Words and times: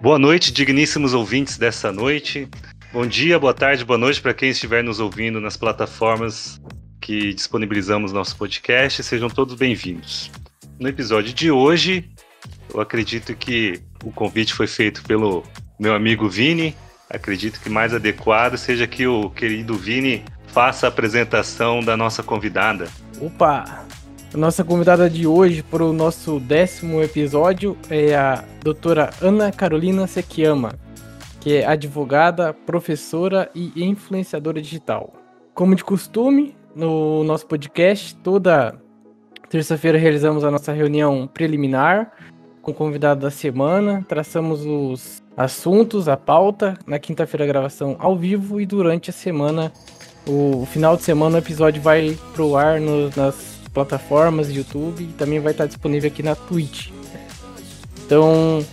Boa 0.00 0.16
noite, 0.16 0.52
digníssimos 0.52 1.12
ouvintes 1.12 1.58
dessa 1.58 1.90
noite. 1.90 2.48
Bom 2.92 3.04
dia, 3.04 3.36
boa 3.36 3.52
tarde, 3.52 3.84
boa 3.84 3.98
noite 3.98 4.22
para 4.22 4.32
quem 4.32 4.50
estiver 4.50 4.84
nos 4.84 5.00
ouvindo 5.00 5.40
nas 5.40 5.56
plataformas 5.56 6.60
que 7.00 7.34
disponibilizamos 7.34 8.12
nosso 8.12 8.36
podcast. 8.36 9.02
Sejam 9.02 9.28
todos 9.28 9.56
bem-vindos. 9.56 10.30
No 10.78 10.88
episódio 10.88 11.34
de 11.34 11.50
hoje, 11.50 12.08
eu 12.72 12.80
acredito 12.80 13.34
que 13.34 13.82
o 14.04 14.12
convite 14.12 14.54
foi 14.54 14.68
feito 14.68 15.02
pelo 15.02 15.42
meu 15.80 15.92
amigo 15.92 16.28
Vini. 16.28 16.76
Acredito 17.10 17.60
que 17.60 17.68
mais 17.68 17.92
adequado 17.92 18.56
seja 18.56 18.86
que 18.86 19.04
o 19.04 19.30
querido 19.30 19.74
Vini 19.74 20.22
faça 20.46 20.86
a 20.86 20.90
apresentação 20.90 21.80
da 21.80 21.96
nossa 21.96 22.22
convidada. 22.22 22.88
Opa! 23.20 23.87
A 24.32 24.36
nossa 24.36 24.62
convidada 24.62 25.08
de 25.08 25.26
hoje 25.26 25.62
para 25.62 25.82
o 25.82 25.90
nosso 25.90 26.38
décimo 26.38 27.02
episódio 27.02 27.78
é 27.88 28.14
a 28.14 28.44
doutora 28.62 29.08
Ana 29.22 29.50
Carolina 29.50 30.06
Sekiyama, 30.06 30.74
que 31.40 31.56
é 31.56 31.66
advogada, 31.66 32.52
professora 32.52 33.50
e 33.54 33.82
influenciadora 33.82 34.60
digital. 34.60 35.14
Como 35.54 35.74
de 35.74 35.82
costume, 35.82 36.54
no 36.76 37.24
nosso 37.24 37.46
podcast, 37.46 38.14
toda 38.16 38.78
terça-feira 39.48 39.96
realizamos 39.96 40.44
a 40.44 40.50
nossa 40.50 40.72
reunião 40.72 41.26
preliminar 41.26 42.12
com 42.60 42.70
o 42.70 42.74
convidado 42.74 43.22
da 43.22 43.30
semana, 43.30 44.04
traçamos 44.06 44.60
os 44.66 45.22
assuntos, 45.38 46.06
a 46.06 46.18
pauta, 46.18 46.74
na 46.86 46.98
quinta-feira 46.98 47.46
gravação 47.46 47.96
ao 47.98 48.14
vivo 48.14 48.60
e 48.60 48.66
durante 48.66 49.08
a 49.08 49.12
semana, 49.12 49.72
o 50.26 50.66
final 50.66 50.98
de 50.98 51.02
semana 51.02 51.36
o 51.36 51.38
episódio 51.38 51.80
vai 51.80 52.14
pro 52.34 52.56
ar 52.56 52.78
no, 52.78 53.08
nas 53.16 53.47
plataformas, 53.78 54.50
YouTube 54.50 55.04
e 55.04 55.12
também 55.12 55.38
vai 55.38 55.52
estar 55.52 55.66
disponível 55.66 56.10
aqui 56.10 56.20
na 56.20 56.34
Twitch. 56.34 56.90
Então, 58.04 58.64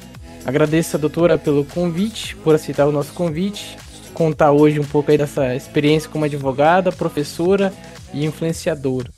agradeço 0.44 0.96
a 0.96 1.00
doutora 1.00 1.38
pelo 1.38 1.63
convite, 1.63 2.36
por 2.38 2.55
aceitar 2.55 2.88
o 2.88 2.91
nosso 2.91 3.13
convite, 3.13 3.77
contar 4.16 4.52
hoje 4.52 4.80
um 4.80 4.84
pouco 4.84 5.12
aí 5.12 5.18
dessa 5.18 5.55
experiência 5.55 6.10
como 6.10 6.26
advogada, 6.26 6.91
professora 6.91 7.71
e 8.13 8.26
influenciadora. 8.26 9.12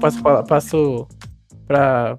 Passo, 0.00 0.22
passo 0.46 1.08
para 1.66 2.16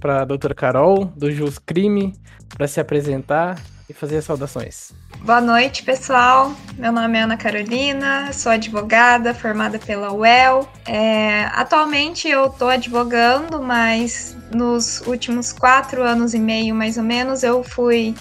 para 0.00 0.22
a 0.22 0.24
doutora 0.24 0.52
Carol, 0.52 1.04
do 1.16 1.30
Jus 1.30 1.56
Crime, 1.58 2.12
para 2.48 2.66
se 2.66 2.80
apresentar 2.80 3.60
e 3.88 3.92
fazer 3.92 4.16
as 4.16 4.24
saudações. 4.24 4.92
Boa 5.22 5.40
noite, 5.40 5.82
pessoal. 5.82 6.50
Meu 6.78 6.90
nome 6.90 7.18
é 7.18 7.20
Ana 7.20 7.36
Carolina, 7.36 8.32
sou 8.32 8.50
advogada 8.50 9.34
formada 9.34 9.78
pela 9.78 10.10
UEL. 10.10 10.66
É, 10.86 11.44
atualmente 11.52 12.26
eu 12.26 12.46
estou 12.46 12.70
advogando, 12.70 13.62
mas 13.62 14.34
nos 14.50 15.02
últimos 15.06 15.52
quatro 15.52 16.02
anos 16.02 16.32
e 16.32 16.38
meio, 16.38 16.74
mais 16.74 16.96
ou 16.96 17.04
menos, 17.04 17.42
eu 17.42 17.62
fui 17.62 18.14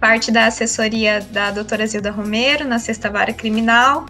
parte 0.00 0.32
da 0.32 0.46
assessoria 0.46 1.20
da 1.30 1.50
doutora 1.50 1.86
Zilda 1.86 2.10
Romero 2.10 2.66
na 2.66 2.78
Sexta 2.78 3.10
Vara 3.10 3.34
Criminal. 3.34 4.06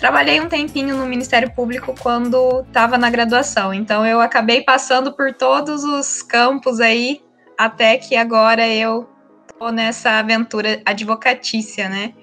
Trabalhei 0.00 0.40
um 0.40 0.48
tempinho 0.48 0.96
no 0.96 1.06
Ministério 1.06 1.52
Público 1.52 1.94
quando 2.00 2.62
estava 2.62 2.98
na 2.98 3.08
graduação, 3.08 3.72
então 3.72 4.04
eu 4.04 4.20
acabei 4.20 4.62
passando 4.62 5.12
por 5.12 5.32
todos 5.32 5.84
os 5.84 6.20
campos 6.20 6.80
aí, 6.80 7.20
até 7.56 7.96
que 7.96 8.16
agora 8.16 8.66
eu 8.66 9.08
nessa 9.68 10.12
aventura 10.12 10.80
advocatícia, 10.86 11.88
né? 11.88 12.14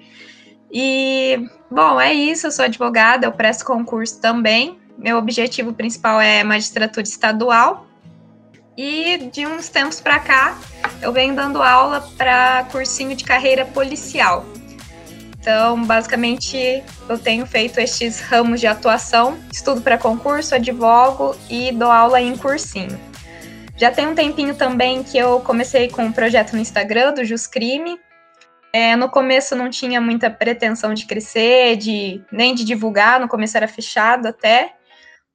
E, 0.72 1.48
bom, 1.70 2.00
é 2.00 2.12
isso, 2.12 2.48
eu 2.48 2.50
sou 2.50 2.64
advogada, 2.64 3.26
eu 3.26 3.32
presto 3.32 3.64
concurso 3.64 4.20
também. 4.20 4.78
Meu 4.98 5.16
objetivo 5.16 5.72
principal 5.72 6.20
é 6.20 6.42
magistratura 6.42 7.06
estadual. 7.06 7.86
E 8.76 9.30
de 9.32 9.46
uns 9.46 9.68
tempos 9.68 10.00
para 10.00 10.18
cá, 10.18 10.58
eu 11.00 11.12
venho 11.12 11.34
dando 11.34 11.62
aula 11.62 12.00
para 12.16 12.64
cursinho 12.70 13.14
de 13.14 13.24
carreira 13.24 13.64
policial. 13.64 14.44
Então, 15.40 15.82
basicamente, 15.84 16.82
eu 17.08 17.18
tenho 17.18 17.46
feito 17.46 17.78
estes 17.78 18.20
ramos 18.20 18.60
de 18.60 18.66
atuação, 18.66 19.38
estudo 19.52 19.80
para 19.80 19.96
concurso, 19.96 20.54
advogo 20.54 21.34
e 21.48 21.72
dou 21.72 21.90
aula 21.90 22.20
em 22.20 22.36
cursinho. 22.36 23.07
Já 23.78 23.92
tem 23.92 24.08
um 24.08 24.14
tempinho 24.14 24.56
também 24.56 25.04
que 25.04 25.16
eu 25.16 25.38
comecei 25.40 25.88
com 25.88 26.02
um 26.02 26.12
projeto 26.12 26.52
no 26.52 26.60
Instagram 26.60 27.14
do 27.14 27.24
Juscrime. 27.24 27.96
É, 28.72 28.96
no 28.96 29.08
começo 29.08 29.54
não 29.54 29.70
tinha 29.70 30.00
muita 30.00 30.28
pretensão 30.28 30.92
de 30.92 31.06
crescer, 31.06 31.76
de 31.76 32.20
nem 32.30 32.54
de 32.54 32.64
divulgar, 32.64 33.20
no 33.20 33.28
começo 33.28 33.56
era 33.56 33.68
fechado 33.68 34.26
até. 34.26 34.74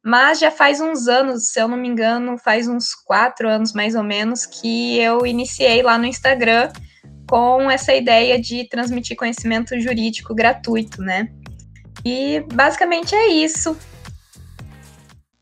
Mas 0.04 0.40
já 0.40 0.52
faz 0.52 0.82
uns 0.82 1.08
anos, 1.08 1.48
se 1.52 1.60
eu 1.62 1.70
não 1.70 1.78
me 1.78 1.88
engano, 1.88 2.38
faz 2.38 2.68
uns 2.68 2.94
quatro 2.94 3.48
anos 3.48 3.72
mais 3.72 3.96
ou 3.96 4.04
menos, 4.04 4.46
que 4.46 5.00
eu 5.00 5.26
iniciei 5.26 5.82
lá 5.82 5.98
no 5.98 6.06
Instagram 6.06 6.70
com 7.30 7.72
essa 7.72 7.94
ideia 7.94 8.40
de 8.40 8.68
transmitir 8.68 9.16
conhecimento 9.16 9.80
jurídico 9.80 10.36
gratuito, 10.36 11.02
né? 11.02 11.30
E 12.04 12.42
basicamente 12.54 13.16
é 13.16 13.28
isso. 13.28 13.78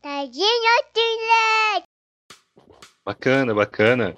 Tadinho, 0.00 0.72
Bacana, 3.04 3.54
bacana. 3.54 4.16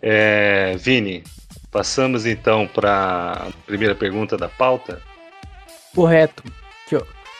É, 0.00 0.74
Vini, 0.78 1.22
passamos 1.70 2.26
então 2.26 2.66
para 2.66 3.48
a 3.48 3.50
primeira 3.66 3.94
pergunta 3.94 4.36
da 4.36 4.48
pauta. 4.48 5.00
Correto. 5.94 6.42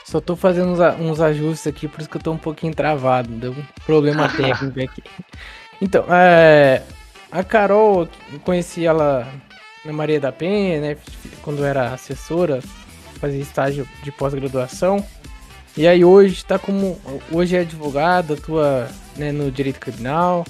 Só 0.04 0.20
tô 0.20 0.36
fazendo 0.36 0.72
uns, 0.72 0.80
uns, 1.00 1.20
ajustes 1.20 1.66
aqui, 1.66 1.88
por 1.88 2.00
isso 2.00 2.10
que 2.10 2.16
eu 2.16 2.20
tô 2.20 2.32
um 2.32 2.38
pouquinho 2.38 2.74
travado. 2.74 3.30
Deu 3.30 3.52
um 3.52 3.64
problema 3.86 4.28
técnico 4.36 4.80
aqui. 4.80 5.02
Então, 5.80 6.04
é, 6.10 6.82
a 7.30 7.42
Carol, 7.42 8.08
eu 8.32 8.38
conheci 8.40 8.84
ela 8.84 9.26
na 9.84 9.92
Maria 9.92 10.20
da 10.20 10.30
Penha, 10.30 10.80
né? 10.80 10.96
Quando 11.42 11.64
era 11.64 11.94
assessora, 11.94 12.60
fazia 13.20 13.40
estágio 13.40 13.88
de 14.02 14.12
pós-graduação. 14.12 15.02
E 15.76 15.86
aí 15.86 16.04
hoje 16.04 16.44
tá 16.44 16.58
como. 16.58 17.00
Hoje 17.30 17.56
é 17.56 17.60
advogada, 17.60 18.34
atua 18.34 18.88
né, 19.16 19.32
no 19.32 19.50
direito 19.50 19.80
criminal 19.80 20.44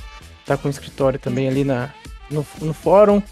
tá 0.57 0.63
com 0.63 0.69
um 0.69 0.71
escritório 0.71 1.19
também 1.19 1.49
ali 1.49 1.65
na, 1.65 1.91
no, 2.31 2.47
no 2.61 2.73
fórum. 2.73 3.23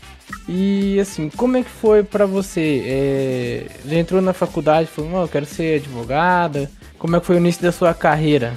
E 0.48 0.98
assim, 1.00 1.28
como 1.30 1.56
é 1.56 1.62
que 1.62 1.70
foi 1.70 2.02
para 2.02 2.26
você? 2.26 2.82
É, 2.86 3.66
já 3.84 3.96
entrou 3.96 4.20
na 4.20 4.32
faculdade, 4.32 4.88
falou, 4.88 5.10
oh, 5.14 5.22
eu 5.22 5.28
quero 5.28 5.46
ser 5.46 5.80
advogada. 5.80 6.70
Como 6.98 7.16
é 7.16 7.20
que 7.20 7.26
foi 7.26 7.36
o 7.36 7.38
início 7.38 7.62
da 7.62 7.72
sua 7.72 7.94
carreira? 7.94 8.56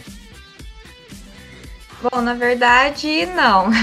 Bom, 2.02 2.22
na 2.22 2.34
verdade, 2.34 3.26
não. 3.28 3.68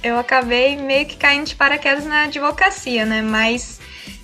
Eu 0.00 0.16
acabei 0.16 0.76
meio 0.76 1.06
que 1.06 1.16
caindo 1.16 1.46
de 1.46 1.56
paraquedas 1.56 2.06
na 2.06 2.22
advocacia, 2.22 3.04
né? 3.04 3.20
Mas 3.20 3.80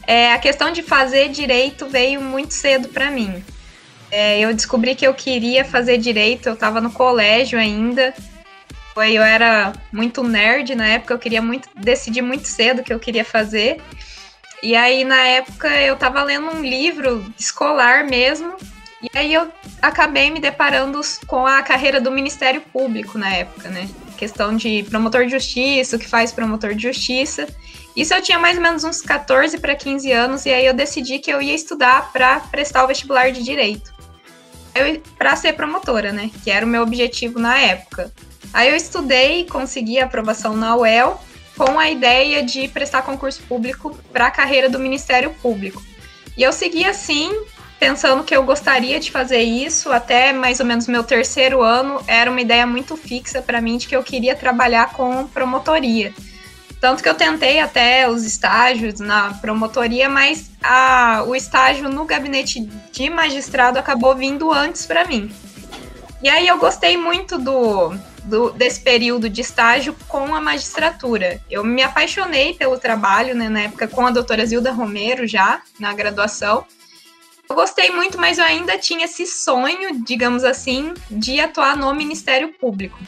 é, 0.06 0.32
a 0.32 0.38
questão 0.38 0.70
de 0.70 0.82
fazer 0.82 1.30
direito 1.30 1.88
veio 1.88 2.20
muito 2.20 2.54
cedo 2.54 2.88
para 2.88 3.10
mim. 3.10 3.42
É, 4.08 4.38
eu 4.38 4.54
descobri 4.54 4.94
que 4.94 5.04
eu 5.04 5.12
queria 5.12 5.64
fazer 5.64 5.98
direito, 5.98 6.48
eu 6.48 6.54
estava 6.54 6.80
no 6.80 6.92
colégio 6.92 7.58
ainda. 7.58 8.14
Eu 8.96 9.22
era 9.22 9.72
muito 9.92 10.22
nerd 10.22 10.74
na 10.74 10.86
época, 10.86 11.14
eu 11.14 11.18
queria 11.18 11.42
muito 11.42 11.68
decidir 11.74 12.22
muito 12.22 12.46
cedo 12.46 12.80
o 12.80 12.84
que 12.84 12.92
eu 12.92 13.00
queria 13.00 13.24
fazer. 13.24 13.80
E 14.62 14.74
aí, 14.74 15.04
na 15.04 15.20
época, 15.20 15.68
eu 15.82 15.94
estava 15.94 16.22
lendo 16.22 16.48
um 16.48 16.62
livro 16.62 17.24
escolar 17.38 18.06
mesmo, 18.06 18.56
e 19.02 19.18
aí 19.18 19.34
eu 19.34 19.52
acabei 19.82 20.30
me 20.30 20.40
deparando 20.40 20.98
com 21.26 21.46
a 21.46 21.62
carreira 21.62 22.00
do 22.00 22.10
Ministério 22.10 22.62
Público 22.62 23.18
na 23.18 23.30
época, 23.30 23.68
né? 23.68 23.86
Questão 24.16 24.56
de 24.56 24.82
promotor 24.88 25.26
de 25.26 25.32
justiça, 25.32 25.96
o 25.96 25.98
que 25.98 26.08
faz 26.08 26.32
promotor 26.32 26.74
de 26.74 26.84
justiça. 26.84 27.46
Isso 27.94 28.14
eu 28.14 28.22
tinha 28.22 28.38
mais 28.38 28.56
ou 28.56 28.62
menos 28.62 28.84
uns 28.84 29.02
14 29.02 29.58
para 29.58 29.76
15 29.76 30.10
anos, 30.10 30.46
e 30.46 30.50
aí 30.50 30.64
eu 30.64 30.72
decidi 30.72 31.18
que 31.18 31.30
eu 31.30 31.42
ia 31.42 31.54
estudar 31.54 32.10
para 32.12 32.40
prestar 32.40 32.84
o 32.84 32.86
vestibular 32.86 33.30
de 33.30 33.42
direito. 33.42 33.92
Para 35.18 35.36
ser 35.36 35.52
promotora, 35.52 36.10
né? 36.10 36.30
Que 36.42 36.50
era 36.50 36.64
o 36.64 36.68
meu 36.68 36.82
objetivo 36.82 37.38
na 37.38 37.58
época. 37.58 38.10
Aí 38.54 38.70
eu 38.70 38.76
estudei 38.76 39.46
consegui 39.46 39.98
a 39.98 40.04
aprovação 40.04 40.56
na 40.56 40.76
UEL 40.76 41.20
com 41.56 41.76
a 41.78 41.90
ideia 41.90 42.40
de 42.42 42.68
prestar 42.68 43.02
concurso 43.02 43.42
público 43.42 43.98
para 44.12 44.28
a 44.28 44.30
carreira 44.30 44.68
do 44.68 44.78
Ministério 44.78 45.30
Público. 45.42 45.82
E 46.36 46.42
eu 46.42 46.52
segui 46.52 46.84
assim, 46.84 47.30
pensando 47.80 48.22
que 48.22 48.34
eu 48.34 48.44
gostaria 48.44 48.98
de 49.00 49.10
fazer 49.10 49.42
isso 49.42 49.90
até 49.90 50.32
mais 50.32 50.60
ou 50.60 50.66
menos 50.66 50.86
meu 50.86 51.02
terceiro 51.02 51.62
ano. 51.62 52.00
Era 52.06 52.30
uma 52.30 52.40
ideia 52.40 52.66
muito 52.66 52.96
fixa 52.96 53.42
para 53.42 53.60
mim 53.60 53.76
de 53.76 53.88
que 53.88 53.96
eu 53.96 54.02
queria 54.04 54.36
trabalhar 54.36 54.92
com 54.92 55.26
promotoria. 55.26 56.12
Tanto 56.80 57.02
que 57.02 57.08
eu 57.08 57.14
tentei 57.14 57.60
até 57.60 58.08
os 58.08 58.24
estágios 58.24 59.00
na 59.00 59.34
promotoria, 59.34 60.08
mas 60.08 60.50
a, 60.62 61.24
o 61.26 61.34
estágio 61.34 61.88
no 61.88 62.04
gabinete 62.04 62.60
de 62.92 63.10
magistrado 63.10 63.78
acabou 63.78 64.14
vindo 64.14 64.52
antes 64.52 64.86
para 64.86 65.04
mim. 65.04 65.32
E 66.22 66.28
aí 66.28 66.46
eu 66.46 66.58
gostei 66.58 66.96
muito 66.96 67.38
do, 67.38 67.94
do, 68.24 68.50
desse 68.50 68.80
período 68.80 69.28
de 69.28 69.40
estágio 69.40 69.94
com 70.08 70.34
a 70.34 70.40
magistratura. 70.40 71.40
Eu 71.50 71.62
me 71.62 71.82
apaixonei 71.82 72.54
pelo 72.54 72.78
trabalho, 72.78 73.34
né, 73.34 73.48
na 73.48 73.62
época 73.62 73.86
com 73.86 74.06
a 74.06 74.10
doutora 74.10 74.44
Zilda 74.44 74.72
Romero 74.72 75.26
já, 75.26 75.62
na 75.78 75.92
graduação. 75.92 76.66
Eu 77.48 77.54
gostei 77.54 77.90
muito, 77.90 78.18
mas 78.18 78.38
eu 78.38 78.44
ainda 78.44 78.78
tinha 78.78 79.04
esse 79.04 79.26
sonho, 79.26 80.02
digamos 80.02 80.44
assim, 80.44 80.94
de 81.10 81.38
atuar 81.40 81.76
no 81.76 81.94
Ministério 81.94 82.52
Público. 82.54 82.98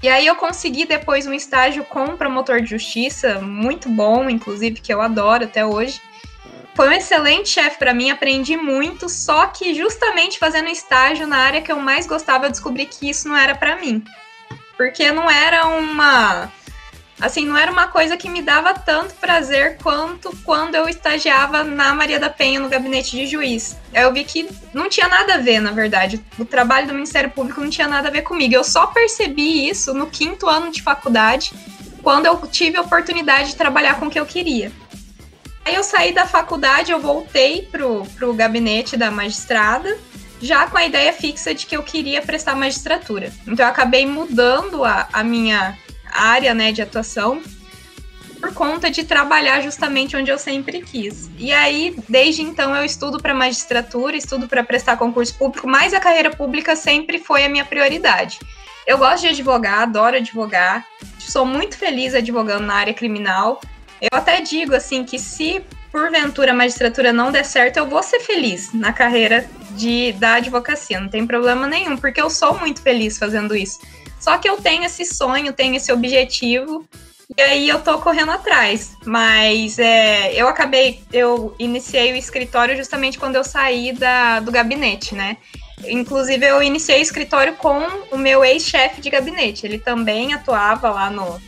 E 0.00 0.08
aí 0.08 0.26
eu 0.26 0.36
consegui 0.36 0.86
depois 0.86 1.26
um 1.26 1.32
estágio 1.32 1.84
com 1.84 2.16
promotor 2.16 2.60
de 2.60 2.70
justiça, 2.70 3.40
muito 3.40 3.88
bom, 3.88 4.30
inclusive, 4.30 4.80
que 4.80 4.94
eu 4.94 5.00
adoro 5.00 5.44
até 5.44 5.66
hoje. 5.66 6.00
Foi 6.76 6.88
um 6.88 6.92
excelente 6.92 7.48
chefe 7.48 7.76
para 7.76 7.92
mim, 7.92 8.08
aprendi 8.08 8.56
muito, 8.56 9.08
só 9.08 9.48
que 9.48 9.74
justamente 9.74 10.38
fazendo 10.38 10.68
estágio 10.68 11.26
na 11.26 11.38
área 11.38 11.60
que 11.60 11.72
eu 11.72 11.80
mais 11.80 12.06
gostava, 12.06 12.46
eu 12.46 12.50
descobri 12.50 12.86
que 12.86 13.10
isso 13.10 13.28
não 13.28 13.36
era 13.36 13.56
para 13.56 13.74
mim. 13.80 14.04
Porque 14.78 15.12
não 15.12 15.28
era 15.28 15.66
uma 15.66 16.50
assim, 17.20 17.44
não 17.44 17.56
era 17.56 17.70
uma 17.70 17.88
coisa 17.88 18.16
que 18.16 18.28
me 18.28 18.40
dava 18.40 18.72
tanto 18.74 19.14
prazer 19.16 19.76
quanto 19.82 20.30
quando 20.44 20.76
eu 20.76 20.88
estagiava 20.88 21.64
na 21.64 21.92
Maria 21.92 22.20
da 22.20 22.30
Penha 22.30 22.60
no 22.60 22.68
gabinete 22.68 23.16
de 23.16 23.26
juiz. 23.26 23.76
Eu 23.92 24.12
vi 24.12 24.22
que 24.22 24.48
não 24.72 24.88
tinha 24.88 25.08
nada 25.08 25.34
a 25.34 25.38
ver, 25.38 25.58
na 25.58 25.72
verdade. 25.72 26.24
O 26.38 26.44
trabalho 26.44 26.86
do 26.86 26.94
Ministério 26.94 27.30
Público 27.30 27.60
não 27.60 27.68
tinha 27.68 27.88
nada 27.88 28.06
a 28.06 28.10
ver 28.12 28.22
comigo. 28.22 28.54
Eu 28.54 28.62
só 28.62 28.86
percebi 28.86 29.68
isso 29.68 29.92
no 29.92 30.06
quinto 30.06 30.48
ano 30.48 30.70
de 30.70 30.80
faculdade, 30.80 31.52
quando 32.02 32.26
eu 32.26 32.36
tive 32.46 32.76
a 32.76 32.82
oportunidade 32.82 33.50
de 33.50 33.56
trabalhar 33.56 33.98
com 33.98 34.06
o 34.06 34.10
que 34.10 34.20
eu 34.20 34.26
queria. 34.26 34.70
Aí 35.64 35.74
eu 35.74 35.82
saí 35.82 36.14
da 36.14 36.24
faculdade, 36.24 36.92
eu 36.92 37.00
voltei 37.00 37.62
pro, 37.62 38.06
pro 38.16 38.32
gabinete 38.32 38.96
da 38.96 39.10
magistrada, 39.10 39.98
já 40.40 40.66
com 40.66 40.76
a 40.76 40.84
ideia 40.84 41.12
fixa 41.12 41.54
de 41.54 41.66
que 41.66 41.76
eu 41.76 41.82
queria 41.82 42.22
prestar 42.22 42.54
magistratura. 42.54 43.32
Então 43.46 43.64
eu 43.64 43.70
acabei 43.70 44.06
mudando 44.06 44.84
a, 44.84 45.08
a 45.12 45.24
minha 45.24 45.76
área 46.10 46.54
né, 46.54 46.72
de 46.72 46.82
atuação 46.82 47.42
por 48.40 48.54
conta 48.54 48.90
de 48.90 49.04
trabalhar 49.04 49.60
justamente 49.60 50.16
onde 50.16 50.30
eu 50.30 50.38
sempre 50.38 50.80
quis. 50.80 51.28
E 51.36 51.52
aí, 51.52 51.94
desde 52.08 52.42
então, 52.42 52.74
eu 52.74 52.84
estudo 52.84 53.20
para 53.20 53.34
magistratura, 53.34 54.16
estudo 54.16 54.48
para 54.48 54.62
prestar 54.62 54.96
concurso 54.96 55.36
público, 55.36 55.66
mas 55.66 55.92
a 55.92 56.00
carreira 56.00 56.30
pública 56.30 56.76
sempre 56.76 57.18
foi 57.18 57.44
a 57.44 57.48
minha 57.48 57.64
prioridade. 57.64 58.38
Eu 58.86 58.96
gosto 58.96 59.22
de 59.22 59.28
advogar, 59.28 59.82
adoro 59.82 60.16
advogar, 60.16 60.86
sou 61.18 61.44
muito 61.44 61.76
feliz 61.76 62.14
advogando 62.14 62.64
na 62.64 62.74
área 62.74 62.94
criminal. 62.94 63.60
Eu 64.00 64.08
até 64.12 64.40
digo 64.40 64.74
assim 64.74 65.04
que 65.04 65.18
se 65.18 65.62
porventura 65.90 66.52
a 66.52 66.54
magistratura 66.54 67.12
não 67.12 67.32
der 67.32 67.44
certo, 67.44 67.78
eu 67.78 67.86
vou 67.86 68.02
ser 68.02 68.20
feliz 68.20 68.72
na 68.72 68.92
carreira 68.92 69.48
de 69.72 70.12
da 70.12 70.34
advocacia, 70.34 71.00
não 71.00 71.08
tem 71.08 71.26
problema 71.26 71.66
nenhum, 71.66 71.96
porque 71.96 72.20
eu 72.20 72.30
sou 72.30 72.58
muito 72.58 72.82
feliz 72.82 73.18
fazendo 73.18 73.56
isso. 73.56 73.78
Só 74.20 74.36
que 74.38 74.48
eu 74.48 74.56
tenho 74.56 74.84
esse 74.84 75.04
sonho, 75.04 75.52
tenho 75.52 75.76
esse 75.76 75.92
objetivo, 75.92 76.86
e 77.36 77.42
aí 77.42 77.68
eu 77.68 77.80
tô 77.80 77.98
correndo 77.98 78.32
atrás. 78.32 78.96
Mas 79.04 79.78
é, 79.78 80.32
eu 80.34 80.48
acabei, 80.48 81.02
eu 81.12 81.54
iniciei 81.58 82.12
o 82.12 82.16
escritório 82.16 82.76
justamente 82.76 83.18
quando 83.18 83.36
eu 83.36 83.44
saí 83.44 83.92
da, 83.92 84.40
do 84.40 84.50
gabinete, 84.50 85.14
né? 85.14 85.36
Inclusive, 85.86 86.44
eu 86.44 86.62
iniciei 86.62 86.98
o 86.98 87.02
escritório 87.02 87.54
com 87.54 87.80
o 88.10 88.18
meu 88.18 88.44
ex-chefe 88.44 89.00
de 89.00 89.10
gabinete. 89.10 89.64
Ele 89.64 89.78
também 89.78 90.34
atuava 90.34 90.90
lá 90.90 91.10
no, 91.10 91.40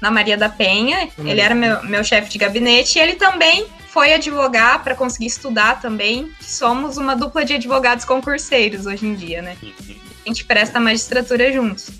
na 0.00 0.10
Maria 0.10 0.36
da 0.36 0.48
Penha. 0.48 1.08
Uhum. 1.18 1.26
Ele 1.26 1.40
era 1.40 1.54
meu, 1.54 1.82
meu 1.84 2.04
chefe 2.04 2.30
de 2.30 2.38
gabinete 2.38 2.98
e 2.98 3.02
ele 3.02 3.14
também 3.14 3.66
foi 3.88 4.12
advogar 4.12 4.82
para 4.82 4.94
conseguir 4.94 5.26
estudar 5.26 5.80
também. 5.80 6.30
Somos 6.40 6.96
uma 6.96 7.16
dupla 7.16 7.44
de 7.44 7.54
advogados 7.54 8.04
concurseiros 8.04 8.86
hoje 8.86 9.06
em 9.06 9.14
dia, 9.14 9.42
né? 9.42 9.56
Uhum. 9.62 9.96
A 10.24 10.28
gente 10.28 10.44
presta 10.44 10.78
magistratura 10.78 11.52
juntos. 11.52 11.90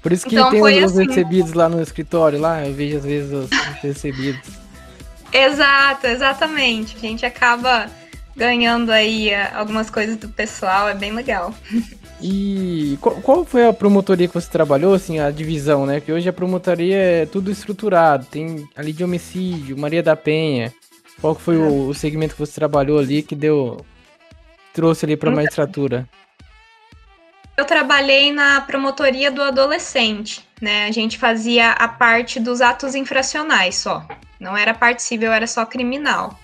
Por 0.00 0.12
isso 0.12 0.26
que 0.26 0.34
então, 0.34 0.50
tem 0.50 0.60
os, 0.84 0.92
assim. 0.92 1.06
recebidos 1.06 1.54
lá 1.54 1.66
no 1.66 1.80
escritório, 1.80 2.38
lá, 2.38 2.64
eu 2.66 2.74
vejo 2.74 2.98
às 2.98 3.04
vezes 3.04 3.32
os 3.32 3.50
recebidos. 3.80 4.42
Exato, 5.32 6.06
exatamente. 6.06 6.94
A 6.96 7.00
gente 7.00 7.24
acaba 7.24 7.90
ganhando 8.36 8.90
aí 8.90 9.30
eh, 9.30 9.50
algumas 9.54 9.88
coisas 9.88 10.16
do 10.16 10.28
pessoal, 10.28 10.88
é 10.88 10.94
bem 10.94 11.12
legal. 11.12 11.54
E 12.26 12.96
qual, 13.02 13.16
qual, 13.16 13.44
foi 13.44 13.68
a 13.68 13.72
promotoria 13.74 14.26
que 14.26 14.32
você 14.32 14.50
trabalhou, 14.50 14.94
assim, 14.94 15.18
a 15.18 15.30
divisão, 15.30 15.84
né? 15.84 16.00
Que 16.00 16.10
hoje 16.10 16.26
a 16.26 16.32
promotoria 16.32 16.96
é 16.96 17.26
tudo 17.26 17.50
estruturado, 17.50 18.24
tem 18.24 18.66
ali 18.74 18.94
de 18.94 19.04
homicídio, 19.04 19.76
Maria 19.76 20.02
da 20.02 20.16
Penha. 20.16 20.72
Qual 21.20 21.34
foi 21.34 21.56
é. 21.56 21.58
o, 21.58 21.88
o, 21.88 21.94
segmento 21.94 22.32
que 22.32 22.40
você 22.40 22.54
trabalhou 22.54 22.98
ali 22.98 23.22
que 23.22 23.34
deu 23.34 23.84
trouxe 24.72 25.04
ali 25.04 25.18
para 25.18 25.30
a 25.30 25.34
magistratura? 25.34 26.08
Eu 27.58 27.66
trabalhei 27.66 28.32
na 28.32 28.58
promotoria 28.62 29.30
do 29.30 29.42
adolescente, 29.42 30.48
né? 30.62 30.86
A 30.86 30.90
gente 30.90 31.18
fazia 31.18 31.72
a 31.72 31.86
parte 31.86 32.40
dos 32.40 32.62
atos 32.62 32.94
infracionais 32.94 33.74
só. 33.74 34.02
Não 34.40 34.56
era 34.56 34.72
parte 34.72 35.02
civil, 35.02 35.30
era 35.30 35.46
só 35.46 35.66
criminal. 35.66 36.40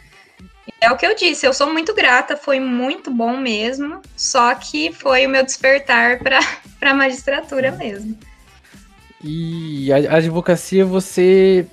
É 0.80 0.90
o 0.90 0.96
que 0.96 1.06
eu 1.06 1.14
disse, 1.14 1.46
eu 1.46 1.52
sou 1.52 1.72
muito 1.72 1.94
grata, 1.94 2.36
foi 2.36 2.60
muito 2.60 3.10
bom 3.10 3.36
mesmo, 3.36 4.00
só 4.16 4.54
que 4.54 4.92
foi 4.92 5.26
o 5.26 5.30
meu 5.30 5.44
despertar 5.44 6.18
para 6.22 6.90
a 6.90 6.94
magistratura 6.94 7.70
mesmo. 7.72 8.18
E 9.22 9.92
a 9.92 10.16
advocacia 10.16 10.84
você 10.84 11.66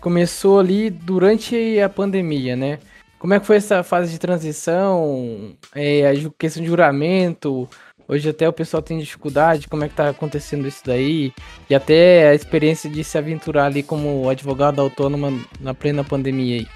começou 0.00 0.60
ali 0.60 0.90
durante 0.90 1.78
a 1.80 1.88
pandemia, 1.88 2.54
né? 2.56 2.78
Como 3.18 3.34
é 3.34 3.40
que 3.40 3.46
foi 3.46 3.56
essa 3.56 3.82
fase 3.82 4.10
de 4.10 4.18
transição, 4.18 5.56
é, 5.74 6.08
a 6.08 6.30
questão 6.36 6.62
de 6.62 6.68
juramento, 6.68 7.68
Hoje 8.08 8.28
até 8.28 8.48
o 8.48 8.52
pessoal 8.52 8.82
tem 8.82 8.98
dificuldade, 8.98 9.68
como 9.68 9.84
é 9.84 9.88
que 9.88 9.94
tá 9.94 10.10
acontecendo 10.10 10.68
isso 10.68 10.82
daí, 10.84 11.32
e 11.70 11.74
até 11.74 12.28
a 12.28 12.34
experiência 12.34 12.90
de 12.90 13.02
se 13.02 13.16
aventurar 13.16 13.66
ali 13.66 13.82
como 13.82 14.28
advogado 14.28 14.80
autônoma 14.80 15.32
na 15.60 15.72
plena 15.72 16.04
pandemia 16.04 16.56
aí. 16.58 16.68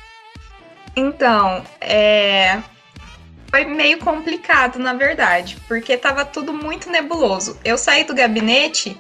Então, 0.96 1.62
é... 1.78 2.58
foi 3.50 3.66
meio 3.66 3.98
complicado, 3.98 4.78
na 4.78 4.94
verdade, 4.94 5.58
porque 5.68 5.96
tava 5.96 6.24
tudo 6.24 6.54
muito 6.54 6.90
nebuloso. 6.90 7.58
Eu 7.62 7.76
saí 7.76 8.04
do 8.04 8.14
gabinete 8.14 8.98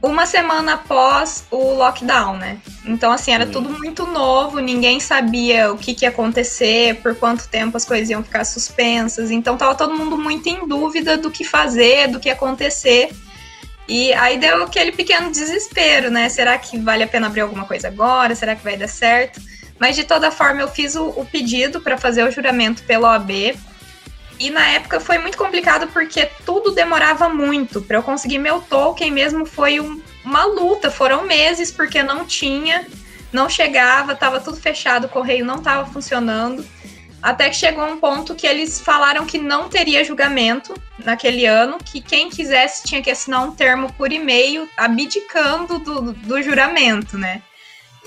uma 0.00 0.26
semana 0.26 0.74
após 0.74 1.44
o 1.50 1.74
lockdown, 1.74 2.36
né? 2.36 2.58
Então, 2.84 3.12
assim, 3.12 3.32
era 3.32 3.46
tudo 3.46 3.68
muito 3.68 4.06
novo, 4.06 4.60
ninguém 4.60 5.00
sabia 5.00 5.72
o 5.72 5.76
que, 5.76 5.92
que 5.92 6.04
ia 6.04 6.08
acontecer, 6.08 6.94
por 7.02 7.16
quanto 7.16 7.48
tempo 7.48 7.76
as 7.76 7.84
coisas 7.84 8.08
iam 8.08 8.22
ficar 8.22 8.44
suspensas. 8.44 9.30
Então, 9.30 9.56
tava 9.56 9.74
todo 9.74 9.94
mundo 9.94 10.16
muito 10.16 10.48
em 10.48 10.66
dúvida 10.66 11.18
do 11.18 11.30
que 11.30 11.44
fazer, 11.44 12.08
do 12.08 12.20
que 12.20 12.30
acontecer. 12.30 13.10
E 13.88 14.12
aí 14.14 14.38
deu 14.38 14.62
aquele 14.62 14.92
pequeno 14.92 15.30
desespero, 15.30 16.10
né? 16.10 16.28
Será 16.28 16.56
que 16.58 16.78
vale 16.78 17.02
a 17.02 17.08
pena 17.08 17.26
abrir 17.26 17.40
alguma 17.40 17.64
coisa 17.64 17.88
agora? 17.88 18.34
Será 18.34 18.54
que 18.54 18.62
vai 18.62 18.76
dar 18.76 18.88
certo? 18.88 19.40
Mas 19.78 19.94
de 19.96 20.04
toda 20.04 20.30
forma, 20.30 20.60
eu 20.60 20.68
fiz 20.68 20.96
o, 20.96 21.08
o 21.10 21.24
pedido 21.24 21.80
para 21.80 21.96
fazer 21.96 22.24
o 22.24 22.30
juramento 22.30 22.82
pela 22.82 23.12
OAB. 23.12 23.56
E 24.40 24.50
na 24.50 24.68
época 24.68 25.00
foi 25.00 25.18
muito 25.18 25.36
complicado 25.36 25.88
porque 25.88 26.28
tudo 26.44 26.72
demorava 26.72 27.28
muito. 27.28 27.80
Para 27.80 27.98
eu 27.98 28.02
conseguir 28.02 28.38
meu 28.38 28.60
token 28.60 29.10
mesmo 29.10 29.44
foi 29.44 29.80
um, 29.80 30.00
uma 30.24 30.44
luta. 30.44 30.90
Foram 30.90 31.24
meses 31.24 31.70
porque 31.70 32.02
não 32.02 32.24
tinha, 32.24 32.86
não 33.32 33.48
chegava, 33.48 34.14
tava 34.14 34.40
tudo 34.40 34.56
fechado, 34.56 35.06
o 35.06 35.08
correio 35.08 35.44
não 35.44 35.60
tava 35.60 35.90
funcionando. 35.90 36.64
Até 37.20 37.48
que 37.48 37.56
chegou 37.56 37.84
um 37.84 37.98
ponto 37.98 38.34
que 38.34 38.46
eles 38.46 38.80
falaram 38.80 39.26
que 39.26 39.38
não 39.38 39.68
teria 39.68 40.04
julgamento 40.04 40.72
naquele 41.04 41.46
ano, 41.46 41.78
que 41.78 42.00
quem 42.00 42.30
quisesse 42.30 42.84
tinha 42.84 43.02
que 43.02 43.10
assinar 43.10 43.42
um 43.42 43.50
termo 43.50 43.92
por 43.94 44.12
e-mail 44.12 44.68
abdicando 44.76 45.80
do, 45.80 46.12
do 46.12 46.42
juramento, 46.42 47.18
né? 47.18 47.42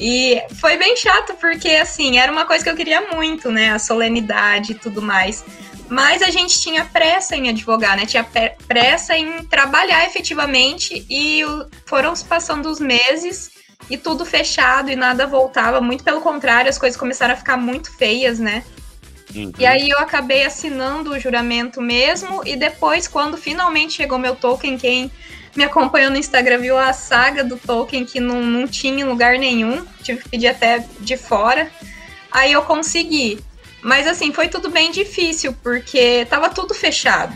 E 0.03 0.41
foi 0.59 0.77
bem 0.77 0.97
chato, 0.97 1.35
porque 1.35 1.69
assim, 1.69 2.17
era 2.17 2.31
uma 2.31 2.43
coisa 2.43 2.63
que 2.63 2.69
eu 2.71 2.75
queria 2.75 3.01
muito, 3.13 3.51
né? 3.51 3.71
A 3.71 3.77
solenidade 3.77 4.71
e 4.71 4.75
tudo 4.75 4.99
mais. 4.99 5.45
Mas 5.87 6.23
a 6.23 6.31
gente 6.31 6.59
tinha 6.59 6.83
pressa 6.85 7.35
em 7.35 7.49
advogar, 7.49 7.95
né? 7.95 8.07
Tinha 8.07 8.25
pressa 8.67 9.15
em 9.15 9.43
trabalhar 9.43 10.03
efetivamente 10.07 11.05
e 11.07 11.43
foram 11.85 12.15
se 12.15 12.25
passando 12.25 12.67
os 12.67 12.79
meses 12.79 13.51
e 13.91 13.97
tudo 13.97 14.25
fechado 14.25 14.89
e 14.89 14.95
nada 14.95 15.27
voltava. 15.27 15.79
Muito 15.79 16.03
pelo 16.03 16.21
contrário, 16.21 16.69
as 16.69 16.79
coisas 16.79 16.99
começaram 16.99 17.35
a 17.35 17.37
ficar 17.37 17.57
muito 17.57 17.95
feias, 17.95 18.39
né? 18.39 18.63
Uhum. 19.35 19.51
E 19.59 19.65
aí 19.67 19.87
eu 19.87 19.99
acabei 19.99 20.43
assinando 20.43 21.11
o 21.11 21.19
juramento 21.19 21.79
mesmo 21.79 22.41
e 22.43 22.55
depois, 22.55 23.07
quando 23.07 23.37
finalmente 23.37 23.93
chegou 23.93 24.17
meu 24.17 24.35
token, 24.35 24.79
quem 24.79 25.11
me 25.55 25.63
acompanhou 25.63 26.11
no 26.11 26.17
Instagram 26.17 26.59
viu 26.59 26.77
a 26.77 26.93
saga 26.93 27.43
do 27.43 27.57
token 27.57 28.05
que 28.05 28.19
não, 28.19 28.41
não 28.43 28.67
tinha 28.67 29.01
em 29.01 29.03
lugar 29.03 29.37
nenhum, 29.37 29.85
tive 30.03 30.21
que 30.21 30.29
pedir 30.29 30.47
até 30.47 30.85
de 30.99 31.17
fora. 31.17 31.69
Aí 32.31 32.53
eu 32.53 32.61
consegui. 32.61 33.39
Mas 33.81 34.07
assim, 34.07 34.31
foi 34.31 34.47
tudo 34.47 34.69
bem 34.69 34.91
difícil, 34.91 35.53
porque 35.61 36.25
tava 36.29 36.49
tudo 36.49 36.73
fechado. 36.73 37.33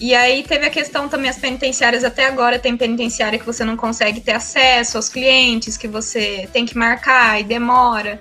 E 0.00 0.14
aí 0.14 0.42
teve 0.42 0.66
a 0.66 0.70
questão 0.70 1.08
também, 1.08 1.30
as 1.30 1.38
penitenciárias 1.38 2.04
até 2.04 2.26
agora 2.26 2.58
tem 2.58 2.76
penitenciária 2.76 3.38
que 3.38 3.46
você 3.46 3.64
não 3.64 3.76
consegue 3.76 4.20
ter 4.20 4.32
acesso 4.32 4.96
aos 4.96 5.08
clientes, 5.08 5.76
que 5.76 5.88
você 5.88 6.48
tem 6.52 6.66
que 6.66 6.76
marcar 6.76 7.40
e 7.40 7.44
demora. 7.44 8.20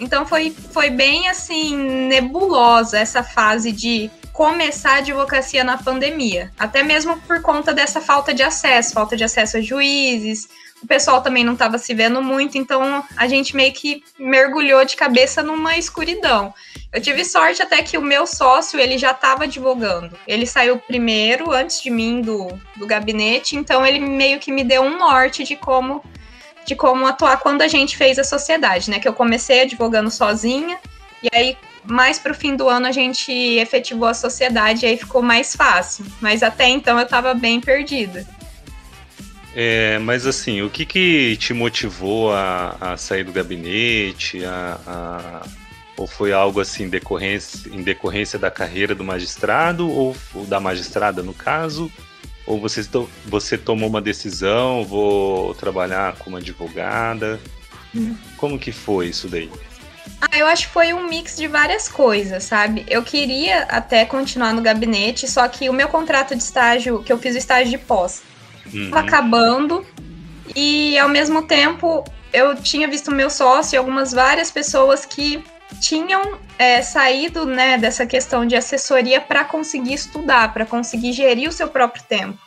Então 0.00 0.26
foi, 0.26 0.54
foi 0.72 0.90
bem 0.90 1.28
assim, 1.28 1.76
nebulosa 2.08 2.98
essa 2.98 3.22
fase 3.22 3.70
de 3.70 4.10
começar 4.32 4.94
a 4.94 4.98
advocacia 4.98 5.62
na 5.62 5.76
pandemia. 5.76 6.50
Até 6.58 6.82
mesmo 6.82 7.16
por 7.22 7.42
conta 7.42 7.74
dessa 7.74 8.00
falta 8.00 8.32
de 8.32 8.42
acesso, 8.42 8.94
falta 8.94 9.16
de 9.16 9.24
acesso 9.24 9.58
a 9.58 9.60
juízes, 9.60 10.48
o 10.82 10.86
pessoal 10.86 11.22
também 11.22 11.44
não 11.44 11.52
estava 11.52 11.78
se 11.78 11.94
vendo 11.94 12.20
muito, 12.20 12.58
então 12.58 13.04
a 13.16 13.28
gente 13.28 13.54
meio 13.54 13.72
que 13.72 14.02
mergulhou 14.18 14.84
de 14.84 14.96
cabeça 14.96 15.42
numa 15.42 15.78
escuridão. 15.78 16.52
Eu 16.92 17.00
tive 17.00 17.24
sorte 17.24 17.62
até 17.62 17.80
que 17.82 17.96
o 17.96 18.02
meu 18.02 18.26
sócio, 18.26 18.80
ele 18.80 18.98
já 18.98 19.12
estava 19.12 19.44
advogando. 19.44 20.18
Ele 20.26 20.44
saiu 20.44 20.78
primeiro, 20.78 21.52
antes 21.52 21.80
de 21.80 21.88
mim, 21.88 22.20
do, 22.20 22.48
do 22.76 22.86
gabinete, 22.86 23.54
então 23.54 23.86
ele 23.86 24.00
meio 24.00 24.40
que 24.40 24.50
me 24.50 24.64
deu 24.64 24.82
um 24.82 24.98
norte 24.98 25.44
de 25.44 25.56
como 25.56 26.02
de 26.64 26.76
como 26.76 27.04
atuar 27.06 27.38
quando 27.38 27.62
a 27.62 27.66
gente 27.66 27.96
fez 27.96 28.20
a 28.20 28.24
sociedade, 28.24 28.88
né? 28.88 29.00
Que 29.00 29.08
eu 29.08 29.12
comecei 29.12 29.62
advogando 29.62 30.10
sozinha, 30.12 30.78
e 31.20 31.28
aí 31.34 31.56
mais 31.84 32.18
para 32.18 32.32
o 32.32 32.34
fim 32.34 32.56
do 32.56 32.68
ano 32.68 32.86
a 32.86 32.92
gente 32.92 33.32
efetivou 33.32 34.08
a 34.08 34.14
sociedade 34.14 34.84
e 34.84 34.88
aí 34.88 34.96
ficou 34.96 35.22
mais 35.22 35.54
fácil. 35.54 36.04
Mas 36.20 36.42
até 36.42 36.68
então 36.68 36.98
eu 36.98 37.04
estava 37.04 37.34
bem 37.34 37.60
perdida. 37.60 38.26
É, 39.54 39.98
mas 39.98 40.26
assim, 40.26 40.62
o 40.62 40.70
que, 40.70 40.86
que 40.86 41.36
te 41.36 41.52
motivou 41.52 42.32
a, 42.32 42.76
a 42.80 42.96
sair 42.96 43.24
do 43.24 43.32
gabinete? 43.32 44.44
A, 44.44 44.80
a, 44.86 45.46
ou 45.96 46.06
foi 46.06 46.32
algo 46.32 46.58
assim 46.60 46.88
decorrência, 46.88 47.70
em 47.70 47.82
decorrência 47.82 48.38
da 48.38 48.50
carreira 48.50 48.94
do 48.94 49.04
magistrado, 49.04 49.88
ou, 49.90 50.16
ou 50.34 50.46
da 50.46 50.58
magistrada 50.58 51.22
no 51.22 51.34
caso? 51.34 51.92
Ou 52.46 52.58
você, 52.58 52.82
você 53.26 53.58
tomou 53.58 53.88
uma 53.88 54.00
decisão, 54.00 54.84
vou 54.84 55.54
trabalhar 55.54 56.16
como 56.16 56.38
advogada? 56.38 57.38
Hum. 57.94 58.16
Como 58.36 58.58
que 58.58 58.72
foi 58.72 59.08
isso 59.08 59.28
daí? 59.28 59.50
Ah, 60.24 60.38
eu 60.38 60.46
acho 60.46 60.68
que 60.68 60.72
foi 60.72 60.92
um 60.92 61.08
mix 61.08 61.36
de 61.36 61.48
várias 61.48 61.88
coisas, 61.88 62.44
sabe? 62.44 62.86
Eu 62.88 63.02
queria 63.02 63.64
até 63.64 64.04
continuar 64.04 64.52
no 64.52 64.62
gabinete, 64.62 65.26
só 65.26 65.48
que 65.48 65.68
o 65.68 65.72
meu 65.72 65.88
contrato 65.88 66.36
de 66.36 66.42
estágio, 66.44 67.02
que 67.02 67.12
eu 67.12 67.18
fiz 67.18 67.34
o 67.34 67.38
estágio 67.38 67.72
de 67.72 67.78
pós, 67.78 68.22
uhum. 68.72 68.90
acabando. 68.92 69.84
E 70.54 70.96
ao 70.96 71.08
mesmo 71.08 71.42
tempo, 71.42 72.04
eu 72.32 72.54
tinha 72.54 72.86
visto 72.86 73.10
meu 73.10 73.28
sócio 73.28 73.74
e 73.74 73.76
algumas 73.76 74.12
várias 74.12 74.48
pessoas 74.48 75.04
que 75.04 75.42
tinham 75.80 76.38
é, 76.56 76.82
saído 76.82 77.44
né, 77.44 77.76
dessa 77.76 78.06
questão 78.06 78.46
de 78.46 78.54
assessoria 78.54 79.20
para 79.20 79.42
conseguir 79.42 79.94
estudar, 79.94 80.52
para 80.52 80.64
conseguir 80.64 81.12
gerir 81.12 81.48
o 81.48 81.52
seu 81.52 81.66
próprio 81.66 82.04
tempo. 82.04 82.38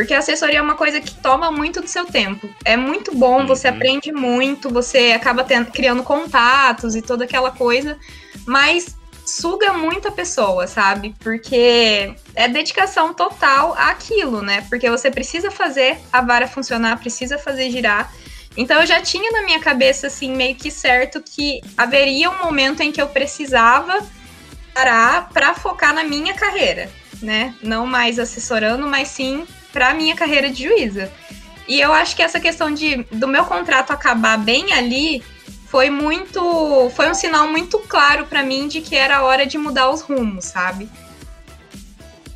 Porque 0.00 0.14
a 0.14 0.18
assessoria 0.20 0.60
é 0.60 0.62
uma 0.62 0.76
coisa 0.76 0.98
que 0.98 1.14
toma 1.16 1.52
muito 1.52 1.82
do 1.82 1.86
seu 1.86 2.06
tempo. 2.06 2.48
É 2.64 2.74
muito 2.74 3.14
bom, 3.14 3.46
você 3.46 3.68
uhum. 3.68 3.74
aprende 3.74 4.10
muito, 4.10 4.70
você 4.70 5.12
acaba 5.12 5.44
tendo, 5.44 5.70
criando 5.70 6.02
contatos 6.02 6.96
e 6.96 7.02
toda 7.02 7.24
aquela 7.24 7.50
coisa, 7.50 7.98
mas 8.46 8.96
suga 9.26 9.74
muito 9.74 10.08
a 10.08 10.10
pessoa, 10.10 10.66
sabe? 10.66 11.14
Porque 11.18 12.14
é 12.34 12.48
dedicação 12.48 13.12
total 13.12 13.74
àquilo, 13.74 14.40
né? 14.40 14.64
Porque 14.70 14.88
você 14.88 15.10
precisa 15.10 15.50
fazer 15.50 15.98
a 16.10 16.22
vara 16.22 16.48
funcionar, 16.48 16.98
precisa 16.98 17.36
fazer 17.36 17.70
girar. 17.70 18.10
Então 18.56 18.80
eu 18.80 18.86
já 18.86 19.02
tinha 19.02 19.30
na 19.32 19.42
minha 19.42 19.60
cabeça, 19.60 20.06
assim, 20.06 20.34
meio 20.34 20.54
que 20.54 20.70
certo 20.70 21.22
que 21.22 21.60
haveria 21.76 22.30
um 22.30 22.42
momento 22.42 22.80
em 22.80 22.90
que 22.90 23.02
eu 23.02 23.08
precisava 23.08 24.02
parar 24.72 25.28
para 25.28 25.52
focar 25.52 25.92
na 25.92 26.04
minha 26.04 26.32
carreira, 26.32 26.90
né? 27.20 27.54
Não 27.62 27.84
mais 27.84 28.18
assessorando, 28.18 28.88
mas 28.88 29.08
sim 29.08 29.46
para 29.72 29.94
minha 29.94 30.14
carreira 30.14 30.50
de 30.50 30.64
juíza. 30.64 31.10
E 31.68 31.80
eu 31.80 31.92
acho 31.92 32.16
que 32.16 32.22
essa 32.22 32.40
questão 32.40 32.72
de 32.72 33.04
do 33.12 33.28
meu 33.28 33.44
contrato 33.44 33.92
acabar 33.92 34.36
bem 34.38 34.72
ali 34.72 35.22
foi 35.68 35.88
muito, 35.88 36.90
foi 36.96 37.08
um 37.08 37.14
sinal 37.14 37.46
muito 37.46 37.78
claro 37.78 38.26
para 38.26 38.42
mim 38.42 38.66
de 38.66 38.80
que 38.80 38.96
era 38.96 39.22
hora 39.22 39.46
de 39.46 39.56
mudar 39.56 39.88
os 39.88 40.00
rumos, 40.00 40.46
sabe? 40.46 40.88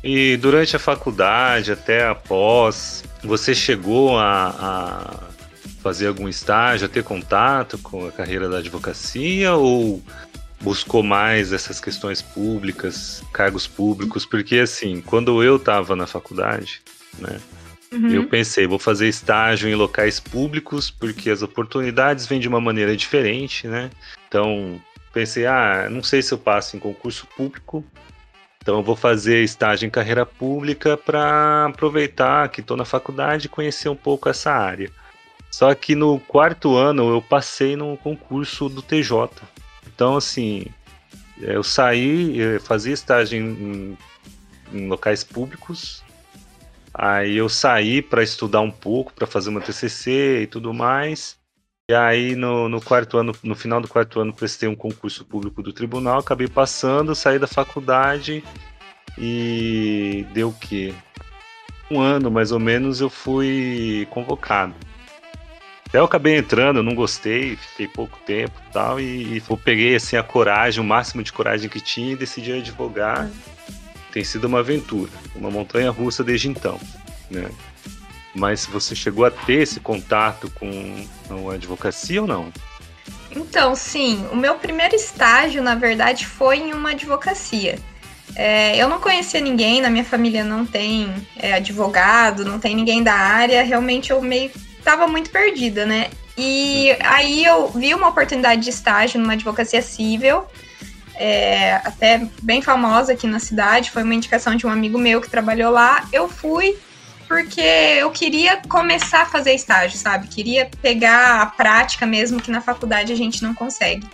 E 0.01 0.37
durante 0.37 0.75
a 0.75 0.79
faculdade, 0.79 1.71
até 1.71 2.07
após, 2.07 3.03
você 3.23 3.53
chegou 3.53 4.17
a, 4.17 4.55
a 4.57 5.23
fazer 5.81 6.07
algum 6.07 6.29
estágio, 6.29 6.85
a 6.85 6.89
ter 6.89 7.03
contato 7.03 7.77
com 7.79 8.07
a 8.07 8.11
carreira 8.11 8.47
da 8.47 8.59
advocacia 8.59 9.53
ou 9.55 10.01
buscou 10.61 11.03
mais 11.03 11.51
essas 11.51 11.81
questões 11.81 12.21
públicas, 12.21 13.21
cargos 13.33 13.67
públicos? 13.67 14.25
Porque 14.25 14.59
assim, 14.59 15.01
quando 15.01 15.43
eu 15.43 15.57
estava 15.57 15.95
na 15.95 16.07
faculdade, 16.07 16.81
né? 17.19 17.39
Uhum. 17.91 18.09
Eu 18.09 18.27
pensei, 18.27 18.67
vou 18.67 18.79
fazer 18.79 19.07
estágio 19.07 19.69
em 19.69 19.75
locais 19.75 20.19
públicos, 20.19 20.91
porque 20.91 21.29
as 21.29 21.41
oportunidades 21.41 22.25
vêm 22.25 22.39
de 22.39 22.47
uma 22.47 22.59
maneira 22.59 22.95
diferente, 22.95 23.67
né? 23.67 23.89
Então, 24.27 24.81
pensei, 25.13 25.45
ah, 25.45 25.87
não 25.89 26.03
sei 26.03 26.21
se 26.21 26.33
eu 26.33 26.37
passo 26.37 26.75
em 26.75 26.79
concurso 26.79 27.25
público, 27.37 27.85
então 28.61 28.77
eu 28.77 28.83
vou 28.83 28.95
fazer 28.95 29.43
estágio 29.43 29.85
em 29.85 29.91
carreira 29.91 30.25
pública 30.25 30.97
para 30.97 31.67
aproveitar 31.67 32.49
que 32.49 32.61
estou 32.61 32.75
na 32.75 32.83
faculdade 32.83 33.45
e 33.45 33.49
conhecer 33.49 33.89
um 33.89 33.95
pouco 33.95 34.27
essa 34.27 34.51
área. 34.51 34.91
Só 35.51 35.73
que 35.73 35.95
no 35.95 36.19
quarto 36.19 36.75
ano 36.75 37.09
eu 37.09 37.21
passei 37.21 37.77
no 37.77 37.95
concurso 37.95 38.67
do 38.67 38.81
TJ. 38.81 39.29
Então, 39.87 40.17
assim, 40.17 40.65
eu 41.39 41.63
saí, 41.63 42.37
eu 42.37 42.59
fazia 42.59 42.93
estágio 42.93 43.39
em, 43.39 43.97
em 44.73 44.87
locais 44.87 45.23
públicos, 45.23 46.03
Aí 46.97 47.35
eu 47.35 47.49
saí 47.49 48.01
para 48.01 48.23
estudar 48.23 48.61
um 48.61 48.71
pouco, 48.71 49.13
para 49.13 49.27
fazer 49.27 49.49
uma 49.49 49.59
TCC 49.59 50.43
e 50.43 50.47
tudo 50.47 50.73
mais. 50.73 51.37
E 51.89 51.93
aí 51.93 52.35
no, 52.35 52.69
no, 52.69 52.81
quarto 52.81 53.17
ano, 53.17 53.33
no 53.43 53.53
final 53.53 53.81
do 53.81 53.87
quarto 53.87 54.19
ano, 54.21 54.33
prestei 54.33 54.67
um 54.67 54.75
concurso 54.75 55.25
público 55.25 55.61
do 55.61 55.73
tribunal, 55.73 56.19
acabei 56.19 56.47
passando, 56.47 57.13
saí 57.13 57.37
da 57.37 57.47
faculdade 57.47 58.41
e 59.17 60.25
deu 60.33 60.49
o 60.49 60.53
quê? 60.53 60.93
Um 61.91 61.99
ano 61.99 62.31
mais 62.31 62.53
ou 62.53 62.59
menos 62.59 63.01
eu 63.01 63.09
fui 63.09 64.07
convocado. 64.09 64.73
Até 65.87 65.99
eu 65.99 66.05
acabei 66.05 66.37
entrando, 66.37 66.81
não 66.81 66.95
gostei, 66.95 67.57
fiquei 67.57 67.87
pouco 67.89 68.17
tempo 68.25 68.59
tal, 68.71 68.99
e, 68.99 69.37
e 69.37 69.43
eu 69.47 69.57
peguei 69.57 69.95
assim 69.95 70.15
a 70.15 70.23
coragem, 70.23 70.81
o 70.81 70.87
máximo 70.87 71.21
de 71.21 71.31
coragem 71.31 71.69
que 71.69 71.79
tinha 71.79 72.13
e 72.13 72.15
decidi 72.15 72.53
advogar 72.53 73.29
tem 74.15 74.23
sido 74.23 74.45
uma 74.45 74.59
aventura, 74.59 75.11
uma 75.35 75.51
montanha 75.51 75.91
russa 75.91 76.23
desde 76.23 76.47
então, 76.47 76.79
né? 77.29 77.49
Mas 78.33 78.65
você 78.65 78.95
chegou 78.95 79.25
a 79.25 79.31
ter 79.31 79.63
esse 79.63 79.81
contato 79.81 80.49
com 80.51 81.05
a 81.51 81.55
advocacia 81.55 82.21
ou 82.21 82.27
não? 82.27 82.51
Então, 83.29 83.75
sim. 83.75 84.25
O 84.31 84.35
meu 84.37 84.55
primeiro 84.55 84.95
estágio, 84.95 85.61
na 85.61 85.75
verdade, 85.75 86.25
foi 86.25 86.59
em 86.59 86.73
uma 86.73 86.91
advocacia. 86.91 87.77
É, 88.37 88.77
eu 88.77 88.87
não 88.87 89.01
conhecia 89.01 89.41
ninguém, 89.41 89.81
na 89.81 89.89
minha 89.89 90.05
família 90.05 90.45
não 90.45 90.65
tem 90.65 91.13
é, 91.37 91.53
advogado, 91.53 92.45
não 92.45 92.57
tem 92.57 92.73
ninguém 92.73 93.03
da 93.03 93.13
área. 93.13 93.63
Realmente 93.63 94.11
eu 94.11 94.21
meio 94.21 94.49
estava 94.79 95.07
muito 95.07 95.29
perdida, 95.29 95.85
né? 95.85 96.09
E 96.37 96.95
aí 97.01 97.43
eu 97.43 97.67
vi 97.67 97.93
uma 97.93 98.07
oportunidade 98.07 98.61
de 98.61 98.69
estágio 98.69 99.19
numa 99.19 99.33
advocacia 99.33 99.81
civil 99.81 100.45
é, 101.17 101.75
até 101.83 102.27
bem 102.41 102.61
famosa 102.61 103.13
aqui 103.13 103.27
na 103.27 103.39
cidade, 103.39 103.91
foi 103.91 104.03
uma 104.03 104.13
indicação 104.13 104.55
de 104.55 104.65
um 104.65 104.69
amigo 104.69 104.97
meu 104.97 105.21
que 105.21 105.29
trabalhou 105.29 105.71
lá. 105.71 106.07
Eu 106.11 106.27
fui 106.27 106.77
porque 107.27 107.61
eu 107.61 108.11
queria 108.11 108.61
começar 108.67 109.23
a 109.23 109.25
fazer 109.25 109.53
estágio, 109.53 109.97
sabe? 109.97 110.27
Queria 110.27 110.69
pegar 110.81 111.41
a 111.41 111.45
prática 111.45 112.05
mesmo 112.05 112.41
que 112.41 112.51
na 112.51 112.61
faculdade 112.61 113.11
a 113.11 113.15
gente 113.15 113.41
não 113.41 113.53
consegue. 113.53 114.07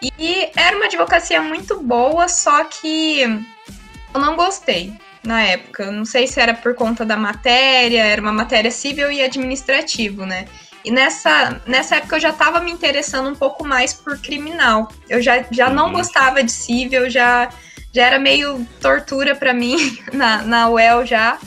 E 0.00 0.50
era 0.56 0.76
uma 0.76 0.86
advocacia 0.86 1.42
muito 1.42 1.82
boa, 1.82 2.28
só 2.28 2.64
que 2.64 3.22
eu 4.14 4.20
não 4.20 4.36
gostei 4.36 4.92
na 5.24 5.42
época. 5.42 5.90
Não 5.90 6.04
sei 6.04 6.26
se 6.26 6.40
era 6.40 6.54
por 6.54 6.74
conta 6.74 7.04
da 7.04 7.16
matéria, 7.16 8.04
era 8.04 8.22
uma 8.22 8.32
matéria 8.32 8.70
civil 8.70 9.10
e 9.10 9.22
administrativo, 9.22 10.24
né? 10.24 10.46
E 10.88 10.90
nessa, 10.90 11.60
nessa 11.66 11.96
época 11.96 12.16
eu 12.16 12.20
já 12.20 12.30
estava 12.30 12.60
me 12.60 12.72
interessando 12.72 13.28
um 13.28 13.34
pouco 13.34 13.62
mais 13.62 13.92
por 13.92 14.18
criminal. 14.18 14.90
Eu 15.06 15.20
já, 15.20 15.44
já 15.50 15.68
uhum. 15.68 15.74
não 15.74 15.92
gostava 15.92 16.42
de 16.42 16.50
civil, 16.50 17.10
já, 17.10 17.50
já 17.92 18.06
era 18.06 18.18
meio 18.18 18.66
tortura 18.80 19.36
para 19.36 19.52
mim 19.52 19.98
na, 20.14 20.40
na 20.44 20.70
UEL 20.70 21.04
já. 21.04 21.38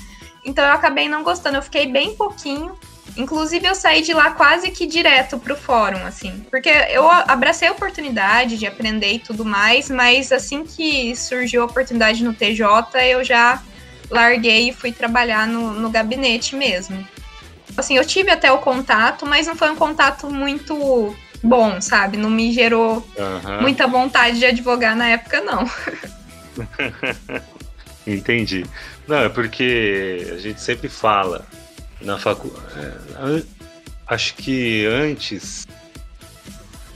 Então 0.46 0.64
eu 0.64 0.74
acabei 0.74 1.10
não 1.10 1.24
gostando, 1.24 1.58
eu 1.58 1.64
fiquei 1.64 1.88
bem 1.88 2.16
pouquinho. 2.16 2.78
Inclusive 3.18 3.66
eu 3.66 3.74
saí 3.74 4.04
de 4.04 4.14
lá 4.14 4.30
quase 4.30 4.70
que 4.70 4.86
direto 4.86 5.40
pro 5.40 5.56
fórum, 5.56 6.06
assim. 6.06 6.46
Porque 6.52 6.70
eu 6.70 7.10
abracei 7.10 7.68
a 7.68 7.72
oportunidade 7.72 8.60
de 8.60 8.68
aprender 8.68 9.14
e 9.14 9.20
tudo 9.20 9.44
mais, 9.44 9.90
mas 9.90 10.32
assim 10.32 10.64
que 10.64 11.16
surgiu 11.16 11.64
a 11.64 11.66
oportunidade 11.66 12.24
no 12.24 12.32
TJ, 12.32 12.64
eu 13.10 13.24
já 13.24 13.60
larguei 14.08 14.70
e 14.70 14.74
fui 14.74 14.92
trabalhar 14.92 15.48
no, 15.48 15.72
no 15.72 15.90
gabinete 15.90 16.56
mesmo. 16.56 17.04
Assim, 17.78 17.98
eu 17.98 18.06
tive 18.06 18.32
até 18.32 18.52
o 18.52 18.60
contato, 18.60 19.26
mas 19.26 19.48
não 19.48 19.56
foi 19.56 19.70
um 19.70 19.76
contato 19.76 20.30
muito 20.30 21.16
bom, 21.44 21.82
sabe? 21.82 22.18
Não 22.18 22.30
me 22.30 22.52
gerou 22.52 23.06
uhum. 23.18 23.62
muita 23.62 23.88
vontade 23.88 24.40
de 24.40 24.46
advogar 24.46 24.96
na 24.96 25.08
época, 25.08 25.42
não. 25.42 25.70
Entendi. 28.06 28.66
Não, 29.08 29.18
é 29.18 29.30
porque 29.30 30.28
a 30.34 30.38
gente 30.38 30.62
sempre 30.62 30.90
fala 30.90 31.46
na 32.02 32.18
faculdade. 32.18 32.66
É, 32.78 33.44
acho 34.08 34.36
que 34.36 34.86
antes, 34.86 35.68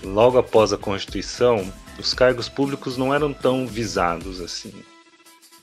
logo 0.03 0.37
após 0.37 0.73
a 0.73 0.77
Constituição, 0.77 1.71
os 1.97 2.13
cargos 2.13 2.49
públicos 2.49 2.97
não 2.97 3.13
eram 3.13 3.33
tão 3.33 3.67
visados 3.67 4.41
assim. 4.41 4.73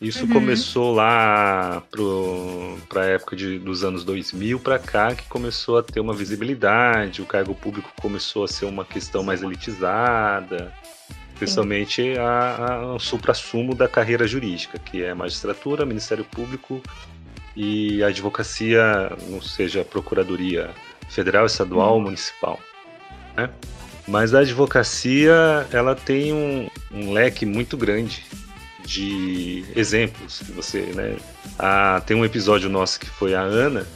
Isso 0.03 0.25
uhum. 0.25 0.33
começou 0.33 0.93
lá 0.93 1.81
para 2.89 3.03
a 3.03 3.05
época 3.05 3.37
de, 3.37 3.57
dos 3.61 3.85
anos 3.85 4.03
2000 4.03 4.59
para 4.59 4.77
cá, 4.77 5.15
que 5.15 5.29
começou 5.29 5.79
a 5.79 5.83
ter 5.83 6.01
uma 6.01 6.13
visibilidade, 6.13 7.23
o 7.23 7.25
cargo 7.25 7.55
público 7.55 7.89
começou 8.01 8.43
a 8.43 8.49
ser 8.49 8.65
uma 8.65 8.85
questão 8.85 9.23
mais 9.23 9.45
elitizada, 9.45 10.73
especialmente 11.33 12.15
o 12.97 12.99
supra-sumo 12.99 13.77
da 13.77 13.87
carreira 13.87 14.27
jurídica, 14.27 14.77
que 14.77 15.05
é 15.05 15.15
magistratura, 15.15 15.87
Ministério 15.87 16.25
Público 16.25 16.83
e 17.55 18.03
a 18.03 18.09
advocacia, 18.09 18.83
não 19.29 19.41
seja 19.41 19.85
Procuradoria 19.85 20.71
Federal, 21.09 21.47
Estadual 21.47 21.91
ou 21.91 21.99
uhum. 21.99 22.05
Municipal. 22.07 22.59
Né? 23.37 23.49
Mas 24.09 24.35
a 24.35 24.41
advocacia 24.41 25.65
ela 25.71 25.95
tem 25.95 26.33
um, 26.33 26.69
um 26.91 27.13
leque 27.13 27.47
muito 27.47 27.77
grande 27.77 28.25
de 28.85 29.65
exemplos 29.75 30.39
que 30.39 30.53
você, 30.53 30.81
né? 30.95 31.17
Ah, 31.59 32.03
tem 32.07 32.17
um 32.17 32.25
episódio 32.25 32.69
nosso 32.69 32.99
que 32.99 33.09
foi 33.09 33.35
a 33.35 33.41
Ana, 33.41 33.87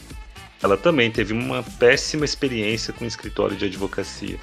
ela 0.63 0.77
também 0.77 1.11
teve 1.11 1.33
uma 1.33 1.63
péssima 1.63 2.25
experiência 2.25 2.93
com 2.93 3.05
o 3.05 3.09
escritório 3.09 3.57
de 3.57 3.67
advocacia. 3.67 4.39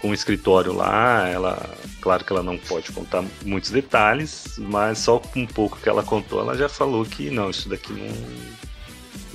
Com 0.00 0.10
o 0.10 0.14
escritório 0.14 0.72
lá, 0.72 1.28
ela, 1.28 1.70
claro 2.00 2.24
que 2.24 2.32
ela 2.32 2.42
não 2.42 2.58
pode 2.58 2.90
contar 2.90 3.24
muitos 3.44 3.70
detalhes, 3.70 4.56
mas 4.58 4.98
só 4.98 5.18
com 5.18 5.40
um 5.40 5.46
pouco 5.46 5.78
que 5.78 5.88
ela 5.88 6.02
contou, 6.02 6.40
ela 6.40 6.56
já 6.56 6.68
falou 6.68 7.04
que 7.04 7.30
não, 7.30 7.50
isso 7.50 7.68
daqui 7.68 7.92
não, 7.92 8.16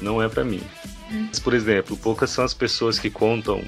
não 0.02 0.22
é 0.22 0.28
para 0.28 0.44
mim. 0.44 0.62
Hum. 1.10 1.28
Mas, 1.30 1.40
por 1.40 1.54
exemplo, 1.54 1.96
poucas 1.96 2.30
são 2.32 2.44
as 2.44 2.54
pessoas 2.54 3.00
que 3.00 3.10
contam 3.10 3.64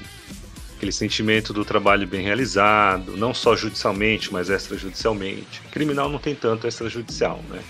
aquele 0.80 0.92
sentimento 0.92 1.52
do 1.52 1.62
trabalho 1.62 2.06
bem 2.06 2.22
realizado, 2.22 3.14
não 3.14 3.34
só 3.34 3.54
judicialmente, 3.54 4.32
mas 4.32 4.48
extrajudicialmente. 4.48 5.60
Criminal 5.70 6.08
não 6.08 6.18
tem 6.18 6.34
tanto 6.34 6.66
extrajudicial, 6.66 7.38
né? 7.50 7.62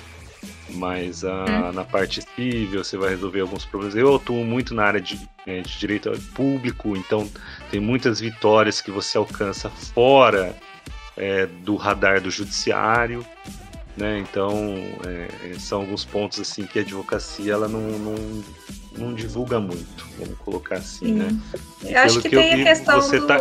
Mas 0.74 1.24
hum. 1.24 1.72
na 1.74 1.82
parte 1.82 2.22
civil 2.22 2.84
você 2.84 2.96
vai 2.96 3.10
resolver 3.10 3.40
alguns 3.40 3.64
problemas. 3.64 3.96
Eu 3.96 4.14
atuo 4.14 4.44
muito 4.44 4.72
na 4.72 4.84
área 4.84 5.00
de, 5.00 5.18
é, 5.44 5.60
de 5.60 5.76
direito 5.76 6.12
público, 6.34 6.96
então 6.96 7.28
tem 7.68 7.80
muitas 7.80 8.20
vitórias 8.20 8.80
que 8.80 8.92
você 8.92 9.18
alcança 9.18 9.68
fora 9.68 10.56
é, 11.16 11.46
do 11.46 11.74
radar 11.74 12.20
do 12.20 12.30
judiciário. 12.30 13.26
Né? 13.96 14.20
Então, 14.20 14.54
é, 15.04 15.58
são 15.58 15.80
alguns 15.80 16.04
pontos 16.04 16.38
assim 16.38 16.62
que 16.62 16.78
a 16.78 16.82
advocacia 16.82 17.54
ela 17.54 17.66
não, 17.66 17.80
não, 17.80 18.44
não 19.00 19.14
divulga 19.14 19.58
muito, 19.58 20.06
vamos 20.18 20.38
colocar 20.38 20.76
assim, 20.76 21.06
Sim. 21.06 21.12
né? 21.14 21.40
Eu 21.84 21.98
acho 22.00 22.20
que, 22.20 22.28
que 22.28 22.36
tem 22.36 22.56
vi, 22.56 22.62
a 22.62 22.64
questão 22.64 23.00
do. 23.00 23.26
Tá... 23.26 23.38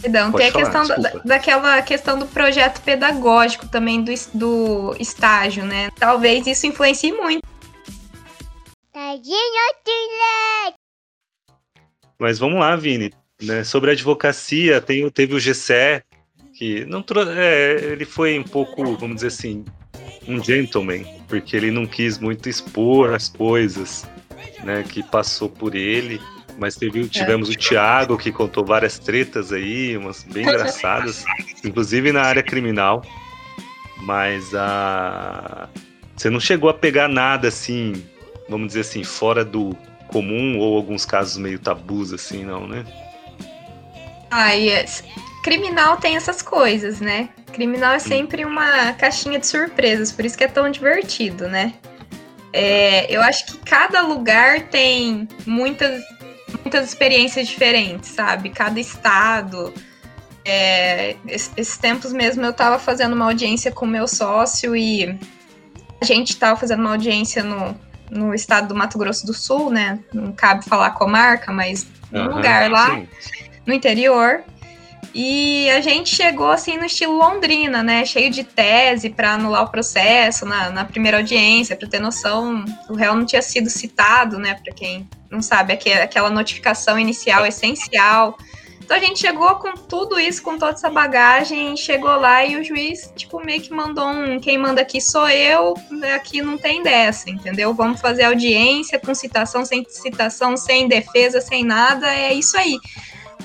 Perdão, 0.00 0.30
Pode 0.30 0.44
tem 0.44 0.52
falar, 0.52 0.68
a 0.68 0.82
questão 0.82 1.02
da, 1.02 1.10
daquela 1.24 1.82
questão 1.82 2.18
do 2.18 2.26
projeto 2.26 2.82
pedagógico 2.82 3.68
também, 3.68 4.02
do, 4.02 4.12
do 4.34 4.96
estágio, 5.00 5.64
né? 5.64 5.90
Talvez 5.98 6.46
isso 6.46 6.66
influencie 6.66 7.12
muito. 7.12 7.42
Mas 12.18 12.38
vamos 12.38 12.58
lá, 12.58 12.74
Vini. 12.76 13.12
Né? 13.42 13.64
Sobre 13.64 13.90
a 13.90 13.92
advocacia, 13.92 14.80
tem, 14.80 15.08
teve 15.10 15.34
o 15.34 15.38
GCE, 15.38 16.02
que 16.54 16.84
não 16.86 17.04
é, 17.36 17.74
ele 17.92 18.04
foi 18.04 18.38
um 18.38 18.42
pouco, 18.42 18.96
vamos 18.96 19.16
dizer 19.16 19.28
assim, 19.28 19.64
um 20.26 20.42
gentleman, 20.42 21.04
porque 21.28 21.56
ele 21.56 21.70
não 21.70 21.86
quis 21.86 22.18
muito 22.18 22.48
expor 22.48 23.14
as 23.14 23.28
coisas 23.28 24.06
né, 24.66 24.82
que 24.82 25.02
passou 25.02 25.48
por 25.48 25.74
ele. 25.74 26.20
Mas 26.58 26.74
teve, 26.74 27.04
é. 27.04 27.08
tivemos 27.08 27.48
é. 27.48 27.52
o 27.52 27.56
Thiago, 27.56 28.18
que 28.18 28.32
contou 28.32 28.64
várias 28.64 28.98
tretas 28.98 29.52
aí, 29.52 29.96
umas 29.96 30.24
bem 30.24 30.42
engraçadas, 30.44 31.24
inclusive 31.64 32.12
na 32.12 32.22
área 32.22 32.42
criminal. 32.42 33.02
Mas 34.02 34.54
a. 34.54 35.68
Você 36.16 36.28
não 36.30 36.40
chegou 36.40 36.68
a 36.68 36.74
pegar 36.74 37.08
nada 37.08 37.48
assim, 37.48 38.04
vamos 38.48 38.68
dizer 38.68 38.80
assim, 38.80 39.04
fora 39.04 39.44
do 39.44 39.76
comum, 40.08 40.58
ou 40.58 40.76
alguns 40.76 41.04
casos 41.04 41.36
meio 41.36 41.58
tabus, 41.58 42.12
assim, 42.12 42.44
não, 42.44 42.66
né? 42.66 42.84
Ah, 44.30 44.52
yes. 44.52 45.04
Criminal 45.42 45.98
tem 45.98 46.16
essas 46.16 46.40
coisas, 46.40 47.00
né? 47.00 47.28
Criminal 47.52 47.92
é 47.92 47.98
sempre 47.98 48.44
uma 48.44 48.94
caixinha 48.94 49.38
de 49.38 49.46
surpresas, 49.46 50.10
por 50.10 50.24
isso 50.24 50.36
que 50.36 50.44
é 50.44 50.48
tão 50.48 50.70
divertido, 50.70 51.48
né? 51.48 51.74
É, 52.58 53.04
eu 53.14 53.20
acho 53.20 53.44
que 53.44 53.58
cada 53.58 54.00
lugar 54.00 54.62
tem 54.68 55.28
muitas, 55.46 56.02
muitas 56.62 56.88
experiências 56.88 57.46
diferentes, 57.48 58.08
sabe? 58.08 58.48
Cada 58.48 58.80
estado. 58.80 59.74
É, 60.42 61.16
esses 61.28 61.76
tempos 61.76 62.14
mesmo 62.14 62.42
eu 62.46 62.52
estava 62.52 62.78
fazendo 62.78 63.12
uma 63.12 63.26
audiência 63.26 63.70
com 63.70 63.84
meu 63.84 64.08
sócio 64.08 64.74
e 64.74 65.18
a 66.00 66.04
gente 66.06 66.30
estava 66.30 66.58
fazendo 66.58 66.80
uma 66.80 66.92
audiência 66.92 67.42
no, 67.42 67.78
no 68.10 68.34
estado 68.34 68.68
do 68.68 68.74
Mato 68.74 68.96
Grosso 68.96 69.26
do 69.26 69.34
Sul, 69.34 69.68
né? 69.68 69.98
Não 70.10 70.32
cabe 70.32 70.64
falar 70.64 70.92
comarca, 70.92 71.52
mas 71.52 71.86
num 72.10 72.22
uhum, 72.22 72.36
lugar 72.36 72.70
lá 72.70 72.94
sim. 72.94 73.08
no 73.66 73.74
interior. 73.74 74.42
E 75.18 75.70
a 75.70 75.80
gente 75.80 76.14
chegou 76.14 76.50
assim 76.50 76.76
no 76.76 76.84
estilo 76.84 77.16
Londrina, 77.16 77.82
né? 77.82 78.04
Cheio 78.04 78.30
de 78.30 78.44
tese 78.44 79.08
para 79.08 79.32
anular 79.32 79.62
o 79.62 79.70
processo 79.70 80.44
na, 80.44 80.68
na 80.68 80.84
primeira 80.84 81.16
audiência, 81.16 81.74
para 81.74 81.88
ter 81.88 81.98
noção, 81.98 82.62
o 82.86 82.92
réu 82.94 83.14
não 83.14 83.24
tinha 83.24 83.40
sido 83.40 83.70
citado, 83.70 84.38
né? 84.38 84.60
Para 84.62 84.74
quem 84.74 85.08
não 85.30 85.40
sabe, 85.40 85.72
aquela 85.72 86.28
notificação 86.28 86.98
inicial 86.98 87.46
essencial. 87.46 88.36
Então 88.84 88.94
a 88.94 89.00
gente 89.00 89.18
chegou 89.18 89.54
com 89.54 89.72
tudo 89.72 90.20
isso, 90.20 90.42
com 90.42 90.58
toda 90.58 90.72
essa 90.72 90.90
bagagem, 90.90 91.74
chegou 91.78 92.14
lá 92.14 92.44
e 92.44 92.56
o 92.56 92.62
juiz, 92.62 93.10
tipo, 93.16 93.42
meio 93.42 93.62
que 93.62 93.72
mandou 93.72 94.06
um: 94.06 94.38
quem 94.38 94.58
manda 94.58 94.82
aqui 94.82 95.00
sou 95.00 95.30
eu, 95.30 95.72
aqui 96.14 96.42
não 96.42 96.58
tem 96.58 96.82
dessa, 96.82 97.30
entendeu? 97.30 97.72
Vamos 97.72 98.02
fazer 98.02 98.24
audiência 98.24 98.98
com 98.98 99.14
citação, 99.14 99.64
sem 99.64 99.82
citação, 99.88 100.58
sem 100.58 100.86
defesa, 100.86 101.40
sem 101.40 101.64
nada, 101.64 102.06
é 102.14 102.34
isso 102.34 102.54
aí. 102.58 102.78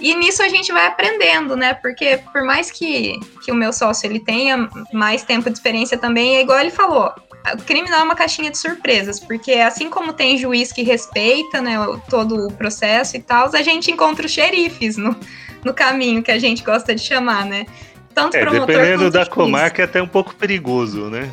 E 0.02 0.16
nisso 0.16 0.42
a 0.42 0.50
gente 0.50 0.72
vai 0.72 0.88
aprendendo, 0.88 1.56
né? 1.56 1.76
Porque 1.76 2.20
por 2.34 2.44
mais 2.44 2.72
que, 2.72 3.20
que 3.46 3.52
o 3.52 3.56
meu 3.56 3.72
sócio 3.72 4.08
ele 4.08 4.20
tenha 4.20 4.68
mais 4.92 5.24
tempo 5.24 5.50
de 5.50 5.56
experiência 5.56 5.98
também, 5.98 6.38
é 6.38 6.42
igual 6.42 6.60
ele 6.60 6.72
falou. 6.72 7.14
O 7.54 7.64
criminal 7.64 8.02
é 8.02 8.04
uma 8.04 8.16
caixinha 8.16 8.50
de 8.50 8.58
surpresas, 8.58 9.20
porque 9.20 9.54
assim 9.54 9.90
como 9.90 10.12
tem 10.14 10.38
juiz 10.38 10.72
que 10.72 10.84
respeita 10.84 11.62
né, 11.62 11.76
todo 12.10 12.48
o 12.48 12.54
processo 12.54 13.16
e 13.16 13.22
tal, 13.22 13.50
a 13.54 13.62
gente 13.62 13.92
encontra 13.92 14.26
os 14.26 14.32
xerifes 14.32 14.98
no, 14.98 15.16
no 15.64 15.74
caminho 15.74 16.24
que 16.24 16.32
a 16.32 16.40
gente 16.40 16.64
gosta 16.64 16.94
de 16.94 17.02
chamar, 17.02 17.46
né? 17.46 17.66
Tanto 18.14 18.36
é, 18.36 18.42
promotor 18.42 18.68
dependendo 18.68 19.10
da 19.10 19.26
comarca 19.26 19.82
é 19.82 19.86
até 19.86 20.02
um 20.02 20.08
pouco 20.08 20.36
perigoso, 20.36 21.10
né? 21.10 21.32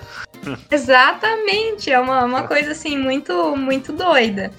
Exatamente, 0.71 1.91
é 1.91 1.99
uma, 1.99 2.25
uma 2.25 2.43
coisa 2.45 2.73
assim 2.73 2.97
muito, 2.97 3.57
muito 3.57 3.93
doida. 3.93 4.53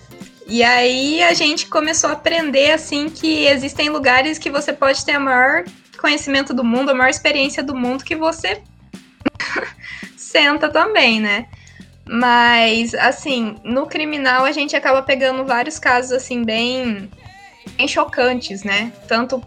E 0.50 0.64
aí 0.64 1.22
a 1.22 1.34
gente 1.36 1.68
começou 1.68 2.10
a 2.10 2.14
aprender 2.14 2.72
assim 2.72 3.08
que 3.08 3.46
existem 3.46 3.88
lugares 3.90 4.40
que 4.40 4.50
você 4.50 4.74
pode 4.74 5.06
ter 5.06 5.16
o 5.16 5.22
maior 5.22 5.64
conhecimento 6.02 6.56
do 6.56 6.64
mundo, 6.64 6.90
a 6.90 6.94
maior 6.96 7.12
experiência 7.12 7.62
do 7.62 7.76
mundo 7.76 8.04
que 8.04 8.16
você 8.16 8.60
senta 10.18 10.68
também, 10.68 11.20
né? 11.20 11.46
Mas 12.04 12.96
assim, 12.96 13.58
no 13.64 13.86
criminal 13.86 14.44
a 14.44 14.52
gente 14.52 14.76
acaba 14.76 15.04
pegando 15.04 15.46
vários 15.46 15.78
casos 15.78 16.12
assim 16.12 16.44
bem, 16.44 17.12
bem 17.78 17.88
chocantes, 17.88 18.64
né? 18.64 18.92
Tanto 19.08 19.40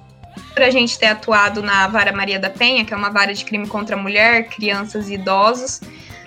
por 0.54 0.62
a 0.62 0.70
gente 0.70 0.96
ter 0.96 1.06
atuado 1.06 1.62
na 1.62 1.88
Vara 1.88 2.12
Maria 2.12 2.38
da 2.38 2.48
Penha, 2.48 2.84
que 2.84 2.94
é 2.94 2.96
uma 2.96 3.10
vara 3.10 3.34
de 3.34 3.44
crime 3.44 3.66
contra 3.66 3.96
a 3.96 3.98
mulher, 3.98 4.48
crianças 4.48 5.08
e 5.08 5.14
idosos, 5.14 5.80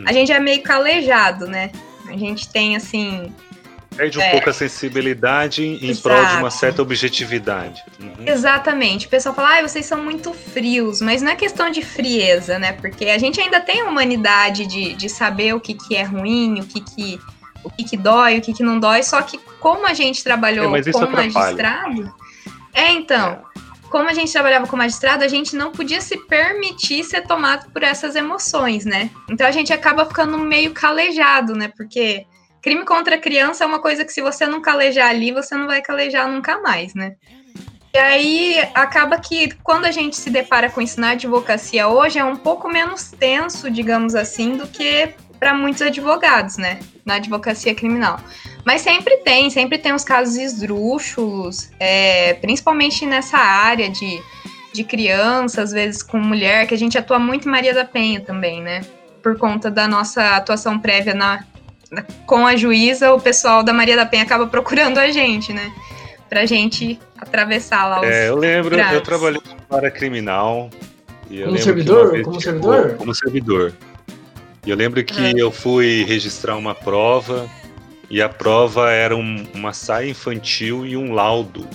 a 0.05 0.11
hum. 0.11 0.13
gente 0.13 0.33
é 0.33 0.39
meio 0.41 0.61
calejado, 0.61 1.47
né? 1.47 1.71
A 2.09 2.17
gente 2.17 2.49
tem 2.49 2.75
assim 2.75 3.33
Perde 3.95 4.19
um 4.19 4.21
é. 4.21 4.31
pouco 4.31 4.49
a 4.49 4.53
sensibilidade 4.53 5.63
em 5.63 5.89
Exato. 5.89 6.01
prol 6.01 6.25
de 6.25 6.35
uma 6.35 6.51
certa 6.51 6.81
objetividade. 6.81 7.81
Uhum. 7.99 8.25
Exatamente. 8.25 9.07
O 9.07 9.09
pessoal 9.09 9.33
fala, 9.33 9.57
ah, 9.57 9.61
vocês 9.61 9.85
são 9.85 10.03
muito 10.03 10.33
frios, 10.33 11.01
mas 11.01 11.21
não 11.21 11.31
é 11.31 11.35
questão 11.35 11.69
de 11.69 11.81
frieza, 11.81 12.59
né? 12.59 12.73
Porque 12.73 13.05
a 13.05 13.17
gente 13.17 13.39
ainda 13.39 13.59
tem 13.61 13.81
a 13.81 13.85
humanidade 13.85 14.65
de, 14.65 14.93
de 14.93 15.09
saber 15.09 15.53
o 15.53 15.59
que, 15.59 15.73
que 15.73 15.95
é 15.95 16.03
ruim, 16.03 16.59
o 16.59 16.65
que, 16.65 16.81
que, 16.81 17.19
o 17.63 17.69
que, 17.69 17.83
que 17.83 17.97
dói, 17.97 18.37
o 18.37 18.41
que, 18.41 18.53
que 18.53 18.63
não 18.63 18.79
dói, 18.79 19.01
só 19.01 19.21
que 19.21 19.37
como 19.59 19.87
a 19.87 19.93
gente 19.93 20.23
trabalhou 20.23 20.75
é, 20.75 20.91
como 20.91 21.11
magistrado. 21.11 22.13
É, 22.73 22.91
então. 22.91 23.41
É. 23.51 23.55
Como 23.89 24.09
a 24.09 24.13
gente 24.13 24.31
trabalhava 24.33 24.67
como 24.67 24.81
magistrado, 24.81 25.23
a 25.23 25.27
gente 25.27 25.55
não 25.55 25.71
podia 25.71 26.01
se 26.01 26.17
permitir 26.17 27.03
ser 27.03 27.21
tomado 27.21 27.71
por 27.71 27.81
essas 27.81 28.15
emoções, 28.15 28.83
né? 28.83 29.09
Então 29.29 29.47
a 29.47 29.51
gente 29.51 29.71
acaba 29.71 30.05
ficando 30.05 30.37
meio 30.37 30.71
calejado, 30.71 31.53
né? 31.53 31.71
Porque 31.77 32.25
crime 32.65 32.83
contra 32.83 33.15
criança 33.19 33.63
é 33.63 33.67
uma 33.67 33.77
coisa 33.77 34.03
que 34.03 34.11
se 34.11 34.23
você 34.23 34.47
não 34.47 34.59
calejar 34.59 35.11
ali, 35.11 35.31
você 35.31 35.53
não 35.53 35.67
vai 35.67 35.83
calejar 35.83 36.27
nunca 36.27 36.59
mais, 36.63 36.95
né? 36.95 37.13
E 37.93 37.97
aí 37.99 38.59
acaba 38.73 39.19
que 39.19 39.51
quando 39.63 39.85
a 39.85 39.91
gente 39.91 40.15
se 40.15 40.31
depara 40.31 40.67
com 40.67 40.81
isso 40.81 40.99
na 40.99 41.11
advocacia 41.11 41.87
hoje 41.87 42.17
é 42.17 42.25
um 42.25 42.35
pouco 42.35 42.67
menos 42.67 43.11
tenso, 43.11 43.69
digamos 43.69 44.15
assim, 44.15 44.57
do 44.57 44.65
que 44.65 45.13
para 45.39 45.53
muitos 45.53 45.83
advogados, 45.83 46.57
né? 46.57 46.79
Na 47.05 47.15
advocacia 47.15 47.75
criminal. 47.75 48.19
Mas 48.65 48.81
sempre 48.81 49.17
tem, 49.17 49.47
sempre 49.51 49.77
tem 49.77 49.93
os 49.93 50.03
casos 50.03 50.35
esdrúxulos, 50.35 51.69
é, 51.79 52.33
principalmente 52.33 53.05
nessa 53.05 53.37
área 53.37 53.91
de, 53.91 54.19
de 54.73 54.83
criança, 54.83 55.61
às 55.61 55.71
vezes 55.71 56.01
com 56.01 56.17
mulher, 56.17 56.65
que 56.65 56.73
a 56.73 56.77
gente 56.79 56.97
atua 56.97 57.19
muito 57.19 57.47
em 57.47 57.51
Maria 57.51 57.75
da 57.75 57.85
Penha 57.85 58.21
também, 58.21 58.59
né? 58.59 58.81
por 59.25 59.39
conta 59.39 59.71
da 59.71 59.87
nossa 59.87 60.35
atuação 60.35 60.77
prévia 60.77 61.15
na, 61.15 61.43
com 62.25 62.45
a 62.45 62.55
juíza, 62.55 63.13
o 63.13 63.19
pessoal 63.19 63.63
da 63.63 63.73
Maria 63.73 63.95
da 63.95 64.05
Penha 64.05 64.23
acaba 64.23 64.47
procurando 64.47 64.97
a 64.97 65.11
gente, 65.11 65.53
né? 65.53 65.71
Pra 66.29 66.45
gente 66.45 66.99
atravessar 67.17 67.85
lá 67.87 68.01
os. 68.01 68.07
É, 68.07 68.29
eu 68.29 68.35
lembro, 68.35 68.77
eu 68.77 69.01
trabalhei 69.01 69.41
para 69.69 69.91
criminal. 69.91 70.69
como 71.43 71.57
servidor? 71.57 72.21
Como 72.23 72.41
servidor? 72.41 72.95
Como 72.97 73.15
servidor. 73.15 73.73
E 74.65 74.69
eu 74.69 74.75
lembro 74.75 75.03
que 75.03 75.23
é. 75.23 75.33
eu 75.35 75.51
fui 75.51 76.03
registrar 76.07 76.57
uma 76.57 76.73
prova 76.73 77.47
e 78.09 78.21
a 78.21 78.27
prova 78.27 78.91
era 78.91 79.15
um, 79.15 79.45
uma 79.53 79.73
saia 79.73 80.09
infantil 80.09 80.85
e 80.85 80.97
um 80.97 81.13
laudo. 81.13 81.67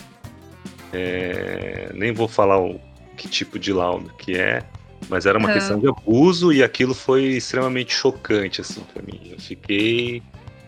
É, 0.93 1.91
nem 1.95 2.13
vou 2.13 2.27
falar 2.27 2.59
o, 2.61 2.81
que 3.17 3.29
tipo 3.29 3.59
de 3.59 3.73
laudo 3.73 4.11
que 4.19 4.37
é, 4.37 4.63
mas 5.09 5.27
era 5.27 5.39
uma 5.39 5.49
uhum. 5.49 5.55
questão 5.55 5.79
de 5.79 5.89
abuso 5.89 6.53
e 6.53 6.63
aquilo 6.63 6.95
foi 6.95 7.25
extremamente 7.25 7.93
chocante 7.93 8.61
assim 8.61 8.83
para 8.93 9.03
mim. 9.03 9.21
Eu 9.33 9.39
fiquei 9.39 10.23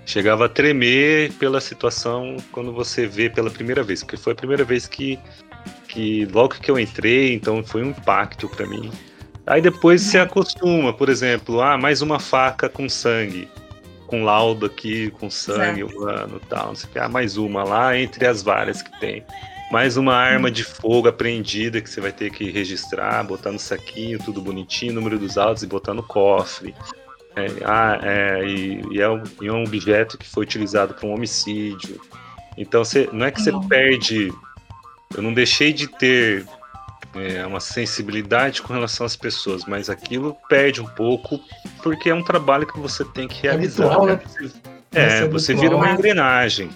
chegava 0.05 0.47
a 0.47 0.49
tremer 0.49 1.33
pela 1.35 1.61
situação 1.61 2.37
quando 2.51 2.73
você 2.73 3.07
vê 3.07 3.31
pela 3.31 3.51
primeira 3.51 3.83
vez, 3.83 4.03
porque 4.03 4.17
foi 4.17 4.33
a 4.33 4.37
primeira 4.37 4.65
vez 4.65 4.87
que 4.87 5.19
que 5.87 6.25
logo 6.27 6.55
que 6.55 6.71
eu 6.71 6.79
entrei, 6.79 7.35
então 7.35 7.63
foi 7.63 7.83
um 7.83 7.91
impacto 7.91 8.49
para 8.49 8.67
mim. 8.67 8.91
Aí 9.47 9.61
depois 9.61 10.03
uhum. 10.05 10.11
se 10.11 10.19
acostuma, 10.19 10.93
por 10.93 11.09
exemplo, 11.09 11.61
ah, 11.61 11.77
mais 11.77 12.03
uma 12.03 12.19
faca 12.19 12.69
com 12.69 12.89
sangue 12.89 13.49
com 14.13 14.25
laudo 14.25 14.67
aqui, 14.67 15.11
com 15.13 15.31
sangue 15.31 15.83
humano 15.83 16.39
e 16.43 16.47
tal, 16.47 16.67
não 16.67 16.75
sei 16.75 16.91
o 16.91 16.93
que. 16.93 16.99
Ah, 16.99 17.09
mais 17.09 17.39
uma 17.39 17.65
lá 17.65 17.97
entre 17.97 18.27
as 18.27 18.43
várias 18.43 18.83
que 18.83 19.01
tem. 19.01 19.25
Mais 19.73 19.97
uma 19.97 20.15
arma 20.15 20.51
de 20.51 20.65
fogo 20.65 21.09
apreendida 21.09 21.81
que 21.81 21.89
você 21.89 21.99
vai 21.99 22.13
ter 22.13 22.31
que 22.31 22.51
registrar, 22.51 23.25
botar 23.25 23.51
no 23.51 23.59
saquinho, 23.59 24.19
tudo 24.19 24.39
bonitinho, 24.43 24.93
número 24.93 25.19
dos 25.19 25.39
autos 25.39 25.63
e 25.63 25.67
botar 25.67 25.95
no 25.95 26.03
cofre. 26.03 26.75
É, 27.35 27.47
ah, 27.65 27.99
é, 28.03 28.45
e, 28.45 28.83
e, 28.91 29.01
é 29.01 29.09
um, 29.09 29.23
e, 29.41 29.47
é 29.47 29.51
um, 29.51 29.65
objeto 29.65 30.19
que 30.19 30.29
foi 30.29 30.43
utilizado 30.43 30.93
para 30.93 31.07
um 31.09 31.15
homicídio. 31.15 31.99
Então 32.59 32.85
você, 32.85 33.09
não 33.15 33.25
é 33.25 33.31
que 33.31 33.41
você 33.41 33.51
perde. 33.67 34.31
Eu 35.17 35.23
não 35.23 35.33
deixei 35.33 35.73
de 35.73 35.89
ter 35.89 36.45
é, 37.15 37.47
uma 37.47 37.59
sensibilidade 37.59 38.61
com 38.61 38.75
relação 38.75 39.07
às 39.07 39.17
pessoas, 39.17 39.65
mas 39.65 39.89
aquilo 39.89 40.37
perde 40.51 40.83
um 40.83 40.87
pouco 40.87 41.41
porque 41.83 42.11
é 42.11 42.15
um 42.15 42.23
trabalho 42.23 42.67
que 42.67 42.79
você 42.79 43.07
tem 43.07 43.27
que 43.27 43.41
realizar. 43.41 43.85
É, 43.85 43.87
habitual, 43.87 44.07
né? 44.07 44.21
é 44.93 45.29
você 45.29 45.55
vira 45.55 45.75
uma 45.75 45.93
engrenagem. 45.93 46.69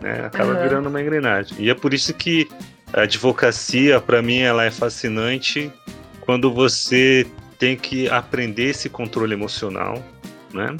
Né? 0.00 0.26
Acaba 0.26 0.52
uhum. 0.52 0.62
virando 0.62 0.88
uma 0.88 1.00
engrenagem. 1.00 1.56
E 1.58 1.70
é 1.70 1.74
por 1.74 1.94
isso 1.94 2.12
que 2.14 2.48
a 2.92 3.02
advocacia, 3.02 4.00
para 4.00 4.22
mim, 4.22 4.38
ela 4.38 4.64
é 4.64 4.70
fascinante 4.70 5.72
quando 6.20 6.52
você 6.52 7.26
tem 7.58 7.76
que 7.76 8.08
aprender 8.08 8.70
esse 8.70 8.88
controle 8.88 9.32
emocional, 9.32 10.02
né? 10.52 10.76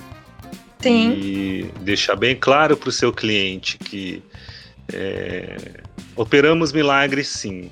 Sim. 0.81 1.12
E 1.12 1.70
deixar 1.81 2.14
bem 2.14 2.37
claro 2.37 2.77
para 2.77 2.88
o 2.88 2.92
seu 2.92 3.12
cliente 3.12 3.79
que 3.79 4.22
é, 4.92 5.57
operamos 6.14 6.72
milagres, 6.72 7.29
sim, 7.29 7.70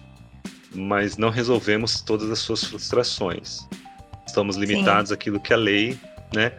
mas 0.74 1.16
não 1.16 1.28
resolvemos 1.28 2.00
todas 2.00 2.30
as 2.30 2.38
suas 2.38 2.64
frustrações. 2.64 3.66
Estamos 4.26 4.56
limitados 4.56 5.08
Sim. 5.08 5.14
àquilo 5.14 5.38
que 5.38 5.52
a 5.52 5.56
lei, 5.56 5.98
né? 6.34 6.52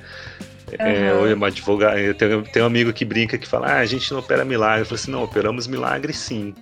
Uhum. 0.79 1.27
É, 1.27 1.33
uma 1.33 1.47
advogada, 1.47 1.99
eu 1.99 2.13
tenho, 2.13 2.43
tenho, 2.43 2.65
um 2.65 2.67
amigo 2.67 2.93
que 2.93 3.05
brinca 3.05 3.37
que 3.37 3.47
fala: 3.47 3.67
ah, 3.67 3.79
a 3.79 3.85
gente 3.85 4.11
não 4.11 4.19
opera 4.19 4.43
milagre. 4.45 4.81
Eu 4.81 4.85
falo 4.85 4.95
assim: 4.95 5.11
não, 5.11 5.23
operamos 5.23 5.67
milagre 5.67 6.13
sim. 6.13 6.53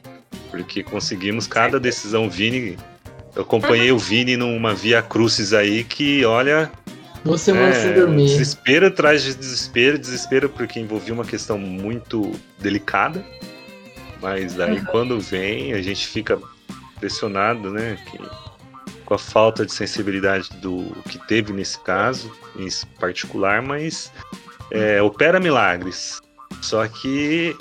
Porque 0.49 0.83
conseguimos 0.83 1.47
cada 1.47 1.79
decisão 1.79 2.29
Vini. 2.29 2.77
Eu 3.35 3.43
acompanhei 3.43 3.91
uhum. 3.91 3.97
o 3.97 3.99
Vini 3.99 4.35
numa 4.35 4.73
via 4.73 5.01
crucis 5.01 5.53
aí 5.53 5.83
que, 5.83 6.25
olha. 6.25 6.69
Você 7.23 7.51
é, 7.51 7.73
sem 7.73 7.93
dormir. 7.93 8.25
Desespero 8.25 8.87
atrás 8.87 9.23
de 9.23 9.35
desespero, 9.35 9.97
desespero 9.97 10.49
porque 10.49 10.79
envolvia 10.79 11.13
uma 11.13 11.25
questão 11.25 11.57
muito 11.57 12.31
delicada. 12.59 13.23
Mas 14.21 14.59
aí 14.59 14.79
uhum. 14.79 14.85
quando 14.85 15.19
vem, 15.19 15.73
a 15.73 15.81
gente 15.81 16.07
fica 16.07 16.39
impressionado, 16.95 17.71
né? 17.71 17.97
Que, 18.09 18.19
com 19.11 19.15
a 19.15 19.19
falta 19.19 19.65
de 19.65 19.73
sensibilidade 19.73 20.49
do 20.61 20.85
que 21.09 21.17
teve 21.27 21.51
nesse 21.51 21.77
caso, 21.81 22.31
em 22.55 22.69
particular, 22.97 23.61
mas 23.61 24.09
é, 24.71 25.01
opera 25.01 25.37
milagres. 25.37 26.21
Só 26.61 26.87
que 26.87 27.53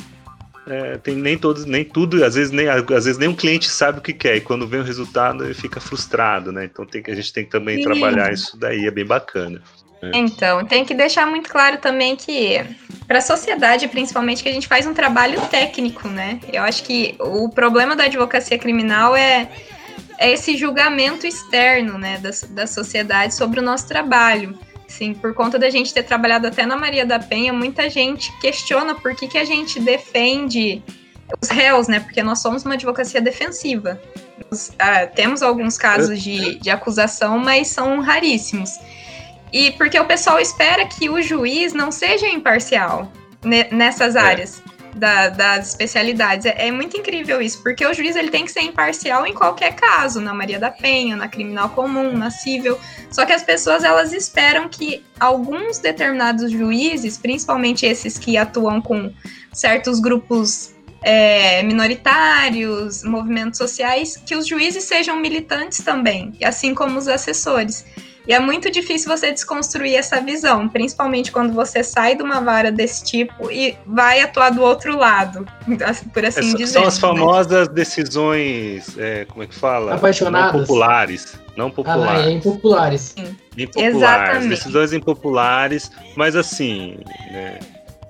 é, 0.65 0.97
tem 0.99 1.17
nem 1.17 1.37
todos, 1.37 1.65
nem 1.65 1.85
tudo, 1.85 2.25
às 2.25 2.37
vezes 2.37 2.53
nem, 2.53 2.69
às 2.69 2.85
vezes 2.85 3.19
nem 3.19 3.29
um 3.29 3.35
cliente 3.35 3.69
sabe 3.69 3.99
o 3.99 4.01
que 4.01 4.13
quer, 4.13 4.37
e 4.37 4.41
quando 4.41 4.65
vem 4.65 4.79
o 4.79 4.85
resultado 4.85 5.45
ele 5.45 5.55
fica 5.55 5.81
frustrado, 5.81 6.53
né? 6.53 6.67
Então 6.67 6.87
tem 6.87 7.03
que, 7.03 7.11
a 7.11 7.17
gente 7.17 7.33
tem 7.33 7.45
que 7.45 7.51
também 7.51 7.79
Sim. 7.79 7.83
trabalhar 7.83 8.33
isso 8.33 8.57
daí, 8.57 8.87
é 8.87 8.91
bem 8.93 9.05
bacana. 9.05 9.61
Né? 10.01 10.13
Então, 10.15 10.65
tem 10.65 10.85
que 10.85 10.95
deixar 10.95 11.27
muito 11.27 11.51
claro 11.51 11.79
também 11.79 12.15
que 12.15 12.65
para 13.09 13.19
a 13.19 13.23
sociedade, 13.23 13.89
principalmente, 13.89 14.41
que 14.41 14.49
a 14.49 14.53
gente 14.53 14.69
faz 14.69 14.87
um 14.87 14.95
trabalho 14.95 15.41
técnico, 15.49 16.07
né? 16.07 16.39
Eu 16.53 16.63
acho 16.63 16.85
que 16.85 17.17
o 17.19 17.49
problema 17.49 17.97
da 17.97 18.05
advocacia 18.05 18.57
criminal 18.57 19.17
é, 19.17 19.49
é 20.21 20.31
esse 20.31 20.55
julgamento 20.55 21.27
externo, 21.27 21.97
né, 21.97 22.19
da, 22.19 22.31
da 22.51 22.67
sociedade 22.67 23.35
sobre 23.35 23.59
o 23.59 23.63
nosso 23.63 23.89
trabalho. 23.89 24.57
Sim, 24.87 25.15
por 25.15 25.33
conta 25.33 25.59
da 25.59 25.71
gente 25.71 25.95
ter 25.95 26.03
trabalhado 26.03 26.47
até 26.47 26.67
na 26.67 26.77
Maria 26.77 27.07
da 27.07 27.19
Penha, 27.19 27.53
muita 27.53 27.89
gente 27.89 28.31
questiona 28.39 28.95
por 28.95 29.15
que, 29.15 29.27
que 29.27 29.39
a 29.39 29.45
gente 29.45 29.81
defende 29.81 30.83
os 31.41 31.49
réus, 31.49 31.89
né? 31.89 32.01
Porque 32.01 32.23
nós 32.23 32.41
somos 32.41 32.65
uma 32.65 32.75
advocacia 32.75 33.21
defensiva. 33.21 34.01
Nós, 34.51 34.73
ah, 34.79 35.07
temos 35.07 35.43
alguns 35.43 35.79
casos 35.79 36.21
de, 36.21 36.57
de 36.57 36.69
acusação, 36.69 37.39
mas 37.39 37.69
são 37.69 38.01
raríssimos. 38.01 38.79
E 39.53 39.71
porque 39.73 39.99
o 39.99 40.05
pessoal 40.05 40.39
espera 40.39 40.85
que 40.87 41.09
o 41.09 41.23
juiz 41.23 41.73
não 41.73 41.91
seja 41.91 42.29
imparcial 42.29 43.11
nessas 43.71 44.17
é. 44.17 44.21
áreas. 44.21 44.63
Da, 44.94 45.29
das 45.29 45.68
especialidades. 45.68 46.46
É, 46.46 46.68
é, 46.68 46.72
muito 46.72 46.96
incrível 46.96 47.40
isso, 47.40 47.62
porque 47.62 47.85
o 47.87 47.94
juiz 47.94 48.16
ele 48.16 48.31
tem 48.31 48.44
que 48.44 48.53
ser 48.53 48.62
imparcial 48.62 49.26
em 49.26 49.35
qualquer 49.35 49.74
caso, 49.74 50.20
na 50.20 50.35
Maria 50.35 50.59
da 50.59 50.70
Penha, 50.70 51.16
na 51.16 51.29
criminal 51.29 51.70
comum, 51.70 52.16
na 52.16 52.31
civil. 52.31 52.79
Só 53.11 53.24
que 53.24 53.33
as 53.33 53.42
pessoas 53.42 53.85
elas 53.85 54.12
esperam 54.12 54.68
que 54.68 55.05
alguns 55.18 55.79
determinados 55.79 56.50
juízes, 56.50 57.18
principalmente 57.18 57.87
esses 57.87 58.18
que 58.18 58.37
atuam 58.37 58.81
com 58.81 59.12
certos 59.53 60.00
grupos 60.00 60.74
é, 61.03 61.62
minoritários, 61.62 63.03
movimentos 63.03 63.59
sociais, 63.59 64.16
que 64.16 64.35
os 64.37 64.46
juízes 64.46 64.85
sejam 64.85 65.16
militantes 65.16 65.79
também, 65.83 66.35
assim 66.42 66.74
como 66.74 66.98
os 66.98 67.09
assessores. 67.09 67.85
E 68.31 68.33
é 68.33 68.38
muito 68.38 68.71
difícil 68.71 69.09
você 69.09 69.33
desconstruir 69.33 69.97
essa 69.97 70.21
visão, 70.21 70.69
principalmente 70.69 71.33
quando 71.33 71.53
você 71.53 71.83
sai 71.83 72.14
de 72.14 72.23
uma 72.23 72.40
vara 72.40 72.71
desse 72.71 73.03
tipo 73.03 73.51
e 73.51 73.77
vai 73.85 74.21
atuar 74.21 74.51
do 74.51 74.62
outro 74.62 74.97
lado, 74.97 75.45
por 76.14 76.25
assim 76.25 76.53
é, 76.53 76.55
dizer. 76.55 76.75
São 76.75 76.85
as 76.85 76.95
né? 76.95 77.01
famosas 77.01 77.66
né? 77.66 77.75
decisões, 77.75 78.97
é, 78.97 79.25
como 79.25 79.43
é 79.43 79.49
que 79.49 79.55
fala? 79.57 79.97
Apaixonadas. 79.97 80.53
Não 80.53 80.61
populares. 80.61 81.40
Não 81.57 81.71
populares. 81.73 82.25
Ah, 82.25 82.31
é 82.31 82.31
impopulares. 82.31 83.01
Sim. 83.19 83.37
Impopulares. 83.59 83.97
Exatamente. 83.97 84.49
Decisões 84.49 84.93
impopulares, 84.93 85.90
mas 86.14 86.37
assim, 86.37 86.99
né? 87.33 87.59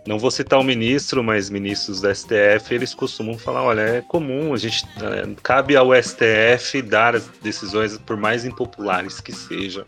não 0.07 0.19
vou 0.19 0.31
citar 0.31 0.59
o 0.59 0.63
ministro, 0.63 1.25
mas 1.25 1.49
ministros 1.49 2.03
da 2.03 2.15
STF, 2.15 2.75
eles 2.75 2.93
costumam 2.93 3.39
falar, 3.39 3.63
olha, 3.63 3.81
é 3.81 4.03
comum, 4.03 4.53
a 4.53 4.59
gente 4.59 4.85
é, 5.01 5.27
cabe 5.43 5.77
ao 5.77 5.95
STF 5.95 6.83
dar 6.83 7.17
as 7.17 7.27
decisões 7.43 7.97
por 7.97 8.19
mais 8.19 8.45
impopulares 8.45 9.19
que 9.19 9.33
sejam, 9.33 9.83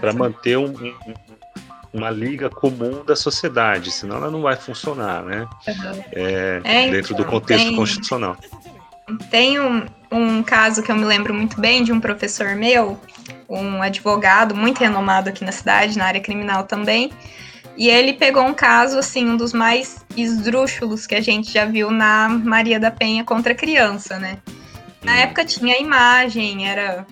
para 0.00 0.12
manter 0.12 0.56
um, 0.58 0.66
um, 0.66 0.94
uma 1.92 2.10
liga 2.10 2.48
comum 2.50 3.04
da 3.04 3.16
sociedade, 3.16 3.90
senão 3.90 4.16
ela 4.16 4.30
não 4.30 4.42
vai 4.42 4.56
funcionar, 4.56 5.22
né? 5.22 5.46
Uhum. 5.66 6.04
É, 6.12 6.60
é, 6.64 6.90
dentro 6.90 7.14
do 7.14 7.22
então, 7.22 7.32
contexto 7.32 7.66
tem, 7.66 7.76
constitucional. 7.76 8.36
Tem 9.30 9.60
um, 9.60 9.86
um 10.10 10.42
caso 10.42 10.82
que 10.82 10.90
eu 10.90 10.96
me 10.96 11.04
lembro 11.04 11.32
muito 11.32 11.60
bem 11.60 11.84
de 11.84 11.92
um 11.92 12.00
professor 12.00 12.54
meu, 12.54 13.00
um 13.48 13.80
advogado 13.82 14.54
muito 14.54 14.78
renomado 14.78 15.28
aqui 15.28 15.44
na 15.44 15.52
cidade, 15.52 15.96
na 15.96 16.04
área 16.06 16.20
criminal 16.20 16.64
também, 16.64 17.12
e 17.76 17.88
ele 17.88 18.14
pegou 18.14 18.42
um 18.42 18.54
caso, 18.54 18.98
assim, 18.98 19.28
um 19.28 19.36
dos 19.36 19.52
mais 19.52 20.04
esdrúxulos 20.16 21.06
que 21.06 21.14
a 21.14 21.20
gente 21.20 21.52
já 21.52 21.66
viu 21.66 21.90
na 21.90 22.28
Maria 22.28 22.80
da 22.80 22.90
Penha 22.90 23.22
contra 23.22 23.54
criança, 23.54 24.18
né? 24.18 24.38
Na 25.02 25.14
época 25.18 25.44
tinha 25.44 25.78
imagem, 25.78 26.68
era. 26.68 27.06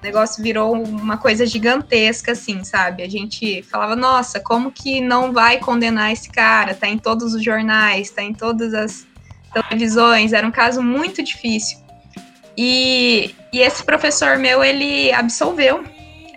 O 0.00 0.06
negócio 0.06 0.42
virou 0.42 0.74
uma 0.74 1.16
coisa 1.16 1.44
gigantesca, 1.44 2.32
assim, 2.32 2.62
sabe? 2.62 3.02
A 3.02 3.08
gente 3.08 3.62
falava, 3.62 3.96
nossa, 3.96 4.38
como 4.38 4.70
que 4.70 5.00
não 5.00 5.32
vai 5.32 5.58
condenar 5.58 6.12
esse 6.12 6.30
cara? 6.30 6.74
Tá 6.74 6.86
em 6.86 6.98
todos 6.98 7.34
os 7.34 7.42
jornais, 7.42 8.10
tá 8.10 8.22
em 8.22 8.32
todas 8.32 8.74
as 8.74 9.06
televisões. 9.52 10.32
Era 10.32 10.46
um 10.46 10.52
caso 10.52 10.82
muito 10.82 11.22
difícil. 11.22 11.78
E, 12.56 13.34
e 13.52 13.60
esse 13.60 13.82
professor 13.84 14.38
meu, 14.38 14.62
ele 14.62 15.12
absolveu 15.12 15.84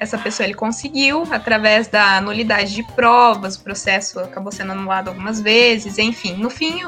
essa 0.02 0.17
pessoa 0.17 0.47
ele 0.47 0.56
conseguiu 0.56 1.28
através 1.30 1.88
da 1.88 2.19
nulidade 2.19 2.74
de 2.74 2.82
provas, 2.95 3.56
o 3.56 3.63
processo 3.63 4.19
acabou 4.19 4.52
sendo 4.52 4.71
anulado 4.71 5.10
algumas 5.10 5.39
vezes, 5.39 6.00
enfim, 6.00 6.34
no 6.34 6.50
fim 6.50 6.82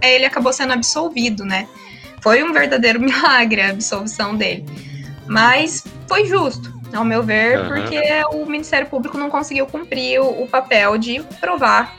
ele 0.00 0.24
acabou 0.24 0.52
sendo 0.52 0.72
absolvido, 0.72 1.44
né? 1.44 1.66
Foi 2.20 2.40
um 2.44 2.52
verdadeiro 2.52 3.00
milagre 3.02 3.62
a 3.62 3.70
absolvição 3.70 4.36
dele. 4.36 4.64
Mas 5.32 5.84
foi 6.08 6.26
justo, 6.26 6.72
ao 6.94 7.04
meu 7.04 7.22
ver, 7.22 7.58
uhum. 7.58 7.68
porque 7.68 8.00
o 8.32 8.46
Ministério 8.46 8.86
Público 8.88 9.16
não 9.16 9.30
conseguiu 9.30 9.66
cumprir 9.66 10.20
o, 10.20 10.42
o 10.42 10.46
papel 10.46 10.98
de 10.98 11.22
provar 11.40 11.96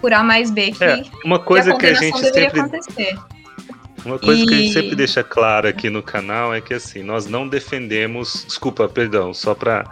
por 0.00 0.12
A 0.12 0.22
mais 0.22 0.50
B 0.50 0.72
que, 0.72 0.84
é, 0.84 1.02
uma 1.24 1.38
coisa 1.38 1.74
que 1.74 1.76
a, 1.76 1.78
que 1.78 1.86
a 1.86 1.94
gente 1.94 2.18
sempre 2.18 2.60
acontecer. 2.60 3.18
Uma 4.04 4.18
coisa 4.18 4.42
e... 4.42 4.46
que 4.46 4.54
a 4.54 4.56
gente 4.58 4.72
sempre 4.72 4.94
deixa 4.94 5.24
claro 5.24 5.66
aqui 5.66 5.88
no 5.88 6.02
canal 6.02 6.54
é 6.54 6.60
que 6.60 6.74
assim, 6.74 7.02
nós 7.02 7.26
não 7.26 7.48
defendemos, 7.48 8.44
desculpa, 8.46 8.86
perdão, 8.86 9.32
só 9.32 9.54
para 9.54 9.84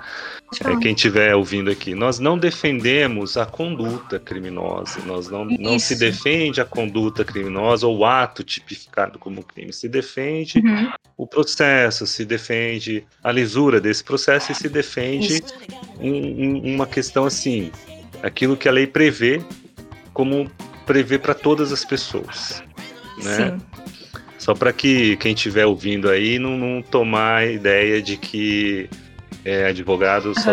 é, 0.61 0.77
quem 0.77 0.95
estiver 0.95 1.35
ouvindo 1.35 1.71
aqui, 1.71 1.95
nós 1.95 2.19
não 2.19 2.39
defendemos 2.39 3.37
a 3.37 3.47
conduta 3.47 4.19
criminosa, 4.19 5.01
nós 5.07 5.29
não, 5.29 5.45
não 5.45 5.79
se 5.79 5.97
defende 5.97 6.61
a 6.61 6.65
conduta 6.65 7.25
criminosa 7.25 7.87
ou 7.87 7.99
o 7.99 8.05
ato 8.05 8.43
tipificado 8.45 9.19
como 9.19 9.43
crime, 9.43 9.73
se 9.73 9.89
defende 9.89 10.59
uhum. 10.59 10.93
o 11.17 11.27
processo, 11.27 12.07
se 12.07 12.25
defende 12.25 13.05
a 13.23 13.33
lisura 13.33 13.81
desse 13.81 14.05
processo 14.05 14.53
e 14.53 14.55
se 14.55 14.69
defende 14.69 15.43
um, 15.99 16.11
um, 16.11 16.75
uma 16.75 16.87
questão 16.87 17.25
assim, 17.25 17.71
aquilo 18.23 18.57
que 18.57 18.69
a 18.69 18.73
lei 18.73 18.87
prevê 18.87 19.43
como 20.13 20.51
prevê 20.85 21.19
para 21.19 21.35
todas 21.35 21.73
as 21.73 21.85
pessoas, 21.85 22.63
né? 23.23 23.51
Sim. 23.51 23.83
Só 24.43 24.55
para 24.55 24.73
que 24.73 25.17
quem 25.19 25.35
estiver 25.35 25.65
ouvindo 25.65 26.09
aí 26.09 26.37
não, 26.37 26.59
não 26.59 26.83
tomar 26.83 27.37
a 27.37 27.47
ideia 27.47 28.03
de 28.03 28.17
que 28.17 28.91
é, 29.45 29.67
advogado 29.67 30.27
uhum. 30.29 30.35
só 30.35 30.53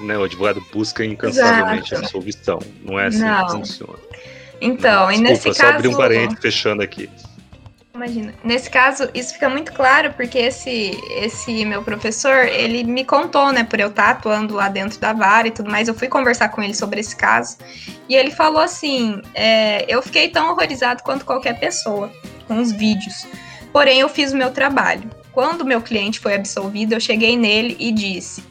né, 0.00 0.18
o 0.18 0.24
advogado 0.24 0.64
busca 0.72 1.04
incansavelmente 1.04 1.88
Exato. 1.88 1.94
a 1.94 1.98
absolvição. 2.04 2.58
Não 2.82 2.98
é 2.98 3.06
assim 3.06 3.20
não. 3.20 3.46
que 3.46 3.52
funciona. 3.52 3.98
Então, 4.60 5.06
não, 5.06 5.12
e 5.12 5.18
nesse 5.18 5.52
só 5.52 5.62
caso. 5.62 5.74
abrir 5.74 5.88
um 5.88 5.96
parênteses 5.96 6.40
fechando 6.40 6.82
aqui. 6.82 7.08
Imagina. 7.94 8.34
Nesse 8.42 8.68
caso, 8.68 9.08
isso 9.14 9.34
fica 9.34 9.48
muito 9.48 9.72
claro 9.72 10.12
porque 10.14 10.36
esse, 10.36 10.98
esse 11.10 11.64
meu 11.64 11.80
professor, 11.80 12.44
ele 12.48 12.82
me 12.82 13.04
contou, 13.04 13.52
né, 13.52 13.62
por 13.62 13.78
eu 13.78 13.86
estar 13.88 14.10
atuando 14.10 14.54
lá 14.54 14.68
dentro 14.68 14.98
da 14.98 15.12
vara 15.12 15.46
e 15.46 15.52
tudo 15.52 15.70
mais, 15.70 15.86
eu 15.86 15.94
fui 15.94 16.08
conversar 16.08 16.48
com 16.48 16.60
ele 16.60 16.74
sobre 16.74 16.98
esse 16.98 17.14
caso, 17.14 17.56
e 18.08 18.16
ele 18.16 18.32
falou 18.32 18.60
assim, 18.60 19.22
é, 19.32 19.84
eu 19.86 20.02
fiquei 20.02 20.28
tão 20.28 20.50
horrorizado 20.50 21.04
quanto 21.04 21.24
qualquer 21.24 21.60
pessoa 21.60 22.10
com 22.48 22.58
os 22.58 22.72
vídeos, 22.72 23.28
porém 23.72 24.00
eu 24.00 24.08
fiz 24.08 24.32
o 24.32 24.36
meu 24.36 24.50
trabalho. 24.50 25.08
Quando 25.34 25.64
meu 25.64 25.82
cliente 25.82 26.20
foi 26.20 26.34
absolvido, 26.34 26.92
eu 26.92 27.00
cheguei 27.00 27.36
nele 27.36 27.76
e 27.80 27.90
disse, 27.90 28.42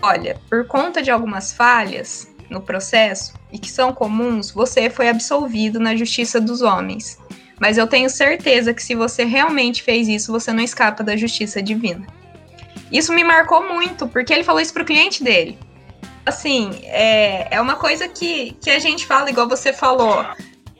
olha, 0.00 0.40
por 0.48 0.64
conta 0.68 1.02
de 1.02 1.10
algumas 1.10 1.52
falhas 1.52 2.32
no 2.48 2.60
processo, 2.60 3.34
e 3.52 3.58
que 3.58 3.68
são 3.68 3.92
comuns, 3.92 4.52
você 4.52 4.88
foi 4.88 5.08
absolvido 5.08 5.80
na 5.80 5.96
justiça 5.96 6.40
dos 6.40 6.62
homens. 6.62 7.18
Mas 7.58 7.76
eu 7.76 7.88
tenho 7.88 8.08
certeza 8.08 8.72
que 8.72 8.82
se 8.82 8.94
você 8.94 9.24
realmente 9.24 9.82
fez 9.82 10.06
isso, 10.06 10.30
você 10.30 10.52
não 10.52 10.62
escapa 10.62 11.02
da 11.02 11.16
justiça 11.16 11.60
divina. 11.60 12.06
Isso 12.90 13.12
me 13.12 13.24
marcou 13.24 13.68
muito, 13.68 14.06
porque 14.06 14.32
ele 14.32 14.44
falou 14.44 14.60
isso 14.60 14.72
pro 14.72 14.84
cliente 14.84 15.24
dele. 15.24 15.58
Assim, 16.24 16.70
é, 16.84 17.48
é 17.50 17.60
uma 17.60 17.74
coisa 17.74 18.06
que, 18.06 18.56
que 18.60 18.70
a 18.70 18.78
gente 18.78 19.06
fala, 19.06 19.28
igual 19.28 19.48
você 19.48 19.72
falou. 19.72 20.24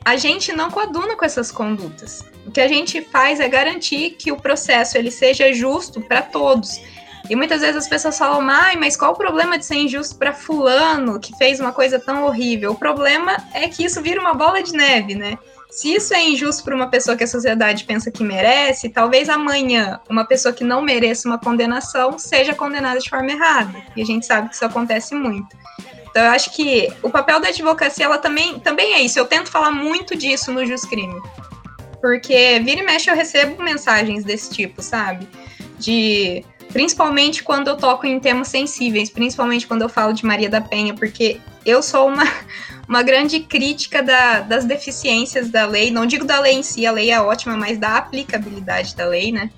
A 0.05 0.17
gente 0.17 0.51
não 0.51 0.69
coaduna 0.69 1.15
com 1.15 1.23
essas 1.23 1.51
condutas. 1.51 2.25
O 2.45 2.51
que 2.51 2.59
a 2.59 2.67
gente 2.67 3.01
faz 3.01 3.39
é 3.39 3.47
garantir 3.47 4.11
que 4.11 4.31
o 4.31 4.37
processo 4.37 4.97
ele 4.97 5.09
seja 5.09 5.53
justo 5.53 6.01
para 6.01 6.21
todos. 6.21 6.81
E 7.29 7.35
muitas 7.37 7.61
vezes 7.61 7.77
as 7.77 7.87
pessoas 7.87 8.17
falam, 8.17 8.47
Ai, 8.49 8.75
mas 8.75 8.97
qual 8.97 9.13
o 9.13 9.17
problema 9.17 9.57
de 9.57 9.65
ser 9.65 9.75
injusto 9.75 10.17
para 10.17 10.33
fulano 10.33 11.19
que 11.21 11.35
fez 11.37 11.59
uma 11.61 11.71
coisa 11.71 11.97
tão 11.97 12.25
horrível? 12.25 12.71
O 12.71 12.75
problema 12.75 13.37
é 13.53 13.69
que 13.69 13.85
isso 13.85 14.01
vira 14.01 14.19
uma 14.19 14.33
bola 14.33 14.61
de 14.61 14.73
neve, 14.73 15.15
né? 15.15 15.37
Se 15.69 15.91
isso 15.91 16.13
é 16.13 16.21
injusto 16.21 16.63
para 16.63 16.75
uma 16.75 16.89
pessoa 16.89 17.17
que 17.17 17.23
a 17.23 17.27
sociedade 17.27 17.85
pensa 17.85 18.11
que 18.11 18.23
merece, 18.23 18.89
talvez 18.89 19.29
amanhã 19.29 19.99
uma 20.09 20.25
pessoa 20.25 20.53
que 20.53 20.63
não 20.63 20.81
mereça 20.81 21.27
uma 21.27 21.39
condenação 21.39 22.19
seja 22.19 22.53
condenada 22.53 22.99
de 22.99 23.09
forma 23.09 23.31
errada. 23.31 23.81
E 23.95 24.01
a 24.01 24.05
gente 24.05 24.25
sabe 24.25 24.49
que 24.49 24.55
isso 24.55 24.65
acontece 24.65 25.15
muito. 25.15 25.55
Então, 26.13 26.25
eu 26.25 26.29
acho 26.29 26.51
que 26.51 26.93
o 27.01 27.09
papel 27.09 27.39
da 27.39 27.47
advocacia 27.47 28.05
ela 28.05 28.19
também, 28.19 28.59
também 28.59 28.93
é 28.93 29.01
isso. 29.01 29.17
Eu 29.17 29.25
tento 29.25 29.49
falar 29.49 29.71
muito 29.71 30.15
disso 30.15 30.51
no 30.51 30.63
Jus 30.63 30.81
Crime. 30.81 31.19
Porque 31.99 32.61
vira 32.63 32.81
e 32.81 32.85
mexe 32.85 33.09
eu 33.09 33.15
recebo 33.15 33.63
mensagens 33.63 34.23
desse 34.23 34.51
tipo, 34.51 34.79
sabe? 34.79 35.27
De 35.79 36.45
principalmente 36.71 37.41
quando 37.41 37.67
eu 37.69 37.77
toco 37.77 38.05
em 38.05 38.19
temas 38.19 38.49
sensíveis, 38.49 39.09
principalmente 39.09 39.65
quando 39.65 39.81
eu 39.81 39.89
falo 39.89 40.13
de 40.13 40.23
Maria 40.23 40.51
da 40.51 40.61
Penha, 40.61 40.93
porque 40.93 41.41
eu 41.65 41.81
sou 41.81 42.07
uma, 42.07 42.25
uma 42.87 43.01
grande 43.01 43.39
crítica 43.39 44.03
da, 44.03 44.41
das 44.41 44.65
deficiências 44.65 45.49
da 45.49 45.65
lei. 45.65 45.89
Não 45.89 46.05
digo 46.05 46.25
da 46.25 46.39
lei 46.39 46.53
em 46.53 46.63
si, 46.63 46.85
a 46.85 46.91
lei 46.91 47.09
é 47.09 47.19
ótima, 47.19 47.57
mas 47.57 47.79
da 47.79 47.97
aplicabilidade 47.97 48.95
da 48.95 49.07
lei, 49.07 49.31
né? 49.31 49.49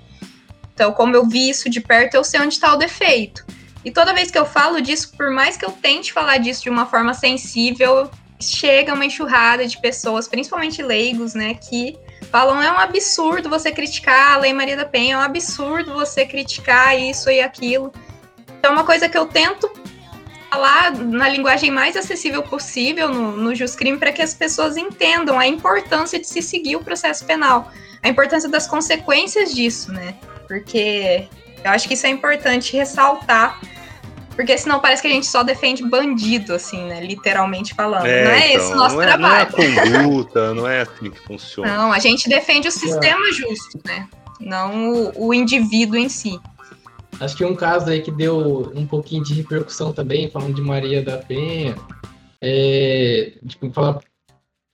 Então, 0.72 0.90
como 0.92 1.14
eu 1.14 1.26
vi 1.26 1.50
isso 1.50 1.68
de 1.68 1.82
perto, 1.82 2.14
eu 2.14 2.24
sei 2.24 2.40
onde 2.40 2.54
está 2.54 2.72
o 2.72 2.78
defeito. 2.78 3.44
E 3.86 3.90
toda 3.92 4.12
vez 4.12 4.32
que 4.32 4.36
eu 4.36 4.44
falo 4.44 4.80
disso, 4.80 5.12
por 5.16 5.30
mais 5.30 5.56
que 5.56 5.64
eu 5.64 5.70
tente 5.70 6.12
falar 6.12 6.38
disso 6.38 6.64
de 6.64 6.68
uma 6.68 6.86
forma 6.86 7.14
sensível, 7.14 8.10
chega 8.40 8.92
uma 8.92 9.06
enxurrada 9.06 9.64
de 9.64 9.80
pessoas, 9.80 10.26
principalmente 10.26 10.82
leigos, 10.82 11.34
né, 11.34 11.54
que 11.54 11.96
falam 12.28 12.60
é 12.60 12.68
um 12.68 12.80
absurdo 12.80 13.48
você 13.48 13.70
criticar 13.70 14.32
a 14.32 14.38
Lei 14.38 14.52
Maria 14.52 14.76
da 14.76 14.84
Penha, 14.84 15.14
é 15.14 15.18
um 15.18 15.22
absurdo 15.22 15.92
você 15.92 16.26
criticar 16.26 16.98
isso 16.98 17.30
e 17.30 17.40
aquilo. 17.40 17.92
Então, 18.58 18.72
uma 18.72 18.82
coisa 18.82 19.08
que 19.08 19.16
eu 19.16 19.24
tento 19.24 19.70
falar 20.50 20.92
na 20.92 21.28
linguagem 21.28 21.70
mais 21.70 21.96
acessível 21.96 22.42
possível 22.42 23.08
no, 23.08 23.36
no 23.36 23.54
Juscrime 23.54 23.98
para 23.98 24.10
que 24.10 24.20
as 24.20 24.34
pessoas 24.34 24.76
entendam 24.76 25.38
a 25.38 25.46
importância 25.46 26.18
de 26.18 26.26
se 26.26 26.42
seguir 26.42 26.74
o 26.74 26.82
processo 26.82 27.24
penal, 27.24 27.70
a 28.02 28.08
importância 28.08 28.48
das 28.48 28.66
consequências 28.66 29.54
disso, 29.54 29.92
né? 29.92 30.16
Porque 30.48 31.28
eu 31.64 31.70
acho 31.70 31.86
que 31.86 31.94
isso 31.94 32.06
é 32.06 32.10
importante 32.10 32.76
ressaltar, 32.76 33.60
porque 34.36 34.56
senão 34.58 34.78
parece 34.78 35.00
que 35.00 35.08
a 35.08 35.10
gente 35.10 35.26
só 35.26 35.42
defende 35.42 35.82
bandido, 35.82 36.52
assim, 36.52 36.84
né? 36.84 37.00
Literalmente 37.00 37.74
falando. 37.74 38.04
É, 38.04 38.24
não 38.24 38.30
é 38.30 38.52
então, 38.52 38.62
esse 38.62 38.72
o 38.72 38.76
nosso 38.76 38.94
não 38.94 39.02
é, 39.02 39.06
trabalho. 39.06 39.50
Não 39.56 39.64
é 39.64 39.78
a 39.78 40.02
conduta, 40.02 40.54
não 40.54 40.68
é 40.68 40.80
assim 40.82 41.10
que 41.10 41.18
funciona. 41.20 41.76
Não, 41.76 41.92
a 41.92 41.98
gente 41.98 42.28
defende 42.28 42.68
o 42.68 42.70
sistema 42.70 43.32
justo, 43.32 43.80
né? 43.84 44.06
Não 44.38 44.92
o, 44.92 45.28
o 45.28 45.34
indivíduo 45.34 45.96
em 45.96 46.10
si. 46.10 46.38
Acho 47.18 47.34
que 47.34 47.44
um 47.46 47.56
caso 47.56 47.88
aí 47.88 48.02
que 48.02 48.10
deu 48.10 48.70
um 48.76 48.86
pouquinho 48.86 49.24
de 49.24 49.32
repercussão 49.32 49.90
também, 49.90 50.30
falando 50.30 50.54
de 50.54 50.60
Maria 50.60 51.02
da 51.02 51.16
Penha, 51.16 51.74
é, 52.42 53.32
tipo, 53.46 53.72
falar 53.72 54.00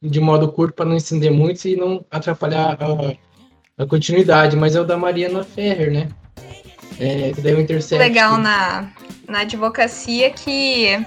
de 0.02 0.20
modo 0.20 0.50
curto 0.50 0.74
para 0.74 0.84
não 0.84 0.96
estender 0.96 1.30
muito 1.30 1.64
e 1.68 1.76
não 1.76 2.04
atrapalhar 2.10 2.76
a, 2.80 3.84
a, 3.84 3.86
continuidade, 3.86 4.56
mas 4.56 4.74
é 4.74 4.80
o 4.80 4.84
da 4.84 4.96
Mariana 4.96 5.44
Ferrer, 5.44 5.92
né? 5.92 6.08
É, 6.98 7.30
que 7.32 7.40
deu 7.40 7.60
intercept. 7.60 8.02
Legal 8.02 8.36
na, 8.36 8.90
na 9.32 9.40
advocacia 9.40 10.30
que 10.30 11.04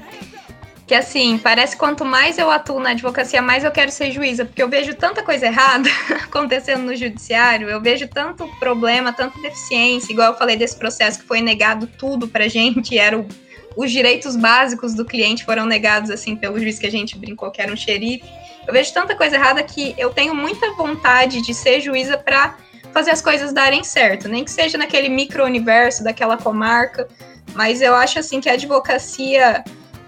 que 0.88 0.93
assim, 0.93 1.39
parece 1.39 1.75
quanto 1.75 2.05
mais 2.05 2.38
eu 2.38 2.51
atuo 2.51 2.79
na 2.79 2.91
advocacia, 2.91 3.41
mais 3.41 3.63
eu 3.63 3.71
quero 3.71 3.89
ser 3.89 4.11
juíza, 4.11 4.45
porque 4.45 4.61
eu 4.61 4.69
vejo 4.69 4.93
tanta 4.93 5.23
coisa 5.23 5.47
errada 5.47 5.89
acontecendo 6.23 6.83
no 6.83 6.95
judiciário, 6.95 7.67
eu 7.67 7.81
vejo 7.81 8.07
tanto 8.07 8.47
problema, 8.59 9.11
tanta 9.11 9.39
deficiência, 9.41 10.13
igual 10.13 10.33
eu 10.33 10.38
falei 10.38 10.55
desse 10.55 10.75
processo 10.75 11.21
que 11.21 11.25
foi 11.25 11.41
negado 11.41 11.88
tudo 11.88 12.27
pra 12.27 12.47
gente, 12.47 12.99
era 12.99 13.17
o, 13.17 13.27
os 13.75 13.91
direitos 13.91 14.35
básicos 14.35 14.93
do 14.93 15.03
cliente 15.03 15.43
foram 15.43 15.65
negados 15.65 16.11
assim 16.11 16.35
pelo 16.35 16.59
juiz 16.59 16.77
que 16.77 16.85
a 16.85 16.91
gente 16.91 17.17
brincou 17.17 17.49
que 17.49 17.61
era 17.61 17.73
um 17.73 17.75
xerife. 17.75 18.23
Eu 18.67 18.73
vejo 18.73 18.93
tanta 18.93 19.15
coisa 19.15 19.35
errada 19.35 19.63
que 19.63 19.95
eu 19.97 20.11
tenho 20.11 20.35
muita 20.35 20.71
vontade 20.73 21.41
de 21.41 21.53
ser 21.53 21.81
juíza 21.81 22.15
para 22.15 22.57
fazer 22.93 23.11
as 23.11 23.21
coisas 23.21 23.51
darem 23.51 23.83
certo, 23.83 24.29
nem 24.29 24.43
que 24.43 24.51
seja 24.51 24.77
naquele 24.77 25.09
micro-universo 25.09 26.03
daquela 26.03 26.38
comarca, 26.38 27.07
mas 27.53 27.81
eu 27.81 27.95
acho 27.95 28.19
assim 28.19 28.41
que 28.41 28.49
a 28.49 28.53
advocacia 28.53 29.63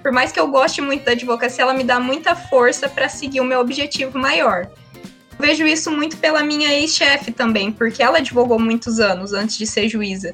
por 0.07 0.13
mais 0.13 0.31
que 0.31 0.39
eu 0.39 0.47
goste 0.47 0.79
muito 0.79 1.03
da 1.03 1.11
advocacia, 1.11 1.63
ela 1.63 1.73
me 1.73 1.83
dá 1.83 1.99
muita 1.99 2.33
força 2.33 2.87
para 2.87 3.09
seguir 3.09 3.41
o 3.41 3.43
meu 3.43 3.59
objetivo 3.59 4.17
maior. 4.17 4.69
Eu 4.93 5.45
vejo 5.45 5.67
isso 5.67 5.91
muito 5.91 6.15
pela 6.15 6.41
minha 6.43 6.73
ex-chefe 6.73 7.29
também, 7.29 7.73
porque 7.73 8.01
ela 8.01 8.19
advogou 8.19 8.57
muitos 8.57 9.01
anos 9.01 9.33
antes 9.33 9.57
de 9.57 9.67
ser 9.67 9.89
juíza. 9.89 10.33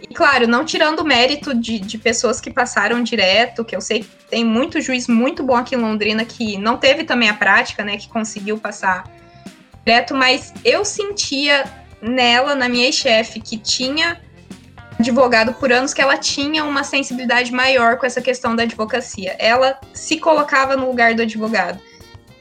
E 0.00 0.08
claro, 0.08 0.48
não 0.48 0.64
tirando 0.64 1.00
o 1.00 1.04
mérito 1.04 1.54
de, 1.54 1.78
de 1.78 1.98
pessoas 1.98 2.40
que 2.40 2.50
passaram 2.50 3.00
direto, 3.00 3.64
que 3.64 3.76
eu 3.76 3.80
sei 3.80 4.00
que 4.00 4.08
tem 4.28 4.44
muito 4.44 4.80
juiz 4.80 5.06
muito 5.06 5.44
bom 5.44 5.54
aqui 5.54 5.76
em 5.76 5.78
Londrina 5.78 6.24
que 6.24 6.58
não 6.58 6.76
teve 6.76 7.04
também 7.04 7.28
a 7.28 7.34
prática, 7.34 7.84
né, 7.84 7.96
que 7.96 8.08
conseguiu 8.08 8.58
passar 8.58 9.04
direto, 9.86 10.16
mas 10.16 10.52
eu 10.64 10.84
sentia 10.84 11.64
nela, 12.00 12.56
na 12.56 12.68
minha 12.68 12.86
ex-chefe, 12.86 13.40
que 13.40 13.56
tinha 13.56 14.20
advogado 15.02 15.52
por 15.54 15.72
anos 15.72 15.92
que 15.92 16.00
ela 16.00 16.16
tinha 16.16 16.64
uma 16.64 16.84
sensibilidade 16.84 17.52
maior 17.52 17.98
com 17.98 18.06
essa 18.06 18.22
questão 18.22 18.56
da 18.56 18.62
advocacia. 18.62 19.36
Ela 19.38 19.78
se 19.92 20.18
colocava 20.18 20.76
no 20.76 20.86
lugar 20.86 21.14
do 21.14 21.22
advogado. 21.22 21.78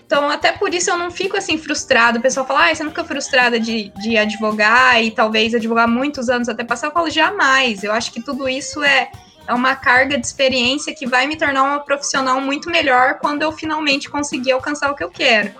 Então, 0.05 0.29
até 0.29 0.51
por 0.51 0.73
isso 0.73 0.89
eu 0.89 0.97
não 0.97 1.09
fico 1.09 1.37
assim 1.37 1.57
frustrada. 1.57 2.19
O 2.19 2.21
pessoal 2.21 2.45
fala, 2.45 2.69
ah, 2.69 2.75
você 2.75 2.83
não 2.83 2.91
fica 2.91 3.03
frustrada 3.03 3.59
de, 3.59 3.89
de 4.01 4.17
advogar 4.17 5.01
e 5.01 5.09
talvez 5.09 5.55
advogar 5.55 5.87
muitos 5.87 6.29
anos 6.29 6.49
até 6.49 6.63
passar. 6.63 6.87
Eu 6.87 6.91
falo, 6.91 7.09
jamais. 7.09 7.83
Eu 7.83 7.93
acho 7.93 8.11
que 8.11 8.21
tudo 8.21 8.47
isso 8.47 8.83
é, 8.83 9.09
é 9.47 9.53
uma 9.53 9.73
carga 9.75 10.17
de 10.17 10.25
experiência 10.25 10.93
que 10.93 11.07
vai 11.07 11.27
me 11.27 11.37
tornar 11.37 11.63
uma 11.63 11.79
profissional 11.79 12.41
muito 12.41 12.69
melhor 12.69 13.19
quando 13.19 13.41
eu 13.41 13.51
finalmente 13.51 14.09
conseguir 14.09 14.51
alcançar 14.51 14.91
o 14.91 14.95
que 14.95 15.03
eu 15.03 15.09
quero. 15.09 15.53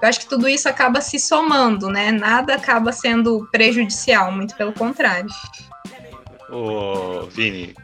Eu 0.00 0.08
acho 0.08 0.20
que 0.20 0.26
tudo 0.26 0.48
isso 0.48 0.66
acaba 0.66 1.02
se 1.02 1.18
somando, 1.18 1.88
né? 1.90 2.10
Nada 2.10 2.54
acaba 2.54 2.90
sendo 2.92 3.46
prejudicial, 3.52 4.32
muito 4.32 4.56
pelo 4.56 4.72
contrário. 4.72 5.28
Ô, 6.52 7.26
Vini, 7.26 7.74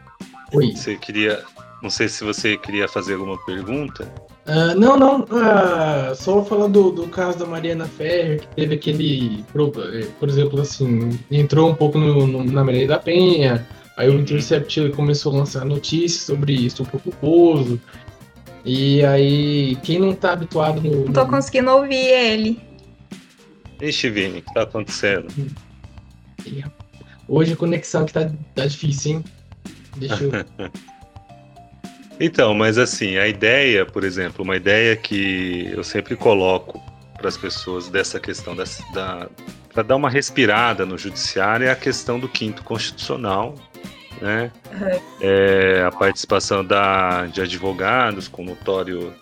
Oi. 0.53 0.75
Você 0.75 0.95
queria. 0.95 1.43
Não 1.81 1.89
sei 1.89 2.07
se 2.07 2.23
você 2.23 2.57
queria 2.57 2.87
fazer 2.87 3.13
alguma 3.13 3.37
pergunta. 3.45 4.11
Uh, 4.47 4.79
não, 4.79 4.97
não. 4.97 5.21
Uh, 5.21 6.15
só 6.15 6.43
falar 6.43 6.67
do, 6.67 6.91
do 6.91 7.07
caso 7.07 7.37
da 7.37 7.45
Mariana 7.45 7.85
Ferrer, 7.85 8.39
que 8.39 8.47
teve 8.55 8.75
aquele. 8.75 9.43
Por, 9.51 9.73
eh, 9.93 10.07
por 10.19 10.29
exemplo, 10.29 10.61
assim, 10.61 11.19
entrou 11.29 11.69
um 11.69 11.75
pouco 11.75 11.97
no, 11.97 12.25
no, 12.25 12.43
na 12.45 12.63
Maria 12.63 12.87
da 12.87 12.97
Penha, 12.97 13.67
aí 13.97 14.07
o 14.09 14.13
uhum. 14.13 14.19
Intercept 14.21 14.89
começou 14.91 15.33
a 15.33 15.39
lançar 15.39 15.65
notícias 15.65 16.21
sobre 16.21 16.53
isso, 16.53 16.83
um 16.83 16.85
pouco 16.85 17.11
culposo. 17.11 17.79
E 18.63 19.03
aí, 19.05 19.75
quem 19.83 19.99
não 19.99 20.13
tá 20.13 20.31
habituado 20.31 20.81
no. 20.81 21.05
Não 21.05 21.13
tô 21.13 21.25
no... 21.25 21.29
conseguindo 21.29 21.69
ouvir 21.71 21.95
ele. 21.95 22.61
Ixi, 23.81 24.09
Vini, 24.09 24.39
o 24.39 24.41
que 24.41 24.53
tá 24.53 24.63
acontecendo? 24.63 25.27
Hoje 27.27 27.53
a 27.53 27.55
conexão 27.55 28.05
que 28.05 28.13
tá, 28.13 28.29
tá 28.55 28.65
difícil, 28.65 29.13
hein? 29.13 29.23
Deixa 29.97 30.23
eu. 30.23 30.31
então, 32.19 32.53
mas 32.53 32.77
assim, 32.77 33.17
a 33.17 33.27
ideia, 33.27 33.85
por 33.85 34.03
exemplo, 34.03 34.43
uma 34.43 34.55
ideia 34.55 34.95
que 34.95 35.69
eu 35.71 35.83
sempre 35.83 36.15
coloco 36.15 36.81
para 37.17 37.27
as 37.27 37.35
pessoas 37.35 37.89
dessa 37.89 38.19
questão 38.19 38.55
da, 38.55 38.63
da 38.93 39.27
para 39.73 39.83
dar 39.83 39.95
uma 39.95 40.09
respirada 40.09 40.85
no 40.85 40.97
judiciário 40.97 41.67
é 41.67 41.71
a 41.71 41.75
questão 41.75 42.19
do 42.19 42.27
quinto 42.27 42.63
constitucional, 42.63 43.53
né? 44.21 44.51
Uhum. 44.71 45.01
É, 45.21 45.83
a 45.85 45.91
participação 45.91 46.65
da, 46.65 47.25
de 47.27 47.41
advogados 47.41 48.27
com 48.27 48.43
notório 48.43 49.13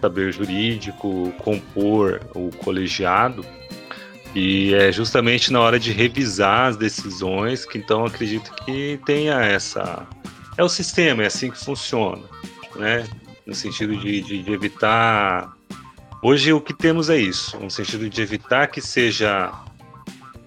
saber 0.00 0.32
jurídico, 0.32 1.32
compor 1.38 2.20
o 2.34 2.50
colegiado 2.58 3.44
e 4.34 4.74
é 4.74 4.90
justamente 4.90 5.52
na 5.52 5.60
hora 5.60 5.78
de 5.78 5.92
revisar 5.92 6.68
as 6.68 6.76
decisões 6.76 7.66
que 7.66 7.78
então 7.78 8.04
acredito 8.04 8.52
que 8.64 8.98
tenha 9.04 9.40
essa. 9.40 10.06
É 10.56 10.64
o 10.64 10.68
sistema, 10.68 11.22
é 11.22 11.26
assim 11.26 11.50
que 11.50 11.58
funciona, 11.58 12.22
né? 12.76 13.06
No 13.46 13.54
sentido 13.54 13.96
de, 13.96 14.22
de, 14.22 14.42
de 14.42 14.52
evitar. 14.52 15.52
Hoje 16.22 16.52
o 16.52 16.60
que 16.60 16.72
temos 16.72 17.10
é 17.10 17.16
isso, 17.16 17.58
no 17.58 17.70
sentido 17.70 18.08
de 18.08 18.22
evitar 18.22 18.68
que 18.68 18.80
seja 18.80 19.52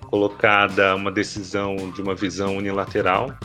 colocada 0.06 0.95
uma 0.95 1.12
decisão 1.12 1.76
de 1.91 2.02
uma 2.02 2.15
visão 2.15 2.58
unilateral, 2.58 3.38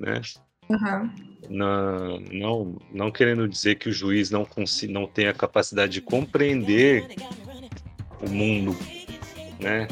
né? 0.00 0.20
Uhum. 0.68 1.10
Não, 1.50 2.20
não, 2.32 2.78
não 2.92 3.10
querendo 3.10 3.46
dizer 3.46 3.74
que 3.74 3.88
o 3.88 3.92
juiz 3.92 4.30
não, 4.30 4.46
não 4.88 5.06
tenha 5.06 5.30
a 5.30 5.34
capacidade 5.34 5.92
de 5.92 6.00
compreender 6.00 7.08
o 8.20 8.30
mundo 8.30 8.76
né? 9.62 9.88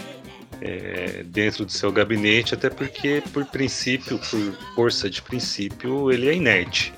É, 0.60 1.22
dentro 1.24 1.64
do 1.64 1.72
seu 1.72 1.90
gabinete, 1.90 2.52
até 2.52 2.68
porque, 2.68 3.22
por 3.32 3.46
princípio, 3.46 4.18
por 4.18 4.74
força 4.74 5.08
de 5.08 5.22
princípio, 5.22 6.12
ele 6.12 6.28
é 6.28 6.34
inerte. 6.34 6.92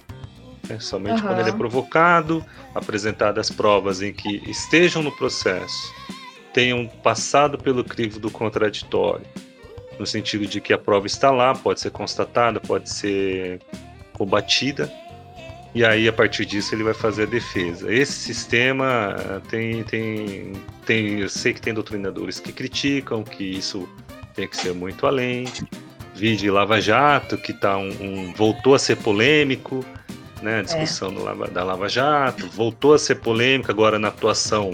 Né? 0.68 0.80
Somente 0.80 1.20
uhum. 1.20 1.28
quando 1.28 1.40
ele 1.40 1.50
é 1.50 1.52
provocado, 1.52 2.44
apresentadas 2.74 3.50
provas 3.50 4.02
em 4.02 4.12
que 4.12 4.42
estejam 4.50 5.00
no 5.00 5.12
processo, 5.12 5.94
tenham 6.52 6.87
passado 6.87 7.56
pelo 7.56 7.85
crivo 7.85 8.18
do 8.18 8.30
contraditório, 8.30 9.24
no 9.98 10.06
sentido 10.06 10.46
de 10.46 10.61
que 10.61 10.72
a 10.72 10.78
prova 10.78 11.06
está 11.06 11.30
lá, 11.30 11.54
pode 11.54 11.80
ser 11.80 11.90
constatada, 11.90 12.58
pode 12.58 12.90
ser 12.90 13.61
combatida, 14.12 14.92
e 15.74 15.85
aí 15.85 16.06
a 16.06 16.12
partir 16.12 16.44
disso 16.44 16.74
ele 16.74 16.85
vai 16.85 16.94
fazer 16.94 17.22
a 17.22 17.26
defesa. 17.26 17.92
Esse 17.92 18.12
sistema 18.12 19.16
eh, 19.18 19.40
tem, 19.48 19.82
tem, 19.85 20.52
tem 20.85 21.20
eu 21.20 21.28
sei 21.28 21.54
que 21.54 21.61
tem 21.61 21.72
doutrinadores 21.72 22.38
que 22.38 22.52
criticam 22.52 23.22
que 23.24 23.42
isso 23.42 23.88
tem 24.35 24.46
que 24.46 24.56
ser 24.56 24.74
muito 24.74 25.06
além. 25.06 25.44
Vide 26.14 26.50
Lava 26.50 26.80
Jato, 26.80 27.38
que 27.38 27.54
tá 27.54 27.78
um, 27.78 27.90
um 28.00 28.32
voltou 28.35 28.74
a 28.74 28.78
ser 28.78 28.96
polêmico, 28.96 29.85
né? 30.42 30.58
A 30.58 30.62
discussão 30.62 31.11
é. 31.11 31.18
Lava, 31.18 31.48
da 31.48 31.64
Lava 31.64 31.88
Jato, 31.88 32.46
voltou 32.48 32.92
a 32.92 32.98
ser 32.98 33.16
polêmica 33.16 33.72
agora 33.72 33.98
na 33.98 34.08
atuação 34.08 34.72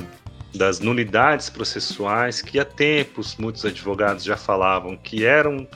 das 0.54 0.80
nulidades 0.80 1.48
processuais, 1.48 2.42
que 2.42 2.58
há 2.58 2.64
tempos 2.64 3.36
muitos 3.36 3.64
advogados 3.64 4.24
já 4.24 4.36
falavam 4.36 4.96
que 4.96 5.24
eram 5.24 5.68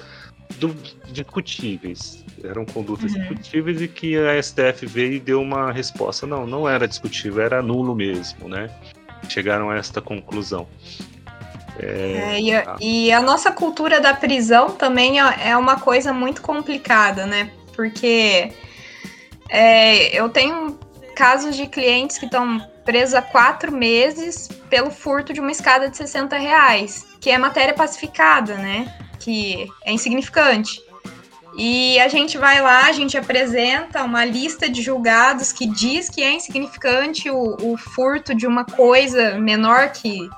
discutíveis 1.13 2.22
eram 2.45 2.65
condutas 2.65 3.13
uhum. 3.13 3.21
discutíveis 3.21 3.81
e 3.81 3.89
que 3.89 4.17
a 4.17 4.43
STF 4.43 4.87
veio 4.87 5.15
e 5.15 5.21
deu 5.21 5.41
uma 5.41 5.73
resposta. 5.73 6.27
Não, 6.27 6.47
não 6.47 6.69
era 6.69 6.87
discutível, 6.87 7.43
era 7.43 7.63
nulo 7.63 7.95
mesmo, 7.95 8.49
né? 8.49 8.71
Chegaram 9.29 9.71
a 9.71 9.77
esta 9.77 10.01
conclusão. 10.01 10.67
É, 11.79 12.35
é, 12.35 12.41
e, 12.41 12.55
a, 12.55 12.77
e, 12.81 13.13
a, 13.13 13.21
nossa 13.21 13.51
cultura 13.51 14.01
da 14.01 14.13
prisão 14.13 14.71
também 14.71 15.21
é, 15.21 15.51
é 15.51 15.57
uma 15.57 15.81
coisa 15.81 16.13
muito 16.13 16.43
complicada, 16.43 17.27
né? 17.27 17.51
Porque 17.75 18.53
é, 19.49 20.15
eu 20.19 20.29
tenho 20.29 20.79
casos 21.17 21.57
de 21.57 21.67
clientes 21.67 22.19
que 22.19 22.27
estão 22.27 22.61
presos 22.85 23.15
há 23.15 23.23
quatro 23.23 23.73
meses 23.73 24.49
pelo 24.69 24.91
furto 24.91 25.33
de 25.33 25.41
uma 25.41 25.51
escada 25.51 25.89
de 25.89 25.97
60 25.97 26.37
reais, 26.37 27.07
que 27.21 27.31
é 27.31 27.39
matéria 27.39 27.75
pacificada, 27.75 28.55
né? 28.55 28.93
Que 29.19 29.67
é 29.85 29.93
insignificante. 29.93 30.81
E 31.57 31.99
a 32.01 32.09
gente 32.09 32.39
vai 32.39 32.61
lá, 32.61 32.87
a 32.87 32.93
gente 32.93 33.17
apresenta 33.17 34.03
uma 34.03 34.25
lista 34.25 34.69
de 34.69 34.83
julgados 34.83 35.53
que 35.53 35.67
diz 35.67 36.09
que 36.09 36.23
é 36.23 36.33
insignificante 36.33 37.31
o, 37.31 37.57
o 37.61 37.77
furto 37.77 38.35
de 38.35 38.47
uma 38.47 38.65
coisa 38.65 39.39
menor 39.39 39.91
que 39.91 40.31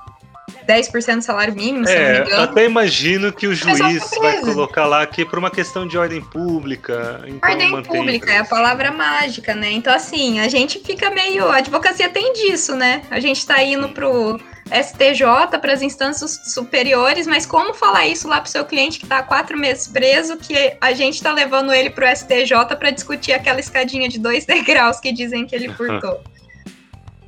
10% 0.66 1.16
do 1.16 1.22
salário 1.22 1.54
mínimo, 1.54 1.86
se 1.86 1.92
é, 1.92 1.98
não 1.98 2.20
me 2.20 2.26
engano. 2.26 2.42
Até 2.42 2.64
imagino 2.64 3.32
que 3.32 3.46
o 3.46 3.54
juiz 3.54 3.78
vai 4.18 4.40
colocar 4.40 4.86
lá 4.86 5.06
que 5.06 5.24
por 5.24 5.38
uma 5.38 5.50
questão 5.50 5.86
de 5.86 5.96
ordem 5.96 6.20
pública. 6.20 7.22
Então 7.26 7.48
ordem 7.48 7.82
pública 7.82 8.32
é 8.32 8.38
a 8.38 8.44
palavra 8.44 8.90
mágica, 8.90 9.54
né? 9.54 9.70
Então, 9.70 9.94
assim, 9.94 10.40
a 10.40 10.48
gente 10.48 10.80
fica 10.80 11.10
meio. 11.10 11.48
A 11.48 11.58
advocacia 11.58 12.08
tem 12.08 12.32
disso, 12.32 12.74
né? 12.74 13.02
A 13.10 13.20
gente 13.20 13.46
tá 13.46 13.62
indo 13.62 13.90
pro 13.90 14.40
STJ, 14.66 15.58
para 15.60 15.72
as 15.72 15.82
instâncias 15.82 16.40
superiores, 16.52 17.26
mas 17.26 17.44
como 17.44 17.74
falar 17.74 18.06
isso 18.06 18.26
lá 18.26 18.40
para 18.40 18.48
o 18.48 18.50
seu 18.50 18.64
cliente 18.64 18.98
que 18.98 19.04
está 19.04 19.22
quatro 19.22 19.58
meses 19.58 19.86
preso, 19.88 20.36
que 20.36 20.76
a 20.80 20.92
gente 20.92 21.14
está 21.14 21.32
levando 21.32 21.72
ele 21.72 21.90
para 21.90 22.10
o 22.10 22.16
STJ 22.16 22.76
para 22.78 22.90
discutir 22.90 23.32
aquela 23.32 23.60
escadinha 23.60 24.08
de 24.08 24.18
dois 24.18 24.46
degraus 24.46 25.00
que 25.00 25.12
dizem 25.12 25.46
que 25.46 25.54
ele 25.54 25.68
furtou? 25.72 26.22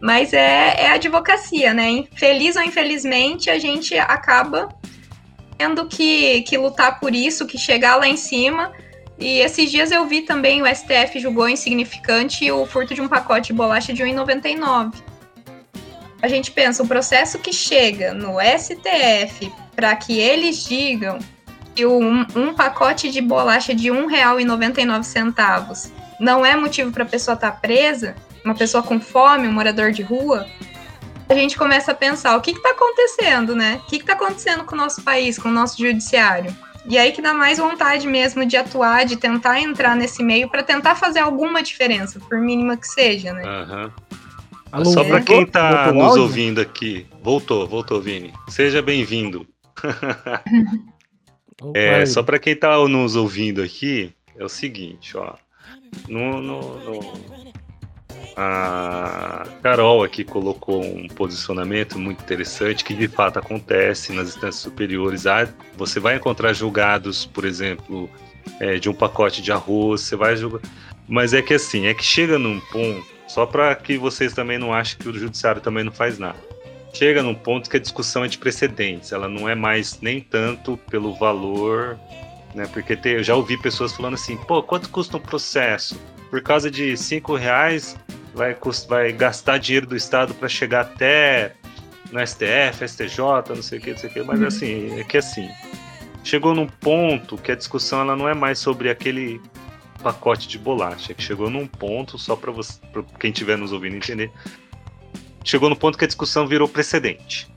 mas 0.00 0.32
é, 0.32 0.74
é 0.78 0.90
advocacia, 0.90 1.72
né? 1.72 2.04
Feliz 2.14 2.54
ou 2.56 2.62
infelizmente, 2.62 3.48
a 3.50 3.58
gente 3.58 3.96
acaba 3.96 4.68
tendo 5.56 5.86
que, 5.86 6.42
que 6.42 6.56
lutar 6.58 7.00
por 7.00 7.14
isso, 7.14 7.46
que 7.46 7.56
chegar 7.56 7.96
lá 7.96 8.06
em 8.06 8.16
cima. 8.16 8.72
E 9.18 9.38
esses 9.38 9.70
dias 9.70 9.90
eu 9.90 10.06
vi 10.06 10.22
também 10.22 10.60
o 10.60 10.66
STF 10.66 11.18
julgou 11.18 11.48
insignificante 11.48 12.50
o 12.52 12.66
furto 12.66 12.94
de 12.94 13.00
um 13.00 13.08
pacote 13.08 13.48
de 13.48 13.54
bolacha 13.54 13.92
de 13.92 14.02
1,99 14.02 14.92
a 16.22 16.28
gente 16.28 16.50
pensa, 16.50 16.82
o 16.82 16.88
processo 16.88 17.38
que 17.38 17.52
chega 17.52 18.14
no 18.14 18.36
STF 18.40 19.52
para 19.74 19.94
que 19.96 20.18
eles 20.18 20.64
digam 20.64 21.18
que 21.74 21.84
um, 21.84 22.26
um 22.34 22.54
pacote 22.54 23.10
de 23.10 23.20
bolacha 23.20 23.74
de 23.74 23.90
R$ 23.90 23.98
1,99 23.98 25.90
não 26.18 26.44
é 26.44 26.56
motivo 26.56 26.90
para 26.90 27.02
a 27.02 27.06
pessoa 27.06 27.34
estar 27.34 27.50
tá 27.50 27.56
presa, 27.56 28.14
uma 28.44 28.54
pessoa 28.54 28.82
com 28.82 28.98
fome, 28.98 29.46
um 29.46 29.52
morador 29.52 29.92
de 29.92 30.02
rua, 30.02 30.46
a 31.28 31.34
gente 31.34 31.56
começa 31.56 31.92
a 31.92 31.94
pensar 31.94 32.36
o 32.36 32.40
que 32.40 32.52
está 32.52 32.70
acontecendo, 32.70 33.54
né? 33.54 33.80
O 33.82 33.86
que 33.88 33.96
está 33.96 34.12
acontecendo 34.12 34.64
com 34.64 34.74
o 34.74 34.78
nosso 34.78 35.02
país, 35.02 35.38
com 35.38 35.48
o 35.48 35.52
nosso 35.52 35.76
judiciário? 35.78 36.54
E 36.88 36.96
aí 36.96 37.10
que 37.10 37.20
dá 37.20 37.34
mais 37.34 37.58
vontade 37.58 38.06
mesmo 38.06 38.46
de 38.46 38.56
atuar, 38.56 39.04
de 39.04 39.16
tentar 39.16 39.60
entrar 39.60 39.96
nesse 39.96 40.22
meio 40.22 40.48
para 40.48 40.62
tentar 40.62 40.94
fazer 40.94 41.18
alguma 41.18 41.62
diferença, 41.62 42.20
por 42.20 42.38
mínima 42.38 42.76
que 42.76 42.86
seja, 42.86 43.32
né? 43.32 43.42
Uhum. 43.44 43.90
Alô, 44.76 44.84
Só 44.84 45.02
para 45.02 45.22
quem 45.22 45.40
está 45.40 45.90
nos 45.90 46.04
áudio? 46.04 46.22
ouvindo 46.24 46.60
aqui, 46.60 47.06
voltou, 47.22 47.66
voltou, 47.66 47.98
Vini. 47.98 48.30
Seja 48.46 48.82
bem-vindo. 48.82 49.46
é, 51.72 52.04
só 52.04 52.22
para 52.22 52.38
quem 52.38 52.52
está 52.52 52.76
nos 52.86 53.16
ouvindo 53.16 53.62
aqui, 53.62 54.12
é 54.36 54.44
o 54.44 54.50
seguinte, 54.50 55.16
ó. 55.16 55.32
No, 56.06 56.42
no, 56.42 56.78
no, 56.84 57.00
a 58.36 59.46
Carol 59.62 60.04
aqui 60.04 60.22
colocou 60.22 60.84
um 60.84 61.08
posicionamento 61.08 61.98
muito 61.98 62.22
interessante 62.22 62.84
que 62.84 62.92
de 62.92 63.08
fato 63.08 63.38
acontece 63.38 64.12
nas 64.12 64.28
instâncias 64.28 64.56
superiores. 64.56 65.26
Ah, 65.26 65.48
você 65.74 65.98
vai 65.98 66.16
encontrar 66.16 66.52
julgados, 66.52 67.24
por 67.24 67.46
exemplo, 67.46 68.10
é, 68.60 68.78
de 68.78 68.90
um 68.90 68.94
pacote 68.94 69.40
de 69.40 69.50
arroz, 69.50 70.02
você 70.02 70.16
vai 70.16 70.36
julgar. 70.36 70.60
Mas 71.08 71.32
é 71.32 71.42
que 71.42 71.54
assim, 71.54 71.86
é 71.86 71.94
que 71.94 72.04
chega 72.04 72.38
num 72.38 72.60
ponto 72.60 73.06
só 73.26 73.44
para 73.44 73.74
que 73.74 73.98
vocês 73.98 74.32
também 74.32 74.58
não 74.58 74.72
achem 74.72 74.98
que 74.98 75.08
o 75.08 75.12
judiciário 75.12 75.60
também 75.60 75.84
não 75.84 75.92
faz 75.92 76.18
nada. 76.18 76.38
Chega 76.94 77.22
num 77.22 77.34
ponto 77.34 77.68
que 77.68 77.76
a 77.76 77.80
discussão 77.80 78.24
é 78.24 78.28
de 78.28 78.38
precedentes, 78.38 79.12
ela 79.12 79.28
não 79.28 79.48
é 79.48 79.54
mais 79.54 80.00
nem 80.00 80.20
tanto 80.20 80.76
pelo 80.90 81.14
valor, 81.14 81.98
né? 82.54 82.66
Porque 82.72 82.96
te, 82.96 83.10
eu 83.10 83.22
já 83.22 83.34
ouvi 83.34 83.60
pessoas 83.60 83.92
falando 83.92 84.14
assim, 84.14 84.36
pô, 84.36 84.62
quanto 84.62 84.88
custa 84.88 85.16
um 85.16 85.20
processo? 85.20 86.00
Por 86.30 86.40
causa 86.40 86.70
de 86.70 86.96
cinco 86.96 87.36
reais 87.36 87.96
vai, 88.34 88.56
vai 88.88 89.12
gastar 89.12 89.58
dinheiro 89.58 89.86
do 89.86 89.96
Estado 89.96 90.32
para 90.34 90.48
chegar 90.48 90.82
até 90.82 91.54
no 92.10 92.24
STF, 92.24 92.86
STJ, 92.86 93.18
não 93.48 93.62
sei 93.62 93.78
o 93.78 93.82
que, 93.82 93.90
não 93.90 93.98
sei 93.98 94.10
o 94.10 94.12
que, 94.12 94.22
mas 94.22 94.40
uhum. 94.40 94.46
assim, 94.46 95.00
é 95.00 95.04
que 95.04 95.18
assim, 95.18 95.48
chegou 96.24 96.54
num 96.54 96.66
ponto 96.66 97.36
que 97.36 97.52
a 97.52 97.54
discussão 97.54 98.00
ela 98.00 98.16
não 98.16 98.28
é 98.28 98.34
mais 98.34 98.58
sobre 98.58 98.88
aquele 98.88 99.40
pacote 99.96 100.48
de 100.48 100.58
bolacha, 100.58 101.14
que 101.14 101.22
chegou 101.22 101.50
num 101.50 101.66
ponto, 101.66 102.18
só 102.18 102.36
para 102.36 102.52
quem 103.18 103.30
estiver 103.30 103.56
nos 103.56 103.72
ouvindo 103.72 103.96
entender, 103.96 104.30
chegou 105.44 105.68
no 105.68 105.76
ponto 105.76 105.98
que 105.98 106.04
a 106.04 106.08
discussão 106.08 106.46
virou 106.46 106.68
precedente. 106.68 107.50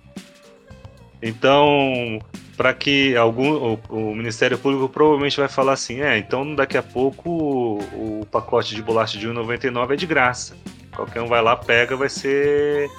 Então, 1.21 2.19
para 2.55 2.73
que 2.73 3.15
algum 3.15 3.51
o, 3.51 3.79
o, 3.89 4.15
Ministério 4.15 4.57
Público 4.57 4.87
provavelmente 4.87 5.37
vai 5.37 5.49
falar 5.49 5.73
assim, 5.73 6.01
é, 6.01 6.17
então 6.17 6.55
daqui 6.55 6.77
a 6.77 6.83
pouco 6.83 7.29
o, 7.29 8.21
o 8.21 8.25
pacote 8.25 8.73
de 8.73 8.81
bolacha 8.81 9.17
de 9.17 9.27
1,99 9.27 9.91
é 9.91 9.95
de 9.95 10.05
graça. 10.05 10.55
Qualquer 10.95 11.21
um 11.21 11.27
vai 11.27 11.41
lá, 11.41 11.55
pega, 11.55 11.95
vai 11.95 12.09
ser 12.09 12.89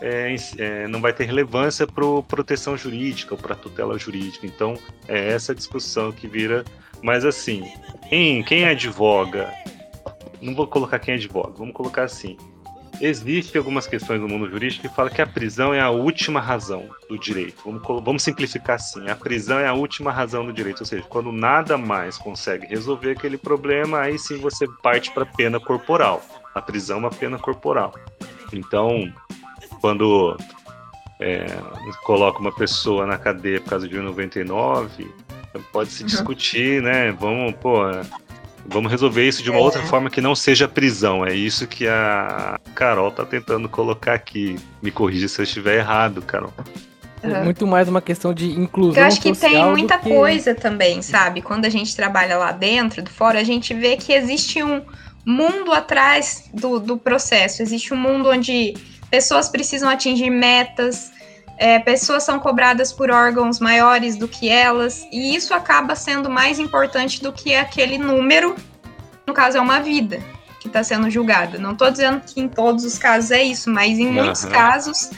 é, 0.00 0.34
é, 0.58 0.88
não 0.88 1.00
vai 1.00 1.12
ter 1.12 1.24
relevância 1.24 1.86
para 1.86 2.04
proteção 2.26 2.76
jurídica 2.76 3.34
ou 3.34 3.38
para 3.40 3.54
tutela 3.54 3.98
jurídica. 3.98 4.46
Então, 4.46 4.78
é 5.06 5.32
essa 5.32 5.54
discussão 5.54 6.12
que 6.12 6.26
vira. 6.26 6.64
Mas, 7.02 7.24
assim, 7.24 7.70
quem, 8.08 8.42
quem 8.42 8.64
advoga. 8.66 9.52
Não 10.40 10.54
vou 10.54 10.66
colocar 10.66 10.98
quem 10.98 11.14
advoga, 11.14 11.52
vamos 11.56 11.74
colocar 11.74 12.04
assim. 12.04 12.36
Existem 13.00 13.58
algumas 13.58 13.86
questões 13.86 14.20
no 14.20 14.28
mundo 14.28 14.50
jurídico 14.50 14.88
que 14.88 14.94
falam 14.94 15.12
que 15.12 15.22
a 15.22 15.26
prisão 15.26 15.72
é 15.72 15.80
a 15.80 15.90
última 15.90 16.40
razão 16.40 16.88
do 17.08 17.16
direito. 17.16 17.62
Vamos, 17.64 17.82
vamos 18.04 18.22
simplificar 18.22 18.76
assim: 18.76 19.08
a 19.08 19.14
prisão 19.14 19.58
é 19.58 19.68
a 19.68 19.72
última 19.72 20.10
razão 20.10 20.44
do 20.44 20.52
direito, 20.52 20.80
ou 20.80 20.86
seja, 20.86 21.04
quando 21.08 21.30
nada 21.30 21.78
mais 21.78 22.18
consegue 22.18 22.66
resolver 22.66 23.12
aquele 23.12 23.38
problema, 23.38 24.00
aí 24.00 24.18
sim 24.18 24.38
você 24.38 24.66
parte 24.82 25.12
para 25.12 25.24
pena 25.24 25.60
corporal. 25.60 26.22
A 26.54 26.60
prisão 26.60 26.96
é 26.96 27.00
uma 27.00 27.10
pena 27.10 27.38
corporal. 27.38 27.94
Então, 28.52 29.12
quando 29.80 30.36
é, 31.20 31.46
coloca 32.04 32.40
uma 32.40 32.52
pessoa 32.52 33.06
na 33.06 33.16
cadeia 33.16 33.60
por 33.60 33.70
causa 33.70 33.88
de 33.88 33.96
1,99, 33.96 35.08
pode 35.72 35.90
se 35.90 36.02
uhum. 36.02 36.06
discutir, 36.06 36.82
né? 36.82 37.12
Vamos, 37.12 37.54
pô, 37.56 37.82
vamos 38.66 38.90
resolver 38.90 39.26
isso 39.26 39.42
de 39.42 39.50
uma 39.50 39.58
é. 39.58 39.62
outra 39.62 39.82
forma 39.82 40.10
que 40.10 40.20
não 40.20 40.34
seja 40.34 40.68
prisão. 40.68 41.24
É 41.24 41.34
isso 41.34 41.66
que 41.66 41.86
a 41.86 42.58
Carol 42.74 43.10
tá 43.10 43.24
tentando 43.24 43.68
colocar 43.68 44.14
aqui. 44.14 44.56
Me 44.82 44.90
corrija 44.90 45.28
se 45.28 45.40
eu 45.40 45.44
estiver 45.44 45.78
errado, 45.78 46.22
Carol. 46.22 46.52
É 47.22 47.42
muito 47.42 47.66
mais 47.66 47.88
uma 47.88 48.00
questão 48.00 48.32
de 48.32 48.48
inclusão. 48.50 49.02
Eu 49.02 49.06
acho 49.06 49.20
que 49.20 49.32
tem 49.32 49.64
muita 49.66 49.98
que... 49.98 50.08
coisa 50.08 50.54
também, 50.54 51.02
sabe? 51.02 51.42
Quando 51.42 51.64
a 51.64 51.68
gente 51.68 51.94
trabalha 51.96 52.36
lá 52.36 52.52
dentro, 52.52 53.02
do 53.02 53.10
fora, 53.10 53.40
a 53.40 53.44
gente 53.44 53.74
vê 53.74 53.96
que 53.96 54.12
existe 54.12 54.62
um 54.62 54.82
mundo 55.24 55.72
atrás 55.72 56.48
do, 56.54 56.78
do 56.78 56.96
processo. 56.96 57.60
Existe 57.60 57.92
um 57.92 57.96
mundo 57.96 58.30
onde 58.30 58.74
pessoas 59.10 59.48
precisam 59.48 59.88
atingir 59.88 60.30
metas, 60.30 61.10
é, 61.58 61.78
pessoas 61.80 62.22
são 62.22 62.38
cobradas 62.38 62.92
por 62.92 63.10
órgãos 63.10 63.58
maiores 63.58 64.16
do 64.16 64.28
que 64.28 64.48
elas, 64.48 65.04
e 65.10 65.34
isso 65.34 65.52
acaba 65.52 65.96
sendo 65.96 66.30
mais 66.30 66.60
importante 66.60 67.20
do 67.20 67.32
que 67.32 67.54
aquele 67.54 67.98
número, 67.98 68.54
no 69.26 69.34
caso 69.34 69.58
é 69.58 69.60
uma 69.60 69.80
vida 69.80 70.20
que 70.60 70.68
está 70.68 70.84
sendo 70.84 71.10
julgada. 71.10 71.58
Não 71.58 71.72
estou 71.72 71.90
dizendo 71.90 72.20
que 72.20 72.40
em 72.40 72.48
todos 72.48 72.84
os 72.84 72.96
casos 72.96 73.32
é 73.32 73.42
isso, 73.42 73.70
mas 73.70 73.98
em 73.98 74.06
uhum. 74.06 74.12
muitos 74.12 74.44
casos 74.44 75.10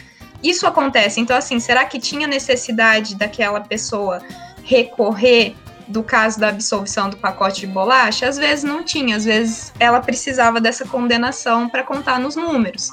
isso 0.43 0.67
acontece. 0.67 1.21
Então, 1.21 1.37
assim, 1.37 1.61
será 1.61 1.85
que 1.85 1.99
tinha 1.99 2.27
necessidade 2.27 3.15
daquela 3.15 3.61
pessoa 3.61 4.23
recorrer 4.65 5.55
do 5.87 6.03
caso 6.03 6.41
da 6.41 6.49
absolvição 6.49 7.11
do 7.11 7.19
pacote 7.19 7.61
de 7.61 7.67
bolacha? 7.67 8.27
Às 8.27 8.39
vezes 8.39 8.65
não 8.65 8.83
tinha, 8.83 9.17
às 9.17 9.25
vezes 9.27 9.73
ela 9.79 10.01
precisava 10.01 10.59
dessa 10.61 10.87
condenação 10.87 11.69
para 11.69 11.83
contar 11.83 12.19
nos 12.19 12.35
números. 12.35 12.91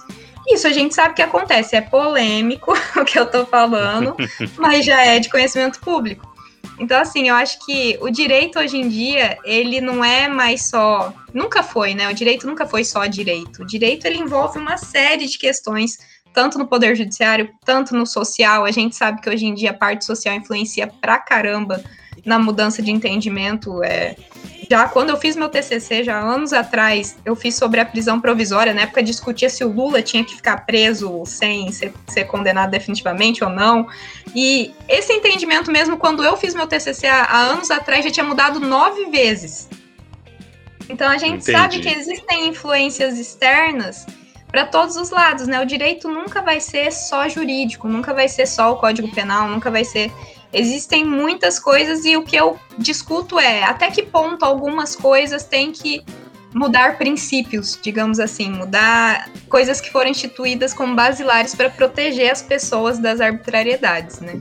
Isso 0.47 0.65
a 0.65 0.71
gente 0.71 0.95
sabe 0.95 1.13
que 1.13 1.21
acontece, 1.21 1.75
é 1.75 1.81
polêmico 1.81 2.73
o 2.95 3.03
que 3.03 3.19
eu 3.19 3.25
tô 3.25 3.45
falando, 3.45 4.15
mas 4.57 4.85
já 4.85 5.05
é 5.05 5.19
de 5.19 5.29
conhecimento 5.29 5.79
público. 5.79 6.37
Então, 6.79 6.99
assim, 7.01 7.27
eu 7.27 7.35
acho 7.35 7.65
que 7.65 7.97
o 8.01 8.09
direito 8.09 8.59
hoje 8.59 8.77
em 8.77 8.87
dia, 8.87 9.37
ele 9.43 9.81
não 9.81 10.03
é 10.05 10.27
mais 10.27 10.67
só. 10.67 11.11
Nunca 11.33 11.63
foi, 11.63 11.95
né? 11.95 12.07
O 12.07 12.13
direito 12.13 12.45
nunca 12.45 12.67
foi 12.67 12.83
só 12.83 13.05
direito. 13.07 13.63
O 13.63 13.65
direito 13.65 14.05
ele 14.05 14.19
envolve 14.19 14.59
uma 14.59 14.77
série 14.77 15.25
de 15.25 15.39
questões, 15.39 15.97
tanto 16.31 16.59
no 16.59 16.67
poder 16.67 16.95
judiciário, 16.95 17.49
tanto 17.65 17.95
no 17.95 18.05
social. 18.05 18.63
A 18.63 18.71
gente 18.71 18.95
sabe 18.95 19.21
que 19.21 19.29
hoje 19.29 19.47
em 19.47 19.55
dia 19.55 19.71
a 19.71 19.73
parte 19.73 20.05
social 20.05 20.35
influencia 20.35 20.85
pra 20.85 21.17
caramba 21.17 21.83
na 22.23 22.37
mudança 22.37 22.81
de 22.81 22.91
entendimento. 22.91 23.83
É, 23.83 24.15
já 24.69 24.87
quando 24.87 25.09
eu 25.09 25.17
fiz 25.17 25.35
meu 25.35 25.49
TCC, 25.49 26.03
já 26.03 26.19
anos 26.19 26.51
atrás, 26.51 27.15
eu 27.23 27.35
fiz 27.35 27.55
sobre 27.55 27.79
a 27.79 27.85
prisão 27.85 28.19
provisória. 28.19 28.73
Na 28.73 28.81
época 28.81 29.01
discutia 29.01 29.49
se 29.49 29.63
o 29.63 29.71
Lula 29.71 30.01
tinha 30.01 30.23
que 30.23 30.35
ficar 30.35 30.65
preso 30.65 31.23
sem 31.25 31.71
ser, 31.71 31.93
ser 32.07 32.25
condenado 32.25 32.71
definitivamente 32.71 33.43
ou 33.43 33.49
não. 33.49 33.87
E 34.35 34.73
esse 34.87 35.13
entendimento 35.13 35.71
mesmo, 35.71 35.97
quando 35.97 36.23
eu 36.23 36.35
fiz 36.35 36.53
meu 36.53 36.67
TCC 36.67 37.07
há, 37.07 37.23
há 37.23 37.39
anos 37.39 37.71
atrás, 37.71 38.03
já 38.03 38.11
tinha 38.11 38.25
mudado 38.25 38.59
nove 38.59 39.05
vezes. 39.05 39.69
Então 40.89 41.09
a 41.09 41.17
gente 41.17 41.43
Entendi. 41.43 41.51
sabe 41.51 41.79
que 41.79 41.89
existem 41.89 42.47
influências 42.47 43.17
externas 43.17 44.05
para 44.47 44.65
todos 44.65 44.95
os 44.95 45.09
lados, 45.09 45.47
né? 45.47 45.61
O 45.61 45.65
direito 45.65 46.09
nunca 46.09 46.41
vai 46.41 46.59
ser 46.59 46.91
só 46.91 47.27
jurídico, 47.27 47.87
nunca 47.87 48.13
vai 48.13 48.29
ser 48.29 48.45
só 48.45 48.71
o 48.71 48.77
Código 48.77 49.13
Penal, 49.13 49.49
nunca 49.49 49.69
vai 49.69 49.83
ser 49.83 50.11
Existem 50.53 51.05
muitas 51.05 51.59
coisas 51.59 52.05
e 52.05 52.15
o 52.15 52.23
que 52.23 52.35
eu 52.35 52.59
discuto 52.77 53.37
é 53.39 53.63
até 53.63 53.91
que 53.91 54.03
ponto 54.03 54.43
algumas 54.43 54.95
coisas 54.95 55.43
têm 55.43 55.71
que 55.71 56.01
mudar 56.53 56.97
princípios, 56.97 57.77
digamos 57.81 58.19
assim, 58.19 58.49
mudar 58.49 59.29
coisas 59.49 59.81
que 59.81 59.91
foram 59.91 60.09
instituídas 60.09 60.73
como 60.73 60.95
basilares 60.95 61.53
para 61.53 61.69
proteger 61.69 62.31
as 62.31 62.41
pessoas 62.41 62.97
das 62.97 63.19
arbitrariedades, 63.19 64.19
né? 64.19 64.39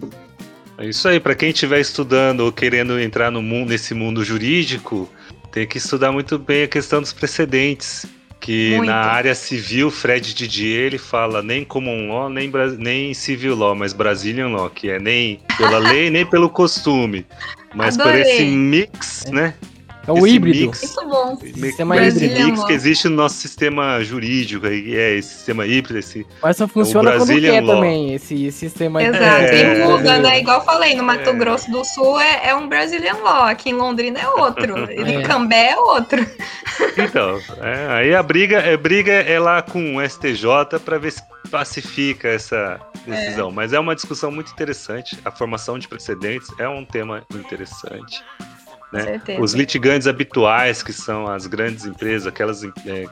É 0.79 0.87
isso 0.87 1.09
aí, 1.09 1.19
para 1.19 1.35
quem 1.35 1.51
estiver 1.51 1.81
estudando 1.81 2.41
ou 2.41 2.53
querendo 2.53 3.01
entrar 3.01 3.31
no 3.31 3.43
mundo, 3.43 3.71
nesse 3.71 3.95
mundo 3.95 4.23
jurídico, 4.23 5.11
tem 5.51 5.67
que 5.67 5.79
estudar 5.79 6.13
muito 6.13 6.39
bem 6.39 6.65
a 6.65 6.69
questão 6.69 7.01
dos 7.01 7.13
precedentes. 7.13 8.07
Que 8.47 8.77
Muito. 8.77 8.87
na 8.89 9.01
área 9.01 9.35
civil, 9.35 9.91
Fred 9.91 10.33
Didier, 10.33 10.85
ele 10.85 10.99
fala 10.99 11.43
nem 11.43 11.65
common 11.65 12.07
law, 12.07 12.31
nem, 12.31 12.49
nem 12.79 13.13
civil 13.13 13.57
law, 13.57 13.75
mas 13.75 13.93
Brazilian 13.93 14.51
law, 14.51 14.71
que 14.71 14.89
é 14.89 15.01
nem 15.01 15.41
pela 15.59 15.79
lei, 15.79 16.11
nem 16.11 16.25
pelo 16.25 16.49
costume. 16.49 17.27
Mas 17.75 17.99
Adorei. 17.99 18.23
por 18.23 18.31
esse 18.31 18.45
mix, 18.45 19.25
né? 19.33 19.55
É 20.07 20.13
o 20.13 20.19
esse 20.19 20.37
híbrido. 20.37 20.67
Mix, 20.67 20.83
Muito 20.83 21.09
bom. 21.09 21.37
Sistema 21.37 21.97
híbrido. 21.97 22.45
mix 22.47 22.65
que 22.65 22.73
existe 22.73 23.09
no 23.09 23.17
nosso 23.17 23.37
sistema 23.37 24.03
jurídico, 24.03 24.67
aí 24.67 24.95
é 24.95 25.17
esse 25.17 25.35
sistema 25.35 25.67
híbrido, 25.67 25.99
esse. 25.99 26.27
Mas 26.43 26.57
só 26.57 26.69
funciona 26.69 27.15
é 27.15 27.17
quando 27.17 27.41
quer 27.41 27.61
law. 27.63 27.77
também, 27.77 28.15
esse 28.15 28.53
sistema 28.53 29.03
Exato, 29.03 29.25
é, 29.25 29.81
e 29.81 29.85
muda, 29.85 30.19
né? 30.19 30.41
Igual 30.41 30.61
eu 30.61 30.65
falei, 30.65 30.95
no 30.95 31.03
Mato 31.03 31.31
é. 31.31 31.33
Grosso 31.33 31.71
do 31.71 31.85
Sul 31.85 32.21
é, 32.21 32.49
é 32.49 32.55
um 32.55 32.69
Brazilian 32.69 33.17
Law, 33.23 33.45
aqui 33.45 33.71
em 33.71 33.75
Londrina 33.75 34.21
é 34.21 34.29
outro, 34.29 34.77
é. 34.91 34.95
em 34.95 35.23
Cambé 35.23 35.71
é 35.71 35.77
outro. 35.77 36.25
Então, 36.97 37.41
é, 37.61 37.87
aí 37.91 38.15
a 38.15 38.23
briga, 38.23 38.59
é, 38.59 38.77
briga 38.77 39.13
é 39.13 39.39
lá 39.39 39.63
com 39.63 39.97
o 39.97 40.09
STJ 40.09 40.79
para 40.85 40.99
ver 40.99 41.13
se 41.13 41.23
pacifica 41.51 42.29
essa 42.29 42.81
decisão. 43.07 43.49
É. 43.51 43.53
Mas 43.53 43.73
é 43.73 43.81
uma 43.81 43.95
discussão 43.95 44.31
muito 44.31 44.53
interessante. 44.53 45.19
A 45.25 45.31
formação 45.31 45.79
de 45.79 45.89
precedentes 45.89 46.49
é 46.59 46.69
um 46.69 46.85
tema 46.85 47.25
interessante. 47.35 48.23
Né? 49.05 49.39
Os 49.39 49.55
litigantes 49.55 50.07
habituais, 50.07 50.83
que 50.83 50.93
são 50.93 51.27
as 51.27 51.47
grandes 51.47 51.85
empresas, 51.85 52.27
aquelas. 52.27 52.65
É, 52.65 53.07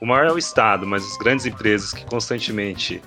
o 0.00 0.06
maior 0.06 0.26
é 0.26 0.32
o 0.32 0.38
Estado, 0.38 0.86
mas 0.86 1.04
as 1.04 1.16
grandes 1.18 1.46
empresas 1.46 1.92
que 1.92 2.04
constantemente 2.04 3.00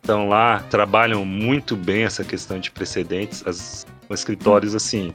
estão 0.00 0.28
lá, 0.28 0.60
trabalham 0.70 1.24
muito 1.24 1.76
bem 1.76 2.04
essa 2.04 2.24
questão 2.24 2.58
de 2.58 2.70
precedentes, 2.70 3.46
as, 3.46 3.86
os 4.08 4.20
escritórios 4.20 4.74
assim, 4.74 5.12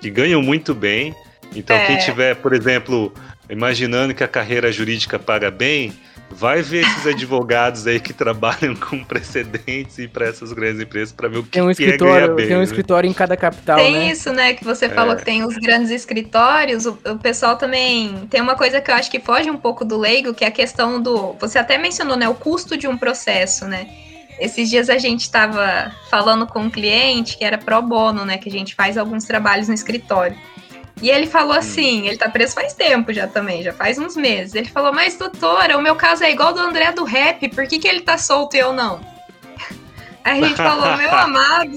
que 0.00 0.10
ganham 0.10 0.42
muito 0.42 0.74
bem. 0.74 1.14
Então, 1.54 1.76
é. 1.76 1.86
quem 1.86 1.98
tiver, 1.98 2.36
por 2.36 2.54
exemplo, 2.54 3.12
imaginando 3.50 4.14
que 4.14 4.24
a 4.24 4.28
carreira 4.28 4.72
jurídica 4.72 5.18
paga 5.18 5.50
bem, 5.50 5.92
Vai 6.34 6.62
ver 6.62 6.84
esses 6.84 7.06
advogados 7.06 7.86
aí 7.86 8.00
que 8.00 8.12
trabalham 8.12 8.74
com 8.74 9.04
precedentes 9.04 9.98
e 9.98 10.08
para 10.08 10.26
essas 10.26 10.52
grandes 10.52 10.80
empresas 10.80 11.12
para 11.12 11.28
ver 11.28 11.38
o 11.38 11.42
que, 11.42 11.50
tem 11.50 11.62
um 11.62 11.70
escritório, 11.70 12.12
é 12.12 12.20
ganhar 12.20 12.34
bem. 12.34 12.46
Tem 12.46 12.56
um 12.56 12.58
né? 12.58 12.64
escritório 12.64 13.08
em 13.08 13.12
cada 13.12 13.36
capital, 13.36 13.76
Tem 13.76 13.92
né? 13.92 14.10
isso, 14.10 14.32
né? 14.32 14.54
Que 14.54 14.64
você 14.64 14.88
falou 14.88 15.14
é. 15.14 15.16
que 15.16 15.24
tem 15.24 15.44
os 15.44 15.56
grandes 15.56 15.90
escritórios. 15.90 16.86
O, 16.86 16.98
o, 17.06 17.18
pessoal 17.18 17.56
também 17.56 18.26
tem 18.30 18.40
uma 18.40 18.56
coisa 18.56 18.80
que 18.80 18.90
eu 18.90 18.94
acho 18.94 19.10
que 19.10 19.20
foge 19.20 19.50
um 19.50 19.56
pouco 19.56 19.84
do 19.84 19.98
leigo, 19.98 20.34
que 20.34 20.44
é 20.44 20.48
a 20.48 20.52
questão 20.52 21.00
do. 21.00 21.34
Você 21.34 21.58
até 21.58 21.78
mencionou, 21.78 22.16
né? 22.16 22.28
O 22.28 22.34
custo 22.34 22.76
de 22.76 22.88
um 22.88 22.96
processo, 22.96 23.66
né? 23.66 23.86
Esses 24.40 24.68
dias 24.70 24.88
a 24.88 24.98
gente 24.98 25.20
estava 25.20 25.92
falando 26.10 26.46
com 26.46 26.60
um 26.60 26.70
cliente 26.70 27.36
que 27.36 27.44
era 27.44 27.58
pro 27.58 27.80
bono, 27.82 28.24
né? 28.24 28.38
Que 28.38 28.48
a 28.48 28.52
gente 28.52 28.74
faz 28.74 28.96
alguns 28.96 29.24
trabalhos 29.24 29.68
no 29.68 29.74
escritório. 29.74 30.36
E 31.00 31.10
ele 31.10 31.26
falou 31.26 31.54
hum. 31.54 31.58
assim, 31.58 32.06
ele 32.06 32.16
tá 32.16 32.28
preso 32.28 32.54
faz 32.54 32.74
tempo 32.74 33.12
já 33.12 33.26
também, 33.26 33.62
já 33.62 33.72
faz 33.72 33.98
uns 33.98 34.16
meses. 34.16 34.54
Ele 34.54 34.68
falou, 34.68 34.92
mas 34.92 35.16
doutora, 35.16 35.78
o 35.78 35.82
meu 35.82 35.96
caso 35.96 36.24
é 36.24 36.30
igual 36.30 36.52
do 36.52 36.60
André 36.60 36.92
do 36.92 37.04
rap, 37.04 37.48
por 37.48 37.66
que, 37.66 37.78
que 37.78 37.88
ele 37.88 38.00
tá 38.00 38.18
solto 38.18 38.54
e 38.54 38.60
eu 38.60 38.72
não? 38.72 39.00
Aí 40.24 40.42
a 40.42 40.48
gente 40.48 40.56
falou, 40.56 40.96
meu 40.96 41.10
amado, 41.14 41.76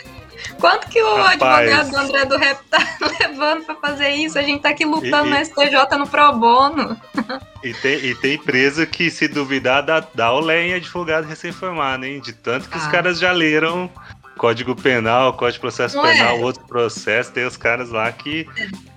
quanto 0.58 0.88
que 0.88 1.02
o 1.02 1.16
Rapaz. 1.16 1.68
advogado 1.70 1.90
do 1.90 1.96
André 1.96 2.24
do 2.24 2.38
rap 2.38 2.58
tá 2.70 2.78
levando 3.20 3.64
pra 3.64 3.74
fazer 3.74 4.10
isso? 4.10 4.38
A 4.38 4.42
gente 4.42 4.62
tá 4.62 4.70
aqui 4.70 4.84
lutando 4.84 5.28
e, 5.28 5.30
no 5.30 5.44
STJ 5.44 5.98
no 5.98 6.08
pro 6.08 6.32
bono. 6.32 6.98
E 7.62 7.74
tem, 7.74 7.96
e 7.96 8.14
tem 8.14 8.38
preso 8.38 8.86
que, 8.86 9.10
se 9.10 9.28
duvidar, 9.28 9.82
dá, 9.82 10.06
dá 10.14 10.32
o 10.32 10.50
em 10.50 10.74
advogado 10.74 11.26
recém-formado, 11.26 12.06
hein? 12.06 12.20
De 12.20 12.32
tanto 12.32 12.68
que 12.68 12.78
ah. 12.78 12.80
os 12.80 12.86
caras 12.86 13.18
já 13.18 13.32
leram 13.32 13.90
Código 14.36 14.74
Penal, 14.74 15.32
Código 15.34 15.52
de 15.54 15.60
Processo 15.60 15.96
Não 15.96 16.02
Penal, 16.02 16.36
é? 16.36 16.40
outro 16.40 16.64
processo, 16.66 17.32
tem 17.32 17.44
os 17.46 17.56
caras 17.56 17.90
lá 17.90 18.10
que, 18.10 18.46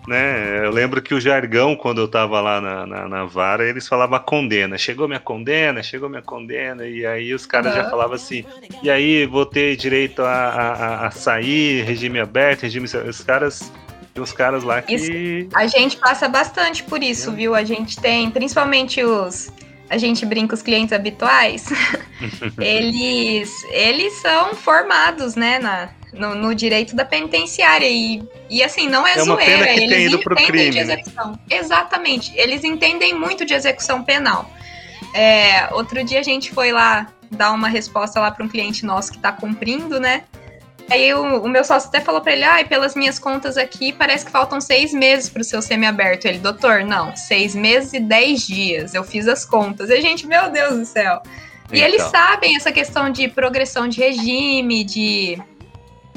né, 0.07 0.65
eu 0.65 0.71
lembro 0.71 1.01
que 1.01 1.13
o 1.13 1.19
jargão, 1.21 1.75
quando 1.75 2.01
eu 2.01 2.07
tava 2.07 2.41
lá 2.41 2.59
na, 2.59 2.85
na, 2.88 3.07
na 3.07 3.25
vara, 3.25 3.67
eles 3.67 3.88
falavam 3.88 4.17
condena, 4.19 4.77
chegou 4.77 5.07
minha 5.07 5.19
condena, 5.19 5.83
chegou 5.83 6.09
minha 6.09 6.21
condena, 6.21 6.85
e 6.88 7.05
aí 7.05 7.33
os 7.33 7.45
caras 7.45 7.73
já 7.75 7.89
falavam 7.89 8.15
assim, 8.15 8.43
e 8.81 8.89
aí 8.89 9.25
vou 9.25 9.45
ter 9.45 9.75
direito 9.75 10.21
a, 10.23 10.31
a, 10.33 11.07
a- 11.07 11.11
sair, 11.11 11.83
regime 11.83 12.19
aberto, 12.19 12.63
regime... 12.63 12.85
Os 12.85 13.21
caras, 13.21 13.71
tem 14.13 14.23
uns 14.23 14.31
caras 14.31 14.63
lá 14.63 14.81
que... 14.81 15.47
A 15.53 15.67
gente 15.67 15.97
passa 15.97 16.27
bastante 16.27 16.83
por 16.83 17.03
isso, 17.03 17.31
viu? 17.31 17.53
A 17.53 17.63
gente 17.63 17.99
tem, 17.99 18.29
principalmente 18.31 19.03
os. 19.03 19.51
A 19.89 19.97
gente 19.97 20.25
brinca 20.25 20.53
os 20.53 20.61
clientes 20.61 20.91
habituais. 20.93 21.67
eles, 22.59 23.51
eles 23.71 24.13
são 24.13 24.53
formados, 24.53 25.35
né, 25.35 25.59
na, 25.59 25.89
no, 26.13 26.35
no 26.35 26.55
direito 26.55 26.95
da 26.95 27.05
penitenciária. 27.05 27.88
E, 27.88 28.21
e 28.49 28.63
assim, 28.63 28.88
não 28.88 29.05
é, 29.07 29.13
É 29.13 29.23
uma 29.23 29.35
zoeira. 29.35 29.45
pena 29.45 29.65
que 29.65 29.79
eles 29.79 29.89
tem 29.89 30.05
ido 30.05 30.19
pro 30.19 30.33
entendem 30.33 30.65
de 30.65 30.71
crime, 30.71 30.85
né? 30.85 30.93
execução. 30.93 31.39
Exatamente. 31.49 32.31
Eles 32.35 32.63
entendem 32.63 33.13
muito 33.13 33.45
de 33.45 33.53
execução 33.53 34.03
penal. 34.03 34.51
É, 35.13 35.69
outro 35.73 36.03
dia 36.03 36.19
a 36.19 36.23
gente 36.23 36.51
foi 36.51 36.71
lá 36.71 37.07
dar 37.31 37.51
uma 37.51 37.67
resposta 37.67 38.19
lá 38.19 38.31
para 38.31 38.43
um 38.43 38.47
cliente 38.47 38.85
nosso 38.85 39.11
que 39.11 39.17
está 39.17 39.31
cumprindo, 39.31 39.99
né? 39.99 40.23
Aí 40.89 41.13
o, 41.13 41.43
o 41.43 41.49
meu 41.49 41.63
sócio 41.63 41.89
até 41.89 41.99
falou 41.99 42.21
para 42.21 42.31
ele, 42.31 42.43
ai, 42.43 42.63
pelas 42.65 42.95
minhas 42.95 43.19
contas 43.19 43.57
aqui, 43.57 43.91
parece 43.91 44.25
que 44.25 44.31
faltam 44.31 44.61
seis 44.61 44.93
meses 44.93 45.29
para 45.29 45.41
o 45.41 45.45
seu 45.45 45.61
semiaberto. 45.61 46.27
Ele, 46.27 46.39
doutor, 46.39 46.83
não, 46.83 47.15
seis 47.15 47.53
meses 47.53 47.93
e 47.93 47.99
dez 47.99 48.47
dias. 48.47 48.93
Eu 48.93 49.03
fiz 49.03 49.27
as 49.27 49.43
contas. 49.43 49.89
E 49.89 49.93
a 49.93 50.01
gente, 50.01 50.25
meu 50.25 50.49
Deus 50.49 50.77
do 50.77 50.85
céu. 50.85 51.21
E 51.71 51.81
eles 51.81 52.01
Então. 52.01 52.11
sabem 52.11 52.55
essa 52.55 52.71
questão 52.71 53.09
de 53.09 53.27
progressão 53.27 53.88
de 53.88 53.99
regime, 53.99 54.83
de. 54.85 55.38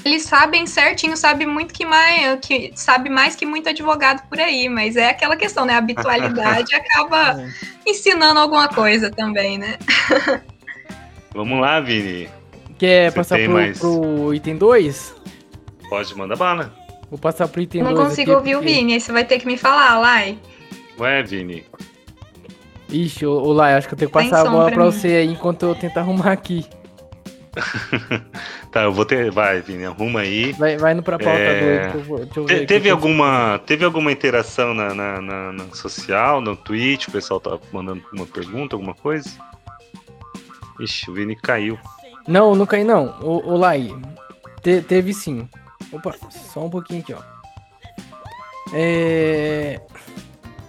Eles 0.04 0.22
sabem 0.22 0.66
certinho, 0.66 1.16
sabe 1.16 1.44
muito 1.44 1.74
que 1.74 1.84
mais, 1.84 2.38
que 2.40 2.72
sabe 2.74 3.10
mais 3.10 3.36
que 3.36 3.44
muito 3.44 3.68
advogado 3.68 4.26
por 4.28 4.40
aí, 4.40 4.68
mas 4.68 4.96
é 4.96 5.10
aquela 5.10 5.36
questão, 5.36 5.66
né? 5.66 5.74
A 5.74 5.78
habitualidade 5.78 6.72
acaba 6.76 7.44
ensinando 7.84 8.40
alguma 8.40 8.68
coisa 8.68 9.10
também, 9.10 9.58
né? 9.58 9.76
Vamos 11.34 11.60
lá, 11.60 11.80
Vini, 11.80 12.30
Quer 12.80 13.10
Você 13.10 13.16
passar 13.16 13.38
pro, 13.38 13.52
mais? 13.52 13.78
pro 13.78 14.32
item 14.34 14.56
2? 14.56 15.14
pode 15.90 16.14
mandar 16.16 16.34
bala. 16.36 16.72
Vou 17.10 17.18
passar 17.18 17.46
pro 17.46 17.60
item 17.60 17.82
2 17.82 17.94
Não 17.94 18.04
consigo 18.06 18.32
ouvir 18.32 18.56
o 18.56 18.60
Vini, 18.62 18.94
aí 18.94 19.00
você 19.00 19.12
vai 19.12 19.22
ter 19.24 19.38
que 19.38 19.46
me 19.46 19.58
falar, 19.58 19.98
Lai. 20.00 20.38
Ué, 20.98 21.22
Vini, 21.22 21.62
Ixi, 22.88 23.26
ô, 23.26 23.32
ô 23.42 23.52
Lai, 23.52 23.74
acho 23.74 23.86
que 23.86 23.92
eu 23.92 23.98
tenho 23.98 24.10
que 24.10 24.14
passar 24.14 24.46
a 24.46 24.50
bola 24.50 24.64
pra 24.66 24.76
pra 24.76 24.84
você 24.86 25.08
aí 25.08 25.26
enquanto 25.26 25.64
eu 25.64 25.74
tentar 25.74 26.00
arrumar 26.00 26.32
aqui. 26.32 26.64
tá, 28.72 28.84
eu 28.84 28.92
vou 28.92 29.04
ter... 29.04 29.30
Vai, 29.30 29.60
Vini, 29.60 29.84
arruma 29.84 30.20
aí. 30.20 30.52
Vai, 30.52 30.78
vai 30.78 30.94
no 30.94 31.02
pra 31.02 31.18
pauta 31.18 31.38
É. 31.38 31.80
2. 31.88 31.92
que 31.92 31.98
eu 31.98 32.04
vou- 32.04 32.18
deixa 32.24 32.40
eu 32.40 32.44
ver 32.46 32.54
Te- 32.54 32.56
aqui 32.60 32.66
teve 32.66 32.88
eu- 32.88 32.94
alguma 32.94 33.60
teve 33.66 33.84
alguma 33.84 34.10
interação 34.10 34.72
na, 34.72 34.94
na, 34.94 35.20
na- 35.20 35.52
na 35.52 35.64
social, 35.74 36.40
no 36.40 36.56
Twitch? 36.56 37.08
O 37.08 37.10
pessoal 37.12 37.40
tá 37.40 37.58
mandando 37.72 38.02
uma 38.12 38.24
pergunta, 38.26 38.74
alguma 38.74 38.94
coisa? 38.94 39.28
Ixi, 40.80 41.10
o 41.10 41.14
Vini 41.14 41.36
caiu. 41.36 41.78
Não, 42.30 42.54
não 42.54 42.64
cai 42.64 42.84
não. 42.84 43.18
Ô, 43.20 43.54
ô 43.54 43.56
Lai, 43.56 43.88
te- 44.62 44.82
teve 44.82 45.12
sim. 45.12 45.48
Opa, 45.90 46.14
só 46.30 46.64
um 46.64 46.70
pouquinho 46.70 47.00
aqui, 47.00 47.12
ó. 47.12 47.20
É... 48.72 49.80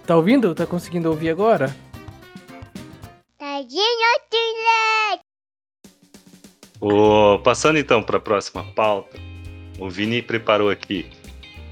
Tá 0.04 0.16
ouvindo? 0.16 0.56
Tá 0.56 0.66
conseguindo 0.66 1.08
ouvir 1.08 1.30
agora? 1.30 1.72
Ô, 6.80 7.38
passando 7.38 7.78
então 7.78 8.02
para 8.02 8.16
a 8.16 8.20
próxima 8.20 8.64
pauta, 8.74 9.16
o 9.78 9.88
Vini 9.88 10.20
preparou 10.20 10.68
aqui. 10.68 11.08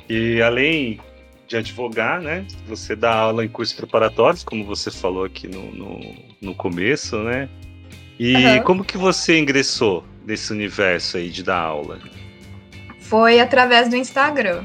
E 0.08 0.40
além 0.40 1.00
de 1.48 1.56
advogar, 1.56 2.20
né? 2.20 2.46
Você 2.68 2.94
dá 2.94 3.12
aula 3.12 3.44
em 3.44 3.48
cursos 3.48 3.74
preparatórios, 3.74 4.44
como 4.44 4.64
você 4.64 4.88
falou 4.88 5.24
aqui 5.24 5.48
no, 5.48 5.72
no, 5.72 5.98
no 6.40 6.54
começo, 6.54 7.18
né? 7.24 7.48
E 8.22 8.36
Aham. 8.36 8.64
como 8.64 8.84
que 8.84 8.98
você 8.98 9.38
ingressou 9.38 10.04
nesse 10.26 10.52
universo 10.52 11.16
aí 11.16 11.30
de 11.30 11.42
dar 11.42 11.56
aula? 11.56 11.98
Foi 13.00 13.40
através 13.40 13.88
do 13.88 13.96
Instagram. 13.96 14.62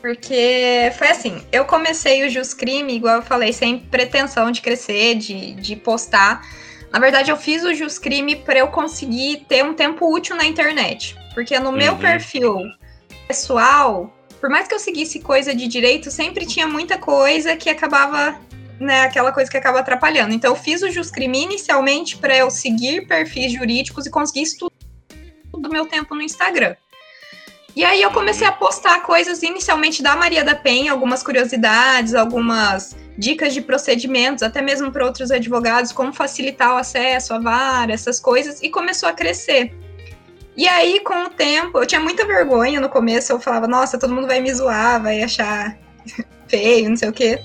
Porque 0.00 0.90
foi 0.98 1.06
assim, 1.08 1.40
eu 1.52 1.64
comecei 1.64 2.26
o 2.26 2.28
Jus 2.28 2.52
Crime, 2.52 2.92
igual 2.96 3.14
eu 3.16 3.22
falei, 3.22 3.52
sem 3.52 3.78
pretensão 3.78 4.50
de 4.50 4.60
crescer, 4.60 5.14
de, 5.14 5.54
de 5.54 5.76
postar. 5.76 6.44
Na 6.92 6.98
verdade, 6.98 7.30
eu 7.30 7.36
fiz 7.36 7.62
o 7.62 7.72
Jus 7.72 8.00
Crime 8.00 8.34
para 8.34 8.58
eu 8.58 8.66
conseguir 8.66 9.44
ter 9.48 9.64
um 9.64 9.74
tempo 9.74 10.12
útil 10.12 10.34
na 10.34 10.44
internet. 10.44 11.16
Porque 11.34 11.56
no 11.60 11.70
meu 11.70 11.92
Uhum. 11.92 11.98
perfil 12.00 12.56
pessoal, 13.28 14.12
por 14.40 14.50
mais 14.50 14.66
que 14.66 14.74
eu 14.74 14.80
seguisse 14.80 15.20
coisa 15.20 15.54
de 15.54 15.68
direito, 15.68 16.10
sempre 16.10 16.46
tinha 16.46 16.66
muita 16.66 16.98
coisa 16.98 17.54
que 17.54 17.70
acabava, 17.70 18.40
né, 18.78 19.02
aquela 19.02 19.32
coisa 19.32 19.50
que 19.50 19.56
acaba 19.56 19.80
atrapalhando. 19.80 20.34
Então, 20.34 20.52
eu 20.52 20.56
fiz 20.56 20.82
o 20.82 20.90
Jus 20.90 21.10
Crime 21.10 21.42
inicialmente 21.42 22.16
para 22.16 22.36
eu 22.36 22.50
seguir 22.50 23.06
perfis 23.06 23.52
jurídicos 23.52 24.06
e 24.06 24.10
conseguir 24.10 24.42
estudar 24.42 24.74
do 25.52 25.68
meu 25.68 25.86
tempo 25.86 26.14
no 26.14 26.22
Instagram. 26.22 26.76
E 27.74 27.84
aí 27.84 28.02
eu 28.02 28.10
comecei 28.10 28.46
a 28.46 28.52
postar 28.52 29.02
coisas 29.02 29.42
inicialmente 29.42 30.02
da 30.02 30.16
Maria 30.16 30.42
da 30.42 30.54
Penha, 30.54 30.90
algumas 30.90 31.22
curiosidades, 31.22 32.14
algumas 32.14 32.96
dicas 33.16 33.52
de 33.54 33.60
procedimentos, 33.60 34.42
até 34.42 34.62
mesmo 34.62 34.90
para 34.90 35.04
outros 35.04 35.30
advogados, 35.30 35.92
como 35.92 36.12
facilitar 36.12 36.74
o 36.74 36.76
acesso 36.76 37.34
à 37.34 37.38
vara, 37.38 37.92
essas 37.92 38.18
coisas, 38.18 38.60
e 38.62 38.68
começou 38.68 39.08
a 39.08 39.12
crescer. 39.12 39.72
E 40.56 40.66
aí, 40.66 41.00
com 41.00 41.26
o 41.26 41.30
tempo, 41.30 41.78
eu 41.78 41.86
tinha 41.86 42.00
muita 42.00 42.26
vergonha 42.26 42.80
no 42.80 42.88
começo, 42.88 43.32
eu 43.32 43.38
falava, 43.38 43.68
nossa, 43.68 43.96
todo 43.96 44.12
mundo 44.12 44.26
vai 44.26 44.40
me 44.40 44.52
zoar, 44.52 45.00
vai 45.00 45.22
achar 45.22 45.78
feio, 46.48 46.90
não 46.90 46.96
sei 46.96 47.08
o 47.08 47.12
quê. 47.12 47.40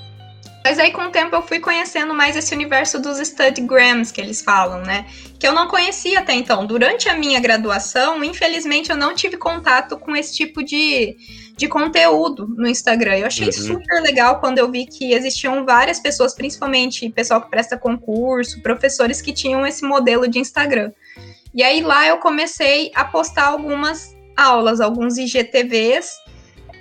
Mas 0.64 0.80
aí, 0.80 0.92
com 0.92 1.02
o 1.02 1.10
tempo, 1.12 1.36
eu 1.36 1.42
fui 1.42 1.60
conhecendo 1.60 2.14
mais 2.14 2.38
esse 2.38 2.54
universo 2.56 2.98
dos 3.00 3.18
studygrams 3.20 4.12
que 4.12 4.22
eles 4.22 4.42
falam, 4.42 4.82
né? 4.82 5.06
Que 5.38 5.46
eu 5.46 5.52
não 5.52 5.68
conhecia 5.68 6.20
até 6.20 6.34
então. 6.34 6.66
Durante 6.66 7.10
a 7.10 7.16
minha 7.16 7.40
graduação, 7.40 8.24
infelizmente, 8.24 8.90
eu 8.90 8.96
não 8.96 9.14
tive 9.14 9.36
contato 9.36 9.98
com 9.98 10.16
esse 10.16 10.34
tipo 10.34 10.64
de, 10.64 11.18
de 11.58 11.68
conteúdo 11.68 12.48
no 12.56 12.66
Instagram. 12.68 13.18
Eu 13.18 13.28
achei 13.28 13.48
Uhum. 13.48 13.52
super 13.52 14.02
legal 14.02 14.40
quando 14.40 14.58
eu 14.58 14.72
vi 14.72 14.86
que 14.86 15.12
existiam 15.14 15.66
várias 15.66 16.00
pessoas, 16.00 16.34
principalmente 16.34 17.10
pessoal 17.10 17.42
que 17.42 17.50
presta 17.50 17.78
concurso, 17.78 18.62
professores 18.62 19.22
que 19.22 19.34
tinham 19.34 19.68
esse 19.68 19.84
modelo 19.84 20.30
de 20.30 20.40
Instagram. 20.40 20.92
E 21.54 21.62
aí 21.62 21.82
lá 21.82 22.08
eu 22.08 22.18
comecei 22.20 22.90
a 22.96 23.04
postar 23.04 23.48
algumas 23.48 24.16
aulas, 24.38 24.80
alguns 24.80 25.18
IGTVs. 25.18 26.23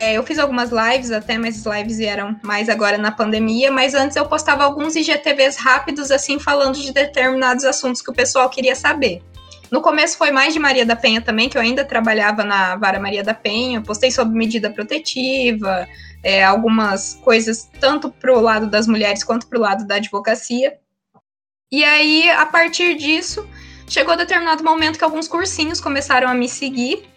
É, 0.02 0.14
eu 0.14 0.24
fiz 0.24 0.36
algumas 0.36 0.70
lives 0.72 1.12
até, 1.12 1.38
mas 1.38 1.64
as 1.64 1.76
lives 1.76 1.98
vieram 1.98 2.36
mais 2.42 2.68
agora 2.68 2.98
na 2.98 3.12
pandemia, 3.12 3.70
mas 3.70 3.94
antes 3.94 4.16
eu 4.16 4.26
postava 4.26 4.64
alguns 4.64 4.96
IGTVs 4.96 5.56
rápidos, 5.56 6.10
assim, 6.10 6.40
falando 6.40 6.74
de 6.74 6.92
determinados 6.92 7.64
assuntos 7.64 8.02
que 8.02 8.10
o 8.10 8.12
pessoal 8.12 8.50
queria 8.50 8.74
saber. 8.74 9.22
No 9.70 9.80
começo 9.80 10.18
foi 10.18 10.32
mais 10.32 10.52
de 10.52 10.58
Maria 10.58 10.84
da 10.84 10.96
Penha 10.96 11.20
também, 11.20 11.48
que 11.48 11.56
eu 11.56 11.62
ainda 11.62 11.84
trabalhava 11.84 12.42
na 12.42 12.74
Vara 12.74 12.98
Maria 12.98 13.22
da 13.22 13.32
Penha, 13.32 13.80
postei 13.80 14.10
sobre 14.10 14.36
medida 14.36 14.70
protetiva, 14.70 15.86
é, 16.20 16.42
algumas 16.42 17.14
coisas 17.22 17.70
tanto 17.78 18.10
pro 18.10 18.40
lado 18.40 18.66
das 18.66 18.88
mulheres 18.88 19.22
quanto 19.22 19.46
pro 19.46 19.60
lado 19.60 19.86
da 19.86 19.94
advocacia. 19.94 20.78
E 21.70 21.84
aí, 21.84 22.28
a 22.28 22.46
partir 22.46 22.96
disso, 22.96 23.48
chegou 23.88 24.16
determinado 24.16 24.64
momento 24.64 24.98
que 24.98 25.04
alguns 25.04 25.28
cursinhos 25.28 25.80
começaram 25.80 26.26
a 26.26 26.34
me 26.34 26.48
seguir 26.48 27.08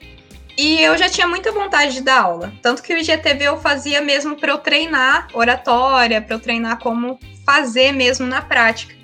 e 0.58 0.82
eu 0.82 0.98
já 0.98 1.10
tinha 1.10 1.28
muita 1.28 1.52
vontade 1.52 1.94
de 1.94 2.02
dar 2.02 2.22
aula. 2.22 2.54
Tanto 2.62 2.82
que 2.82 2.94
o 2.94 2.98
IGTV 2.98 3.44
eu 3.46 3.58
fazia 3.58 4.02
mesmo 4.02 4.36
para 4.36 4.52
eu 4.52 4.58
treinar 4.58 5.28
oratória, 5.34 6.22
para 6.22 6.36
eu 6.36 6.40
treinar 6.40 6.80
como 6.80 7.20
fazer 7.46 7.92
mesmo 7.92 8.26
na 8.26 8.42
prática. 8.42 8.96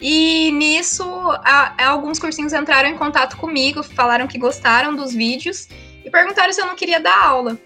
E 0.00 0.50
nisso, 0.52 1.04
a- 1.44 1.74
alguns 1.86 2.18
cursinhos 2.18 2.52
entraram 2.52 2.88
em 2.88 2.96
contato 2.98 3.36
comigo, 3.36 3.82
falaram 3.82 4.26
que 4.26 4.38
gostaram 4.38 4.94
dos 4.94 5.12
vídeos 5.12 5.68
e 6.04 6.10
perguntaram 6.10 6.52
se 6.52 6.60
eu 6.60 6.66
não 6.66 6.76
queria 6.76 7.00
dar 7.00 7.24
aula. 7.24 7.58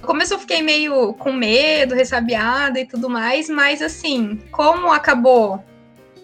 No 0.00 0.06
começo 0.06 0.32
eu 0.32 0.38
fiquei 0.38 0.62
meio 0.62 1.12
com 1.14 1.32
medo, 1.32 1.94
ressabiada 1.94 2.80
e 2.80 2.86
tudo 2.86 3.10
mais, 3.10 3.48
mas 3.50 3.82
assim, 3.82 4.40
como 4.50 4.90
acabou 4.92 5.62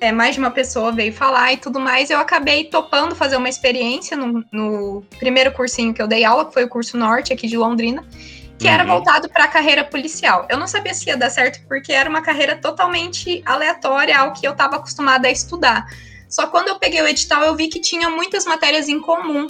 é, 0.00 0.12
mais 0.12 0.34
de 0.34 0.40
uma 0.40 0.50
pessoa 0.50 0.92
veio 0.92 1.12
falar 1.12 1.52
e 1.52 1.56
tudo 1.56 1.80
mais, 1.80 2.10
eu 2.10 2.18
acabei 2.18 2.64
topando 2.64 3.14
fazer 3.14 3.36
uma 3.36 3.48
experiência 3.48 4.16
no, 4.16 4.44
no 4.52 5.02
primeiro 5.18 5.52
cursinho 5.52 5.94
que 5.94 6.00
eu 6.00 6.06
dei 6.06 6.24
aula, 6.24 6.44
que 6.46 6.52
foi 6.52 6.64
o 6.64 6.68
curso 6.68 6.96
Norte 6.96 7.32
aqui 7.32 7.46
de 7.46 7.56
Londrina, 7.56 8.04
que 8.58 8.68
era 8.68 8.84
Uhum. 8.84 8.90
voltado 8.90 9.28
para 9.28 9.44
a 9.44 9.48
carreira 9.48 9.84
policial. 9.84 10.46
Eu 10.48 10.58
não 10.58 10.66
sabia 10.66 10.94
se 10.94 11.08
ia 11.08 11.16
dar 11.16 11.30
certo 11.30 11.60
porque 11.68 11.92
era 11.92 12.08
uma 12.08 12.22
carreira 12.22 12.56
totalmente 12.56 13.42
aleatória 13.44 14.18
ao 14.18 14.32
que 14.32 14.46
eu 14.46 14.52
estava 14.52 14.76
acostumada 14.76 15.28
a 15.28 15.30
estudar. 15.30 15.86
Só 16.28 16.46
quando 16.48 16.68
eu 16.68 16.78
peguei 16.78 17.00
o 17.00 17.06
edital 17.06 17.42
eu 17.42 17.54
vi 17.54 17.68
que 17.68 17.80
tinha 17.80 18.10
muitas 18.10 18.44
matérias 18.44 18.88
em 18.88 19.00
comum. 19.00 19.46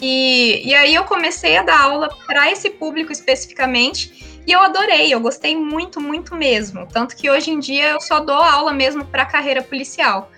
E, 0.00 0.62
e 0.68 0.74
aí 0.74 0.94
eu 0.94 1.04
comecei 1.04 1.56
a 1.56 1.62
dar 1.62 1.80
aula 1.80 2.08
para 2.26 2.50
esse 2.50 2.68
público 2.70 3.12
especificamente 3.12 4.33
e 4.46 4.52
eu 4.52 4.60
adorei, 4.60 5.12
eu 5.12 5.20
gostei 5.20 5.56
muito, 5.56 6.00
muito 6.00 6.34
mesmo. 6.34 6.86
Tanto 6.86 7.16
que 7.16 7.30
hoje 7.30 7.50
em 7.50 7.58
dia 7.58 7.90
eu 7.90 8.00
só 8.00 8.20
dou 8.20 8.36
aula 8.36 8.72
mesmo 8.72 9.04
para 9.04 9.24
carreira 9.24 9.62
policial. 9.62 10.30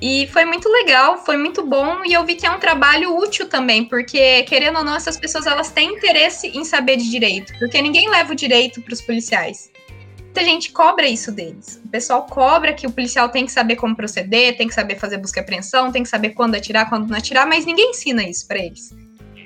E 0.00 0.26
foi 0.32 0.44
muito 0.44 0.68
legal, 0.68 1.24
foi 1.24 1.36
muito 1.36 1.64
bom 1.64 2.04
e 2.04 2.12
eu 2.12 2.24
vi 2.24 2.34
que 2.34 2.44
é 2.44 2.50
um 2.50 2.58
trabalho 2.58 3.16
útil 3.16 3.48
também, 3.48 3.84
porque 3.84 4.42
querendo 4.42 4.78
ou 4.78 4.84
não, 4.84 4.96
essas 4.96 5.16
pessoas 5.16 5.46
elas 5.46 5.70
têm 5.70 5.94
interesse 5.94 6.48
em 6.48 6.64
saber 6.64 6.96
de 6.96 7.08
direito, 7.08 7.56
porque 7.56 7.80
ninguém 7.80 8.10
leva 8.10 8.32
o 8.32 8.34
direito 8.34 8.82
para 8.82 8.92
os 8.92 9.00
policiais. 9.00 9.70
Muita 10.18 10.42
gente 10.42 10.72
cobra 10.72 11.06
isso 11.06 11.30
deles. 11.30 11.80
O 11.84 11.88
pessoal 11.88 12.26
cobra 12.26 12.72
que 12.72 12.86
o 12.86 12.90
policial 12.90 13.28
tem 13.28 13.46
que 13.46 13.52
saber 13.52 13.76
como 13.76 13.94
proceder, 13.94 14.56
tem 14.56 14.66
que 14.66 14.74
saber 14.74 14.98
fazer 14.98 15.18
busca 15.18 15.38
e 15.38 15.42
apreensão, 15.42 15.92
tem 15.92 16.02
que 16.02 16.08
saber 16.08 16.30
quando 16.30 16.56
atirar, 16.56 16.88
quando 16.88 17.08
não 17.08 17.16
atirar, 17.16 17.46
mas 17.46 17.64
ninguém 17.64 17.90
ensina 17.90 18.24
isso 18.24 18.48
para 18.48 18.58
eles. 18.58 18.90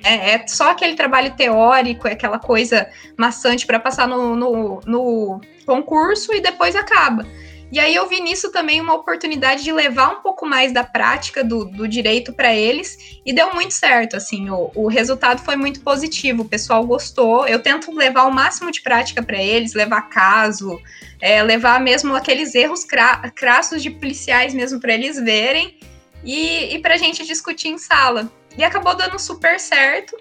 É, 0.06 0.34
é, 0.34 0.46
só 0.46 0.70
aquele 0.70 0.94
trabalho 0.94 1.34
teórico, 1.34 2.06
é 2.06 2.12
aquela 2.12 2.38
coisa 2.38 2.88
maçante 3.18 3.66
para 3.66 3.80
passar 3.80 4.06
no, 4.06 4.36
no, 4.36 4.80
no 4.86 5.40
concurso 5.66 6.32
e 6.32 6.40
depois 6.40 6.76
acaba. 6.76 7.26
E 7.72 7.80
aí 7.80 7.92
eu 7.92 8.08
vi 8.08 8.20
nisso 8.20 8.52
também 8.52 8.80
uma 8.80 8.94
oportunidade 8.94 9.64
de 9.64 9.72
levar 9.72 10.10
um 10.10 10.22
pouco 10.22 10.46
mais 10.46 10.72
da 10.72 10.84
prática 10.84 11.42
do, 11.42 11.64
do 11.64 11.88
direito 11.88 12.32
para 12.32 12.54
eles 12.54 13.18
e 13.26 13.32
deu 13.32 13.52
muito 13.52 13.74
certo, 13.74 14.16
assim, 14.16 14.48
o, 14.48 14.70
o 14.76 14.86
resultado 14.86 15.42
foi 15.42 15.56
muito 15.56 15.80
positivo, 15.80 16.42
o 16.42 16.48
pessoal 16.48 16.86
gostou. 16.86 17.44
Eu 17.48 17.60
tento 17.60 17.92
levar 17.92 18.26
o 18.26 18.32
máximo 18.32 18.70
de 18.70 18.82
prática 18.82 19.20
para 19.20 19.42
eles, 19.42 19.74
levar 19.74 20.02
caso, 20.02 20.80
é, 21.20 21.42
levar 21.42 21.80
mesmo 21.80 22.14
aqueles 22.14 22.54
erros 22.54 22.84
cra 22.84 23.28
crassos 23.34 23.82
de 23.82 23.90
policiais 23.90 24.54
mesmo 24.54 24.78
para 24.78 24.94
eles 24.94 25.20
verem 25.20 25.76
e, 26.22 26.76
e 26.76 26.78
para 26.78 26.94
a 26.94 26.98
gente 26.98 27.26
discutir 27.26 27.68
em 27.68 27.78
sala. 27.78 28.30
E 28.56 28.64
acabou 28.64 28.94
dando 28.94 29.18
super 29.18 29.60
certo. 29.60 30.16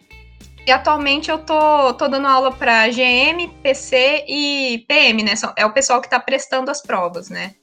E 0.66 0.72
atualmente 0.72 1.30
eu 1.30 1.38
tô, 1.38 1.94
tô 1.94 2.08
dando 2.08 2.28
aula 2.28 2.52
para 2.52 2.88
GM, 2.88 3.48
PC 3.62 4.26
e 4.28 4.84
PM, 4.88 5.24
né? 5.24 5.34
É 5.56 5.66
o 5.66 5.72
pessoal 5.72 6.02
que 6.02 6.08
está 6.08 6.20
prestando 6.20 6.72
as 6.72 6.82
provas, 6.82 7.30
né? 7.30 7.54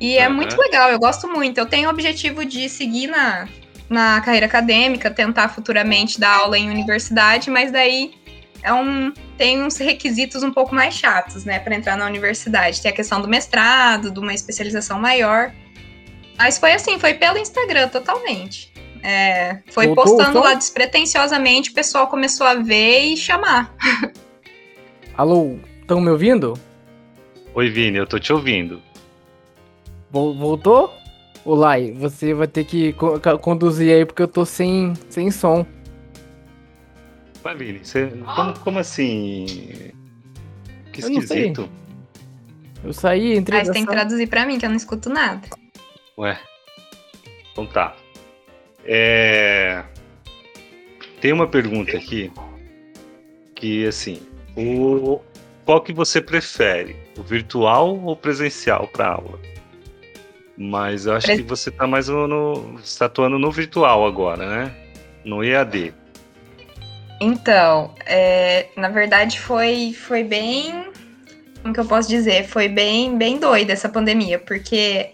E 0.00 0.16
é 0.16 0.28
uhum. 0.28 0.34
muito 0.34 0.56
legal, 0.58 0.90
eu 0.90 0.98
gosto 0.98 1.28
muito. 1.28 1.58
Eu 1.58 1.66
tenho 1.66 1.88
o 1.88 1.92
objetivo 1.92 2.44
de 2.44 2.68
seguir 2.68 3.06
na, 3.08 3.46
na 3.88 4.20
carreira 4.22 4.46
acadêmica, 4.46 5.10
tentar 5.10 5.48
futuramente 5.48 6.18
dar 6.18 6.40
aula 6.40 6.58
em 6.58 6.70
universidade, 6.70 7.50
mas 7.50 7.70
daí 7.70 8.14
é 8.62 8.72
um, 8.72 9.12
tem 9.36 9.62
uns 9.62 9.76
requisitos 9.76 10.42
um 10.42 10.50
pouco 10.50 10.74
mais 10.74 10.94
chatos, 10.94 11.44
né, 11.44 11.58
para 11.58 11.74
entrar 11.74 11.96
na 11.96 12.06
universidade. 12.06 12.80
Tem 12.80 12.90
a 12.90 12.94
questão 12.94 13.20
do 13.20 13.28
mestrado, 13.28 14.10
de 14.10 14.18
uma 14.18 14.32
especialização 14.32 14.98
maior. 14.98 15.52
Mas 16.36 16.58
foi 16.58 16.72
assim, 16.72 16.98
foi 16.98 17.14
pelo 17.14 17.38
Instagram 17.38 17.88
totalmente. 17.88 18.72
É, 19.08 19.62
foi 19.70 19.86
Voltou, 19.86 20.16
postando 20.16 20.40
lá 20.40 20.54
despretensiosamente, 20.54 21.70
o 21.70 21.74
pessoal 21.74 22.08
começou 22.08 22.44
a 22.44 22.54
ver 22.54 23.02
e 23.02 23.16
chamar. 23.16 23.72
Alô, 25.16 25.60
estão 25.80 26.00
me 26.00 26.10
ouvindo? 26.10 26.58
Oi, 27.54 27.70
Vini, 27.70 27.98
eu 27.98 28.06
tô 28.08 28.18
te 28.18 28.32
ouvindo. 28.32 28.82
Voltou? 30.10 30.92
Olai, 31.44 31.92
você 31.92 32.34
vai 32.34 32.48
ter 32.48 32.64
que 32.64 32.94
co 32.94 33.20
conduzir 33.38 33.94
aí 33.94 34.04
porque 34.04 34.22
eu 34.22 34.28
tô 34.28 34.44
sem, 34.44 34.92
sem 35.08 35.30
som. 35.30 35.64
Mas, 37.44 37.56
Vini, 37.56 37.84
você, 37.84 38.08
como, 38.08 38.58
como 38.58 38.78
assim? 38.80 39.46
Que 40.92 40.98
esquisito. 40.98 41.70
Eu, 42.82 42.88
eu 42.88 42.92
saí, 42.92 43.36
entrei. 43.36 43.60
Mas 43.60 43.70
tem 43.70 43.86
que 43.86 43.92
traduzir 43.92 44.26
pra 44.26 44.44
mim, 44.44 44.58
que 44.58 44.66
eu 44.66 44.70
não 44.70 44.76
escuto 44.76 45.08
nada. 45.08 45.46
Ué. 46.18 46.36
Então 47.52 47.64
tá. 47.66 47.94
É... 48.86 49.82
Tem 51.20 51.32
uma 51.32 51.46
pergunta 51.46 51.96
aqui 51.96 52.30
que 53.54 53.86
assim, 53.86 54.20
o 54.56 55.20
qual 55.64 55.80
que 55.80 55.92
você 55.92 56.20
prefere, 56.20 56.94
o 57.18 57.22
virtual 57.22 57.98
ou 58.04 58.14
presencial 58.14 58.86
para 58.86 59.08
aula? 59.08 59.40
Mas 60.56 61.06
eu 61.06 61.14
acho 61.14 61.26
que 61.26 61.42
você 61.42 61.68
está 61.68 61.86
mais 61.86 62.08
no, 62.08 62.78
está 62.82 63.06
atuando 63.06 63.38
no 63.38 63.50
virtual 63.50 64.06
agora, 64.06 64.46
né? 64.46 64.74
No 65.24 65.44
EAD. 65.44 65.92
Então, 67.20 67.94
é, 68.06 68.68
na 68.76 68.88
verdade 68.88 69.40
foi 69.40 69.92
foi 69.92 70.22
bem, 70.22 70.86
como 71.62 71.74
que 71.74 71.80
eu 71.80 71.84
posso 71.84 72.08
dizer, 72.08 72.46
foi 72.46 72.68
bem 72.68 73.18
bem 73.18 73.38
doida 73.38 73.72
essa 73.72 73.88
pandemia, 73.88 74.38
porque 74.38 75.10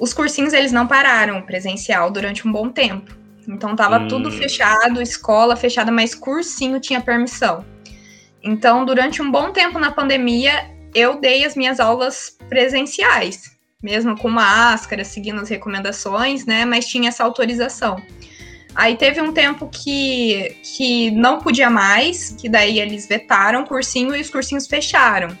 os 0.00 0.14
cursinhos 0.14 0.54
eles 0.54 0.72
não 0.72 0.86
pararam 0.86 1.42
presencial 1.42 2.10
durante 2.10 2.48
um 2.48 2.50
bom 2.50 2.70
tempo. 2.70 3.14
Então 3.46 3.76
tava 3.76 3.98
hum. 3.98 4.08
tudo 4.08 4.30
fechado, 4.30 5.02
escola 5.02 5.54
fechada, 5.54 5.92
mas 5.92 6.14
cursinho 6.14 6.80
tinha 6.80 7.00
permissão. 7.00 7.64
Então, 8.42 8.86
durante 8.86 9.20
um 9.20 9.30
bom 9.30 9.52
tempo 9.52 9.78
na 9.78 9.90
pandemia, 9.90 10.70
eu 10.94 11.20
dei 11.20 11.44
as 11.44 11.54
minhas 11.54 11.78
aulas 11.78 12.38
presenciais, 12.48 13.50
mesmo 13.82 14.16
com 14.16 14.30
máscara, 14.30 15.04
seguindo 15.04 15.40
as 15.40 15.50
recomendações, 15.50 16.46
né? 16.46 16.64
Mas 16.64 16.86
tinha 16.86 17.10
essa 17.10 17.22
autorização. 17.22 18.02
Aí 18.74 18.96
teve 18.96 19.20
um 19.20 19.32
tempo 19.32 19.68
que, 19.68 20.56
que 20.62 21.10
não 21.10 21.38
podia 21.38 21.68
mais, 21.68 22.30
que 22.30 22.48
daí 22.48 22.78
eles 22.78 23.06
vetaram 23.06 23.62
o 23.62 23.66
cursinho 23.66 24.14
e 24.14 24.20
os 24.20 24.30
cursinhos 24.30 24.66
fecharam. 24.66 25.36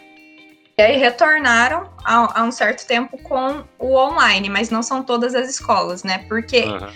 E 0.80 0.82
aí 0.82 0.96
retornaram 0.96 1.90
há, 2.02 2.42
um 2.42 2.50
certo 2.50 2.86
tempo 2.86 3.18
com 3.18 3.62
o 3.78 3.94
online, 3.98 4.48
mas 4.48 4.70
não 4.70 4.82
são 4.82 5.02
todas 5.02 5.34
as 5.34 5.50
escolas, 5.50 6.02
né? 6.02 6.24
Porque 6.26 6.62
uhum. 6.62 6.88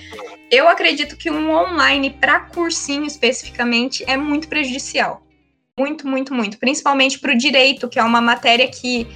eu 0.51 0.67
acredito 0.71 1.19
que 1.19 1.31
um 1.31 1.55
online 1.55 2.09
para 2.09 2.41
cursinho 2.41 3.05
especificamente 3.05 4.03
é 4.07 4.17
muito 4.17 4.49
prejudicial. 4.49 5.23
Muito, 5.79 6.09
muito, 6.09 6.33
muito. 6.33 6.57
Principalmente 6.57 7.19
para 7.19 7.33
o 7.33 7.37
direito, 7.37 7.87
que 7.87 7.99
é 7.99 8.03
uma 8.03 8.23
matéria 8.23 8.67
que 8.69 9.07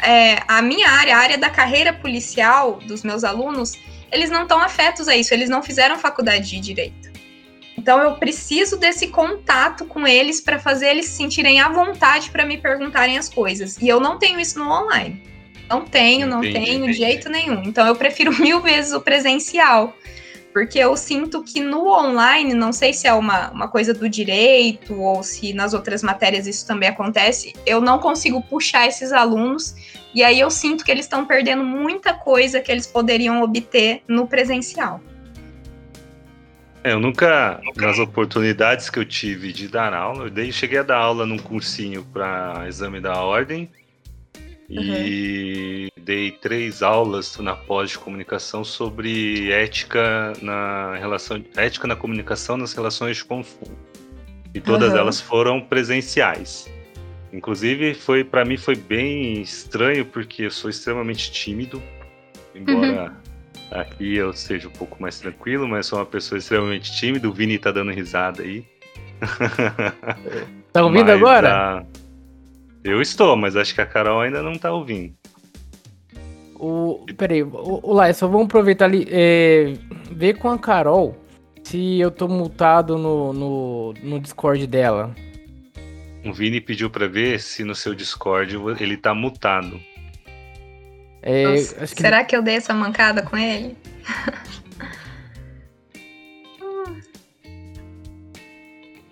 é, 0.00 0.40
a 0.46 0.62
minha 0.62 0.88
área, 0.88 1.16
a 1.16 1.18
área 1.18 1.36
da 1.36 1.50
carreira 1.50 1.92
policial 1.92 2.74
dos 2.86 3.02
meus 3.02 3.24
alunos, 3.24 3.72
eles 4.12 4.30
não 4.30 4.42
estão 4.42 4.60
afetos 4.60 5.08
a 5.08 5.16
isso, 5.16 5.34
eles 5.34 5.50
não 5.50 5.64
fizeram 5.64 5.98
faculdade 5.98 6.48
de 6.48 6.60
direito. 6.60 7.11
Então 7.82 8.00
eu 8.00 8.14
preciso 8.14 8.76
desse 8.76 9.08
contato 9.08 9.84
com 9.86 10.06
eles 10.06 10.40
para 10.40 10.56
fazer 10.56 10.90
eles 10.90 11.06
se 11.06 11.16
sentirem 11.16 11.60
à 11.60 11.68
vontade 11.68 12.30
para 12.30 12.46
me 12.46 12.56
perguntarem 12.56 13.18
as 13.18 13.28
coisas. 13.28 13.76
E 13.78 13.88
eu 13.88 13.98
não 13.98 14.20
tenho 14.20 14.38
isso 14.38 14.56
no 14.56 14.70
online. 14.70 15.20
Não 15.68 15.84
tenho, 15.84 16.28
não 16.28 16.44
entendi, 16.44 16.64
tenho 16.64 16.86
de 16.86 16.92
jeito 16.92 17.28
nenhum. 17.28 17.60
Então 17.64 17.84
eu 17.84 17.96
prefiro 17.96 18.32
mil 18.40 18.60
vezes 18.60 18.92
o 18.92 19.00
presencial. 19.00 19.96
Porque 20.52 20.78
eu 20.78 20.96
sinto 20.96 21.42
que 21.42 21.60
no 21.60 21.88
online, 21.88 22.54
não 22.54 22.72
sei 22.72 22.92
se 22.92 23.08
é 23.08 23.12
uma, 23.12 23.50
uma 23.50 23.66
coisa 23.66 23.92
do 23.92 24.08
direito 24.08 25.00
ou 25.00 25.24
se 25.24 25.52
nas 25.52 25.74
outras 25.74 26.04
matérias 26.04 26.46
isso 26.46 26.64
também 26.64 26.88
acontece, 26.88 27.52
eu 27.66 27.80
não 27.80 27.98
consigo 27.98 28.40
puxar 28.42 28.86
esses 28.86 29.10
alunos 29.10 29.74
e 30.14 30.22
aí 30.22 30.38
eu 30.38 30.50
sinto 30.50 30.84
que 30.84 30.90
eles 30.92 31.06
estão 31.06 31.24
perdendo 31.24 31.64
muita 31.64 32.14
coisa 32.14 32.60
que 32.60 32.70
eles 32.70 32.86
poderiam 32.86 33.42
obter 33.42 34.02
no 34.06 34.28
presencial. 34.28 35.00
É, 36.84 36.92
eu 36.92 37.00
nunca, 37.00 37.60
nas 37.76 37.98
oportunidades 37.98 38.90
que 38.90 38.98
eu 38.98 39.04
tive 39.04 39.52
de 39.52 39.68
dar 39.68 39.94
aula, 39.94 40.24
eu 40.24 40.30
dei, 40.30 40.50
cheguei 40.50 40.78
a 40.78 40.82
dar 40.82 40.96
aula 40.96 41.24
num 41.24 41.38
cursinho 41.38 42.04
para 42.12 42.64
exame 42.66 43.00
da 43.00 43.22
ordem 43.22 43.70
e 44.68 45.88
uhum. 45.96 46.02
dei 46.04 46.32
três 46.32 46.82
aulas 46.82 47.36
na 47.38 47.54
pós 47.54 47.90
de 47.90 47.98
comunicação 47.98 48.64
sobre 48.64 49.52
ética 49.52 50.32
na 50.42 50.96
relação, 50.96 51.44
ética 51.56 51.86
na 51.86 51.94
comunicação 51.94 52.56
nas 52.56 52.72
relações 52.72 53.18
de 53.18 53.24
consumo. 53.24 53.78
E 54.52 54.60
todas 54.60 54.92
uhum. 54.92 54.98
elas 54.98 55.20
foram 55.20 55.60
presenciais. 55.60 56.68
Inclusive, 57.32 57.94
foi 57.94 58.24
para 58.24 58.44
mim 58.44 58.56
foi 58.56 58.74
bem 58.74 59.40
estranho 59.40 60.04
porque 60.04 60.42
eu 60.42 60.50
sou 60.50 60.68
extremamente 60.68 61.30
tímido, 61.30 61.80
embora 62.54 63.04
uhum 63.04 63.21
Aqui 63.72 64.16
eu 64.16 64.32
seja 64.34 64.68
um 64.68 64.72
pouco 64.72 65.00
mais 65.00 65.18
tranquilo, 65.18 65.66
mas 65.66 65.86
sou 65.86 65.98
uma 65.98 66.06
pessoa 66.06 66.38
extremamente 66.38 66.94
tímida. 66.94 67.28
O 67.28 67.32
Vini 67.32 67.58
tá 67.58 67.70
dando 67.70 67.90
risada 67.90 68.42
aí. 68.42 68.64
Tá 70.72 70.82
ouvindo 70.82 71.04
mas, 71.04 71.16
agora? 71.16 71.54
Ah, 71.54 71.84
eu 72.82 73.02
estou, 73.02 73.36
mas 73.36 73.56
acho 73.56 73.74
que 73.74 73.82
a 73.82 73.86
Carol 73.86 74.22
ainda 74.22 74.42
não 74.42 74.54
tá 74.54 74.72
ouvindo. 74.72 75.12
O, 76.54 77.04
peraí, 77.14 77.42
o, 77.42 77.80
o 77.82 77.92
Lai, 77.92 78.14
só 78.14 78.26
vamos 78.26 78.46
aproveitar 78.46 78.86
ali. 78.86 79.06
É, 79.10 79.74
ver 80.10 80.38
com 80.38 80.48
a 80.48 80.58
Carol 80.58 81.14
se 81.62 82.00
eu 82.00 82.10
tô 82.10 82.26
multado 82.26 82.96
no, 82.96 83.34
no, 83.34 83.94
no 84.02 84.18
Discord 84.18 84.66
dela. 84.66 85.14
O 86.24 86.32
Vini 86.32 86.58
pediu 86.58 86.88
para 86.88 87.06
ver 87.06 87.38
se 87.38 87.64
no 87.64 87.74
seu 87.74 87.94
Discord 87.94 88.56
ele 88.80 88.96
tá 88.96 89.14
mutado. 89.14 89.78
É, 91.22 91.44
Nossa, 91.44 91.86
que... 91.86 92.02
Será 92.02 92.24
que 92.24 92.36
eu 92.36 92.42
dei 92.42 92.56
essa 92.56 92.74
mancada 92.74 93.22
com 93.22 93.36
ele? 93.38 93.76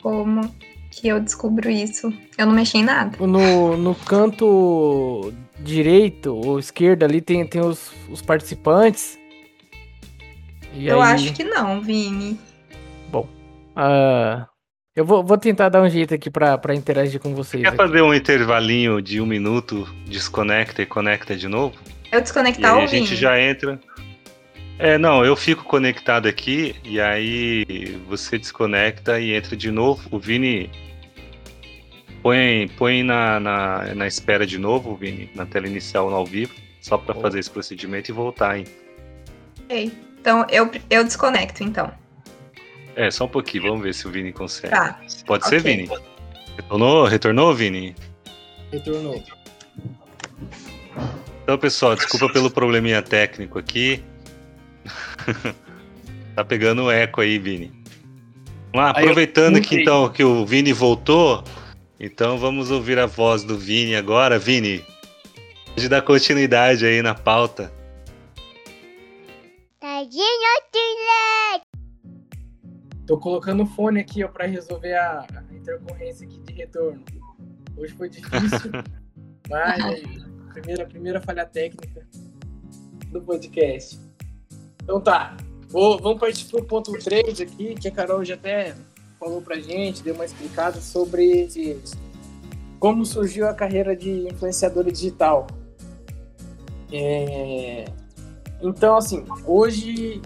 Como 0.03 0.53
que 0.91 1.09
eu 1.09 1.21
descubro 1.21 1.71
isso? 1.71 2.13
Eu 2.37 2.47
não 2.47 2.53
mexi 2.53 2.79
em 2.79 2.85
nada. 2.85 3.17
No, 3.25 3.77
no 3.77 3.95
canto 3.95 5.33
direito 5.61 6.35
ou 6.35 6.59
esquerdo 6.59 7.05
ali 7.05 7.21
tem, 7.21 7.47
tem 7.47 7.61
os, 7.61 7.93
os 8.09 8.21
participantes. 8.23 9.19
E 10.73 10.89
eu 10.89 11.01
aí... 11.01 11.15
acho 11.15 11.33
que 11.33 11.45
não, 11.45 11.81
Vini. 11.81 12.39
Bom, 13.11 13.29
uh, 13.77 14.45
eu 14.97 15.05
vou, 15.05 15.23
vou 15.23 15.39
tentar 15.39 15.69
dar 15.69 15.83
um 15.83 15.89
jeito 15.89 16.15
aqui 16.15 16.31
pra, 16.31 16.59
pra 16.59 16.75
interagir 16.75 17.21
com 17.21 17.35
vocês. 17.35 17.63
Quer 17.63 17.69
aqui. 17.69 17.77
fazer 17.77 18.03
um 18.03 18.15
intervalinho 18.15 19.01
de 19.01 19.21
um 19.21 19.27
minuto, 19.27 19.89
desconecta 20.07 20.83
e 20.83 20.87
conecta 20.87 21.37
de 21.37 21.47
novo? 21.47 21.77
Eu 22.13 22.21
desconectar 22.21 22.77
e 22.77 22.79
aí 22.79 22.85
a 22.85 22.87
gente 22.87 23.15
já 23.15 23.41
entra. 23.41 23.81
É, 24.79 24.97
não, 24.97 25.25
eu 25.25 25.37
fico 25.37 25.63
conectado 25.65 26.27
aqui 26.27 26.75
e 26.83 27.01
aí 27.01 28.01
você 28.09 28.39
desconecta 28.39 29.21
e 29.21 29.35
entra 29.35 29.55
de 29.55 29.71
novo. 29.71 30.09
O 30.11 30.19
Vini 30.19 30.71
põe, 32.23 32.69
põe 32.77 33.03
na, 33.03 33.39
na, 33.39 33.95
na 33.95 34.07
espera 34.07 34.47
de 34.47 34.59
novo, 34.59 34.97
Vini, 34.97 35.31
na 35.35 35.45
tela 35.45 35.67
inicial 35.67 36.09
no 36.09 36.17
ao 36.17 36.25
vivo, 36.25 36.55
só 36.81 36.97
para 36.97 37.17
oh. 37.17 37.21
fazer 37.21 37.39
esse 37.39 37.51
procedimento 37.51 38.11
e 38.11 38.13
voltar, 38.13 38.59
hein? 38.59 38.65
Ok. 39.65 39.93
Então 40.21 40.47
eu, 40.51 40.71
eu 40.89 41.05
desconecto, 41.05 41.63
então. 41.63 41.93
É, 42.97 43.11
só 43.11 43.27
um 43.27 43.29
pouquinho, 43.29 43.65
vamos 43.65 43.83
ver 43.83 43.95
se 43.95 44.09
o 44.09 44.11
Vini 44.11 44.33
consegue. 44.33 44.73
Tá. 44.73 44.99
Pode 45.27 45.47
okay. 45.47 45.61
ser, 45.61 45.63
Vini? 45.63 45.89
Retornou, 46.57 47.05
retornou, 47.05 47.55
Vini? 47.55 47.95
Retornou. 48.73 49.23
Então, 51.51 51.59
pessoal, 51.59 51.97
desculpa 51.97 52.33
pelo 52.33 52.49
probleminha 52.49 53.03
técnico 53.03 53.59
aqui. 53.59 54.01
tá 56.37 56.45
pegando 56.45 56.89
eco 56.89 57.21
aí, 57.21 57.41
Vini. 57.41 57.73
Vamos 58.73 58.87
lá, 58.87 58.91
aproveitando 58.91 59.61
que 59.61 59.83
então 59.83 60.09
que 60.11 60.23
o 60.23 60.47
Vini 60.47 60.73
voltou, 60.73 61.43
então 61.99 62.39
vamos 62.39 62.71
ouvir 62.71 63.01
a 63.01 63.07
voz 63.07 63.43
do 63.43 63.59
Vini 63.59 63.97
agora, 63.97 64.39
Vini. 64.39 64.85
Pode 65.75 65.89
dar 65.89 66.03
continuidade 66.03 66.87
aí 66.87 67.03
na 67.03 67.17
pauta. 67.17 67.73
Tô 73.09 73.19
colocando 73.19 73.65
o 73.65 73.67
fone 73.67 73.99
aqui 73.99 74.23
ó 74.23 74.29
para 74.29 74.47
resolver 74.47 74.95
a, 74.95 75.27
intercorrência 75.51 76.29
aqui 76.29 76.39
de 76.39 76.53
retorno. 76.53 77.03
Hoje 77.77 77.93
foi 77.95 78.09
difícil, 78.09 78.71
mas 79.51 79.85
aí, 79.85 80.30
primeira 80.51 80.87
primeira 80.87 81.21
falha 81.21 81.47
técnica 81.47 82.07
do 83.11 83.21
podcast. 83.23 83.99
Então 84.83 85.01
tá, 85.01 85.37
Vou, 85.71 85.99
vamos 86.01 86.19
partir 86.19 86.47
para 86.47 86.61
o 86.61 86.65
ponto 86.65 86.93
3 86.93 87.41
aqui, 87.41 87.77
que 87.77 87.87
a 87.87 87.93
Carol 87.93 88.25
já 88.25 88.35
até 88.35 88.75
falou 89.21 89.41
para 89.41 89.61
gente, 89.61 90.03
deu 90.03 90.15
uma 90.15 90.25
explicada 90.25 90.81
sobre 90.81 91.49
como 92.81 93.07
surgiu 93.07 93.47
a 93.47 93.55
carreira 93.55 93.95
de 93.95 94.27
influenciadora 94.27 94.91
digital. 94.91 95.47
É... 96.93 97.85
Então, 98.61 98.97
assim, 98.97 99.25
hoje 99.47 100.21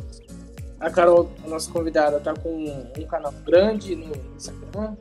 a 0.81 0.89
Carol, 0.89 1.31
a 1.45 1.49
nossa 1.49 1.70
convidada, 1.70 2.16
está 2.16 2.33
com 2.33 2.64
um 2.99 3.07
canal 3.07 3.33
grande 3.45 3.95
no 3.95 4.16
Instagram, 4.35 4.97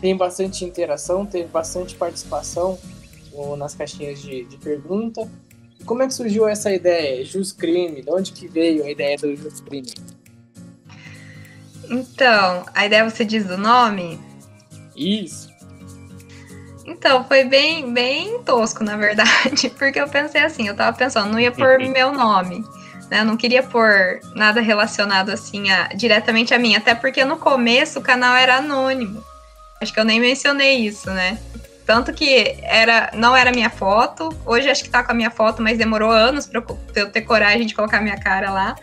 tem 0.00 0.16
bastante 0.16 0.64
interação, 0.64 1.26
teve 1.26 1.48
bastante 1.48 1.94
participação 1.96 2.78
nas 3.56 3.74
caixinhas 3.74 4.20
de, 4.20 4.44
de 4.44 4.56
pergunta 4.56 5.28
como 5.88 6.02
é 6.02 6.06
que 6.06 6.14
surgiu 6.14 6.46
essa 6.46 6.70
ideia, 6.70 7.24
Jus 7.24 7.50
Crime? 7.50 8.02
De 8.02 8.10
onde 8.10 8.32
que 8.32 8.46
veio 8.46 8.84
a 8.84 8.90
ideia 8.90 9.16
do 9.16 9.34
Jus 9.34 9.60
Crime? 9.60 9.92
Então, 11.88 12.66
a 12.74 12.84
ideia 12.84 13.08
você 13.08 13.24
diz 13.24 13.46
do 13.46 13.56
nome? 13.56 14.20
Isso. 14.94 15.48
Então, 16.84 17.24
foi 17.24 17.44
bem, 17.44 17.92
bem 17.92 18.42
tosco, 18.42 18.84
na 18.84 18.96
verdade, 18.96 19.70
porque 19.78 19.98
eu 19.98 20.08
pensei 20.08 20.42
assim, 20.42 20.68
eu 20.68 20.76
tava 20.76 20.96
pensando, 20.96 21.32
não 21.32 21.40
ia 21.40 21.52
pôr 21.52 21.78
meu 21.78 22.12
nome, 22.12 22.62
né? 23.10 23.20
Eu 23.20 23.24
não 23.24 23.36
queria 23.36 23.62
pôr 23.62 24.20
nada 24.34 24.60
relacionado 24.60 25.30
assim 25.30 25.70
a, 25.70 25.88
diretamente 25.88 26.52
a 26.52 26.58
mim, 26.58 26.76
até 26.76 26.94
porque 26.94 27.24
no 27.24 27.38
começo 27.38 27.98
o 27.98 28.02
canal 28.02 28.34
era 28.34 28.56
anônimo. 28.56 29.24
Acho 29.80 29.92
que 29.92 30.00
eu 30.00 30.04
nem 30.04 30.20
mencionei 30.20 30.76
isso, 30.76 31.10
né? 31.10 31.38
Tanto 31.88 32.12
que 32.12 32.58
era, 32.64 33.10
não 33.14 33.34
era 33.34 33.50
minha 33.50 33.70
foto. 33.70 34.28
Hoje 34.44 34.68
acho 34.68 34.84
que 34.84 34.90
tá 34.90 35.02
com 35.02 35.12
a 35.12 35.14
minha 35.14 35.30
foto, 35.30 35.62
mas 35.62 35.78
demorou 35.78 36.10
anos 36.10 36.44
pra 36.44 36.62
eu 36.94 37.10
ter 37.10 37.22
coragem 37.22 37.66
de 37.66 37.74
colocar 37.74 38.02
minha 38.02 38.18
cara 38.20 38.50
lá. 38.50 38.76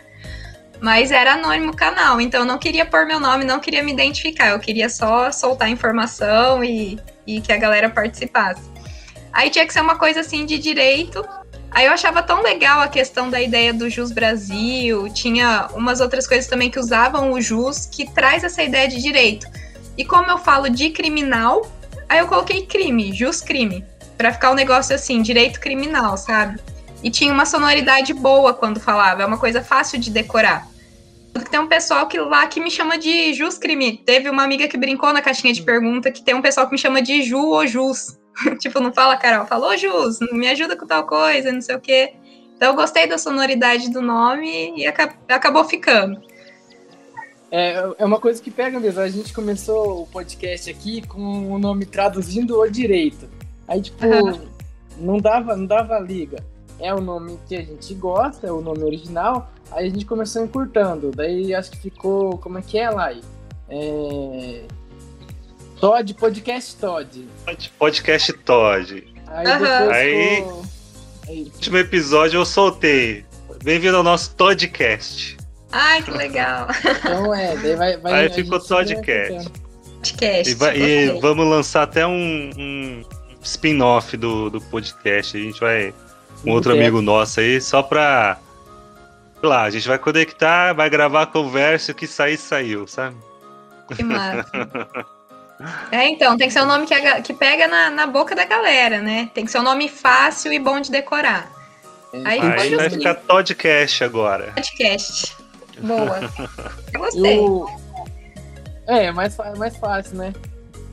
Mas 0.80 1.12
era 1.12 1.34
anônimo 1.34 1.70
o 1.70 1.76
canal, 1.76 2.20
então 2.20 2.40
eu 2.40 2.44
não 2.44 2.58
queria 2.58 2.84
pôr 2.84 3.06
meu 3.06 3.20
nome, 3.20 3.44
não 3.44 3.60
queria 3.60 3.80
me 3.80 3.92
identificar. 3.92 4.48
Eu 4.48 4.58
queria 4.58 4.88
só 4.88 5.30
soltar 5.30 5.70
informação 5.70 6.64
e, 6.64 6.98
e 7.24 7.40
que 7.40 7.52
a 7.52 7.56
galera 7.56 7.88
participasse. 7.88 8.68
Aí 9.32 9.50
tinha 9.50 9.64
que 9.64 9.72
ser 9.72 9.82
uma 9.82 9.94
coisa 9.94 10.18
assim 10.18 10.44
de 10.44 10.58
direito. 10.58 11.24
Aí 11.70 11.86
eu 11.86 11.92
achava 11.92 12.24
tão 12.24 12.42
legal 12.42 12.80
a 12.80 12.88
questão 12.88 13.30
da 13.30 13.40
ideia 13.40 13.72
do 13.72 13.88
Jus 13.88 14.10
Brasil, 14.10 15.08
tinha 15.14 15.68
umas 15.74 16.00
outras 16.00 16.26
coisas 16.26 16.48
também 16.48 16.72
que 16.72 16.80
usavam 16.80 17.30
o 17.30 17.40
Jus, 17.40 17.86
que 17.86 18.10
traz 18.12 18.42
essa 18.42 18.64
ideia 18.64 18.88
de 18.88 19.00
direito. 19.00 19.46
E 19.96 20.04
como 20.04 20.28
eu 20.28 20.38
falo 20.38 20.68
de 20.68 20.90
criminal, 20.90 21.70
Aí 22.08 22.18
eu 22.18 22.28
coloquei 22.28 22.66
crime, 22.66 23.12
jus 23.12 23.40
crime, 23.40 23.84
para 24.16 24.32
ficar 24.32 24.50
um 24.50 24.54
negócio 24.54 24.94
assim, 24.94 25.22
direito 25.22 25.60
criminal, 25.60 26.16
sabe? 26.16 26.60
E 27.02 27.10
tinha 27.10 27.32
uma 27.32 27.44
sonoridade 27.44 28.14
boa 28.14 28.54
quando 28.54 28.80
falava, 28.80 29.22
é 29.22 29.26
uma 29.26 29.38
coisa 29.38 29.62
fácil 29.62 29.98
de 29.98 30.10
decorar. 30.10 30.68
Tem 31.50 31.60
um 31.60 31.66
pessoal 31.66 32.06
que 32.06 32.18
lá 32.18 32.46
que 32.46 32.60
me 32.60 32.70
chama 32.70 32.96
de 32.96 33.34
Jus 33.34 33.58
Crime. 33.58 33.98
Teve 33.98 34.30
uma 34.30 34.42
amiga 34.42 34.66
que 34.68 34.76
brincou 34.76 35.12
na 35.12 35.20
caixinha 35.20 35.52
de 35.52 35.62
pergunta 35.62 36.10
que 36.10 36.22
tem 36.22 36.34
um 36.34 36.40
pessoal 36.40 36.66
que 36.66 36.72
me 36.72 36.78
chama 36.78 37.02
de 37.02 37.22
Ju 37.22 37.38
ou 37.38 37.66
Jus. 37.66 38.18
tipo, 38.58 38.80
não 38.80 38.92
fala 38.92 39.16
Carol, 39.16 39.46
falou 39.46 39.76
Jus, 39.76 40.18
me 40.32 40.48
ajuda 40.48 40.76
com 40.76 40.86
tal 40.86 41.06
coisa, 41.06 41.52
não 41.52 41.60
sei 41.60 41.76
o 41.76 41.80
quê. 41.80 42.14
Então 42.56 42.70
eu 42.70 42.74
gostei 42.74 43.06
da 43.06 43.18
sonoridade 43.18 43.90
do 43.90 44.00
nome 44.00 44.74
e 44.76 44.86
acabou 44.86 45.64
ficando. 45.64 46.20
É, 47.50 47.94
é 47.98 48.04
uma 48.04 48.20
coisa 48.20 48.42
que 48.42 48.50
pega 48.50 48.78
mesmo. 48.80 49.00
A 49.00 49.08
gente 49.08 49.32
começou 49.32 50.02
o 50.02 50.06
podcast 50.06 50.70
aqui 50.70 51.06
com 51.06 51.52
o 51.52 51.58
nome 51.58 51.86
traduzindo 51.86 52.58
o 52.58 52.68
direito. 52.68 53.28
Aí, 53.68 53.80
tipo, 53.80 54.04
uhum. 54.04 54.40
não, 54.98 55.18
dava, 55.18 55.56
não 55.56 55.66
dava 55.66 55.98
liga. 55.98 56.44
É 56.78 56.92
o 56.92 57.00
nome 57.00 57.38
que 57.48 57.56
a 57.56 57.62
gente 57.62 57.94
gosta, 57.94 58.46
é 58.46 58.52
o 58.52 58.60
nome 58.60 58.82
original. 58.84 59.50
Aí 59.70 59.86
a 59.86 59.90
gente 59.90 60.04
começou 60.04 60.44
encurtando. 60.44 61.10
Daí 61.10 61.54
acho 61.54 61.70
que 61.70 61.78
ficou. 61.78 62.38
Como 62.38 62.58
é 62.58 62.62
que 62.62 62.78
é, 62.78 62.90
Lai? 62.90 63.20
É... 63.68 64.64
Todd, 65.80 66.14
podcast 66.14 66.76
Todd. 66.76 67.28
Podcast 67.78 68.32
Todd. 68.32 69.14
Aí, 69.26 69.46
uhum. 69.46 69.90
aí, 69.90 70.36
ficou... 70.36 70.62
aí, 71.28 71.42
último 71.44 71.78
episódio 71.78 72.38
eu 72.38 72.44
soltei. 72.44 73.24
Bem-vindo 73.62 73.96
ao 73.96 74.02
nosso 74.02 74.34
Toddcast. 74.34 75.45
Ai, 75.72 76.02
que 76.02 76.10
legal. 76.10 76.68
Então 76.98 77.34
é, 77.34 77.56
daí 77.56 77.76
vai. 77.76 77.96
vai 77.96 78.12
Aí 78.12 78.32
ficou 78.32 78.60
podcast. 78.60 79.50
Podcast. 79.96 80.50
E, 80.50 80.54
vai, 80.54 80.76
e, 80.76 81.20
vamos 81.20 81.46
lançar 81.46 81.82
até 81.82 82.06
um, 82.06 82.50
um 82.56 83.04
spin-off 83.42 84.16
do, 84.16 84.50
do 84.50 84.60
podcast. 84.60 85.36
A 85.36 85.40
gente 85.40 85.60
vai. 85.60 85.92
Um 86.44 86.52
outro 86.52 86.72
amigo 86.72 87.02
nosso 87.02 87.40
aí, 87.40 87.60
só 87.60 87.82
pra. 87.82 88.38
Sei 89.40 89.48
lá, 89.48 89.62
a 89.62 89.70
gente 89.70 89.88
vai 89.88 89.98
conectar, 89.98 90.72
vai 90.72 90.88
gravar 90.88 91.22
a 91.22 91.26
conversa 91.26 91.90
e 91.90 91.92
o 91.92 91.94
que 91.94 92.06
sair, 92.06 92.36
saiu, 92.36 92.86
sabe? 92.86 93.16
Que 93.94 94.02
massa. 94.02 94.46
É, 95.90 96.08
então, 96.08 96.36
tem 96.36 96.48
que 96.48 96.52
ser 96.52 96.62
um 96.62 96.66
nome 96.66 96.86
que, 96.86 97.22
que 97.22 97.32
pega 97.32 97.66
na, 97.66 97.90
na 97.90 98.06
boca 98.06 98.34
da 98.34 98.44
galera, 98.44 99.00
né? 99.00 99.30
Tem 99.32 99.44
que 99.44 99.50
ser 99.50 99.58
um 99.58 99.62
nome 99.62 99.88
fácil 99.88 100.52
e 100.52 100.58
bom 100.58 100.80
de 100.80 100.90
decorar. 100.90 101.50
Aí, 102.24 102.40
Aí 102.40 102.76
vai 102.76 102.90
ficar 102.90 103.14
Toddcast 103.14 104.04
agora. 104.04 104.52
Podcast. 104.54 105.34
Boa. 105.80 106.20
Eu 106.92 107.00
gostei. 107.00 107.38
O... 107.38 107.68
É, 108.86 109.06
é 109.06 109.12
mais, 109.12 109.36
mais 109.56 109.76
fácil, 109.76 110.16
né? 110.16 110.32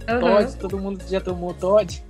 Uhum. 0.09 0.19
Todd, 0.19 0.55
todo 0.57 0.77
mundo 0.77 1.03
já 1.09 1.21
tomou 1.21 1.53
Todd. 1.53 2.03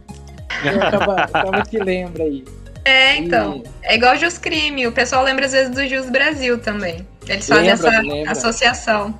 Então 0.61 0.81
acaba, 0.87 1.15
acaba 1.23 1.61
que 1.63 1.77
lembra 1.77 2.23
aí. 2.23 2.43
É, 2.85 3.17
então. 3.17 3.63
E... 3.65 3.69
É 3.83 3.95
igual 3.95 4.15
Jus 4.17 4.37
Crime. 4.37 4.87
O 4.87 4.91
pessoal 4.91 5.23
lembra 5.23 5.45
às 5.45 5.51
vezes 5.51 5.73
do 5.73 5.85
Jus 5.87 6.09
Brasil 6.09 6.59
também. 6.59 7.07
Eles 7.27 7.47
fazem 7.47 7.69
lembra, 7.69 7.89
essa 7.89 8.01
lembra. 8.01 8.31
associação. 8.31 9.17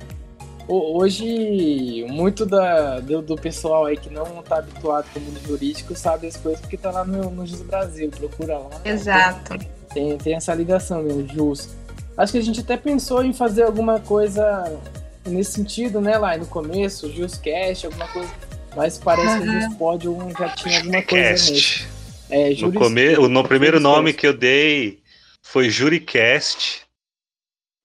Hoje, 0.66 2.06
muito 2.08 2.46
da, 2.46 2.98
do, 3.00 3.20
do, 3.20 3.36
pessoal 3.36 3.84
aí 3.84 3.98
que 3.98 4.08
não 4.08 4.40
está 4.40 4.58
habituado 4.58 5.06
com 5.12 5.20
o 5.20 5.22
mundo 5.22 5.38
jurídico 5.46 5.94
sabe 5.94 6.26
as 6.26 6.38
coisas 6.38 6.58
porque 6.58 6.76
está 6.76 6.90
lá 6.90 7.04
no, 7.04 7.30
no 7.30 7.46
Jus 7.46 7.60
Brasil, 7.60 8.10
procura 8.10 8.56
lá. 8.56 8.70
Exato. 8.82 9.58
Tem, 9.92 10.16
tem 10.16 10.34
essa 10.34 10.54
ligação 10.54 11.02
mesmo, 11.02 11.28
Jus. 11.28 11.68
Acho 12.16 12.32
que 12.32 12.38
a 12.38 12.42
gente 12.42 12.60
até 12.60 12.76
pensou 12.76 13.24
em 13.24 13.32
fazer 13.32 13.62
alguma 13.62 13.98
coisa 14.00 14.80
nesse 15.26 15.52
sentido, 15.52 16.00
né, 16.00 16.18
lá 16.18 16.36
no 16.36 16.46
começo, 16.46 17.10
Just 17.12 17.40
Cast, 17.40 17.86
alguma 17.86 18.06
coisa. 18.08 18.32
Mas 18.76 18.98
parece 18.98 19.38
uhum. 19.38 19.42
que 19.42 19.48
o 19.48 19.60
Just 19.60 19.78
Podium 19.78 20.30
já 20.30 20.48
tinha 20.50 20.78
alguma 20.78 21.02
coisa 21.02 21.28
nesse. 21.28 21.86
É, 22.30 22.54
no, 22.54 22.72
come... 22.72 23.16
o 23.16 23.28
no 23.28 23.44
primeiro 23.44 23.78
nome 23.78 24.12
que 24.12 24.26
eu 24.26 24.32
dei 24.32 25.00
foi 25.42 25.70
Juricast. 25.70 26.82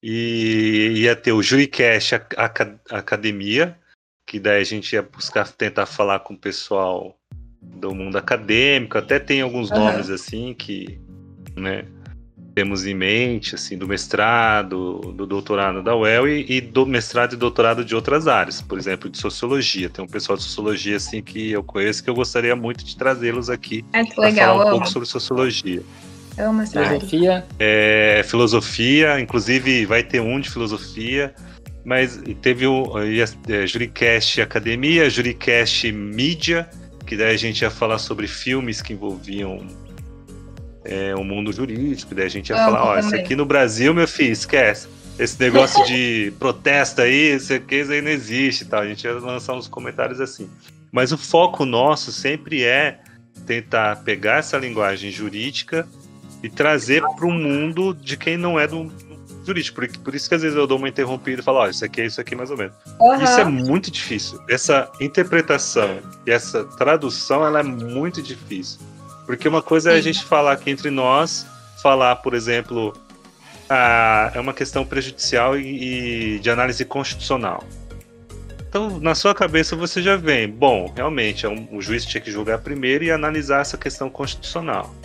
E 0.01 0.93
ia 0.95 1.13
ter 1.13 1.34
o 1.34 1.43
Juricast 1.43 2.15
Academia, 2.89 3.77
que 4.25 4.39
daí 4.39 4.61
a 4.61 4.63
gente 4.63 4.93
ia 4.93 5.01
buscar 5.01 5.51
tentar 5.51 5.86
falar 5.86 6.21
com 6.21 6.34
o 6.34 6.38
pessoal 6.38 7.17
do 7.61 7.93
mundo 7.93 8.17
acadêmico. 8.17 8.97
Até 8.97 9.19
tem 9.19 9.41
alguns 9.41 9.69
uhum. 9.69 9.77
nomes 9.77 10.09
assim 10.09 10.53
que, 10.53 10.97
né? 11.53 11.86
Temos 12.60 12.86
em 12.86 12.93
mente, 12.93 13.55
assim, 13.55 13.78
do 13.78 13.88
mestrado, 13.88 15.14
do 15.16 15.26
doutorado 15.26 15.82
da 15.82 15.95
UEL 15.95 16.28
e, 16.28 16.45
e, 16.57 16.60
do 16.60 16.86
mestrado 16.86 17.32
e 17.32 17.38
doutorado 17.38 17.86
de 17.86 17.95
outras 17.95 18.28
áreas, 18.28 18.62
por 18.62 18.78
exemplo, 18.78 19.10
de 19.10 19.18
sociologia. 19.18 19.89
Tem 19.89 20.03
um 20.03 20.07
pessoal 20.07 20.38
de 20.38 20.43
sociologia, 20.43 20.97
assim, 20.97 21.22
que 21.22 21.51
eu 21.51 21.64
conheço 21.64 22.03
que 22.03 22.10
eu 22.10 22.14
gostaria 22.14 22.53
muito 22.57 22.84
de 22.84 22.97
trazê-los 22.97 23.49
aqui 23.49 23.86
é, 23.93 24.03
para 24.03 24.34
falar 24.34 24.66
um 24.66 24.70
pouco 24.72 24.89
sobre 24.89 25.07
sociologia. 25.07 25.82
Amo 26.38 26.68
Filosofia. 26.68 27.45
É, 27.57 28.26
filosofia, 28.26 29.22
inclusive 29.22 29.86
vai 29.86 30.03
ter 30.03 30.20
um 30.20 30.38
de 30.38 30.49
filosofia. 30.49 31.34
Mas 31.86 32.22
teve 32.41 32.68
o 32.68 32.91
é, 32.99 33.66
Juricast 33.66 34.41
Academia, 34.41 35.10
Juricast 35.10 35.89
Mídia, 35.93 36.70
que 37.07 37.16
daí 37.16 37.34
a 37.34 37.38
gente 37.38 37.62
ia 37.62 37.70
falar 37.70 37.99
sobre 37.99 38.28
filmes 38.28 38.82
que 38.82 38.91
envolviam 38.91 39.66
é, 40.84 41.13
o 41.15 41.23
mundo 41.23 41.51
jurídico, 41.51 42.15
daí 42.15 42.25
a 42.25 42.30
gente 42.30 42.49
ia 42.49 42.55
falar, 42.55 42.84
ó, 42.84 42.99
isso 42.99 43.15
aqui 43.15 43.36
no 43.36 43.45
Brasil, 43.45 43.93
meu 43.93 44.07
filho, 44.07 44.32
esquece. 44.32 44.88
Esse 45.17 45.39
negócio 45.39 45.86
de 45.86 46.32
protesto 46.39 47.01
aí, 47.01 47.36
isso 47.36 47.53
aqui 47.53 47.75
isso 47.75 47.91
aí 47.91 48.01
não 48.01 48.11
existe 48.11 48.65
tal. 48.65 48.82
A 48.82 48.88
gente 48.88 49.03
ia 49.03 49.13
lançar 49.13 49.53
uns 49.53 49.67
comentários 49.67 50.21
assim. 50.21 50.49
Mas 50.91 51.11
o 51.11 51.17
foco 51.17 51.65
nosso 51.65 52.11
sempre 52.11 52.63
é 52.63 52.99
tentar 53.45 53.97
pegar 53.97 54.38
essa 54.38 54.57
linguagem 54.57 55.11
jurídica 55.11 55.88
e 56.41 56.49
trazer 56.49 57.01
para 57.01 57.25
o 57.25 57.32
mundo 57.32 57.93
de 57.93 58.15
quem 58.15 58.38
não 58.38 58.57
é 58.57 58.65
do 58.65 58.89
jurídico. 59.45 59.75
Por, 59.75 59.97
por, 59.97 60.15
isso 60.15 60.30
que 60.30 60.36
às 60.36 60.41
vezes 60.41 60.57
eu 60.57 60.65
dou 60.65 60.77
uma 60.77 60.88
interrompida 60.88 61.41
e 61.41 61.43
falo, 61.43 61.59
ó, 61.59 61.65
oh, 61.65 61.69
isso 61.69 61.84
aqui 61.84 62.01
é 62.01 62.05
isso 62.05 62.21
aqui 62.21 62.36
mais 62.36 62.49
ou 62.49 62.57
menos. 62.57 62.73
Uhum. 62.99 63.21
Isso 63.21 63.39
é 63.39 63.45
muito 63.45 63.91
difícil. 63.91 64.39
Essa 64.49 64.89
interpretação 65.01 65.99
e 66.25 66.32
essa 66.32 66.63
tradução, 66.63 67.45
ela 67.45 67.59
é 67.59 67.63
muito 67.63 68.21
difícil. 68.21 68.80
Porque 69.30 69.47
uma 69.47 69.61
coisa 69.61 69.91
é 69.91 69.95
a 69.95 70.01
gente 70.01 70.23
falar 70.23 70.53
aqui 70.53 70.71
entre 70.71 70.89
nós, 70.89 71.45
falar, 71.84 72.15
por 72.15 72.34
exemplo, 72.34 72.97
é 74.34 74.39
uma 74.39 74.55
questão 74.55 74.84
prejudicial 74.84 75.55
e, 75.55 76.38
e 76.38 76.39
de 76.39 76.49
análise 76.49 76.84
constitucional. 76.84 77.63
Então, 78.67 78.99
na 78.99 79.13
sua 79.13 79.36
cabeça 79.36 79.75
você 79.75 80.01
já 80.01 80.15
vem, 80.15 80.49
bom, 80.49 80.91
realmente, 80.95 81.45
é 81.45 81.49
um, 81.49 81.67
o 81.71 81.80
juiz 81.80 82.05
tinha 82.05 82.19
que 82.19 82.32
julgar 82.32 82.57
primeiro 82.57 83.03
e 83.03 83.11
analisar 83.11 83.61
essa 83.61 83.77
questão 83.77 84.09
constitucional. 84.09 84.95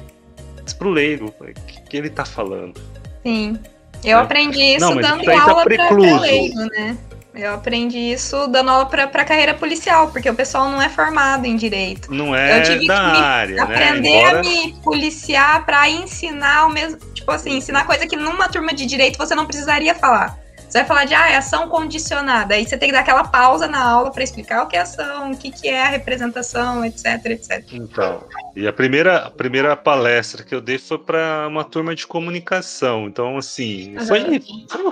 Mas 0.63 0.73
pro 0.73 0.89
leigo, 0.89 1.27
o 1.27 1.45
que, 1.45 1.83
que 1.83 1.95
ele 1.95 2.09
está 2.09 2.25
falando? 2.25 2.81
Sim. 3.23 3.59
Eu 4.03 4.17
é. 4.17 4.23
aprendi 4.23 4.63
isso 4.63 4.81
Não, 4.81 4.97
dando 4.97 5.23
tá 5.23 5.43
aula 5.43 5.67
tá 5.67 5.87
para 5.87 6.21
leigo, 6.21 6.61
né? 6.71 6.97
Eu 7.35 7.55
aprendi 7.55 7.99
isso 7.99 8.47
dando 8.47 8.71
aula 8.71 8.87
para 8.87 9.25
carreira 9.25 9.55
policial, 9.55 10.11
porque 10.11 10.31
o 10.31 10.35
pessoal 10.35 10.69
não 10.69 10.81
é 10.81 10.89
formado 10.89 11.47
em 11.47 11.57
direito. 11.57 12.13
Não 12.13 12.35
é 12.35 12.61
eu 12.61 12.63
tive 12.63 12.87
da 12.87 12.95
que 12.95 13.19
área, 13.19 13.63
aprender 13.63 14.03
né? 14.03 14.21
Embora... 14.21 14.39
a 14.39 14.43
me 14.43 14.73
policiar 14.83 15.67
para 15.67 15.89
ensinar 15.89 16.67
o 16.67 16.71
mesmo, 16.71 16.99
tipo 17.13 17.31
assim, 17.33 17.57
ensinar 17.57 17.87
coisa 17.87 18.07
que 18.07 18.17
numa 18.17 18.49
turma 18.49 18.73
de 18.73 18.87
direito 18.87 19.19
você 19.19 19.35
não 19.35 19.47
precisaria 19.47 19.95
falar. 19.95 20.44
Você 20.75 20.79
vai 20.79 20.89
falar 20.89 21.05
de 21.05 21.15
ah, 21.15 21.31
é 21.31 21.37
ação 21.37 21.69
condicionada. 21.69 22.57
Aí 22.57 22.67
você 22.67 22.77
tem 22.77 22.89
que 22.89 22.93
dar 22.93 23.03
aquela 23.03 23.23
pausa 23.23 23.69
na 23.69 23.81
aula 23.81 24.11
para 24.11 24.25
explicar 24.25 24.65
o 24.65 24.67
que 24.67 24.75
é 24.75 24.81
ação, 24.81 25.31
o 25.31 25.37
que, 25.37 25.53
que 25.53 25.69
é 25.69 25.81
a 25.81 25.89
representação, 25.89 26.85
etc, 26.85 27.27
etc. 27.27 27.65
Então, 27.75 28.25
e 28.57 28.67
a 28.67 28.73
primeira, 28.73 29.19
a 29.19 29.31
primeira 29.31 29.77
palestra 29.77 30.43
que 30.43 30.53
eu 30.53 30.61
dei 30.61 30.77
foi 30.77 30.99
para 30.99 31.47
uma 31.47 31.63
turma 31.63 31.95
de 31.95 32.05
comunicação. 32.05 33.07
Então, 33.07 33.39
assim, 33.39 33.97
uhum. 33.97 34.05
foi, 34.05 34.43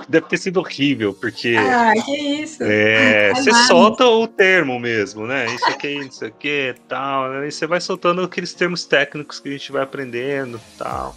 deve 0.07 0.25
ter 0.27 0.37
sido 0.37 0.61
horrível, 0.61 1.13
porque. 1.13 1.57
Ah, 1.59 1.91
que 2.05 2.15
isso! 2.15 2.63
É, 2.63 3.31
é 3.31 3.35
você 3.35 3.51
nada. 3.51 3.67
solta 3.67 4.05
o 4.05 4.25
termo 4.25 4.79
mesmo, 4.79 5.27
né? 5.27 5.47
Isso 5.47 5.65
aqui, 5.65 5.99
isso 5.99 6.23
aqui, 6.23 6.75
tal. 6.87 7.29
Né? 7.29 7.49
E 7.49 7.51
você 7.51 7.67
vai 7.67 7.81
soltando 7.81 8.21
aqueles 8.21 8.53
termos 8.53 8.85
técnicos 8.85 9.41
que 9.41 9.49
a 9.49 9.51
gente 9.51 9.69
vai 9.69 9.83
aprendendo 9.83 10.61
tal. 10.77 11.13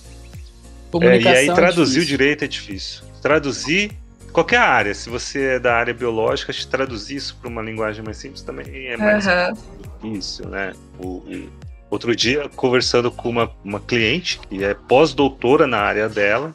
É, 1.02 1.20
e 1.20 1.28
aí 1.28 1.54
traduzir 1.54 2.00
é 2.00 2.02
o 2.02 2.04
direito 2.04 2.42
é 2.42 2.48
difícil. 2.48 3.04
Traduzir 3.22 3.92
qualquer 4.37 4.59
área, 4.59 4.95
se 4.95 5.09
você 5.09 5.55
é 5.55 5.59
da 5.59 5.74
área 5.74 5.95
biológica, 5.95 6.53
te 6.53 6.68
traduzir 6.68 7.16
isso 7.16 7.39
para 7.41 7.49
uma 7.49 7.62
linguagem 7.62 8.05
mais 8.05 8.18
simples 8.18 8.43
também 8.43 8.87
é 8.89 8.95
mais 8.95 9.26
uhum. 9.26 9.57
difícil, 10.03 10.47
né? 10.51 10.74
O, 10.99 11.07
o, 11.07 11.49
outro 11.89 12.14
dia, 12.14 12.47
conversando 12.55 13.11
com 13.11 13.30
uma, 13.30 13.51
uma 13.64 13.80
cliente 13.80 14.39
que 14.41 14.62
é 14.62 14.74
pós-doutora 14.74 15.66
na 15.66 15.78
área 15.78 16.07
dela, 16.07 16.55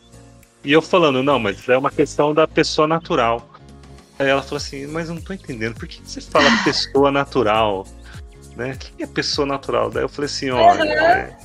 e 0.64 0.72
eu 0.72 0.80
falando, 0.80 1.24
não, 1.24 1.40
mas 1.40 1.68
é 1.68 1.76
uma 1.76 1.90
questão 1.90 2.36
da 2.36 2.48
pessoa 2.48 2.88
natural. 2.88 3.50
Aí 4.20 4.28
ela 4.28 4.44
falou 4.44 4.58
assim, 4.58 4.86
mas 4.86 5.10
eu 5.10 5.16
não 5.16 5.22
tô 5.24 5.34
entendendo, 5.34 5.74
por 5.74 5.88
que 5.88 6.04
você 6.06 6.22
fala 6.22 6.46
pessoa 6.64 7.12
natural? 7.12 7.88
Né? 8.56 8.74
O 8.74 8.78
que 8.78 9.02
é 9.02 9.08
pessoa 9.08 9.48
natural? 9.48 9.90
Daí 9.90 10.04
eu 10.04 10.10
falei 10.10 10.28
assim, 10.28 10.52
olha, 10.52 10.84
uhum. 10.84 10.92
é, 10.92 11.38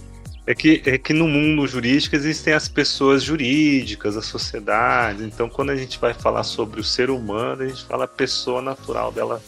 é 0.46 0.54
que, 0.54 0.80
é 0.86 0.96
que 0.96 1.12
no 1.12 1.26
mundo 1.26 1.66
jurídico 1.66 2.14
existem 2.14 2.54
as 2.54 2.68
pessoas 2.68 3.22
jurídicas, 3.22 4.16
as 4.16 4.26
sociedades. 4.26 5.22
Então, 5.22 5.48
quando 5.48 5.70
a 5.70 5.76
gente 5.76 5.98
vai 5.98 6.14
falar 6.14 6.44
sobre 6.44 6.80
o 6.80 6.84
ser 6.84 7.10
humano, 7.10 7.64
a 7.64 7.66
gente 7.66 7.84
fala 7.84 8.04
a 8.04 8.08
pessoa 8.08 8.62
natural 8.62 9.10
dela. 9.10 9.42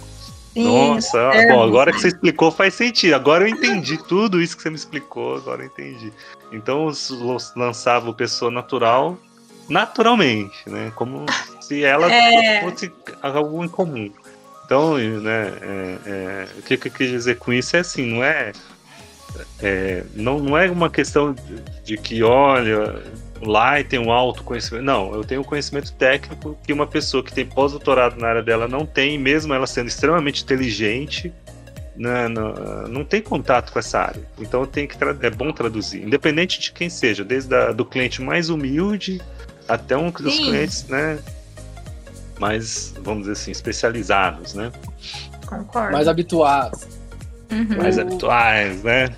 Sim, 0.53 0.65
Nossa, 0.65 1.19
é 1.19 1.47
bom, 1.47 1.63
agora 1.63 1.93
que 1.93 2.01
você 2.01 2.09
explicou 2.09 2.51
faz 2.51 2.75
sentido. 2.75 3.15
Agora 3.15 3.45
eu 3.45 3.49
entendi 3.49 3.97
tudo 3.97 4.43
isso 4.43 4.57
que 4.57 4.63
você 4.63 4.71
me 4.71 4.77
explicou, 4.77 5.37
agora 5.37 5.63
eu 5.63 5.67
entendi. 5.67 6.13
Então, 6.51 6.91
lançava 7.55 8.11
o 8.11 8.15
pessoa 8.15 8.51
natural 8.51 9.17
naturalmente, 9.69 10.69
né? 10.69 10.91
Como 10.97 11.27
se 11.61 11.85
ela 11.85 12.13
é... 12.13 12.63
fosse 12.63 12.91
algo 13.23 13.65
em 13.65 13.69
comum. 13.69 14.11
Então, 14.65 14.99
né, 14.99 15.53
é, 15.63 15.99
é, 16.07 16.49
o 16.59 16.63
que 16.63 16.75
eu 16.75 16.93
quis 16.93 17.09
dizer 17.09 17.39
com 17.39 17.53
isso 17.53 17.75
é 17.75 17.81
assim, 17.81 18.05
não 18.05 18.23
é 18.23 18.53
é, 19.61 20.05
não, 20.15 20.39
não 20.39 20.57
é 20.57 20.71
uma 20.71 20.91
questão 20.91 21.33
de, 21.33 21.63
de 21.85 21.97
que, 21.97 22.23
olha, 22.23 23.03
lá 23.43 23.83
tem 23.83 23.99
um 23.99 24.11
alto 24.11 24.43
conhecimento. 24.43 24.85
Não, 24.85 25.15
eu 25.15 25.25
tenho 25.25 25.41
um 25.41 25.45
conhecimento 25.45 25.93
técnico 25.93 26.57
que 26.63 26.73
uma 26.73 26.87
pessoa 26.87 27.23
que 27.23 27.33
tem 27.33 27.47
pós-doutorado 27.47 28.21
na 28.21 28.29
área 28.29 28.43
dela 28.43 28.69
não 28.69 28.87
tem, 28.87 29.19
mesmo 29.19 29.53
ela 29.53 29.67
sendo 29.67 29.89
extremamente 29.89 30.43
inteligente, 30.43 31.33
né, 31.97 32.29
não, 32.29 32.53
não, 32.89 33.05
tem 33.05 33.21
contato 33.21 33.73
com 33.73 33.79
essa 33.79 33.99
área. 33.99 34.23
Então 34.39 34.65
tem 34.65 34.87
que 34.87 34.97
é 35.23 35.31
bom 35.31 35.53
traduzir, 35.53 36.03
independente 36.03 36.61
de 36.61 36.73
quem 36.73 36.89
seja, 36.89 37.25
desde 37.25 37.55
a, 37.55 37.73
do 37.73 37.85
cliente 37.85 38.23
mais 38.23 38.51
humilde 38.51 39.21
até 39.67 39.97
um 39.97 40.11
dos 40.11 40.35
Sim. 40.35 40.45
clientes, 40.45 40.87
né, 40.87 41.19
mais, 42.39 42.95
vamos 43.03 43.23
dizer 43.23 43.33
assim, 43.33 43.51
especializados, 43.51 44.55
né? 44.55 44.71
Concordo. 45.45 45.93
Mais 45.93 46.07
habituados 46.07 46.98
uhum. 47.51 47.77
mais 47.77 47.99
habituais, 47.99 48.83
né? 48.83 49.09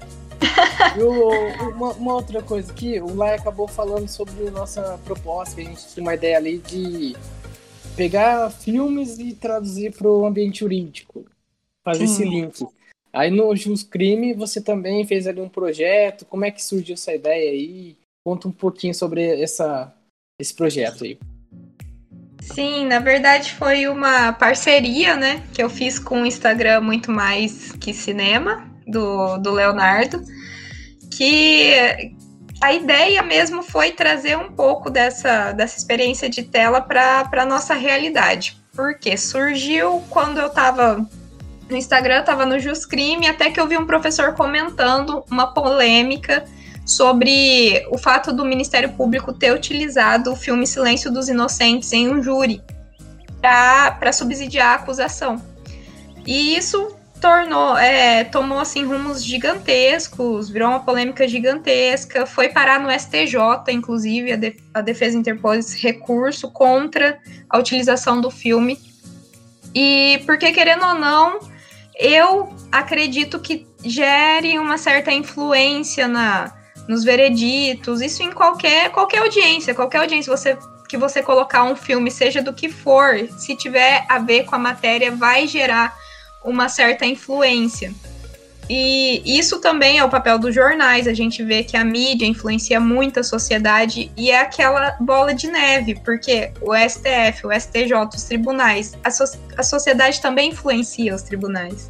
E 0.97 1.03
uma, 1.03 1.93
uma, 1.93 2.15
outra 2.15 2.43
coisa 2.43 2.73
aqui, 2.73 2.99
o 3.01 3.15
Lai 3.15 3.35
acabou 3.35 3.69
falando 3.69 4.09
sobre 4.09 4.49
a 4.49 4.51
nossa 4.51 4.99
proposta, 5.05 5.55
que 5.57 5.61
a 5.61 5.65
gente 5.65 5.87
tinha 5.89 6.03
uma 6.03 6.15
ideia 6.15 6.37
ali 6.37 6.59
de 6.59 7.15
pegar 7.97 8.51
filmes 8.51 9.19
e 9.19 9.35
traduzir 9.35 9.93
para 9.93 10.09
o 10.09 10.25
ambiente 10.25 10.61
jurídico, 10.61 11.27
fazer 11.85 12.07
Sim. 12.07 12.13
esse 12.13 12.25
link. 12.25 12.67
Aí 13.13 13.31
no 13.31 13.55
Jus 13.55 13.83
Crime 13.83 14.33
você 14.33 14.61
também 14.61 15.05
fez 15.07 15.27
ali 15.27 15.41
um 15.41 15.49
projeto, 15.49 16.25
como 16.25 16.45
é 16.45 16.51
que 16.51 16.63
surgiu 16.63 16.95
essa 16.95 17.13
ideia 17.13 17.51
aí? 17.51 17.97
Conta 18.25 18.49
um 18.49 18.53
pouquinho 18.53 18.95
sobre 18.95 19.41
essa, 19.41 19.95
esse 20.41 20.55
projeto 20.55 21.05
aí. 21.05 21.19
Sim, 22.55 22.87
na 22.87 22.99
verdade 22.99 23.53
foi 23.53 23.87
uma 23.87 24.33
parceria, 24.33 25.17
né, 25.17 25.43
que 25.53 25.63
eu 25.63 25.71
fiz 25.71 25.99
com 25.99 26.23
o 26.23 26.27
Instagram 26.27 26.81
Muito 26.81 27.11
Mais 27.11 27.73
Que 27.73 27.95
Cinema, 27.95 28.69
do, 28.87 29.39
do 29.39 29.53
Leonardo, 29.53 30.23
que 31.11 32.13
a 32.61 32.73
ideia 32.75 33.23
mesmo 33.23 33.63
foi 33.63 33.93
trazer 33.93 34.37
um 34.37 34.53
pouco 34.53 34.91
dessa, 34.91 35.53
dessa 35.53 35.79
experiência 35.79 36.29
de 36.29 36.43
tela 36.43 36.81
para 36.81 37.29
a 37.33 37.47
nossa 37.47 37.75
realidade. 37.75 38.61
Porque 38.75 39.17
surgiu 39.17 40.03
quando 40.11 40.39
eu 40.39 40.49
estava 40.49 41.07
no 41.69 41.77
Instagram, 41.77 42.21
estava 42.21 42.45
no 42.45 42.59
Juscrime, 42.59 43.29
até 43.29 43.51
que 43.51 43.61
eu 43.61 43.67
vi 43.67 43.79
um 43.79 43.87
professor 43.87 44.35
comentando 44.35 45.25
uma 45.31 45.55
polêmica 45.55 46.45
sobre 46.91 47.87
o 47.89 47.97
fato 47.97 48.33
do 48.33 48.45
Ministério 48.45 48.91
Público 48.91 49.33
ter 49.33 49.55
utilizado 49.55 50.33
o 50.33 50.37
filme 50.37 50.67
Silêncio 50.67 51.11
dos 51.11 51.29
Inocentes 51.29 51.93
em 51.93 52.09
um 52.09 52.21
júri 52.21 52.61
para 53.41 54.13
subsidiar 54.13 54.73
a 54.73 54.75
acusação. 54.75 55.41
E 56.27 56.57
isso 56.57 56.97
tornou, 57.21 57.79
é, 57.79 58.25
tomou 58.25 58.59
assim 58.59 58.85
rumos 58.85 59.25
gigantescos, 59.25 60.51
virou 60.51 60.71
uma 60.71 60.81
polêmica 60.81 61.29
gigantesca, 61.29 62.27
foi 62.27 62.49
parar 62.49 62.81
no 62.81 62.91
STJ, 62.91 63.39
inclusive 63.71 64.33
a, 64.33 64.37
de, 64.37 64.57
a 64.75 64.81
defesa 64.81 65.17
interpôs 65.17 65.75
recurso 65.75 66.51
contra 66.51 67.21
a 67.49 67.57
utilização 67.57 68.21
do 68.21 68.33
filme. 68.33 68.81
E 69.73 70.21
porque 70.27 70.51
querendo 70.51 70.85
ou 70.85 70.95
não, 70.95 71.39
eu 71.97 72.53
acredito 72.73 73.39
que 73.39 73.65
gere 73.85 74.59
uma 74.59 74.77
certa 74.77 75.13
influência 75.13 76.09
na 76.09 76.60
nos 76.91 77.05
vereditos, 77.05 78.01
isso 78.01 78.21
em 78.21 78.33
qualquer 78.33 78.91
qualquer 78.91 79.19
audiência, 79.19 79.73
qualquer 79.73 79.99
audiência 79.99 80.37
você 80.37 80.59
que 80.89 80.97
você 80.97 81.23
colocar 81.23 81.63
um 81.63 81.77
filme, 81.77 82.11
seja 82.11 82.43
do 82.43 82.53
que 82.53 82.69
for, 82.69 83.17
se 83.39 83.55
tiver 83.55 84.05
a 84.09 84.19
ver 84.19 84.43
com 84.43 84.57
a 84.57 84.59
matéria, 84.59 85.13
vai 85.13 85.47
gerar 85.47 85.97
uma 86.45 86.69
certa 86.69 87.07
influência. 87.07 87.95
E 88.69 89.23
isso 89.25 89.61
também 89.61 89.99
é 89.99 90.05
o 90.05 90.11
papel 90.11 90.37
dos 90.37 90.53
jornais. 90.53 91.07
A 91.07 91.15
gente 91.15 91.45
vê 91.45 91.63
que 91.63 91.77
a 91.77 91.85
mídia 91.85 92.27
influencia 92.27 92.81
muito 92.81 93.21
a 93.21 93.23
sociedade 93.23 94.11
e 94.17 94.33
é 94.33 94.41
aquela 94.41 94.97
bola 95.01 95.33
de 95.33 95.47
neve, 95.47 95.95
porque 96.05 96.53
o 96.61 96.75
STF, 96.75 97.47
o 97.47 97.53
STJ, 97.53 97.93
os 98.13 98.25
tribunais, 98.25 98.99
a, 99.05 99.13
so 99.13 99.25
a 99.57 99.63
sociedade 99.63 100.21
também 100.21 100.51
influencia 100.51 101.15
os 101.15 101.23
tribunais. 101.23 101.89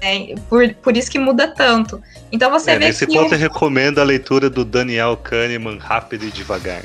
É, 0.00 0.34
por, 0.48 0.72
por 0.74 0.96
isso 0.96 1.10
que 1.10 1.18
muda 1.18 1.48
tanto. 1.48 2.02
Então 2.30 2.50
você 2.50 2.72
é, 2.72 2.78
vê 2.78 2.86
nesse 2.86 3.06
que. 3.06 3.12
Nesse 3.12 3.22
ponto 3.22 3.34
eu 3.34 3.38
recomendo 3.38 3.98
a 3.98 4.04
leitura 4.04 4.48
do 4.48 4.64
Daniel 4.64 5.16
Kahneman, 5.16 5.78
Rápido 5.78 6.24
e 6.24 6.30
Devagar. 6.30 6.82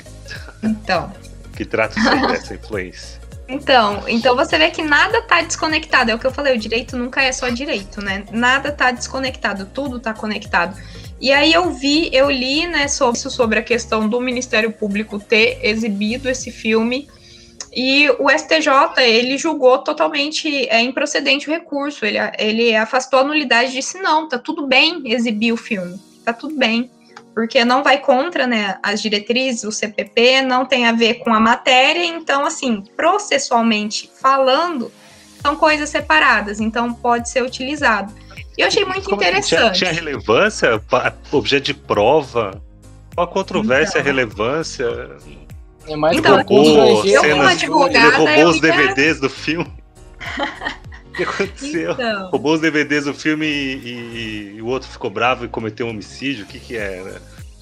Então. 0.61 1.11
que 1.55 1.65
trata 1.65 1.99
sobre 1.99 2.33
essa 2.33 2.55
influência. 2.55 3.21
Então, 3.47 4.03
então 4.07 4.35
você 4.35 4.57
vê 4.57 4.71
que 4.71 4.81
nada 4.81 5.21
tá 5.21 5.41
desconectado. 5.41 6.11
É 6.11 6.15
o 6.15 6.19
que 6.19 6.25
eu 6.25 6.31
falei, 6.31 6.55
o 6.55 6.57
direito 6.57 6.97
nunca 6.97 7.21
é 7.21 7.31
só 7.31 7.49
direito, 7.49 8.01
né? 8.01 8.23
Nada 8.31 8.71
tá 8.71 8.91
desconectado, 8.91 9.65
tudo 9.65 9.99
tá 9.99 10.13
conectado. 10.13 10.75
E 11.19 11.31
aí 11.31 11.53
eu 11.53 11.71
vi, 11.71 12.09
eu 12.13 12.29
li, 12.29 12.67
né, 12.67 12.87
sobre, 12.87 13.19
sobre 13.19 13.59
a 13.59 13.63
questão 13.63 14.09
do 14.09 14.19
Ministério 14.19 14.71
Público 14.71 15.19
ter 15.19 15.59
exibido 15.61 16.29
esse 16.29 16.51
filme 16.51 17.07
e 17.75 18.09
o 18.19 18.29
STJ, 18.29 19.01
ele 19.01 19.37
julgou 19.37 19.79
totalmente 19.79 20.67
é, 20.69 20.81
improcedente 20.81 21.49
o 21.49 21.51
recurso. 21.51 22.05
Ele, 22.05 22.17
ele 22.37 22.75
afastou 22.75 23.19
a 23.19 23.23
nulidade 23.23 23.71
e 23.71 23.73
disse: 23.73 23.99
não, 23.99 24.27
tá 24.29 24.37
tudo 24.37 24.67
bem 24.67 25.01
exibir 25.05 25.51
o 25.51 25.57
filme, 25.57 25.99
tá 26.23 26.31
tudo 26.31 26.55
bem. 26.55 26.91
Porque 27.33 27.65
não 27.65 27.83
vai 27.83 27.97
contra 27.97 28.45
né, 28.45 28.77
as 28.83 29.01
diretrizes, 29.01 29.63
o 29.63 29.71
CPP, 29.71 30.43
não 30.43 30.67
tem 30.67 30.85
a 30.85 30.91
ver 30.91 31.15
com 31.15 31.33
a 31.33 31.39
matéria, 31.39 32.05
então, 32.05 32.45
assim, 32.45 32.83
processualmente 32.95 34.07
falando, 34.21 34.91
são 35.41 35.55
coisas 35.55 35.89
separadas, 35.89 36.59
então 36.59 36.93
pode 36.93 37.29
ser 37.29 37.41
utilizado. 37.41 38.13
E 38.55 38.61
eu 38.61 38.67
achei 38.67 38.85
muito 38.85 39.09
Como 39.09 39.15
interessante. 39.15 39.79
Tinha, 39.79 39.91
tinha 39.91 39.91
relevância? 39.91 40.79
Objeto 41.31 41.63
de 41.63 41.73
prova? 41.73 42.61
Qual 43.15 43.25
a 43.25 43.27
controvérsia, 43.27 43.97
então, 43.97 44.01
a 44.01 44.03
relevância? 44.03 44.85
É 45.87 45.95
mais 45.95 46.17
então, 46.17 46.35
roubou, 46.37 47.05
eu 47.05 47.21
como 47.21 47.43
advogada, 47.43 48.07
ele 48.07 48.17
roubou 48.17 48.47
os 48.47 48.61
DVDs 48.61 49.19
do 49.19 49.29
filme. 49.29 49.71
O 51.13 51.15
que 51.15 51.23
aconteceu? 51.23 51.91
Então. 51.91 52.29
Roubou 52.31 52.55
os 52.55 52.61
DVDs 52.61 53.05
do 53.05 53.13
filme 53.13 53.45
e, 53.45 53.75
e, 53.75 54.55
e, 54.57 54.61
o 54.63 54.65
outro 54.65 54.89
ficou 54.89 55.11
bravo 55.11 55.45
e 55.45 55.47
cometeu 55.47 55.85
um 55.85 55.91
homicídio? 55.91 56.43
O 56.43 56.47
que 56.47 56.59
que 56.59 56.75
era? 56.75 57.21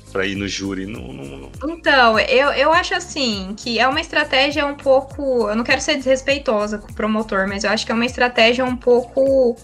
Pra 0.10 0.26
ir 0.26 0.36
no 0.36 0.48
júri. 0.48 0.86
Não, 0.86 1.12
não... 1.12 1.52
Então, 1.68 2.18
eu, 2.18 2.50
eu 2.52 2.72
acho 2.72 2.96
assim 2.96 3.54
que 3.58 3.78
é 3.78 3.86
uma 3.86 4.00
estratégia 4.00 4.66
um 4.66 4.76
pouco. 4.76 5.50
Eu 5.50 5.56
não 5.56 5.66
quero 5.66 5.82
ser 5.82 5.96
desrespeitosa 5.96 6.78
com 6.78 6.90
o 6.90 6.96
promotor, 6.96 7.46
mas 7.46 7.66
eu 7.66 7.70
acho 7.72 7.86
que 7.86 7.92
é 7.92 7.96
uma 7.96 8.06
estratégia 8.06 8.64
um 8.64 8.76
pouco 8.76 9.58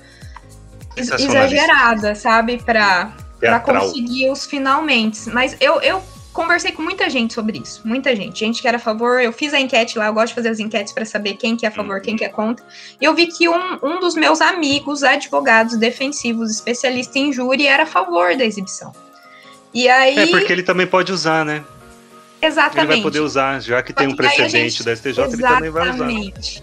exagerada, 0.97 2.13
sabe? 2.13 2.61
Pra, 2.61 3.13
pra 3.39 3.61
conseguir 3.61 4.29
os 4.29 4.45
finalmente. 4.45 5.29
Mas 5.29 5.55
eu, 5.61 5.81
eu 5.81 6.03
conversei 6.37 6.71
com 6.71 6.83
muita 6.83 7.09
gente 7.09 7.33
sobre 7.33 7.57
isso, 7.57 7.81
muita 7.83 8.15
gente, 8.15 8.37
gente 8.37 8.61
que 8.61 8.67
era 8.67 8.77
a 8.77 8.79
favor, 8.79 9.19
eu 9.19 9.33
fiz 9.33 9.55
a 9.55 9.59
enquete 9.59 9.97
lá, 9.97 10.05
eu 10.05 10.13
gosto 10.13 10.27
de 10.27 10.35
fazer 10.35 10.49
as 10.49 10.59
enquetes 10.59 10.93
para 10.93 11.03
saber 11.03 11.33
quem 11.33 11.57
que 11.57 11.65
é 11.65 11.69
a 11.69 11.71
favor, 11.71 11.99
quem 11.99 12.15
que 12.15 12.23
é 12.23 12.29
contra, 12.29 12.63
e 13.01 13.05
eu 13.05 13.15
vi 13.15 13.25
que 13.25 13.49
um, 13.49 13.79
um 13.81 13.99
dos 13.99 14.13
meus 14.13 14.39
amigos, 14.39 15.01
advogados 15.01 15.77
defensivos, 15.77 16.51
especialista 16.51 17.17
em 17.17 17.33
júri, 17.33 17.65
era 17.65 17.83
a 17.83 17.85
favor 17.87 18.37
da 18.37 18.45
exibição. 18.45 18.93
E 19.73 19.89
aí... 19.89 20.15
É, 20.15 20.27
porque 20.27 20.53
ele 20.53 20.61
também 20.61 20.85
pode 20.85 21.11
usar, 21.11 21.43
né? 21.43 21.63
Exatamente. 22.41 22.79
Ele 22.79 22.87
vai 22.87 23.01
poder 23.01 23.19
usar, 23.19 23.59
já 23.61 23.81
que, 23.81 23.91
tem 23.91 24.07
um 24.07 24.15
precedente 24.15 24.77
gente... 24.77 24.83
da 24.83 24.95
STJ, 24.95 25.09
Exatamente. 25.09 25.41
ele 25.41 25.47
também 25.47 25.69
vai 25.71 25.89
usar. 25.89 26.09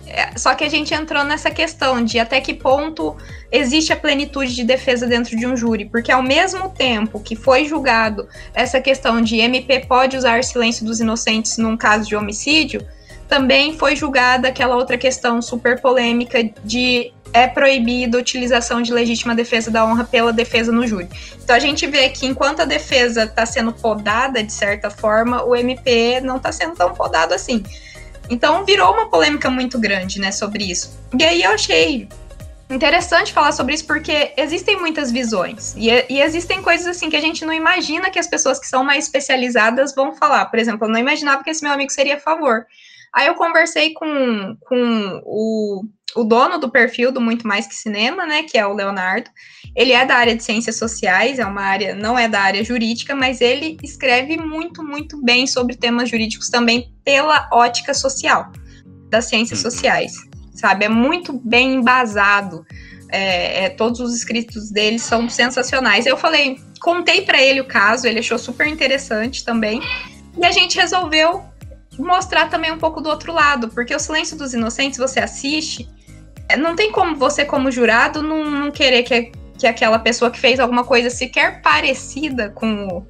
É, 0.07 0.39
só 0.39 0.55
que 0.55 0.63
a 0.63 0.69
gente 0.69 0.95
entrou 0.95 1.25
nessa 1.25 1.51
questão 1.51 2.05
de 2.05 2.19
até 2.19 2.41
que 2.41 2.55
ponto 2.55 3.17
existe 3.51 3.93
a 3.93 3.97
plenitude 3.97 4.55
de 4.55 4.63
defesa 4.63 5.07
dentro 5.07 5.37
de 5.37 5.47
um 5.47 5.57
júri, 5.57 5.87
porque 5.87 6.13
ao 6.13 6.23
mesmo 6.23 6.69
tempo 6.69 7.19
que 7.21 7.35
foi 7.35 7.65
julgado 7.65 8.29
essa 8.55 8.81
questão 8.81 9.21
de 9.21 9.39
MP 9.39 9.81
pode 9.81 10.17
usar 10.17 10.45
silêncio 10.45 10.85
dos 10.85 11.01
inocentes 11.01 11.59
num 11.59 11.77
caso 11.77 12.09
de 12.09 12.15
homicídio, 12.15 12.87
também 13.29 13.77
foi 13.77 13.97
julgada 13.97 14.49
aquela 14.49 14.77
outra 14.77 14.97
questão 14.97 15.43
super 15.43 15.81
polêmica 15.81 16.39
de 16.65 17.13
é 17.35 17.49
proibida 17.49 18.17
a 18.17 18.21
utilização 18.21 18.81
de 18.81 18.93
legítima 18.93 19.35
defesa 19.35 19.69
da 19.69 19.85
honra 19.85 20.05
pela 20.05 20.33
defesa 20.33 20.71
no 20.71 20.87
júri. 20.87 21.09
Então 21.43 21.55
a 21.55 21.59
gente 21.59 21.85
vê 21.89 22.09
que 22.09 22.25
enquanto 22.25 22.61
a 22.61 22.65
defesa 22.65 23.25
está 23.25 23.45
sendo 23.45 23.73
podada 23.73 24.43
de 24.43 24.53
certa 24.53 24.89
forma, 24.89 25.43
o 25.45 25.55
MP 25.55 26.21
não 26.21 26.37
está 26.37 26.53
sendo 26.53 26.77
tão 26.77 26.95
podado 26.95 27.35
assim. 27.35 27.65
Então 28.31 28.65
virou 28.65 28.93
uma 28.93 29.11
polêmica 29.11 29.51
muito 29.51 29.79
grande, 29.81 30.21
né, 30.21 30.31
sobre 30.31 30.71
isso. 30.71 30.97
E 31.19 31.25
aí 31.25 31.43
eu 31.43 31.51
achei 31.51 32.09
interessante 32.71 33.33
falar 33.33 33.53
sobre 33.53 33.75
isso 33.75 33.87
porque 33.87 34.33
existem 34.37 34.79
muitas 34.81 35.13
visões 35.13 35.75
e, 35.77 35.91
e, 36.09 36.23
existem 36.23 36.63
coisas 36.63 36.87
assim 36.87 37.11
que 37.11 37.17
a 37.17 37.21
gente 37.21 37.45
não 37.45 37.53
imagina 37.53 38.11
que 38.11 38.19
as 38.19 38.27
pessoas 38.27 38.59
que 38.59 38.67
são 38.67 38.83
mais 38.83 39.05
especializadas 39.05 39.95
vão 39.95 40.15
falar. 40.15 40.47
Por 40.47 40.59
exemplo, 40.59 40.87
eu 40.87 40.91
não 40.91 40.99
imaginava 40.99 41.43
que 41.43 41.51
esse 41.51 41.63
meu 41.63 41.73
amigo 41.73 41.91
seria 41.91 42.17
a 42.17 42.21
favor. 42.21 42.65
Aí 43.15 43.27
eu 43.27 43.35
conversei 43.35 43.93
com, 43.93 44.57
com 44.61 45.23
o 45.25 45.85
o 46.15 46.23
dono 46.23 46.59
do 46.59 46.71
perfil 46.71 47.11
do 47.11 47.21
Muito 47.21 47.47
Mais 47.47 47.67
Que 47.67 47.75
Cinema, 47.75 48.25
né, 48.25 48.45
que 48.45 48.57
é 48.57 48.67
o 48.67 48.73
Leonardo. 48.73 49.29
Ele 49.75 49.93
é 49.93 50.07
da 50.07 50.15
área 50.15 50.37
de 50.37 50.45
ciências 50.45 50.77
sociais, 50.77 51.39
é 51.39 51.45
uma 51.45 51.63
área, 51.63 51.95
não 51.95 52.19
é 52.19 52.29
da 52.29 52.41
área 52.41 52.63
jurídica, 52.63 53.15
mas 53.15 53.41
ele 53.41 53.77
escreve 53.83 54.37
muito, 54.37 54.83
muito 54.83 55.21
bem 55.23 55.47
sobre 55.47 55.77
temas 55.77 56.09
jurídicos 56.09 56.49
também 56.49 56.93
pela 57.05 57.49
ótica 57.53 57.93
social, 57.93 58.53
das 59.11 59.25
ciências 59.27 59.65
uhum. 59.65 59.71
sociais, 59.71 60.13
sabe? 60.55 60.85
É 60.85 60.89
muito 60.89 61.33
bem 61.33 61.75
embasado. 61.75 62.65
É, 63.11 63.65
é, 63.65 63.69
todos 63.69 64.01
os 64.01 64.15
escritos 64.15 64.71
dele 64.71 64.99
são 64.99 65.29
sensacionais. 65.29 66.07
Eu 66.07 66.17
falei, 66.17 66.59
contei 66.81 67.23
para 67.23 67.41
ele 67.41 67.61
o 67.61 67.65
caso, 67.65 68.07
ele 68.07 68.19
achou 68.21 68.39
super 68.39 68.67
interessante 68.67 69.45
também. 69.45 69.81
E 70.37 70.45
a 70.45 70.51
gente 70.51 70.77
resolveu 70.77 71.45
mostrar 71.99 72.49
também 72.49 72.73
um 72.73 72.79
pouco 72.79 73.01
do 73.01 73.09
outro 73.09 73.33
lado, 73.33 73.69
porque 73.69 73.95
o 73.95 73.99
Silêncio 73.99 74.37
dos 74.37 74.55
Inocentes 74.55 74.99
você 74.99 75.21
assiste 75.21 75.89
é, 76.49 76.57
não 76.57 76.77
tem 76.77 76.93
como 76.93 77.17
você, 77.17 77.45
como 77.45 77.71
jurado, 77.71 78.23
não, 78.23 78.51
não 78.51 78.71
querer 78.71 79.03
que, 79.03 79.33
que 79.59 79.67
aquela 79.67 79.99
pessoa 79.99 80.31
que 80.31 80.39
fez 80.39 80.61
alguma 80.61 80.85
coisa 80.85 81.09
sequer 81.09 81.63
parecida 81.63 82.51
com 82.51 82.87
o, 82.87 83.07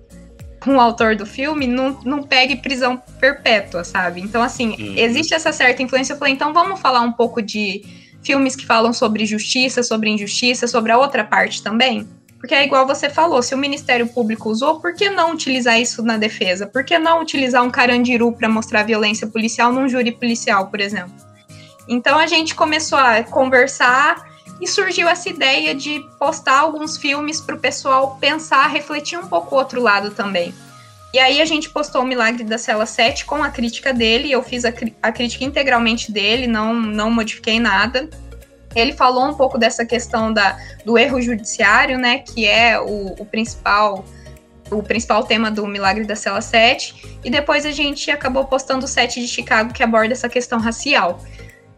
com 0.61 0.77
o 0.77 0.81
autor 0.81 1.17
do 1.17 1.27
filme 1.27 1.67
não, 1.67 1.99
não 2.05 2.23
pegue 2.23 2.57
prisão 2.57 3.01
perpétua, 3.19 3.85
sabe? 3.85 4.21
Então, 4.21 4.43
assim, 4.43 4.71
uhum. 4.71 4.95
existe 4.97 5.35
essa 5.35 5.53
certa 5.53 5.83
influência. 5.83 6.13
Eu 6.13 6.19
falei, 6.19 6.33
então 6.33 6.53
vamos 6.53 6.81
falar 6.81 7.01
um 7.01 7.13
pouco 7.13 7.43
de 7.43 7.85
filmes 8.23 8.57
que 8.57 8.65
falam 8.65 8.93
sobre 8.93 9.27
justiça, 9.27 9.83
sobre 9.83 10.11
injustiça, 10.11 10.67
sobre 10.67 10.93
a 10.93 10.99
outra 10.99 11.25
parte 11.25 11.63
também? 11.63 12.09
Porque 12.45 12.55
é 12.55 12.63
igual 12.63 12.87
você 12.87 13.09
falou, 13.09 13.43
se 13.43 13.55
o 13.55 13.57
Ministério 13.57 14.07
Público 14.07 14.51
usou, 14.51 14.79
por 14.79 14.93
que 14.93 15.09
não 15.09 15.33
utilizar 15.33 15.81
isso 15.81 16.03
na 16.03 16.19
defesa? 16.19 16.67
Por 16.67 16.85
que 16.85 16.99
não 16.99 17.23
utilizar 17.23 17.65
um 17.65 17.71
carandiru 17.71 18.33
para 18.33 18.51
mostrar 18.51 18.83
violência 18.83 19.27
policial 19.27 19.73
num 19.73 19.89
júri 19.89 20.13
policial, 20.13 20.67
por 20.67 20.79
exemplo? 20.79 21.15
Então 21.89 22.19
a 22.19 22.27
gente 22.27 22.55
começou 22.55 22.99
a 22.99 23.23
conversar 23.23 24.29
e 24.61 24.69
surgiu 24.69 25.09
essa 25.09 25.31
ideia 25.31 25.75
de 25.75 26.05
postar 26.19 26.59
alguns 26.59 26.99
filmes 26.99 27.41
para 27.41 27.55
o 27.55 27.59
pessoal 27.59 28.19
pensar, 28.21 28.67
refletir 28.67 29.19
um 29.19 29.27
pouco 29.27 29.55
o 29.55 29.59
outro 29.59 29.81
lado 29.81 30.11
também. 30.11 30.53
E 31.15 31.19
aí 31.19 31.41
a 31.41 31.47
gente 31.47 31.71
postou 31.71 32.03
o 32.03 32.07
Milagre 32.07 32.45
da 32.45 32.59
Cela 32.59 32.85
7 32.85 33.25
com 33.25 33.43
a 33.43 33.49
crítica 33.49 33.91
dele, 33.91 34.31
eu 34.31 34.43
fiz 34.43 34.67
a, 34.67 34.73
a 35.03 35.11
crítica 35.11 35.45
integralmente 35.45 36.13
dele, 36.13 36.47
não, 36.47 36.75
não 36.75 37.11
modifiquei 37.11 37.59
nada. 37.59 38.11
Ele 38.75 38.93
falou 38.93 39.27
um 39.27 39.35
pouco 39.35 39.59
dessa 39.59 39.85
questão 39.85 40.33
da, 40.33 40.59
do 40.85 40.99
erro 40.99 41.21
judiciário, 41.21 41.99
né, 41.99 42.19
que 42.19 42.47
é 42.47 42.81
o, 42.81 43.15
o 43.19 43.25
principal 43.25 44.05
o 44.71 44.83
principal 44.83 45.23
tema 45.25 45.51
do 45.51 45.67
Milagre 45.67 46.05
da 46.05 46.17
Cela 46.17 46.41
7, 46.41 47.19
e 47.23 47.31
depois 47.31 47.67
a 47.67 47.71
gente 47.71 48.11
acabou 48.11 48.45
postando 48.45 48.87
o 48.87 48.89
7 48.89 49.21
de 49.21 49.29
Chicago, 49.29 49.73
que 49.73 49.83
aborda 49.83 50.13
essa 50.13 50.29
questão 50.29 50.59
racial. 50.59 51.21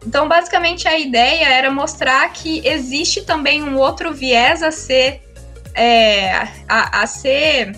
Então, 0.05 0.27
basicamente, 0.27 0.87
a 0.87 0.97
ideia 0.97 1.47
era 1.47 1.71
mostrar 1.71 2.31
que 2.31 2.65
existe 2.65 3.23
também 3.23 3.63
um 3.63 3.77
outro 3.77 4.13
viés 4.13 4.63
a 4.63 4.71
ser. 4.71 5.21
É, 5.73 6.47
a, 6.67 7.01
a 7.03 7.07
ser. 7.07 7.75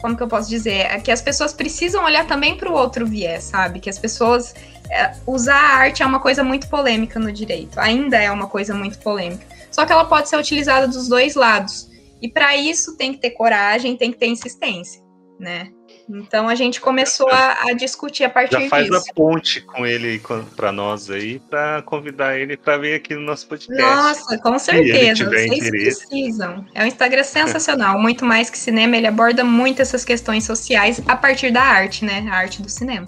Como 0.00 0.16
que 0.16 0.22
eu 0.22 0.28
posso 0.28 0.48
dizer? 0.48 0.86
É 0.90 0.98
que 0.98 1.10
as 1.10 1.22
pessoas 1.22 1.52
precisam 1.52 2.04
olhar 2.04 2.26
também 2.26 2.56
para 2.56 2.68
o 2.68 2.74
outro 2.74 3.06
viés, 3.06 3.44
sabe? 3.44 3.78
Que 3.78 3.88
as 3.88 3.98
pessoas. 3.98 4.54
É, 4.90 5.12
usar 5.26 5.56
a 5.56 5.76
arte 5.76 6.02
é 6.02 6.06
uma 6.06 6.20
coisa 6.20 6.44
muito 6.44 6.68
polêmica 6.68 7.18
no 7.18 7.32
direito, 7.32 7.78
ainda 7.80 8.16
é 8.18 8.30
uma 8.30 8.46
coisa 8.46 8.74
muito 8.74 8.98
polêmica. 8.98 9.44
Só 9.70 9.84
que 9.84 9.92
ela 9.92 10.04
pode 10.04 10.28
ser 10.28 10.36
utilizada 10.36 10.86
dos 10.86 11.08
dois 11.08 11.34
lados. 11.34 11.88
E 12.22 12.28
para 12.28 12.56
isso 12.56 12.96
tem 12.96 13.12
que 13.12 13.18
ter 13.18 13.30
coragem, 13.30 13.96
tem 13.96 14.12
que 14.12 14.18
ter 14.18 14.26
insistência, 14.26 15.02
né? 15.38 15.70
Então 16.08 16.48
a 16.48 16.54
gente 16.54 16.80
começou 16.80 17.28
a, 17.28 17.68
a 17.68 17.72
discutir 17.72 18.24
a 18.24 18.30
partir 18.30 18.60
Já 18.60 18.68
faz 18.68 18.86
disso. 18.86 19.10
a 19.10 19.14
ponte 19.14 19.60
com 19.62 19.86
ele 19.86 20.20
para 20.54 20.70
nós 20.70 21.10
aí, 21.10 21.38
para 21.38 21.82
convidar 21.82 22.38
ele 22.38 22.56
para 22.56 22.76
vir 22.76 22.94
aqui 22.94 23.14
no 23.14 23.22
nosso 23.22 23.46
podcast. 23.48 23.82
Nossa, 23.82 24.38
com 24.38 24.58
certeza. 24.58 25.24
Vocês 25.24 25.52
interesse. 25.52 26.06
precisam. 26.06 26.64
É 26.74 26.84
um 26.84 26.86
Instagram 26.86 27.24
sensacional, 27.24 27.98
muito 27.98 28.24
mais 28.24 28.50
que 28.50 28.58
cinema. 28.58 28.96
Ele 28.96 29.06
aborda 29.06 29.42
muito 29.44 29.80
essas 29.80 30.04
questões 30.04 30.44
sociais 30.44 31.02
a 31.06 31.16
partir 31.16 31.50
da 31.50 31.62
arte, 31.62 32.04
né? 32.04 32.26
A 32.30 32.36
arte 32.36 32.60
do 32.60 32.68
cinema. 32.68 33.06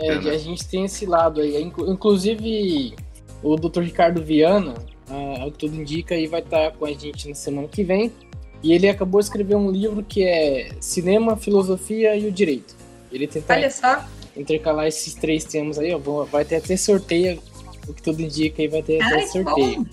É, 0.00 0.12
a 0.12 0.38
gente 0.38 0.66
tem 0.66 0.84
esse 0.84 1.04
lado 1.06 1.40
aí. 1.40 1.62
Inclusive, 1.62 2.94
o 3.42 3.56
Dr. 3.56 3.82
Ricardo 3.82 4.22
Viana, 4.22 4.74
uh, 5.08 5.46
o 5.46 5.52
que 5.52 5.58
tudo 5.58 5.76
indica, 5.76 6.14
aí 6.14 6.26
vai 6.26 6.40
estar 6.40 6.72
com 6.72 6.86
a 6.86 6.92
gente 6.92 7.28
na 7.28 7.34
semana 7.34 7.68
que 7.68 7.84
vem 7.84 8.12
e 8.62 8.72
ele 8.72 8.88
acabou 8.88 9.20
de 9.20 9.26
escrever 9.26 9.56
um 9.56 9.70
livro 9.70 10.02
que 10.02 10.22
é 10.22 10.70
Cinema, 10.80 11.36
Filosofia 11.36 12.14
e 12.16 12.26
o 12.26 12.32
Direito. 12.32 12.76
Ele 13.10 13.26
tenta 13.26 13.54
Olha 13.54 13.70
só. 13.70 14.04
intercalar 14.36 14.86
esses 14.86 15.14
três 15.14 15.44
temas 15.44 15.78
aí, 15.78 15.92
ó. 15.94 15.98
Vai 16.24 16.44
ter 16.44 16.56
até 16.56 16.76
sorteio, 16.76 17.40
o 17.88 17.94
que 17.94 18.02
tudo 18.02 18.20
indica 18.20 18.60
aí 18.60 18.68
vai 18.68 18.82
ter 18.82 19.00
Ai, 19.02 19.14
até 19.14 19.26
sorteio. 19.26 19.86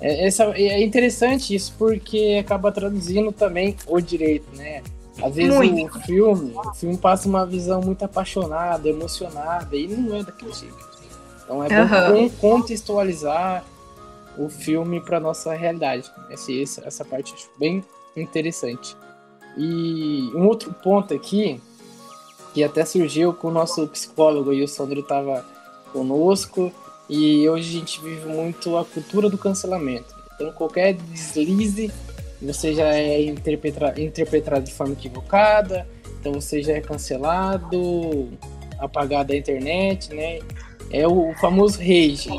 É, 0.00 0.26
essa, 0.26 0.44
é 0.56 0.82
interessante 0.82 1.54
isso 1.54 1.74
porque 1.76 2.38
acaba 2.40 2.72
traduzindo 2.72 3.32
também 3.32 3.76
o 3.86 4.00
direito, 4.00 4.46
né? 4.56 4.82
Às 5.22 5.34
vezes 5.34 5.54
muito. 5.54 5.96
o 5.96 6.00
filme, 6.00 6.52
o 6.54 6.74
filme 6.74 6.96
passa 6.96 7.28
uma 7.28 7.44
visão 7.46 7.80
muito 7.80 8.04
apaixonada, 8.04 8.88
emocionada, 8.88 9.76
e 9.76 9.86
não 9.88 10.16
é 10.16 10.22
daquele 10.22 10.52
jeito. 10.52 10.90
Então 11.44 11.64
é 11.64 11.68
uhum. 11.82 12.28
bom 12.28 12.30
contextualizar 12.40 13.64
o 14.38 14.48
filme 14.48 15.00
para 15.00 15.18
nossa 15.18 15.52
realidade. 15.54 16.10
Essa, 16.30 16.86
essa 16.86 17.04
parte 17.04 17.34
acho 17.34 17.48
bem 17.58 17.84
interessante. 18.16 18.96
E 19.56 20.30
um 20.34 20.46
outro 20.46 20.72
ponto 20.72 21.12
aqui, 21.12 21.60
que 22.54 22.62
até 22.62 22.84
surgiu 22.84 23.32
com 23.32 23.48
o 23.48 23.50
nosso 23.50 23.86
psicólogo, 23.88 24.52
e 24.52 24.62
o 24.62 24.68
Sandro 24.68 25.00
estava 25.00 25.44
conosco, 25.92 26.72
e 27.08 27.48
hoje 27.48 27.76
a 27.76 27.80
gente 27.80 28.00
vive 28.00 28.26
muito 28.26 28.76
a 28.76 28.84
cultura 28.84 29.28
do 29.28 29.36
cancelamento. 29.36 30.14
Então 30.34 30.52
qualquer 30.52 30.94
deslize, 30.94 31.92
você 32.40 32.74
já 32.74 32.94
é 32.94 33.22
interpretado, 33.22 34.64
de 34.64 34.72
forma 34.72 34.94
equivocada, 34.94 35.86
então 36.18 36.32
você 36.32 36.62
já 36.62 36.74
é 36.74 36.80
cancelado, 36.80 38.28
apagado 38.78 39.28
da 39.28 39.36
internet, 39.36 40.14
né? 40.14 40.40
É 40.90 41.06
o 41.06 41.32
famoso 41.34 41.78
rage. 41.78 42.30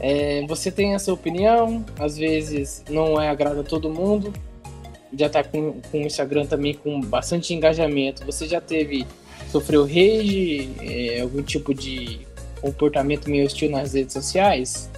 É, 0.00 0.44
você 0.46 0.70
tem 0.70 0.94
a 0.94 0.98
sua 0.98 1.14
opinião, 1.14 1.84
às 1.98 2.16
vezes 2.16 2.82
não 2.88 3.20
é 3.20 3.28
agrada 3.28 3.60
a 3.60 3.64
todo 3.64 3.90
mundo. 3.90 4.32
Já 5.16 5.26
está 5.26 5.44
com, 5.44 5.80
com 5.90 5.98
o 5.98 6.06
Instagram 6.06 6.46
também 6.46 6.74
com 6.74 7.00
bastante 7.00 7.52
engajamento. 7.54 8.24
Você 8.24 8.48
já 8.48 8.60
teve, 8.60 9.06
sofreu 9.50 9.84
rage, 9.84 10.70
é, 10.80 11.20
algum 11.20 11.42
tipo 11.42 11.74
de 11.74 12.20
comportamento 12.60 13.28
meio 13.28 13.44
hostil 13.44 13.70
nas 13.70 13.92
redes 13.92 14.14
sociais? 14.14 14.90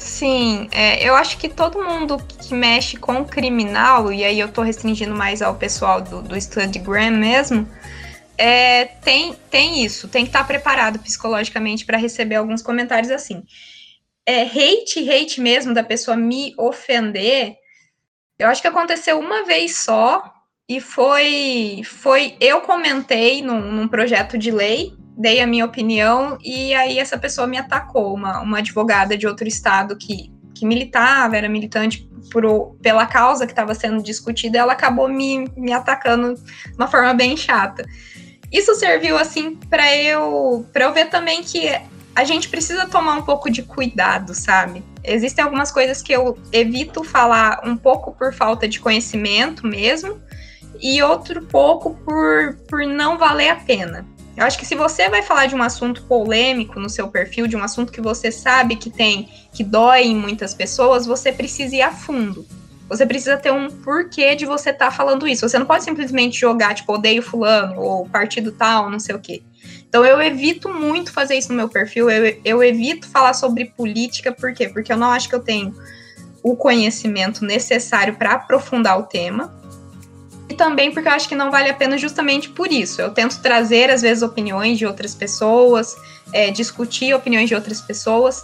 Sim, 0.00 0.66
é, 0.72 1.06
eu 1.06 1.14
acho 1.14 1.36
que 1.36 1.46
todo 1.46 1.84
mundo 1.84 2.16
que 2.26 2.54
mexe 2.54 2.96
com 2.96 3.22
criminal, 3.22 4.10
e 4.10 4.24
aí 4.24 4.40
eu 4.40 4.50
tô 4.50 4.62
restringindo 4.62 5.14
mais 5.14 5.42
ao 5.42 5.56
pessoal 5.56 6.00
do, 6.00 6.22
do 6.22 6.40
Studgram 6.40 7.10
mesmo, 7.10 7.68
é, 8.38 8.86
tem, 8.86 9.34
tem 9.50 9.84
isso, 9.84 10.08
tem 10.08 10.24
que 10.24 10.30
estar 10.30 10.38
tá 10.38 10.46
preparado 10.46 10.98
psicologicamente 11.00 11.84
para 11.84 11.98
receber 11.98 12.36
alguns 12.36 12.62
comentários 12.62 13.10
assim. 13.10 13.42
É, 14.24 14.44
hate, 14.44 15.06
hate 15.06 15.38
mesmo, 15.38 15.74
da 15.74 15.84
pessoa 15.84 16.16
me 16.16 16.54
ofender, 16.56 17.56
eu 18.38 18.48
acho 18.48 18.62
que 18.62 18.68
aconteceu 18.68 19.20
uma 19.20 19.44
vez 19.44 19.76
só, 19.76 20.32
e 20.66 20.80
foi, 20.80 21.82
foi 21.84 22.38
eu 22.40 22.62
comentei 22.62 23.42
num, 23.42 23.70
num 23.70 23.86
projeto 23.86 24.38
de 24.38 24.50
lei 24.50 24.94
dei 25.16 25.40
a 25.40 25.46
minha 25.46 25.64
opinião 25.64 26.38
e 26.42 26.74
aí 26.74 26.98
essa 26.98 27.18
pessoa 27.18 27.46
me 27.46 27.58
atacou, 27.58 28.14
uma, 28.14 28.40
uma 28.40 28.58
advogada 28.58 29.16
de 29.16 29.26
outro 29.26 29.46
estado 29.46 29.96
que, 29.96 30.32
que 30.54 30.66
militava, 30.66 31.36
era 31.36 31.48
militante 31.48 32.08
por, 32.32 32.76
pela 32.82 33.06
causa 33.06 33.46
que 33.46 33.52
estava 33.52 33.74
sendo 33.74 34.02
discutida, 34.02 34.58
ela 34.58 34.72
acabou 34.72 35.08
me, 35.08 35.50
me 35.56 35.72
atacando 35.72 36.34
de 36.34 36.74
uma 36.76 36.86
forma 36.86 37.12
bem 37.12 37.36
chata. 37.36 37.84
Isso 38.52 38.74
serviu 38.74 39.16
assim 39.16 39.56
para 39.56 39.94
eu 39.96 40.66
para 40.72 40.84
eu 40.84 40.92
ver 40.92 41.08
também 41.08 41.42
que 41.42 41.70
a 42.14 42.24
gente 42.24 42.48
precisa 42.48 42.86
tomar 42.86 43.14
um 43.14 43.22
pouco 43.22 43.48
de 43.48 43.62
cuidado, 43.62 44.34
sabe? 44.34 44.82
Existem 45.04 45.44
algumas 45.44 45.70
coisas 45.70 46.02
que 46.02 46.12
eu 46.12 46.36
evito 46.52 47.04
falar 47.04 47.60
um 47.64 47.76
pouco 47.76 48.12
por 48.12 48.34
falta 48.34 48.66
de 48.68 48.80
conhecimento 48.80 49.66
mesmo, 49.66 50.20
e 50.80 51.02
outro 51.02 51.42
pouco 51.42 51.94
por, 52.04 52.56
por 52.68 52.86
não 52.86 53.18
valer 53.18 53.50
a 53.50 53.56
pena. 53.56 54.06
Eu 54.40 54.46
acho 54.46 54.58
que 54.58 54.64
se 54.64 54.74
você 54.74 55.06
vai 55.10 55.22
falar 55.22 55.44
de 55.44 55.54
um 55.54 55.62
assunto 55.62 56.02
polêmico 56.04 56.80
no 56.80 56.88
seu 56.88 57.08
perfil, 57.08 57.46
de 57.46 57.58
um 57.58 57.62
assunto 57.62 57.92
que 57.92 58.00
você 58.00 58.32
sabe 58.32 58.76
que 58.76 58.88
tem, 58.88 59.28
que 59.52 59.62
dói 59.62 60.04
em 60.04 60.16
muitas 60.16 60.54
pessoas, 60.54 61.04
você 61.04 61.30
precisa 61.30 61.76
ir 61.76 61.82
a 61.82 61.92
fundo. 61.92 62.46
Você 62.88 63.04
precisa 63.04 63.36
ter 63.36 63.52
um 63.52 63.68
porquê 63.68 64.34
de 64.34 64.46
você 64.46 64.70
estar 64.70 64.86
tá 64.86 64.90
falando 64.90 65.28
isso. 65.28 65.46
Você 65.46 65.58
não 65.58 65.66
pode 65.66 65.84
simplesmente 65.84 66.40
jogar, 66.40 66.72
tipo, 66.72 66.90
odeio 66.94 67.22
fulano, 67.22 67.78
ou 67.82 68.08
partido 68.08 68.50
tal, 68.50 68.88
não 68.88 68.98
sei 68.98 69.14
o 69.14 69.18
quê. 69.18 69.42
Então 69.86 70.06
eu 70.06 70.22
evito 70.22 70.70
muito 70.70 71.12
fazer 71.12 71.34
isso 71.34 71.50
no 71.50 71.56
meu 71.56 71.68
perfil, 71.68 72.08
eu, 72.08 72.40
eu 72.42 72.62
evito 72.62 73.06
falar 73.06 73.34
sobre 73.34 73.66
política, 73.66 74.32
por 74.32 74.54
quê? 74.54 74.70
Porque 74.70 74.90
eu 74.90 74.96
não 74.96 75.10
acho 75.10 75.28
que 75.28 75.34
eu 75.34 75.40
tenho 75.40 75.74
o 76.42 76.56
conhecimento 76.56 77.44
necessário 77.44 78.16
para 78.16 78.32
aprofundar 78.32 78.98
o 78.98 79.02
tema 79.02 79.59
e 80.50 80.54
também 80.54 80.90
porque 80.90 81.08
eu 81.08 81.12
acho 81.12 81.28
que 81.28 81.36
não 81.36 81.48
vale 81.48 81.70
a 81.70 81.74
pena 81.74 81.96
justamente 81.96 82.48
por 82.48 82.72
isso. 82.72 83.00
Eu 83.00 83.10
tento 83.10 83.40
trazer, 83.40 83.88
às 83.88 84.02
vezes, 84.02 84.20
opiniões 84.20 84.78
de 84.78 84.84
outras 84.84 85.14
pessoas, 85.14 85.94
é, 86.32 86.50
discutir 86.50 87.14
opiniões 87.14 87.48
de 87.48 87.54
outras 87.54 87.80
pessoas. 87.80 88.42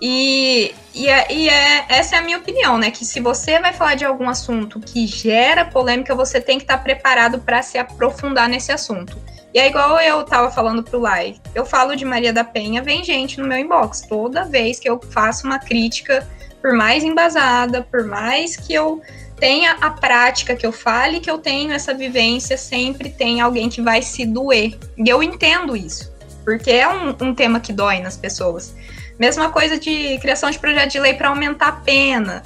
E, 0.00 0.74
e, 0.94 1.06
é, 1.06 1.30
e 1.30 1.48
é, 1.50 1.84
essa 1.90 2.16
é 2.16 2.18
a 2.18 2.22
minha 2.22 2.38
opinião, 2.38 2.78
né? 2.78 2.90
Que 2.90 3.04
se 3.04 3.20
você 3.20 3.60
vai 3.60 3.74
falar 3.74 3.94
de 3.94 4.06
algum 4.06 4.26
assunto 4.26 4.80
que 4.80 5.06
gera 5.06 5.66
polêmica, 5.66 6.14
você 6.14 6.40
tem 6.40 6.56
que 6.56 6.64
estar 6.64 6.78
preparado 6.78 7.38
para 7.38 7.62
se 7.62 7.76
aprofundar 7.76 8.48
nesse 8.48 8.72
assunto. 8.72 9.18
E 9.52 9.58
é 9.58 9.68
igual 9.68 10.00
eu 10.00 10.24
tava 10.24 10.50
falando 10.50 10.82
pro 10.82 10.98
Lai. 10.98 11.36
Eu 11.54 11.66
falo 11.66 11.94
de 11.94 12.06
Maria 12.06 12.32
da 12.32 12.42
Penha, 12.42 12.82
vem 12.82 13.04
gente 13.04 13.38
no 13.38 13.46
meu 13.46 13.58
inbox. 13.58 14.00
Toda 14.00 14.46
vez 14.46 14.80
que 14.80 14.88
eu 14.88 14.98
faço 15.10 15.46
uma 15.46 15.58
crítica, 15.58 16.26
por 16.62 16.72
mais 16.72 17.04
embasada, 17.04 17.82
por 17.82 18.04
mais 18.04 18.56
que 18.56 18.72
eu 18.72 19.02
tenha 19.38 19.72
a 19.80 19.90
prática 19.90 20.54
que 20.54 20.66
eu 20.66 20.72
fale, 20.72 21.20
que 21.20 21.30
eu 21.30 21.38
tenho 21.38 21.72
essa 21.72 21.92
vivência, 21.92 22.56
sempre 22.56 23.10
tem 23.10 23.40
alguém 23.40 23.68
que 23.68 23.82
vai 23.82 24.02
se 24.02 24.24
doer. 24.24 24.78
E 24.96 25.08
eu 25.08 25.22
entendo 25.22 25.76
isso, 25.76 26.12
porque 26.44 26.70
é 26.70 26.88
um, 26.88 27.14
um 27.20 27.34
tema 27.34 27.60
que 27.60 27.72
dói 27.72 28.00
nas 28.00 28.16
pessoas. 28.16 28.74
Mesma 29.18 29.50
coisa 29.50 29.78
de 29.78 30.18
criação 30.18 30.50
de 30.50 30.58
projeto 30.58 30.92
de 30.92 31.00
lei 31.00 31.14
para 31.14 31.28
aumentar 31.28 31.68
a 31.68 31.72
pena, 31.72 32.42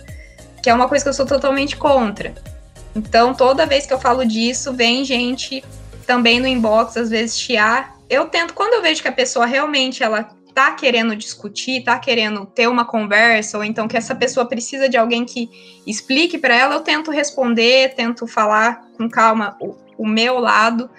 que 0.62 0.68
é 0.68 0.74
uma 0.74 0.88
coisa 0.88 1.04
que 1.04 1.08
eu 1.08 1.14
sou 1.14 1.26
totalmente 1.26 1.76
contra. 1.76 2.34
Então, 2.94 3.34
toda 3.34 3.66
vez 3.66 3.86
que 3.86 3.92
eu 3.92 3.98
falo 3.98 4.24
disso, 4.24 4.72
vem 4.72 5.04
gente 5.04 5.62
também 6.06 6.40
no 6.40 6.46
inbox, 6.46 6.96
às 6.96 7.10
vezes 7.10 7.38
chiar. 7.38 7.96
Eu 8.08 8.26
tento, 8.26 8.54
quando 8.54 8.74
eu 8.74 8.82
vejo 8.82 9.02
que 9.02 9.08
a 9.08 9.12
pessoa 9.12 9.46
realmente 9.46 10.02
ela 10.02 10.28
tá 10.58 10.72
querendo 10.72 11.14
discutir, 11.14 11.84
tá 11.84 11.96
querendo 12.00 12.44
ter 12.44 12.66
uma 12.66 12.84
conversa, 12.84 13.56
ou 13.56 13.62
então 13.62 13.86
que 13.86 13.96
essa 13.96 14.12
pessoa 14.12 14.44
precisa 14.44 14.88
de 14.88 14.96
alguém 14.96 15.24
que 15.24 15.48
explique 15.86 16.36
para 16.36 16.52
ela, 16.52 16.74
eu 16.74 16.80
tento 16.80 17.12
responder, 17.12 17.94
tento 17.94 18.26
falar 18.26 18.84
com 18.96 19.08
calma 19.08 19.56
o, 19.60 19.76
o 19.96 20.04
meu 20.04 20.40
lado. 20.40 20.90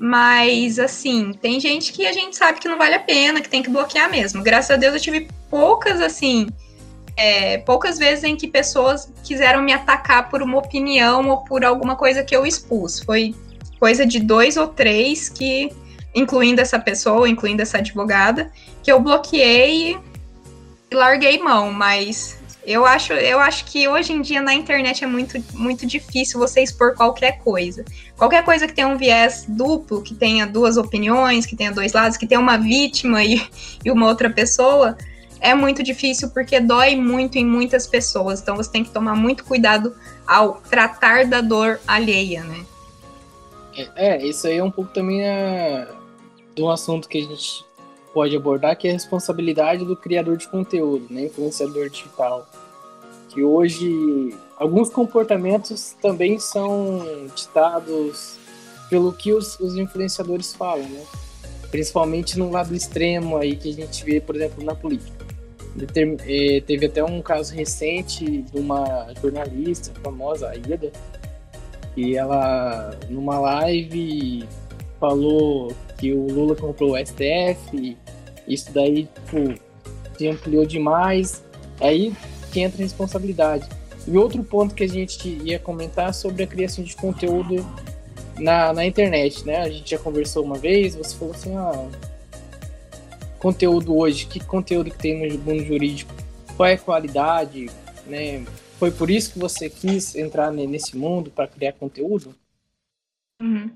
Mas, 0.00 0.80
assim, 0.80 1.30
tem 1.40 1.60
gente 1.60 1.92
que 1.92 2.04
a 2.04 2.12
gente 2.12 2.36
sabe 2.36 2.58
que 2.58 2.66
não 2.66 2.76
vale 2.76 2.96
a 2.96 2.98
pena, 2.98 3.40
que 3.40 3.48
tem 3.48 3.62
que 3.62 3.70
bloquear 3.70 4.10
mesmo. 4.10 4.42
Graças 4.42 4.72
a 4.72 4.76
Deus 4.76 4.94
eu 4.94 5.00
tive 5.00 5.28
poucas, 5.48 6.00
assim, 6.00 6.48
é, 7.16 7.58
poucas 7.58 7.98
vezes 7.98 8.24
em 8.24 8.34
que 8.34 8.48
pessoas 8.48 9.12
quiseram 9.22 9.62
me 9.62 9.72
atacar 9.72 10.28
por 10.28 10.42
uma 10.42 10.58
opinião 10.58 11.28
ou 11.28 11.44
por 11.44 11.64
alguma 11.64 11.94
coisa 11.94 12.24
que 12.24 12.34
eu 12.34 12.44
expus. 12.44 12.98
Foi 12.98 13.36
coisa 13.78 14.04
de 14.04 14.18
dois 14.18 14.56
ou 14.56 14.66
três 14.66 15.28
que 15.28 15.70
incluindo 16.16 16.62
essa 16.62 16.78
pessoa, 16.78 17.28
incluindo 17.28 17.60
essa 17.60 17.76
advogada, 17.76 18.50
que 18.86 18.92
eu 18.92 19.00
bloqueei 19.00 19.98
e 20.88 20.94
larguei 20.94 21.42
mão, 21.42 21.72
mas 21.72 22.38
eu 22.64 22.86
acho, 22.86 23.12
eu 23.14 23.40
acho 23.40 23.64
que 23.64 23.88
hoje 23.88 24.12
em 24.12 24.22
dia 24.22 24.40
na 24.40 24.54
internet 24.54 25.02
é 25.02 25.08
muito, 25.08 25.42
muito 25.54 25.84
difícil 25.84 26.38
você 26.38 26.62
expor 26.62 26.94
qualquer 26.94 27.40
coisa. 27.40 27.84
Qualquer 28.16 28.44
coisa 28.44 28.64
que 28.64 28.72
tenha 28.72 28.86
um 28.86 28.96
viés 28.96 29.44
duplo, 29.48 30.02
que 30.02 30.14
tenha 30.14 30.46
duas 30.46 30.76
opiniões, 30.76 31.44
que 31.44 31.56
tenha 31.56 31.72
dois 31.72 31.92
lados, 31.92 32.16
que 32.16 32.28
tenha 32.28 32.40
uma 32.40 32.56
vítima 32.56 33.24
e, 33.24 33.44
e 33.84 33.90
uma 33.90 34.06
outra 34.06 34.30
pessoa, 34.30 34.96
é 35.40 35.52
muito 35.52 35.82
difícil 35.82 36.30
porque 36.30 36.60
dói 36.60 36.94
muito 36.94 37.38
em 37.38 37.44
muitas 37.44 37.88
pessoas. 37.88 38.40
Então 38.40 38.54
você 38.54 38.70
tem 38.70 38.84
que 38.84 38.90
tomar 38.90 39.16
muito 39.16 39.44
cuidado 39.44 39.96
ao 40.24 40.60
tratar 40.70 41.26
da 41.26 41.40
dor 41.40 41.80
alheia, 41.88 42.44
né? 42.44 42.64
É, 43.96 44.24
isso 44.24 44.46
aí 44.46 44.58
é 44.58 44.62
um 44.62 44.70
pouco 44.70 44.92
também 44.92 45.28
a, 45.28 45.88
de 46.54 46.62
um 46.62 46.70
assunto 46.70 47.08
que 47.08 47.18
a 47.18 47.22
gente 47.22 47.65
pode 48.16 48.34
abordar, 48.34 48.74
que 48.78 48.88
é 48.88 48.90
a 48.92 48.94
responsabilidade 48.94 49.84
do 49.84 49.94
criador 49.94 50.38
de 50.38 50.48
conteúdo, 50.48 51.06
né, 51.10 51.26
influenciador 51.26 51.90
digital. 51.90 52.48
Que 53.28 53.42
hoje 53.42 54.34
alguns 54.56 54.88
comportamentos 54.88 55.94
também 56.00 56.38
são 56.38 57.04
ditados 57.34 58.38
pelo 58.88 59.12
que 59.12 59.34
os, 59.34 59.60
os 59.60 59.76
influenciadores 59.76 60.54
falam, 60.54 60.88
né? 60.88 61.04
Principalmente 61.70 62.38
no 62.38 62.50
lado 62.50 62.74
extremo 62.74 63.36
aí 63.36 63.54
que 63.54 63.68
a 63.68 63.74
gente 63.74 64.02
vê, 64.02 64.18
por 64.18 64.34
exemplo, 64.34 64.64
na 64.64 64.74
política. 64.74 65.26
Eh, 66.26 66.62
teve 66.66 66.86
até 66.86 67.04
um 67.04 67.20
caso 67.20 67.52
recente 67.52 68.24
de 68.24 68.58
uma 68.58 69.12
jornalista 69.20 69.92
famosa, 70.00 70.48
a 70.48 70.56
Ida, 70.56 70.90
e 71.94 72.16
ela, 72.16 72.98
numa 73.10 73.38
live, 73.38 74.48
falou 74.98 75.70
que 75.98 76.14
o 76.14 76.26
Lula 76.32 76.56
comprou 76.56 76.94
o 76.94 76.96
STF, 76.96 77.94
isso 78.46 78.72
daí, 78.72 79.04
tipo, 79.06 79.54
se 80.16 80.28
ampliou 80.28 80.66
demais, 80.66 81.42
aí 81.80 82.14
que 82.52 82.60
entra 82.60 82.80
a 82.80 82.84
responsabilidade. 82.84 83.68
E 84.06 84.16
outro 84.16 84.42
ponto 84.44 84.74
que 84.74 84.84
a 84.84 84.88
gente 84.88 85.28
ia 85.28 85.58
comentar 85.58 86.14
sobre 86.14 86.42
a 86.42 86.46
criação 86.46 86.84
de 86.84 86.94
conteúdo 86.94 87.66
na, 88.38 88.72
na 88.72 88.86
internet, 88.86 89.44
né? 89.44 89.62
A 89.62 89.68
gente 89.68 89.90
já 89.90 89.98
conversou 89.98 90.44
uma 90.44 90.56
vez, 90.56 90.94
você 90.94 91.16
falou 91.16 91.34
assim, 91.34 91.56
ah, 91.56 91.88
conteúdo 93.38 93.96
hoje, 93.96 94.26
que 94.26 94.38
conteúdo 94.38 94.90
que 94.90 94.98
tem 94.98 95.28
no 95.28 95.38
mundo 95.38 95.64
jurídico? 95.64 96.14
qual 96.56 96.68
é 96.68 96.74
a 96.74 96.78
qualidade, 96.78 97.66
né? 98.06 98.44
Foi 98.78 98.90
por 98.90 99.10
isso 99.10 99.32
que 99.32 99.38
você 99.38 99.70
quis 99.70 100.14
entrar 100.14 100.50
nesse 100.50 100.96
mundo 100.96 101.30
para 101.30 101.46
criar 101.46 101.72
conteúdo? 101.72 102.34
Uhum. 103.40 103.70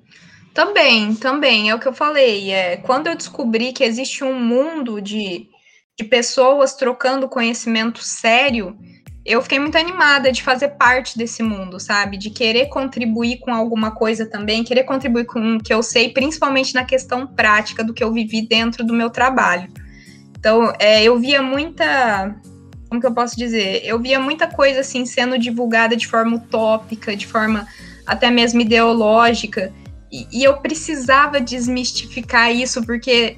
Também, 0.52 1.14
também, 1.14 1.70
é 1.70 1.74
o 1.74 1.78
que 1.78 1.86
eu 1.86 1.93
falei. 1.93 2.51
É, 2.51 2.77
quando 2.77 3.06
eu 3.06 3.16
descobri 3.16 3.72
que 3.72 3.85
existe 3.85 4.24
um 4.24 4.39
mundo 4.39 5.01
de, 5.01 5.48
de 5.97 6.05
pessoas 6.05 6.74
trocando 6.74 7.28
conhecimento 7.28 8.02
sério, 8.02 8.77
eu 9.24 9.43
fiquei 9.43 9.59
muito 9.59 9.77
animada 9.77 10.32
de 10.32 10.43
fazer 10.43 10.70
parte 10.70 11.16
desse 11.16 11.43
mundo, 11.43 11.78
sabe? 11.78 12.16
De 12.16 12.31
querer 12.31 12.66
contribuir 12.66 13.39
com 13.39 13.55
alguma 13.55 13.90
coisa 13.90 14.27
também, 14.27 14.64
querer 14.64 14.85
contribuir 14.85 15.27
com 15.27 15.56
o 15.56 15.62
que 15.62 15.72
eu 15.72 15.82
sei, 15.82 16.09
principalmente 16.09 16.74
na 16.74 16.85
questão 16.85 17.27
prática 17.27 17.85
do 17.85 17.94
que 17.94 18.02
eu 18.02 18.12
vivi 18.12 18.43
dentro 18.43 18.85
do 18.85 18.94
meu 18.94 19.10
trabalho. 19.10 19.70
Então, 20.39 20.72
é, 20.78 21.02
eu 21.05 21.18
via 21.18 21.43
muita. 21.43 22.35
Como 22.89 23.01
que 23.01 23.06
eu 23.06 23.14
posso 23.14 23.36
dizer? 23.36 23.82
Eu 23.85 24.01
via 24.01 24.18
muita 24.18 24.48
coisa 24.48 24.81
assim 24.81 25.05
sendo 25.05 25.39
divulgada 25.39 25.94
de 25.94 26.09
forma 26.09 26.39
utópica, 26.39 27.14
de 27.14 27.27
forma 27.27 27.68
até 28.06 28.31
mesmo 28.31 28.60
ideológica. 28.60 29.72
E, 30.11 30.43
eu 30.43 30.57
precisava 30.57 31.41
desmistificar 31.41 32.55
isso, 32.55 32.85
porque 32.85 33.37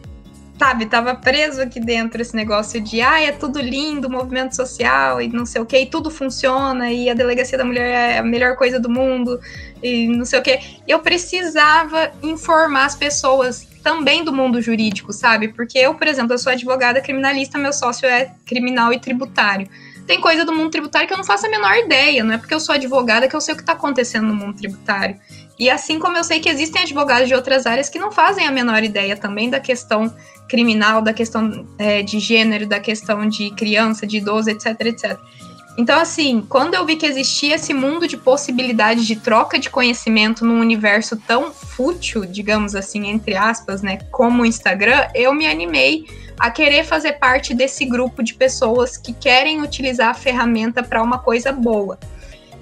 sabe, 0.59 0.86
tava 0.86 1.15
preso 1.15 1.61
aqui 1.61 1.81
dentro 1.81 2.23
esse 2.23 2.36
negócio 2.36 2.81
de, 2.81 3.01
ah, 3.01 3.20
é 3.20 3.32
tudo 3.32 3.61
lindo, 3.61 4.09
movimento 4.09 4.55
social 4.55 5.20
e 5.20 5.27
não 5.27 5.44
sei 5.44 5.61
o 5.61 5.66
que, 5.66 5.77
e 5.77 5.86
tudo 5.86 6.09
funciona, 6.09 6.90
e 6.90 7.11
a 7.11 7.15
delegacia 7.15 7.59
da 7.59 7.65
mulher 7.65 8.15
é 8.15 8.19
a 8.19 8.23
melhor 8.23 8.57
coisa 8.57 8.78
do 8.78 8.89
mundo, 8.89 9.40
e 9.82 10.07
não 10.07 10.24
sei 10.24 10.39
o 10.39 10.43
que. 10.43 10.61
Eu 10.86 11.01
precisava 11.01 12.12
informar 12.23 12.85
as 12.85 12.94
pessoas 12.94 13.66
também 13.82 14.24
do 14.24 14.32
mundo 14.32 14.62
jurídico, 14.62 15.12
sabe? 15.12 15.49
Porque 15.49 15.78
eu, 15.78 15.94
por 15.94 16.07
exemplo, 16.07 16.32
eu 16.32 16.39
sou 16.39 16.53
advogada 16.53 17.01
criminalista, 17.01 17.59
meu 17.59 17.73
sócio 17.73 18.07
é 18.07 18.32
criminal 18.47 18.93
e 18.93 19.01
tributário. 19.01 19.69
Tem 20.07 20.20
coisa 20.20 20.44
do 20.44 20.53
mundo 20.53 20.70
tributário 20.70 21.07
que 21.09 21.15
eu 21.15 21.19
não 21.19 21.24
faço 21.24 21.47
a 21.47 21.51
menor 21.51 21.77
ideia, 21.77 22.23
não 22.23 22.35
é 22.35 22.39
porque 22.39 22.55
eu 22.55 22.61
sou 22.61 22.74
advogada 22.74 23.28
que 23.28 23.35
eu 23.35 23.40
sei 23.40 23.55
o 23.55 23.57
que 23.57 23.62
está 23.62 23.73
acontecendo 23.73 24.28
no 24.28 24.35
mundo 24.35 24.57
tributário. 24.57 25.16
E 25.62 25.70
assim 25.70 26.01
como 26.01 26.16
eu 26.16 26.24
sei 26.24 26.40
que 26.40 26.48
existem 26.48 26.82
advogados 26.82 27.28
de 27.28 27.36
outras 27.36 27.66
áreas 27.66 27.89
que 27.89 27.97
não 27.97 28.10
fazem 28.10 28.44
a 28.44 28.51
menor 28.51 28.82
ideia 28.82 29.16
também 29.16 29.48
da 29.48 29.60
questão 29.60 30.12
criminal, 30.48 31.01
da 31.01 31.12
questão 31.12 31.64
é, 31.78 32.02
de 32.02 32.18
gênero, 32.18 32.66
da 32.66 32.80
questão 32.80 33.28
de 33.28 33.48
criança, 33.52 34.05
de 34.05 34.16
idoso, 34.16 34.51
etc, 34.51 34.66
etc. 34.80 35.16
Então, 35.78 36.01
assim, 36.01 36.44
quando 36.48 36.74
eu 36.74 36.84
vi 36.84 36.97
que 36.97 37.06
existia 37.06 37.55
esse 37.55 37.72
mundo 37.72 38.09
de 38.09 38.16
possibilidades 38.16 39.06
de 39.06 39.14
troca 39.14 39.56
de 39.56 39.70
conhecimento 39.70 40.44
num 40.44 40.59
universo 40.59 41.16
tão 41.16 41.52
fútil, 41.52 42.24
digamos 42.24 42.74
assim, 42.74 43.06
entre 43.06 43.36
aspas, 43.36 43.82
né, 43.82 43.98
como 44.10 44.43
o 44.43 44.47
Instagram, 44.47 45.06
eu 45.14 45.32
me 45.32 45.47
animei 45.47 46.06
a 46.40 46.51
querer 46.51 46.82
fazer 46.82 47.20
parte 47.20 47.55
desse 47.55 47.84
grupo 47.84 48.20
de 48.20 48.34
pessoas 48.34 48.97
que 48.97 49.12
querem 49.12 49.62
utilizar 49.62 50.09
a 50.09 50.14
ferramenta 50.14 50.82
para 50.82 51.01
uma 51.01 51.20
coisa 51.20 51.52
boa. 51.52 52.01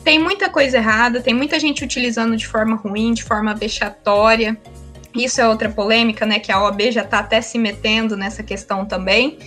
Tem 0.04 0.18
muita 0.18 0.48
coisa 0.48 0.78
errada, 0.78 1.20
tem 1.20 1.34
muita 1.34 1.60
gente 1.60 1.84
utilizando 1.84 2.36
de 2.36 2.46
forma 2.46 2.76
ruim, 2.76 3.12
de 3.12 3.22
forma 3.22 3.54
vexatória. 3.54 4.56
Isso 5.14 5.40
é 5.40 5.48
outra 5.48 5.68
polêmica, 5.68 6.24
né? 6.24 6.38
Que 6.38 6.50
a 6.52 6.62
OAB 6.62 6.90
já 6.90 7.02
está 7.02 7.18
até 7.18 7.40
se 7.40 7.58
metendo 7.58 8.16
nessa 8.16 8.42
questão 8.42 8.86
também. 8.86 9.38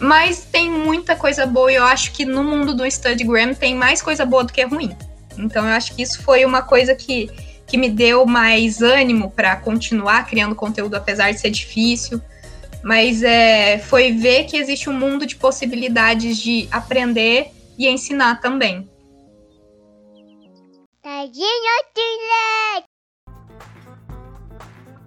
Mas 0.00 0.44
tem 0.44 0.70
muita 0.70 1.16
coisa 1.16 1.46
boa 1.46 1.72
e 1.72 1.76
eu 1.76 1.84
acho 1.84 2.12
que 2.12 2.24
no 2.24 2.44
mundo 2.44 2.74
do 2.74 2.90
Studgram 2.90 3.54
tem 3.54 3.74
mais 3.74 4.02
coisa 4.02 4.26
boa 4.26 4.44
do 4.44 4.52
que 4.52 4.62
ruim. 4.64 4.94
Então 5.38 5.66
eu 5.66 5.72
acho 5.72 5.94
que 5.94 6.02
isso 6.02 6.22
foi 6.22 6.44
uma 6.44 6.62
coisa 6.62 6.94
que, 6.94 7.30
que 7.66 7.78
me 7.78 7.88
deu 7.88 8.26
mais 8.26 8.82
ânimo 8.82 9.30
para 9.30 9.56
continuar 9.56 10.26
criando 10.26 10.54
conteúdo, 10.54 10.94
apesar 10.94 11.30
de 11.30 11.40
ser 11.40 11.50
difícil. 11.50 12.20
Mas 12.82 13.22
é, 13.22 13.78
foi 13.78 14.12
ver 14.12 14.44
que 14.44 14.56
existe 14.56 14.88
um 14.90 14.92
mundo 14.92 15.26
de 15.26 15.36
possibilidades 15.36 16.36
de 16.36 16.68
aprender 16.70 17.50
e 17.78 17.88
ensinar 17.88 18.40
também. 18.40 18.88
Tadinho, 21.06 21.46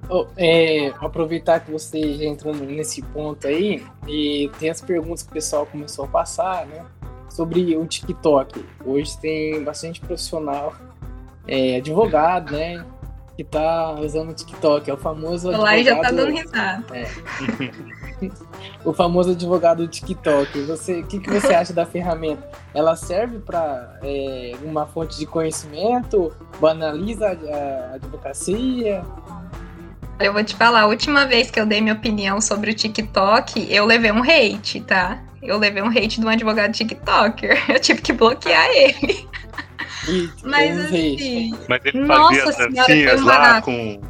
Oh, 0.09 0.25
é, 0.37 0.93
aproveitar 1.01 1.59
que 1.59 1.69
você 1.69 2.13
já 2.13 2.23
entrou 2.23 2.55
nesse 2.55 3.01
ponto 3.01 3.45
aí, 3.45 3.85
e 4.07 4.49
tem 4.57 4.69
as 4.69 4.79
perguntas 4.79 5.23
que 5.23 5.29
o 5.29 5.33
pessoal 5.33 5.65
começou 5.65 6.05
a 6.05 6.07
passar, 6.07 6.65
né? 6.67 6.85
Sobre 7.29 7.75
o 7.75 7.85
TikTok. 7.85 8.65
Hoje 8.85 9.19
tem 9.19 9.61
bastante 9.61 9.99
profissional, 9.99 10.73
é, 11.45 11.75
advogado, 11.75 12.53
né? 12.53 12.81
Que 13.39 13.43
tá 13.45 13.93
usando 13.93 14.31
o 14.31 14.33
TikTok. 14.33 14.91
É 14.91 14.93
o 14.93 14.97
famoso. 14.97 15.49
Lá 15.49 15.71
advogado, 15.71 15.83
já 15.85 16.01
tá 16.01 16.11
dando 16.11 16.31
risada. 16.33 16.85
É. 16.91 17.09
o 18.83 18.91
famoso 18.91 19.31
advogado 19.31 19.77
do 19.83 19.87
TikTok. 19.87 20.61
Você, 20.63 20.99
o 20.99 21.07
que, 21.07 21.19
que 21.19 21.29
você 21.31 21.53
acha 21.53 21.71
da 21.71 21.85
ferramenta? 21.85 22.45
Ela 22.73 22.97
serve 22.97 23.39
para 23.39 23.97
é, 24.03 24.51
uma 24.61 24.85
fonte 24.85 25.17
de 25.17 25.25
conhecimento? 25.25 26.35
Banaliza 26.59 27.27
a, 27.27 27.91
a 27.91 27.95
advocacia? 27.95 29.05
Eu 30.19 30.33
vou 30.33 30.43
te 30.43 30.53
falar, 30.53 30.81
a 30.81 30.87
última 30.87 31.25
vez 31.25 31.49
que 31.49 31.61
eu 31.61 31.65
dei 31.65 31.79
minha 31.79 31.93
opinião 31.93 32.41
sobre 32.41 32.71
o 32.71 32.73
TikTok, 32.73 33.73
eu 33.73 33.85
levei 33.85 34.11
um 34.11 34.21
hate, 34.21 34.81
tá? 34.81 35.23
Eu 35.41 35.57
levei 35.57 35.81
um 35.81 35.87
hate 35.87 36.19
de 36.19 36.25
um 36.25 36.29
advogado 36.29 36.73
TikToker. 36.73 37.57
Eu 37.71 37.79
tive 37.79 38.01
que 38.01 38.11
bloquear 38.11 38.67
ele. 38.71 39.29
Mas 40.43 40.79
assim. 40.85 41.57
Mas 41.67 41.81
ele 41.85 42.05
fazia 42.05 42.43
as 42.43 42.57
dancinhas 42.57 43.21
lá 43.21 43.61
com. 43.61 44.01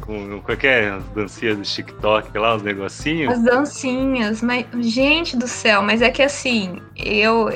Com 0.00 0.40
qualquer 0.40 0.84
é, 0.84 0.98
dancinha 1.16 1.56
do 1.56 1.62
TikTok 1.62 2.38
lá, 2.38 2.54
os 2.54 2.62
negocinhos? 2.62 3.32
As 3.32 3.42
dancinhas, 3.42 4.40
mas. 4.40 4.66
Gente 4.80 5.36
do 5.36 5.48
céu, 5.48 5.82
mas 5.82 6.00
é 6.02 6.10
que 6.10 6.22
assim, 6.22 6.80
eu. 6.96 7.48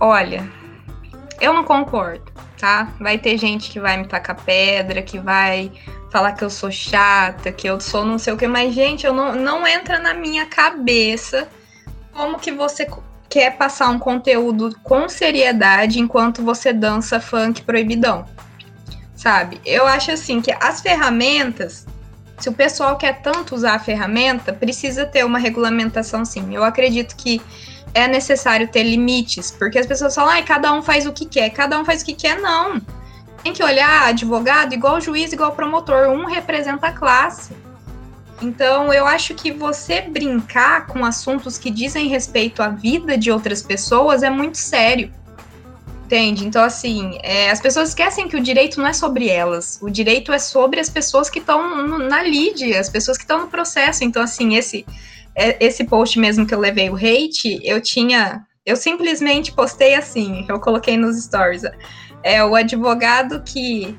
Olha, 0.00 0.44
eu 1.40 1.52
não 1.52 1.62
concordo, 1.62 2.24
tá? 2.58 2.92
Vai 3.00 3.18
ter 3.18 3.38
gente 3.38 3.70
que 3.70 3.78
vai 3.78 3.96
me 3.96 4.06
tacar 4.06 4.36
pedra, 4.36 5.02
que 5.02 5.18
vai 5.18 5.70
falar 6.10 6.32
que 6.32 6.44
eu 6.44 6.50
sou 6.50 6.70
chata, 6.70 7.50
que 7.50 7.68
eu 7.68 7.80
sou 7.80 8.04
não 8.04 8.18
sei 8.18 8.32
o 8.32 8.36
que, 8.36 8.46
mas, 8.46 8.72
gente, 8.72 9.04
eu 9.04 9.12
não, 9.12 9.34
não 9.34 9.66
entra 9.66 9.98
na 9.98 10.14
minha 10.14 10.46
cabeça 10.46 11.48
como 12.12 12.38
que 12.38 12.52
você 12.52 12.86
quer 13.34 13.56
passar 13.56 13.88
um 13.88 13.98
conteúdo 13.98 14.78
com 14.84 15.08
seriedade 15.08 15.98
enquanto 15.98 16.40
você 16.40 16.72
dança 16.72 17.18
funk 17.18 17.62
proibidão. 17.62 18.24
Sabe? 19.16 19.60
Eu 19.66 19.88
acho 19.88 20.12
assim 20.12 20.40
que 20.40 20.52
as 20.52 20.80
ferramentas, 20.80 21.84
se 22.38 22.48
o 22.48 22.52
pessoal 22.52 22.96
quer 22.96 23.22
tanto 23.22 23.56
usar 23.56 23.74
a 23.74 23.78
ferramenta, 23.80 24.52
precisa 24.52 25.04
ter 25.04 25.24
uma 25.24 25.40
regulamentação 25.40 26.24
sim. 26.24 26.54
Eu 26.54 26.62
acredito 26.62 27.16
que 27.16 27.42
é 27.92 28.06
necessário 28.06 28.68
ter 28.68 28.84
limites, 28.84 29.50
porque 29.50 29.80
as 29.80 29.86
pessoas 29.86 30.14
falam, 30.14 30.38
ah, 30.38 30.42
cada 30.44 30.72
um 30.72 30.80
faz 30.80 31.04
o 31.04 31.12
que 31.12 31.26
quer, 31.26 31.50
cada 31.50 31.76
um 31.76 31.84
faz 31.84 32.02
o 32.02 32.04
que 32.04 32.14
quer, 32.14 32.40
não 32.40 32.80
tem 33.42 33.52
que 33.52 33.62
olhar 33.62 34.08
advogado 34.08 34.72
igual 34.72 35.00
juiz, 35.00 35.30
igual 35.32 35.52
promotor. 35.52 36.08
Um 36.08 36.24
representa 36.24 36.86
a 36.86 36.92
classe. 36.92 37.52
Então, 38.42 38.92
eu 38.92 39.06
acho 39.06 39.34
que 39.34 39.52
você 39.52 40.02
brincar 40.02 40.86
com 40.86 41.04
assuntos 41.04 41.56
que 41.56 41.70
dizem 41.70 42.08
respeito 42.08 42.62
à 42.62 42.68
vida 42.68 43.16
de 43.16 43.30
outras 43.30 43.62
pessoas 43.62 44.22
é 44.22 44.30
muito 44.30 44.58
sério. 44.58 45.12
Entende? 46.04 46.46
Então, 46.46 46.62
assim, 46.62 47.18
é, 47.22 47.50
as 47.50 47.60
pessoas 47.60 47.90
esquecem 47.90 48.28
que 48.28 48.36
o 48.36 48.42
direito 48.42 48.78
não 48.78 48.86
é 48.86 48.92
sobre 48.92 49.28
elas. 49.28 49.78
O 49.80 49.88
direito 49.88 50.32
é 50.32 50.38
sobre 50.38 50.78
as 50.78 50.90
pessoas 50.90 51.30
que 51.30 51.38
estão 51.38 51.86
na 51.98 52.22
lide, 52.22 52.74
as 52.74 52.88
pessoas 52.88 53.16
que 53.16 53.24
estão 53.24 53.40
no 53.40 53.48
processo. 53.48 54.04
Então, 54.04 54.22
assim, 54.22 54.54
esse, 54.54 54.84
é, 55.34 55.64
esse 55.64 55.84
post 55.84 56.18
mesmo 56.18 56.46
que 56.46 56.54
eu 56.54 56.60
levei 56.60 56.90
o 56.90 56.96
hate, 56.96 57.58
eu 57.62 57.80
tinha. 57.80 58.44
Eu 58.66 58.76
simplesmente 58.76 59.52
postei 59.52 59.94
assim, 59.94 60.46
eu 60.48 60.58
coloquei 60.58 60.96
nos 60.96 61.22
stories 61.22 61.62
é 62.24 62.42
o 62.42 62.54
advogado 62.56 63.42
que, 63.42 63.94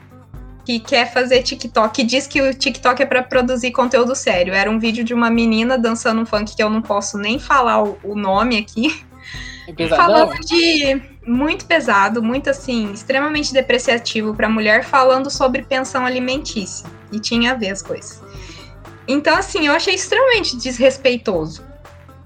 que 0.66 0.80
quer 0.80 1.14
fazer 1.14 1.44
TikTok, 1.44 1.94
que 1.94 2.04
diz 2.04 2.26
que 2.26 2.42
o 2.42 2.54
TikTok 2.54 3.04
é 3.04 3.06
para 3.06 3.22
produzir 3.22 3.72
conteúdo 3.72 4.16
sério. 4.16 4.54
Era 4.54 4.70
um 4.70 4.80
vídeo 4.80 5.04
de 5.04 5.14
uma 5.14 5.30
menina 5.30 5.78
dançando 5.78 6.22
um 6.22 6.26
funk 6.26 6.56
que 6.56 6.64
eu 6.64 6.70
não 6.70 6.82
posso 6.82 7.18
nem 7.18 7.38
falar 7.38 7.84
o, 7.84 7.98
o 8.04 8.16
nome 8.16 8.58
aqui. 8.58 9.06
É 9.68 9.88
falando 9.88 10.40
de 10.42 11.02
muito 11.26 11.66
pesado, 11.66 12.22
muito 12.22 12.50
assim, 12.50 12.92
extremamente 12.92 13.52
depreciativo 13.52 14.34
para 14.36 14.48
mulher, 14.48 14.84
falando 14.84 15.30
sobre 15.32 15.64
pensão 15.64 16.06
alimentícia. 16.06 16.88
E 17.12 17.20
tinha 17.20 17.52
a 17.52 17.56
ver 17.56 17.72
as 17.72 17.82
coisas. 17.82 18.22
Então, 19.08 19.36
assim, 19.36 19.68
eu 19.68 19.74
achei 19.74 19.94
extremamente 19.94 20.58
desrespeitoso. 20.58 21.64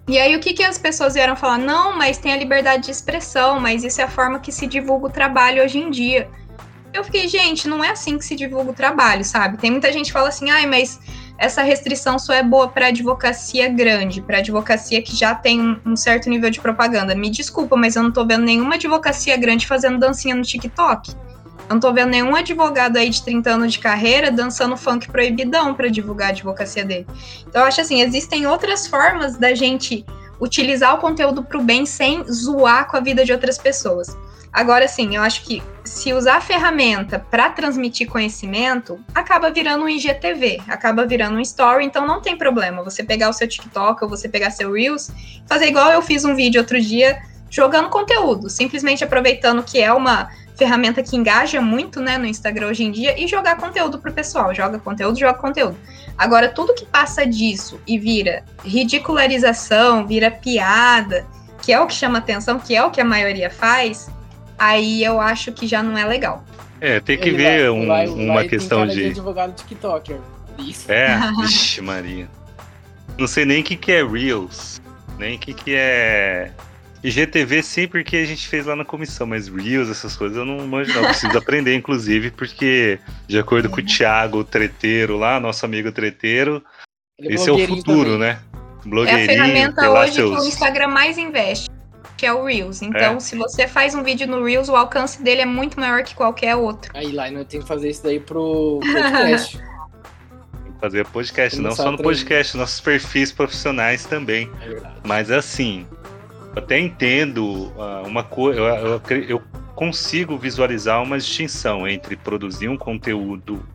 E 0.07 0.17
aí 0.17 0.35
o 0.35 0.39
que, 0.39 0.53
que 0.53 0.63
as 0.63 0.77
pessoas 0.77 1.13
vieram 1.13 1.35
falar? 1.35 1.57
Não, 1.57 1.95
mas 1.95 2.17
tem 2.17 2.33
a 2.33 2.37
liberdade 2.37 2.85
de 2.85 2.91
expressão, 2.91 3.59
mas 3.59 3.83
isso 3.83 4.01
é 4.01 4.05
a 4.05 4.09
forma 4.09 4.39
que 4.39 4.51
se 4.51 4.65
divulga 4.65 5.07
o 5.07 5.09
trabalho 5.09 5.63
hoje 5.63 5.77
em 5.77 5.91
dia. 5.91 6.29
Eu 6.93 7.03
fiquei, 7.03 7.27
gente, 7.27 7.67
não 7.67 7.83
é 7.83 7.91
assim 7.91 8.17
que 8.17 8.25
se 8.25 8.35
divulga 8.35 8.71
o 8.71 8.73
trabalho, 8.73 9.23
sabe? 9.23 9.57
Tem 9.57 9.69
muita 9.69 9.91
gente 9.91 10.07
que 10.07 10.11
fala 10.11 10.29
assim, 10.29 10.49
ai, 10.49 10.65
mas 10.65 10.99
essa 11.37 11.61
restrição 11.61 12.19
só 12.19 12.33
é 12.33 12.43
boa 12.43 12.67
para 12.67 12.87
advocacia 12.87 13.69
grande, 13.69 14.21
para 14.21 14.39
advocacia 14.39 15.01
que 15.01 15.15
já 15.15 15.33
tem 15.33 15.61
um, 15.61 15.79
um, 15.85 15.95
certo 15.95 16.29
nível 16.29 16.49
de 16.49 16.59
propaganda. 16.59 17.15
Me 17.15 17.29
desculpa, 17.29 17.77
mas 17.77 17.95
eu 17.95 18.03
não 18.03 18.11
tô 18.11 18.25
vendo 18.25 18.43
nenhuma 18.43 18.75
advocacia 18.75 19.37
grande 19.37 19.65
fazendo 19.65 19.99
dancinha 19.99 20.35
no 20.35 20.41
TikTok. 20.41 21.11
Eu 21.69 21.75
não 21.75 21.79
tô 21.79 21.93
vendo 21.93 22.09
nenhum 22.09 22.35
advogado 22.35 22.97
aí 22.97 23.09
de 23.09 23.23
30 23.23 23.51
anos 23.51 23.73
de 23.73 23.79
carreira 23.79 24.31
dançando 24.31 24.75
funk 24.75 25.07
proibidão 25.09 25.75
para 25.75 25.87
divulgar 25.87 26.29
a 26.29 26.31
advocacia 26.31 26.83
dele. 26.83 27.05
Então, 27.47 27.61
eu 27.61 27.67
acho 27.67 27.79
assim, 27.79 28.01
existem 28.01 28.47
outras 28.47 28.87
formas 28.87 29.37
da 29.37 29.53
gente 29.53 30.03
utilizar 30.41 30.95
o 30.95 30.97
conteúdo 30.97 31.43
para 31.43 31.59
o 31.59 31.63
bem 31.63 31.85
sem 31.85 32.23
zoar 32.25 32.89
com 32.89 32.97
a 32.97 32.99
vida 32.99 33.23
de 33.23 33.31
outras 33.31 33.57
pessoas. 33.57 34.17
Agora, 34.51 34.87
sim, 34.87 35.15
eu 35.15 35.21
acho 35.21 35.43
que 35.43 35.61
se 35.85 36.11
usar 36.13 36.37
a 36.37 36.41
ferramenta 36.41 37.19
para 37.19 37.49
transmitir 37.49 38.07
conhecimento, 38.07 38.99
acaba 39.13 39.51
virando 39.51 39.83
um 39.83 39.89
IGTV, 39.89 40.61
acaba 40.67 41.05
virando 41.05 41.37
um 41.37 41.41
story, 41.41 41.85
então 41.85 42.05
não 42.05 42.21
tem 42.21 42.37
problema 42.37 42.83
você 42.83 43.03
pegar 43.03 43.29
o 43.29 43.33
seu 43.33 43.47
TikTok 43.47 44.03
ou 44.03 44.09
você 44.09 44.27
pegar 44.27 44.51
seu 44.51 44.73
Reels, 44.73 45.11
fazer 45.47 45.67
igual 45.67 45.91
eu 45.91 46.01
fiz 46.01 46.25
um 46.25 46.35
vídeo 46.35 46.59
outro 46.61 46.81
dia 46.81 47.21
jogando 47.49 47.89
conteúdo, 47.89 48.49
simplesmente 48.49 49.03
aproveitando 49.03 49.63
que 49.63 49.79
é 49.81 49.91
uma 49.91 50.29
ferramenta 50.55 51.01
que 51.01 51.15
engaja 51.15 51.61
muito, 51.61 52.01
né, 52.01 52.17
no 52.17 52.25
Instagram 52.25 52.67
hoje 52.67 52.83
em 52.83 52.91
dia 52.91 53.19
e 53.19 53.27
jogar 53.27 53.55
conteúdo 53.55 53.97
pro 53.97 54.11
pessoal, 54.11 54.53
joga 54.53 54.77
conteúdo, 54.77 55.17
joga 55.17 55.35
conteúdo. 55.35 55.77
Agora 56.17 56.49
tudo 56.49 56.75
que 56.75 56.85
passa 56.85 57.25
disso 57.25 57.79
e 57.87 57.97
vira 57.97 58.43
ridicularização, 58.63 60.05
vira 60.05 60.29
piada, 60.29 61.25
que 61.61 61.71
é 61.71 61.79
o 61.79 61.87
que 61.87 61.93
chama 61.93 62.17
atenção, 62.17 62.59
que 62.59 62.75
é 62.75 62.83
o 62.83 62.91
que 62.91 62.99
a 62.99 63.05
maioria 63.05 63.49
faz, 63.49 64.09
aí 64.59 65.03
eu 65.03 65.19
acho 65.19 65.51
que 65.51 65.65
já 65.65 65.81
não 65.81 65.97
é 65.97 66.05
legal. 66.05 66.43
É, 66.81 66.99
tem 66.99 67.17
que 67.17 67.29
Ele 67.29 67.37
ver 67.37 67.61
vai, 67.61 67.69
um, 67.69 67.87
vai, 67.87 68.07
uma 68.07 68.33
vai, 68.35 68.47
questão 68.47 68.85
de... 68.85 68.95
de 68.95 69.05
advogado 69.07 69.55
TikToker. 69.55 70.17
Isso. 70.57 70.91
É, 70.91 71.19
vixe 71.41 71.81
Maria. 71.81 72.29
Não 73.17 73.27
sei 73.27 73.45
nem 73.45 73.61
o 73.61 73.63
que, 73.63 73.75
que 73.75 73.91
é 73.91 74.05
Reels, 74.05 74.81
nem 75.17 75.35
o 75.35 75.39
que, 75.39 75.53
que 75.53 75.73
é 75.73 76.51
IGTV 77.03 77.63
sim, 77.63 77.87
porque 77.87 78.17
a 78.17 78.25
gente 78.25 78.47
fez 78.47 78.65
lá 78.65 78.75
na 78.75 78.83
comissão, 78.83 79.25
mas 79.25 79.47
Reels, 79.47 79.89
essas 79.89 80.15
coisas 80.15 80.37
eu 80.37 80.45
não 80.45 80.67
manjo 80.67 80.93
não. 80.93 81.03
Preciso 81.05 81.35
aprender, 81.37 81.75
inclusive, 81.75 82.31
porque, 82.31 82.99
de 83.27 83.39
acordo 83.39 83.69
com 83.69 83.79
o 83.79 83.85
Thiago, 83.85 84.39
o 84.39 84.43
treteiro 84.43 85.17
lá, 85.17 85.39
nosso 85.39 85.65
amigo 85.65 85.91
treteiro, 85.91 86.63
é 87.19 87.33
esse 87.33 87.49
é 87.49 87.53
o 87.53 87.67
futuro, 87.67 88.13
também. 88.13 88.19
né? 88.19 88.39
Blogueirinho. 88.85 89.31
É 89.31 89.39
a 89.39 89.45
ferramenta 89.45 89.89
hoje 89.89 90.13
seus... 90.13 90.35
que 90.35 90.41
o 90.41 90.47
Instagram 90.47 90.87
mais 90.87 91.17
investe, 91.17 91.69
que 92.19 92.25
é 92.25 92.33
o 92.33 92.43
Reels. 92.43 92.81
Então, 92.81 93.15
é. 93.15 93.19
se 93.21 93.37
você 93.37 93.65
faz 93.65 93.95
um 93.95 94.03
vídeo 94.03 94.27
no 94.27 94.43
Reels, 94.43 94.67
o 94.67 94.75
alcance 94.75 95.23
dele 95.23 95.41
é 95.41 95.45
muito 95.45 95.79
maior 95.79 96.03
que 96.03 96.13
qualquer 96.13 96.53
outro. 96.53 96.91
Aí 96.93 97.13
lá, 97.13 97.31
eu 97.31 97.45
tenho 97.45 97.63
que 97.63 97.67
fazer 97.67 97.89
isso 97.89 98.03
daí 98.03 98.19
pro 98.19 98.81
podcast. 98.81 99.57
fazer 100.81 101.05
podcast, 101.07 101.59
não 101.61 101.71
só 101.71 101.91
no 101.91 101.97
podcast, 101.97 102.57
nossos 102.57 102.81
perfis 102.81 103.31
profissionais 103.31 104.05
também. 104.05 104.51
É 104.61 104.81
Mas 105.05 105.31
assim, 105.31 105.87
até 106.53 106.77
entendo 106.77 107.71
uh, 107.77 108.05
uma 108.05 108.23
coisa. 108.23 108.59
Eu, 108.59 109.01
eu, 109.09 109.23
eu, 109.23 109.41
consigo 109.73 110.37
visualizar 110.37 111.01
uma 111.01 111.17
distinção 111.17 111.87
entre 111.87 112.17
produzir 112.17 112.67
um 112.67 112.75
conteúdo 112.75 113.65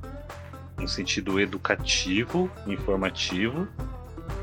no 0.78 0.86
sentido 0.86 1.40
educativo, 1.40 2.50
informativo, 2.66 3.66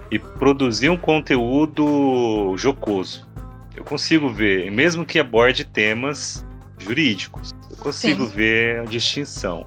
e 0.10 0.18
produzir 0.18 0.90
um 0.90 0.98
conteúdo 0.98 2.56
jocoso. 2.58 3.30
Eu 3.76 3.84
consigo 3.84 4.30
ver, 4.30 4.72
mesmo 4.72 5.06
que 5.06 5.20
aborde 5.20 5.64
temas 5.64 6.46
jurídicos, 6.78 7.52
eu 7.70 7.78
consigo 7.78 8.26
Sim. 8.26 8.32
ver 8.32 8.80
a 8.82 8.84
distinção. 8.84 9.66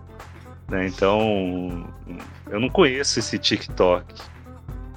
Né? 0.69 0.87
Então, 0.87 1.89
eu 2.51 2.61
não 2.61 2.69
conheço 2.69 3.19
esse 3.19 3.39
TikTok. 3.39 4.15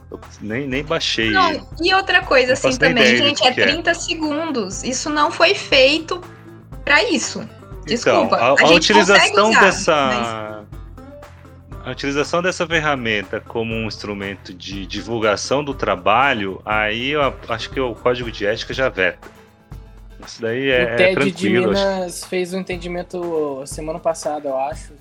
Eu 0.10 0.20
nem, 0.42 0.68
nem 0.68 0.84
baixei. 0.84 1.32
Não, 1.32 1.68
e 1.82 1.94
outra 1.94 2.22
coisa, 2.24 2.54
assim, 2.54 2.78
também, 2.78 3.18
gente, 3.18 3.46
é 3.46 3.52
30 3.52 3.90
é. 3.90 3.94
segundos. 3.94 4.84
Isso 4.84 5.10
não 5.10 5.30
foi 5.30 5.54
feito 5.54 6.22
para 6.84 7.04
isso. 7.04 7.42
Então, 7.42 7.86
Desculpa. 7.86 8.36
Então, 8.36 8.38
a, 8.38 8.48
a, 8.48 8.62
a 8.62 8.72
utilização 8.72 9.50
usar, 9.50 9.62
dessa. 9.62 9.96
Mas... 9.96 10.57
A 11.88 11.92
utilização 11.92 12.42
dessa 12.42 12.68
ferramenta 12.68 13.40
como 13.40 13.74
um 13.74 13.88
instrumento 13.88 14.54
de 14.54 14.86
divulgação 14.86 15.64
do 15.64 15.74
trabalho, 15.74 16.62
aí 16.66 17.12
eu 17.12 17.34
acho 17.48 17.70
que 17.70 17.80
o 17.80 17.96
código 17.96 18.30
de 18.30 18.46
ética 18.46 18.74
já 18.74 18.90
veta. 18.90 19.26
Isso 20.26 20.42
daí 20.42 20.70
é, 20.70 20.84
o 20.84 20.98
TED 20.98 21.02
é 21.02 21.14
tranquilo. 21.14 21.38
de 21.38 21.50
Minas 21.50 22.26
fez 22.26 22.54
um 22.54 22.60
entendimento 22.60 23.64
semana 23.66 24.00
passada, 24.00 24.50
eu 24.50 24.60
acho 24.60 24.92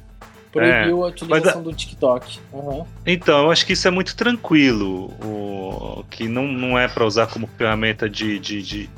proibiu 0.53 1.01
é, 1.01 1.03
a 1.03 1.11
utilização 1.11 1.57
mas, 1.57 1.65
do 1.65 1.73
TikTok. 1.75 2.39
Uhum. 2.53 2.87
Então, 3.05 3.47
eu 3.47 3.51
acho 3.51 3.67
que 3.67 3.73
isso 3.73 3.89
é 3.89 3.91
muito 3.91 4.15
tranquilo. 4.15 5.07
O, 5.25 6.05
que 6.09 6.29
não, 6.29 6.47
não 6.47 6.79
é 6.79 6.87
para 6.87 7.05
usar 7.05 7.27
como 7.27 7.49
ferramenta 7.59 8.09
de, 8.09 8.39
de, 8.39 8.63
de 8.63 8.91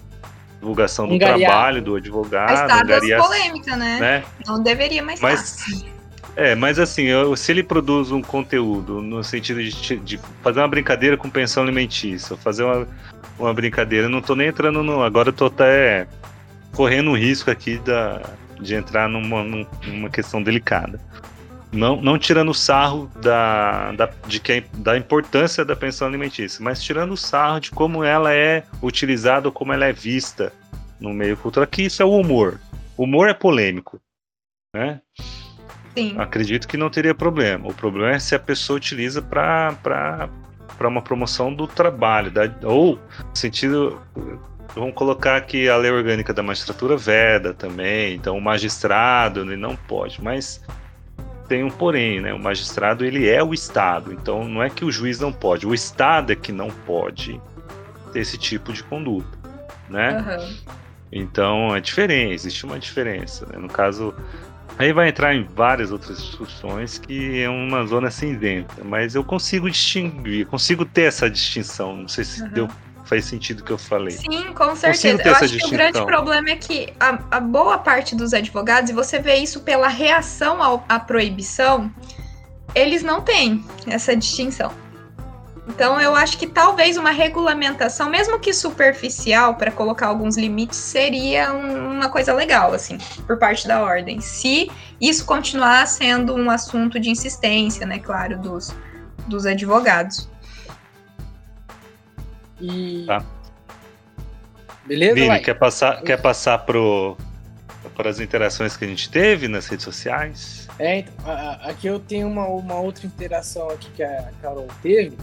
divulgação 0.60 1.08
do 1.08 1.14
Engariar. 1.14 1.50
trabalho 1.50 1.82
do 1.82 1.96
advogado. 1.96 2.50
Mas 2.50 2.68
tá 2.68 2.82
das 2.82 3.00
polêmica, 3.00 3.76
né? 3.76 3.98
né? 3.98 4.24
Não 4.46 4.62
deveria 4.62 5.02
mais 5.02 5.20
mas, 5.20 5.56
É, 6.38 6.54
mas 6.54 6.78
assim, 6.78 7.02
eu, 7.02 7.34
se 7.34 7.50
ele 7.50 7.64
produz 7.64 8.12
um 8.12 8.22
conteúdo 8.22 9.02
no 9.02 9.24
sentido 9.24 9.60
de, 9.60 9.96
de, 9.96 10.20
fazer 10.40 10.60
uma 10.60 10.68
brincadeira 10.68 11.16
com 11.16 11.28
pensão 11.28 11.64
alimentícia, 11.64 12.36
fazer 12.36 12.62
uma, 12.62 12.86
uma 13.36 13.52
brincadeira, 13.52 14.06
eu 14.06 14.08
não 14.08 14.22
tô 14.22 14.36
nem 14.36 14.46
entrando 14.46 14.80
no. 14.84 15.02
Agora 15.02 15.30
eu 15.30 15.32
tô 15.32 15.46
até 15.46 16.06
correndo 16.76 17.10
o 17.10 17.16
risco 17.16 17.50
aqui 17.50 17.78
da, 17.78 18.22
de 18.60 18.76
entrar 18.76 19.08
numa, 19.08 19.42
numa 19.42 20.08
questão 20.08 20.40
delicada. 20.40 21.00
Não, 21.72 22.00
não 22.00 22.16
tirando 22.16 22.54
sarro 22.54 23.10
da, 23.20 23.90
da, 23.90 24.08
de 24.28 24.38
quem, 24.38 24.62
da 24.74 24.96
importância 24.96 25.64
da 25.64 25.74
pensão 25.74 26.06
alimentícia, 26.06 26.62
mas 26.62 26.80
tirando 26.80 27.16
sarro 27.16 27.58
de 27.58 27.72
como 27.72 28.04
ela 28.04 28.32
é 28.32 28.62
utilizada, 28.80 29.50
como 29.50 29.72
ela 29.72 29.86
é 29.86 29.92
vista 29.92 30.52
no 31.00 31.12
meio 31.12 31.36
cultural. 31.36 31.66
Que 31.66 31.82
isso 31.82 32.00
é 32.00 32.04
o 32.04 32.16
humor. 32.16 32.60
Humor 32.96 33.28
é 33.28 33.34
polêmico, 33.34 34.00
né? 34.72 35.00
Sim. 35.98 36.14
Acredito 36.18 36.68
que 36.68 36.76
não 36.76 36.88
teria 36.88 37.14
problema. 37.14 37.68
O 37.68 37.74
problema 37.74 38.12
é 38.12 38.18
se 38.18 38.34
a 38.34 38.38
pessoa 38.38 38.76
utiliza 38.76 39.20
para 39.20 40.28
uma 40.80 41.02
promoção 41.02 41.52
do 41.52 41.66
trabalho, 41.66 42.30
da, 42.30 42.42
ou 42.62 42.96
no 42.96 43.36
sentido 43.36 44.00
vamos 44.74 44.94
colocar 44.94 45.36
aqui 45.36 45.68
a 45.68 45.76
lei 45.76 45.90
orgânica 45.90 46.32
da 46.32 46.42
magistratura 46.42 46.96
veda 46.96 47.52
também, 47.52 48.14
então 48.14 48.36
o 48.36 48.40
magistrado 48.40 49.40
ele 49.40 49.56
não 49.56 49.74
pode, 49.74 50.22
mas 50.22 50.62
tem 51.48 51.64
um 51.64 51.70
porém, 51.70 52.20
né? 52.20 52.32
O 52.32 52.38
magistrado 52.38 53.04
ele 53.04 53.28
é 53.28 53.42
o 53.42 53.52
Estado, 53.52 54.12
então 54.12 54.46
não 54.46 54.62
é 54.62 54.70
que 54.70 54.84
o 54.84 54.92
juiz 54.92 55.18
não 55.18 55.32
pode, 55.32 55.66
o 55.66 55.74
Estado 55.74 56.32
é 56.32 56.36
que 56.36 56.52
não 56.52 56.68
pode 56.68 57.40
ter 58.12 58.20
esse 58.20 58.38
tipo 58.38 58.72
de 58.72 58.84
conduta, 58.84 59.36
né? 59.88 60.38
Uhum. 60.38 60.78
Então 61.10 61.74
é 61.74 61.80
diferente, 61.80 62.34
existe 62.34 62.64
uma 62.66 62.78
diferença. 62.78 63.46
Né? 63.46 63.58
No 63.58 63.68
caso, 63.68 64.14
aí 64.78 64.92
vai 64.92 65.08
entrar 65.08 65.34
em 65.34 65.44
várias 65.44 65.90
outras 65.90 66.18
discussões 66.18 66.98
que 66.98 67.40
é 67.40 67.48
uma 67.50 67.84
zona 67.84 68.10
cinzenta, 68.10 68.84
mas 68.84 69.14
eu 69.14 69.24
consigo 69.24 69.68
distinguir, 69.70 70.46
consigo 70.46 70.84
ter 70.84 71.02
essa 71.02 71.28
distinção. 71.28 71.96
Não 71.96 72.08
sei 72.08 72.24
se 72.24 72.42
uhum. 72.42 72.48
deu 72.48 72.68
faz 73.08 73.24
sentido 73.24 73.60
o 73.60 73.64
que 73.64 73.72
eu 73.72 73.78
falei. 73.78 74.10
Sim, 74.10 74.52
com 74.52 74.76
certeza. 74.76 75.22
Eu 75.24 75.34
acho 75.34 75.56
que 75.56 75.66
o 75.66 75.70
grande 75.70 76.04
problema 76.04 76.50
é 76.50 76.56
que 76.56 76.92
a, 77.00 77.18
a, 77.30 77.40
boa 77.40 77.78
parte 77.78 78.14
dos 78.14 78.34
advogados, 78.34 78.90
e 78.90 78.92
você 78.92 79.18
vê 79.18 79.36
isso 79.36 79.60
pela 79.60 79.88
reação 79.88 80.62
ao, 80.62 80.84
à 80.86 81.00
proibição, 81.00 81.90
eles 82.74 83.02
não 83.02 83.22
têm 83.22 83.64
essa 83.86 84.14
distinção. 84.14 84.70
Então, 85.68 86.00
eu 86.00 86.16
acho 86.16 86.38
que 86.38 86.46
talvez 86.46 86.96
uma 86.96 87.10
regulamentação, 87.10 88.08
mesmo 88.08 88.38
que 88.38 88.54
superficial, 88.54 89.54
para 89.54 89.70
colocar 89.70 90.06
alguns 90.06 90.36
limites, 90.36 90.78
seria 90.78 91.52
um, 91.52 91.92
uma 91.92 92.08
coisa 92.08 92.32
legal, 92.32 92.72
assim, 92.72 92.96
por 93.26 93.38
parte 93.38 93.68
da 93.68 93.82
ordem. 93.82 94.18
Se 94.18 94.70
isso 94.98 95.26
continuar 95.26 95.86
sendo 95.86 96.34
um 96.34 96.50
assunto 96.50 96.98
de 96.98 97.10
insistência, 97.10 97.86
né, 97.86 97.98
claro, 97.98 98.38
dos, 98.38 98.74
dos 99.26 99.44
advogados. 99.44 100.28
E. 102.60 103.04
Tá. 103.06 103.22
Beleza? 104.86 105.14
Vini, 105.14 105.40
quer 105.40 105.54
passar, 105.54 106.00
quer 106.00 106.16
passar 106.16 106.58
pro, 106.60 107.14
para 107.94 108.08
as 108.08 108.20
interações 108.20 108.74
que 108.74 108.86
a 108.86 108.88
gente 108.88 109.10
teve 109.10 109.48
nas 109.48 109.66
redes 109.66 109.84
sociais? 109.84 110.66
É, 110.78 111.00
então, 111.00 111.14
aqui 111.62 111.86
eu 111.88 112.00
tenho 112.00 112.26
uma, 112.26 112.46
uma 112.46 112.76
outra 112.76 113.06
interação 113.06 113.68
aqui 113.68 113.90
que 113.90 114.02
a 114.02 114.30
Carol 114.40 114.66
teve, 114.82 115.14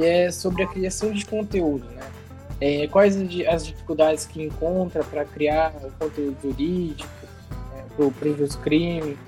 que 0.00 0.06
é 0.06 0.30
sobre 0.30 0.62
a 0.62 0.66
criação 0.66 1.12
de 1.12 1.26
conteúdo, 1.26 1.84
né? 1.90 2.02
É, 2.58 2.86
quais 2.86 3.16
as 3.46 3.66
dificuldades 3.66 4.24
que 4.24 4.42
encontra 4.42 5.04
para 5.04 5.26
criar 5.26 5.74
o 5.82 5.90
conteúdo 5.92 6.36
jurídico, 6.42 7.08
né, 7.74 7.84
para 7.94 8.06
o 8.06 8.12
prejuízo 8.12 8.58
crime, 8.60 9.18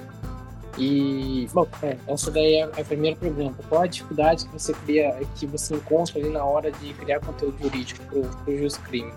e, 0.79 1.47
bom, 1.53 1.67
é, 1.83 1.97
essa 2.07 2.31
daí 2.31 2.57
é 2.57 2.63
a 2.65 2.85
primeira 2.85 3.17
pergunta. 3.17 3.63
Qual 3.69 3.83
a 3.83 3.87
dificuldade 3.87 4.47
que 4.47 4.53
você 4.53 4.73
cria, 4.73 5.15
que 5.37 5.47
você 5.47 5.75
encontra 5.75 6.19
ali 6.19 6.31
na 6.31 6.43
hora 6.43 6.73
de 6.73 6.95
criar 6.95 7.21
conteúdo 7.21 7.59
jurídico 7.61 8.03
para 8.07 8.53
o 8.53 8.59
justo 8.59 8.81
crime? 8.81 9.13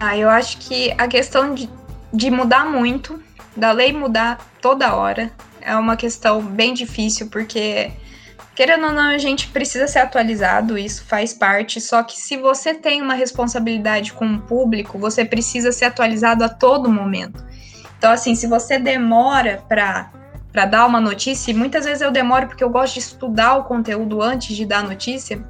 Ah, 0.00 0.16
eu 0.16 0.28
acho 0.28 0.58
que 0.58 0.92
a 0.98 1.06
questão 1.06 1.54
de, 1.54 1.70
de 2.12 2.30
mudar 2.30 2.64
muito, 2.64 3.20
da 3.56 3.70
lei 3.70 3.92
mudar 3.92 4.44
toda 4.60 4.94
hora, 4.94 5.30
é 5.60 5.76
uma 5.76 5.96
questão 5.96 6.42
bem 6.42 6.74
difícil, 6.74 7.28
porque, 7.28 7.92
querendo 8.58 8.86
ou 8.88 8.92
não, 8.92 9.10
a 9.10 9.18
gente 9.18 9.46
precisa 9.46 9.86
ser 9.86 10.00
atualizado, 10.00 10.76
isso 10.76 11.04
faz 11.04 11.32
parte, 11.32 11.80
só 11.80 12.02
que 12.02 12.18
se 12.18 12.36
você 12.36 12.74
tem 12.74 13.00
uma 13.00 13.14
responsabilidade 13.14 14.12
com 14.12 14.26
o 14.26 14.40
público, 14.40 14.98
você 14.98 15.24
precisa 15.24 15.70
ser 15.70 15.84
atualizado 15.84 16.42
a 16.42 16.48
todo 16.48 16.90
momento. 16.90 17.46
Então, 17.96 18.10
assim, 18.10 18.34
se 18.34 18.48
você 18.48 18.76
demora 18.76 19.62
para 19.68 20.10
para 20.50 20.64
dar 20.64 20.86
uma 20.86 21.00
notícia, 21.00 21.52
e 21.52 21.54
muitas 21.54 21.84
vezes 21.84 22.00
eu 22.00 22.10
demoro 22.10 22.48
porque 22.48 22.64
eu 22.64 22.70
gosto 22.70 22.94
de 22.94 23.00
estudar 23.00 23.58
o 23.58 23.64
conteúdo 23.64 24.20
antes 24.20 24.56
de 24.56 24.66
dar 24.66 24.78
a 24.78 24.82
notícia, 24.82 25.40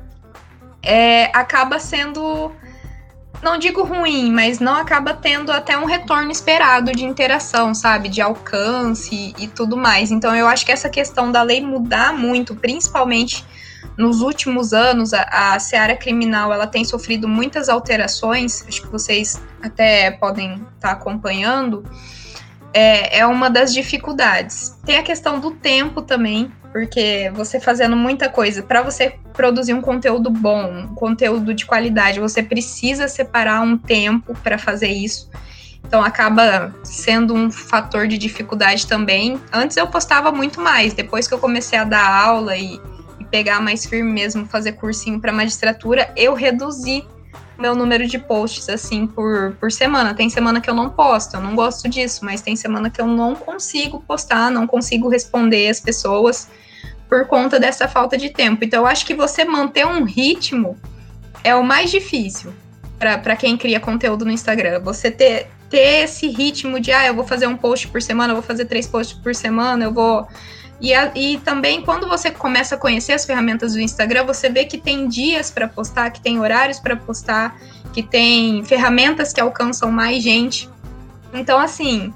é, 0.82 1.30
acaba 1.34 1.78
sendo 1.78 2.52
não 3.42 3.58
digo 3.58 3.82
ruim, 3.84 4.32
mas 4.32 4.58
não 4.58 4.74
acaba 4.74 5.14
tendo 5.14 5.52
até 5.52 5.76
um 5.78 5.84
retorno 5.84 6.30
esperado 6.30 6.92
de 6.92 7.04
interação, 7.04 7.74
sabe? 7.74 8.08
De 8.08 8.20
alcance 8.20 9.34
e 9.38 9.46
tudo 9.46 9.76
mais. 9.76 10.10
Então 10.10 10.34
eu 10.34 10.46
acho 10.46 10.66
que 10.66 10.72
essa 10.72 10.88
questão 10.88 11.30
da 11.30 11.42
lei 11.42 11.60
mudar 11.60 12.12
muito, 12.12 12.54
principalmente 12.54 13.44
nos 13.96 14.20
últimos 14.20 14.72
anos, 14.72 15.12
a, 15.12 15.54
a 15.54 15.58
seara 15.58 15.96
criminal 15.96 16.52
ela 16.52 16.66
tem 16.66 16.84
sofrido 16.84 17.26
muitas 17.26 17.68
alterações, 17.68 18.64
acho 18.66 18.82
que 18.82 18.88
vocês 18.88 19.40
até 19.60 20.10
podem 20.12 20.54
estar 20.54 20.68
tá 20.80 20.90
acompanhando, 20.90 21.84
é, 22.72 23.18
é 23.18 23.26
uma 23.26 23.50
das 23.50 23.72
dificuldades. 23.72 24.78
Tem 24.84 24.98
a 24.98 25.02
questão 25.02 25.40
do 25.40 25.50
tempo 25.50 26.02
também, 26.02 26.52
porque 26.72 27.30
você 27.34 27.58
fazendo 27.58 27.96
muita 27.96 28.28
coisa, 28.28 28.62
para 28.62 28.82
você 28.82 29.14
produzir 29.32 29.74
um 29.74 29.80
conteúdo 29.80 30.30
bom, 30.30 30.70
um 30.70 30.94
conteúdo 30.94 31.54
de 31.54 31.64
qualidade, 31.64 32.20
você 32.20 32.42
precisa 32.42 33.08
separar 33.08 33.62
um 33.62 33.76
tempo 33.76 34.34
para 34.42 34.58
fazer 34.58 34.88
isso. 34.88 35.30
Então 35.86 36.02
acaba 36.02 36.74
sendo 36.84 37.34
um 37.34 37.50
fator 37.50 38.06
de 38.06 38.18
dificuldade 38.18 38.86
também. 38.86 39.40
Antes 39.52 39.76
eu 39.76 39.86
postava 39.86 40.30
muito 40.30 40.60
mais, 40.60 40.92
depois 40.92 41.26
que 41.26 41.34
eu 41.34 41.38
comecei 41.38 41.78
a 41.78 41.84
dar 41.84 42.06
aula 42.06 42.56
e, 42.56 42.80
e 43.18 43.24
pegar 43.24 43.60
mais 43.60 43.86
firme 43.86 44.12
mesmo, 44.12 44.44
fazer 44.44 44.72
cursinho 44.72 45.20
para 45.20 45.32
magistratura, 45.32 46.12
eu 46.16 46.34
reduzi 46.34 47.04
meu 47.58 47.74
número 47.74 48.06
de 48.06 48.18
posts 48.18 48.68
assim 48.68 49.06
por, 49.06 49.56
por 49.58 49.72
semana. 49.72 50.14
Tem 50.14 50.30
semana 50.30 50.60
que 50.60 50.70
eu 50.70 50.74
não 50.74 50.88
posto, 50.88 51.34
eu 51.34 51.40
não 51.40 51.54
gosto 51.54 51.88
disso, 51.88 52.24
mas 52.24 52.40
tem 52.40 52.54
semana 52.54 52.88
que 52.88 53.00
eu 53.00 53.06
não 53.06 53.34
consigo 53.34 54.02
postar, 54.06 54.50
não 54.50 54.66
consigo 54.66 55.08
responder 55.08 55.68
as 55.68 55.80
pessoas 55.80 56.48
por 57.08 57.26
conta 57.26 57.58
dessa 57.58 57.88
falta 57.88 58.16
de 58.16 58.30
tempo. 58.30 58.64
Então, 58.64 58.82
eu 58.82 58.86
acho 58.86 59.04
que 59.04 59.14
você 59.14 59.44
manter 59.44 59.86
um 59.86 60.04
ritmo 60.04 60.76
é 61.42 61.54
o 61.54 61.64
mais 61.64 61.90
difícil 61.90 62.52
para 62.98 63.36
quem 63.36 63.56
cria 63.56 63.80
conteúdo 63.80 64.24
no 64.24 64.30
Instagram. 64.30 64.80
Você 64.80 65.10
ter, 65.10 65.48
ter 65.70 66.04
esse 66.04 66.28
ritmo 66.28 66.78
de, 66.78 66.92
ah, 66.92 67.06
eu 67.06 67.14
vou 67.14 67.24
fazer 67.24 67.46
um 67.46 67.56
post 67.56 67.88
por 67.88 68.02
semana, 68.02 68.32
eu 68.32 68.36
vou 68.36 68.42
fazer 68.42 68.66
três 68.66 68.86
posts 68.86 69.18
por 69.18 69.34
semana, 69.34 69.84
eu 69.84 69.92
vou. 69.92 70.28
E, 70.80 70.94
a, 70.94 71.10
e 71.14 71.38
também, 71.38 71.82
quando 71.82 72.08
você 72.08 72.30
começa 72.30 72.76
a 72.76 72.78
conhecer 72.78 73.12
as 73.12 73.24
ferramentas 73.24 73.72
do 73.72 73.80
Instagram, 73.80 74.24
você 74.24 74.48
vê 74.48 74.64
que 74.64 74.78
tem 74.78 75.08
dias 75.08 75.50
para 75.50 75.66
postar, 75.66 76.10
que 76.10 76.20
tem 76.20 76.38
horários 76.38 76.78
para 76.78 76.96
postar, 76.96 77.58
que 77.92 78.02
tem 78.02 78.64
ferramentas 78.64 79.32
que 79.32 79.40
alcançam 79.40 79.90
mais 79.90 80.22
gente. 80.22 80.68
Então, 81.32 81.58
assim, 81.58 82.14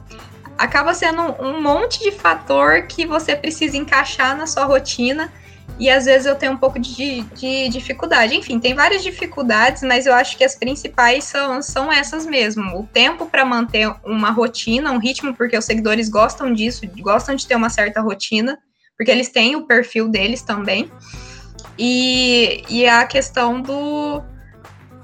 acaba 0.57 0.95
sendo 0.95 1.23
um 1.41 1.61
monte 1.61 2.01
de 2.05 2.13
fator 2.13 2.83
que 2.83 3.05
você 3.05 3.35
precisa 3.35 3.77
encaixar 3.77 4.37
na 4.37 4.47
sua 4.47 4.65
rotina. 4.65 5.33
E 5.79 5.91
às 5.91 6.05
vezes 6.05 6.27
eu 6.27 6.35
tenho 6.35 6.53
um 6.53 6.57
pouco 6.57 6.79
de, 6.79 7.23
de 7.35 7.69
dificuldade. 7.69 8.37
Enfim, 8.37 8.59
tem 8.61 8.75
várias 8.75 9.03
dificuldades, 9.03 9.83
mas 9.83 10.07
eu 10.07 10.15
acho 10.15 10.37
que 10.37 10.45
as 10.45 10.55
principais 10.55 11.25
são, 11.25 11.61
são 11.63 11.93
essas 11.93 12.27
mesmo. 12.27 12.79
O 12.79 12.87
tempo 12.87 13.27
para 13.27 13.45
manter 13.45 13.93
uma 14.05 14.31
rotina, 14.31 14.93
um 14.93 14.99
ritmo, 14.99 15.35
porque 15.35 15.57
os 15.57 15.65
seguidores 15.65 16.09
gostam 16.09 16.53
disso, 16.53 16.87
gostam 16.99 17.35
de 17.35 17.47
ter 17.47 17.57
uma 17.57 17.71
certa 17.71 18.01
rotina, 18.01 18.59
porque 18.97 19.11
eles 19.11 19.29
têm 19.29 19.57
o 19.57 19.67
perfil 19.67 20.09
deles 20.09 20.43
também. 20.43 20.91
E, 21.79 22.63
e 22.69 22.87
a 22.87 23.05
questão 23.07 23.61
do, 23.61 24.23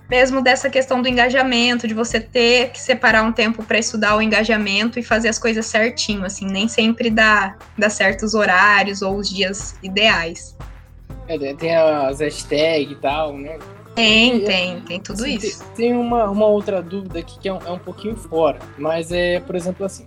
mesmo 0.08 0.42
dessa 0.42 0.70
questão 0.70 1.02
do 1.02 1.08
engajamento, 1.08 1.86
de 1.86 1.92
você 1.92 2.18
ter 2.18 2.70
que 2.70 2.80
separar 2.80 3.22
um 3.22 3.32
tempo 3.32 3.62
para 3.62 3.78
estudar 3.78 4.16
o 4.16 4.22
engajamento 4.22 4.98
e 4.98 5.02
fazer 5.02 5.28
as 5.28 5.38
coisas 5.38 5.66
certinho, 5.66 6.24
assim, 6.24 6.46
nem 6.46 6.66
sempre 6.66 7.10
dá, 7.10 7.56
dá 7.76 7.90
certos 7.90 8.34
horários 8.34 9.02
ou 9.02 9.16
os 9.16 9.28
dias 9.28 9.76
ideais. 9.82 10.56
É, 11.28 11.54
tem 11.54 11.76
as 11.76 12.20
hashtags 12.20 12.90
e 12.90 12.94
tal, 12.96 13.36
né? 13.36 13.58
Tem, 13.94 14.44
tem, 14.44 14.80
tem 14.80 15.00
tudo 15.00 15.24
assim, 15.24 15.34
isso. 15.34 15.62
Tem, 15.74 15.90
tem, 15.90 15.96
uma, 15.96 16.30
uma 16.30 16.46
outra 16.46 16.80
dúvida 16.80 17.18
aqui 17.18 17.38
que 17.38 17.48
é 17.48 17.52
um, 17.52 17.58
é 17.58 17.70
um 17.70 17.78
pouquinho 17.78 18.16
fora, 18.16 18.58
mas 18.78 19.12
é, 19.12 19.40
por 19.40 19.56
exemplo, 19.56 19.84
assim, 19.84 20.06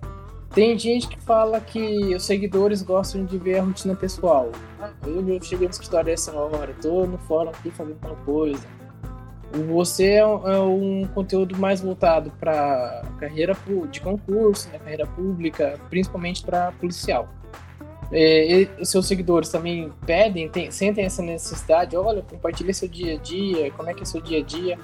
tem 0.51 0.79
gente 0.79 1.07
que 1.07 1.19
fala 1.19 1.59
que 1.59 2.15
os 2.15 2.23
seguidores 2.23 2.81
gostam 2.81 3.23
de 3.25 3.37
ver 3.37 3.59
a 3.59 3.63
rotina 3.63 3.93
pessoal. 3.95 4.49
Ah, 4.81 4.89
eu 5.05 5.43
cheguei 5.43 5.67
no 5.67 5.71
escritório 5.71 6.11
essa 6.11 6.31
hora, 6.33 6.73
tô 6.81 7.05
no 7.05 7.17
fórum 7.19 7.49
aqui 7.49 7.69
fazendo 7.69 7.99
tal 7.99 8.15
coisa 8.25 8.80
você 9.51 10.13
é 10.13 10.25
um, 10.25 10.47
é 10.47 10.59
um 10.59 11.07
conteúdo 11.13 11.57
mais 11.57 11.81
voltado 11.81 12.31
para 12.39 13.03
carreira 13.19 13.55
de 13.89 13.99
concurso, 13.99 14.69
né, 14.69 14.79
carreira 14.79 15.05
pública, 15.05 15.79
principalmente 15.89 16.43
para 16.43 16.71
policial. 16.73 17.27
É, 18.11 18.67
e 18.79 18.85
seus 18.85 19.07
seguidores 19.07 19.49
também 19.49 19.91
pedem, 20.05 20.49
tem, 20.49 20.69
sentem 20.69 21.05
essa 21.05 21.21
necessidade, 21.21 21.95
olha, 21.95 22.21
compartilha 22.21 22.73
seu 22.73 22.87
dia 22.87 23.15
a 23.15 23.17
dia, 23.17 23.71
como 23.71 23.89
é 23.89 23.93
que 23.93 24.03
é 24.03 24.05
seu 24.05 24.19
dia 24.19 24.39
a 24.39 24.43
dia, 24.43 24.77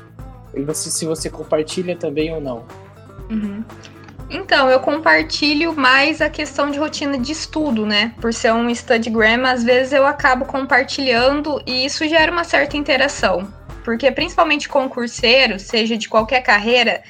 e 0.53 0.61
você, 0.61 0.89
se 0.89 1.05
você 1.05 1.29
compartilha 1.29 1.95
também 1.95 2.33
ou 2.33 2.39
não. 2.39 2.65
Uhum. 3.29 3.63
Então, 4.29 4.69
eu 4.69 4.79
compartilho 4.79 5.73
mais 5.73 6.21
a 6.21 6.29
questão 6.29 6.69
de 6.69 6.77
rotina 6.77 7.17
de 7.17 7.31
estudo, 7.31 7.85
né? 7.85 8.13
Por 8.19 8.33
ser 8.33 8.53
um 8.53 8.73
Studgram, 8.73 9.45
às 9.45 9.63
vezes 9.63 9.93
eu 9.93 10.05
acabo 10.05 10.45
compartilhando 10.45 11.61
e 11.65 11.85
isso 11.85 12.07
gera 12.07 12.31
uma 12.31 12.43
certa 12.43 12.75
interação 12.75 13.47
porque 13.87 14.11
principalmente 14.11 14.67
concurseiro, 14.67 15.57
seja 15.57 15.95
de 15.95 16.09
qualquer 16.09 16.41
carreira, 16.41 17.01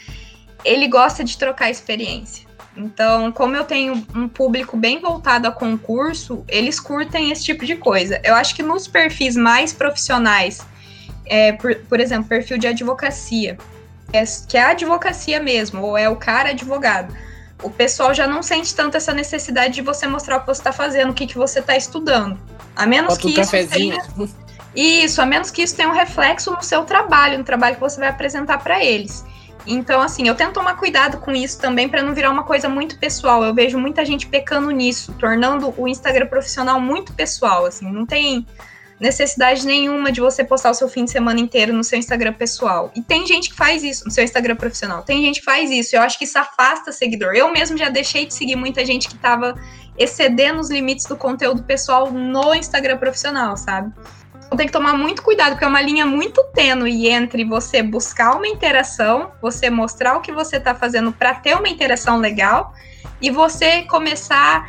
ele 0.64 0.88
gosta 0.88 1.24
de 1.24 1.36
trocar 1.36 1.72
experiência. 1.72 2.46
Então, 2.78 3.32
como 3.32 3.56
eu 3.56 3.64
tenho 3.64 4.06
um 4.14 4.30
público 4.30 4.78
bem 4.78 5.00
voltado 5.00 5.48
a 5.48 5.52
concurso, 5.52 6.46
eles 6.48 6.80
curtem 6.80 7.32
esse 7.32 7.44
tipo 7.44 7.66
de 7.66 7.78
coisa. 7.78 8.22
Eu 8.24 8.36
acho 8.36 8.54
que 8.56 8.62
nos 8.62 8.88
perfis 8.88 9.36
mais 9.36 9.74
profissionais, 9.74 10.60
é, 11.26 11.54
por, 11.54 11.76
por 11.78 12.00
exemplo, 12.00 12.30
perfil 12.30 12.60
de 12.60 12.68
advocacia, 12.68 13.58
é, 14.14 14.24
que 14.48 14.56
é 14.56 14.62
a 14.62 14.70
advocacia 14.70 15.40
mesmo, 15.42 15.82
ou 15.82 15.98
é 15.98 16.08
o 16.08 16.16
cara 16.16 16.50
advogado, 16.50 17.12
o 17.64 17.72
pessoal 17.72 18.14
já 18.14 18.28
não 18.28 18.44
sente 18.44 18.76
tanto 18.76 18.98
essa 18.98 19.16
necessidade 19.16 19.74
de 19.74 19.82
você 19.82 20.06
mostrar 20.06 20.38
o 20.38 20.42
que 20.42 20.46
você 20.46 20.62
está 20.62 20.72
fazendo, 20.72 21.10
o 21.10 21.14
que, 21.16 21.26
que 21.26 21.40
você 21.40 21.58
está 21.58 21.76
estudando. 21.76 22.40
A 22.76 22.86
menos 22.86 23.16
Bota 23.16 23.22
que 23.22 23.40
um 23.40 23.42
isso 23.42 23.68
tenha... 23.68 23.98
Isso, 24.76 25.22
a 25.22 25.26
menos 25.26 25.50
que 25.50 25.62
isso 25.62 25.76
tenha 25.76 25.90
um 25.90 25.94
reflexo 25.94 26.52
no 26.52 26.62
seu 26.62 26.84
trabalho, 26.84 27.38
no 27.38 27.44
trabalho 27.44 27.76
que 27.76 27.82
você 27.82 28.00
vai 28.00 28.10
apresentar 28.10 28.60
para 28.60 28.84
eles. 28.84 29.26
Então, 29.66 30.02
assim, 30.02 30.28
eu 30.28 30.36
tento 30.36 30.54
tomar 30.54 30.76
cuidado 30.76 31.18
com 31.18 31.32
isso 31.32 31.60
também 31.60 31.90
para 31.90 32.02
não 32.02 32.14
virar 32.14 32.32
uma 32.32 32.44
coisa 32.44 32.70
muito 32.70 32.98
pessoal. 32.98 33.44
Eu 33.44 33.54
vejo 33.54 33.78
muita 33.78 34.06
gente 34.06 34.26
pecando 34.28 34.72
nisso, 34.72 35.14
tornando 35.20 35.74
o 35.78 35.88
Instagram 35.88 36.28
profissional 36.28 36.80
muito 36.80 37.12
pessoal, 37.14 37.66
assim, 37.66 37.92
não 37.92 38.06
tem 38.06 38.46
necessidade 39.00 39.66
nenhuma 39.66 40.12
de 40.12 40.20
você 40.20 40.44
postar 40.44 40.72
o 40.72 40.74
seu 40.74 40.90
fim 40.90 41.06
de 41.06 41.12
semana 41.12 41.40
inteiro 41.40 41.72
no 41.72 41.84
seu 41.84 42.00
Instagram 42.00 42.34
pessoal. 42.34 42.92
E 42.96 43.02
tem 43.02 43.28
gente 43.28 43.50
que 43.50 43.56
faz 43.56 43.84
isso 43.84 44.06
no 44.06 44.12
seu 44.12 44.24
Instagram 44.24 44.56
profissional. 44.56 45.04
Tem 45.04 45.22
gente 45.22 45.40
que 45.40 45.46
faz 45.46 45.70
isso. 45.70 45.96
Eu 45.96 46.02
acho 46.02 46.18
que 46.18 46.24
isso 46.24 46.38
afasta 46.38 46.92
seguidor. 46.92 47.34
Eu 47.36 47.52
mesmo 47.52 47.78
já 47.78 47.90
deixei 47.90 48.26
de 48.26 48.34
seguir 48.34 48.56
muita 48.56 48.84
gente 48.86 49.08
que 49.08 49.16
estava 49.16 49.56
excedendo 49.98 50.60
os 50.60 50.70
limites 50.70 51.06
do 51.06 51.16
conteúdo 51.16 51.64
pessoal 51.64 52.12
no 52.12 52.56
Instagram 52.56 52.98
profissional, 52.98 53.56
sabe? 53.56 53.94
Então 54.48 54.58
tem 54.58 54.66
que 54.66 54.74
tomar 54.74 54.94
muito 54.94 55.22
cuidado, 55.22 55.52
porque 55.52 55.66
é 55.66 55.68
uma 55.68 55.82
linha 55.82 56.06
muito 56.06 56.42
tênue 56.54 57.08
entre 57.10 57.44
você 57.44 57.84
buscar 57.84 58.36
uma 58.36 58.48
interação, 58.48 59.32
você 59.42 59.70
mostrar 59.70 60.16
o 60.16 60.22
que 60.22 60.32
você 60.32 60.56
está 60.56 60.74
fazendo 60.74 61.12
para 61.12 61.34
ter 61.36 61.56
uma 61.56 61.68
interação 61.68 62.18
legal 62.18 62.74
e 63.22 63.30
você 63.30 63.84
começar 63.84 64.66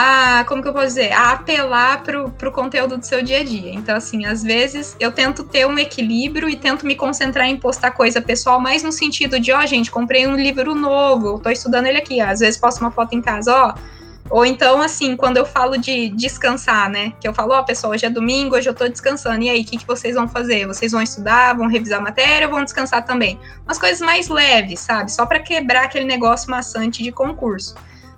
a, 0.00 0.44
como 0.44 0.62
que 0.62 0.68
eu 0.68 0.72
posso 0.72 0.86
dizer, 0.86 1.12
a 1.12 1.32
apelar 1.32 2.04
pro, 2.04 2.30
pro 2.30 2.52
conteúdo 2.52 2.96
do 2.96 3.04
seu 3.04 3.20
dia 3.20 3.40
a 3.40 3.44
dia. 3.44 3.74
Então, 3.74 3.96
assim, 3.96 4.24
às 4.24 4.44
vezes 4.44 4.96
eu 5.00 5.10
tento 5.10 5.42
ter 5.42 5.66
um 5.66 5.76
equilíbrio 5.76 6.48
e 6.48 6.54
tento 6.54 6.86
me 6.86 6.94
concentrar 6.94 7.48
em 7.48 7.56
postar 7.56 7.90
coisa 7.90 8.22
pessoal, 8.22 8.60
mais 8.60 8.84
no 8.84 8.92
sentido 8.92 9.40
de, 9.40 9.50
ó, 9.50 9.60
oh, 9.60 9.66
gente, 9.66 9.90
comprei 9.90 10.24
um 10.28 10.36
livro 10.36 10.72
novo, 10.72 11.40
tô 11.40 11.50
estudando 11.50 11.86
ele 11.86 11.98
aqui. 11.98 12.20
Às 12.20 12.38
vezes 12.38 12.60
posto 12.60 12.80
uma 12.80 12.92
foto 12.92 13.16
em 13.16 13.20
casa, 13.20 13.52
ó, 13.52 13.74
oh, 13.74 13.97
ou 14.30 14.44
então, 14.44 14.82
assim, 14.82 15.16
quando 15.16 15.38
eu 15.38 15.46
falo 15.46 15.78
de 15.78 16.08
descansar, 16.10 16.90
né? 16.90 17.12
Que 17.20 17.26
eu 17.26 17.32
falo, 17.32 17.54
ó, 17.54 17.60
oh, 17.60 17.64
pessoal, 17.64 17.92
hoje 17.92 18.04
é 18.04 18.10
domingo, 18.10 18.56
hoje 18.56 18.68
eu 18.68 18.74
tô 18.74 18.86
descansando. 18.88 19.42
E 19.42 19.48
aí, 19.48 19.62
o 19.62 19.64
que, 19.64 19.78
que 19.78 19.86
vocês 19.86 20.14
vão 20.14 20.28
fazer? 20.28 20.66
Vocês 20.66 20.92
vão 20.92 21.02
estudar, 21.02 21.56
vão 21.56 21.66
revisar 21.66 21.98
a 21.98 22.02
matéria 22.02 22.46
ou 22.46 22.54
vão 22.54 22.64
descansar 22.64 23.04
também? 23.04 23.38
Umas 23.64 23.78
coisas 23.78 24.00
mais 24.00 24.28
leves, 24.28 24.80
sabe? 24.80 25.10
Só 25.10 25.24
para 25.24 25.40
quebrar 25.40 25.84
aquele 25.84 26.04
negócio 26.04 26.50
maçante 26.50 27.02
de 27.02 27.10
concurso. 27.10 27.74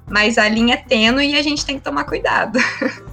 Mas 0.09 0.39
a 0.39 0.49
linha 0.49 0.75
é 0.75 0.79
tênue 0.79 1.31
e 1.31 1.37
a 1.37 1.43
gente 1.43 1.65
tem 1.65 1.79
que 1.79 1.85
tomar 1.85 2.05
cuidado. 2.05 2.59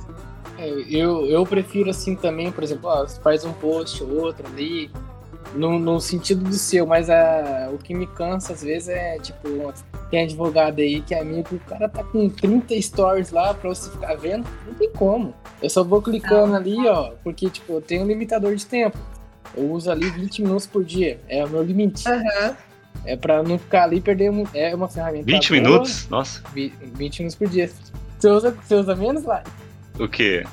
É, 0.59 0.67
eu, 0.89 1.23
eu 1.27 1.45
prefiro 1.45 1.91
assim 1.91 2.15
também, 2.15 2.51
por 2.51 2.63
exemplo, 2.63 2.89
ó, 2.89 3.07
faz 3.07 3.45
um 3.45 3.53
post 3.53 4.03
ou 4.03 4.21
outro 4.21 4.43
ali, 4.47 4.89
no, 5.53 5.77
no 5.77 5.99
sentido 6.01 6.43
do 6.43 6.55
seu, 6.55 6.85
mas 6.85 7.09
a, 7.11 7.69
o 7.71 7.77
que 7.77 7.93
me 7.93 8.07
cansa 8.07 8.53
às 8.53 8.63
vezes 8.63 8.89
é, 8.89 9.19
tipo, 9.19 9.71
tem 10.09 10.23
advogado 10.23 10.79
aí 10.79 11.01
que 11.01 11.13
é 11.13 11.19
amigo, 11.19 11.55
o 11.55 11.59
cara 11.59 11.89
tá 11.89 12.03
com 12.03 12.29
30 12.29 12.81
stories 12.81 13.31
lá 13.31 13.53
pra 13.53 13.69
você 13.69 13.89
ficar 13.89 14.15
vendo, 14.15 14.47
não 14.65 14.73
tem 14.73 14.89
como. 14.91 15.33
Eu 15.61 15.69
só 15.69 15.83
vou 15.83 16.01
clicando 16.01 16.55
ali, 16.55 16.87
ó, 16.87 17.11
porque, 17.23 17.49
tipo, 17.49 17.73
eu 17.73 17.81
tenho 17.81 18.03
um 18.03 18.07
limitador 18.07 18.55
de 18.55 18.65
tempo. 18.65 18.97
Eu 19.55 19.71
uso 19.71 19.91
ali 19.91 20.09
20 20.09 20.43
minutos 20.43 20.67
por 20.67 20.83
dia, 20.83 21.19
é 21.27 21.43
o 21.43 21.49
meu 21.49 21.63
limite. 21.63 22.07
Uhum. 22.07 22.55
É 23.05 23.15
pra 23.15 23.41
não 23.41 23.57
ficar 23.57 23.83
ali 23.83 23.97
e 23.97 24.01
perder 24.01 24.29
um, 24.29 24.45
é 24.53 24.73
uma 24.75 24.87
ferramenta. 24.87 25.25
20 25.25 25.49
boa, 25.49 25.61
minutos? 25.61 26.09
Nossa. 26.09 26.43
20 26.53 27.19
minutos 27.19 27.35
por 27.35 27.47
dia. 27.47 27.69
Você 28.17 28.29
usa, 28.29 28.51
você 28.51 28.75
usa 28.75 28.95
menos 28.95 29.23
lá? 29.23 29.43
O 29.99 30.07
quê? 30.07 30.43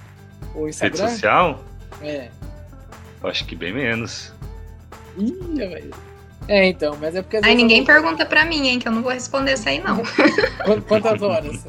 O 0.55 0.69
Instagram? 0.69 1.01
Rede 1.01 1.13
social? 1.13 1.65
É. 2.03 2.29
Acho 3.23 3.47
que 3.47 3.57
bem 3.57 3.73
menos. 3.73 4.33
Ih, 5.19 5.33
velho. 5.57 5.91
É, 6.49 6.67
então, 6.67 6.97
mas 7.01 7.15
é 7.15 7.23
porque. 7.23 7.39
Aí 7.43 7.55
ninguém 7.55 7.81
eu... 7.81 7.85
pergunta 7.85 8.27
pra 8.27 8.45
mim, 8.45 8.69
hein, 8.69 8.79
que 8.79 8.87
eu 8.87 8.93
não 8.93 9.03
vou 9.03 9.13
responder 9.13 9.53
essa 9.53 9.71
aí, 9.71 9.83
não. 9.83 10.03
Quantas 10.87 11.23
horas? 11.23 11.65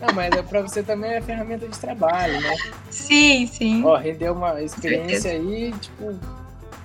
Não, 0.00 0.14
mas 0.14 0.34
é 0.34 0.42
pra 0.42 0.60
você 0.60 0.82
também 0.82 1.12
é 1.12 1.20
ferramenta 1.20 1.66
de 1.66 1.78
trabalho, 1.78 2.40
né? 2.40 2.56
Sim, 2.90 3.46
sim. 3.46 3.84
Ó, 3.84 3.96
rendeu 3.96 4.32
uma 4.32 4.60
experiência 4.60 5.30
aí, 5.32 5.72
tipo, 5.80 6.18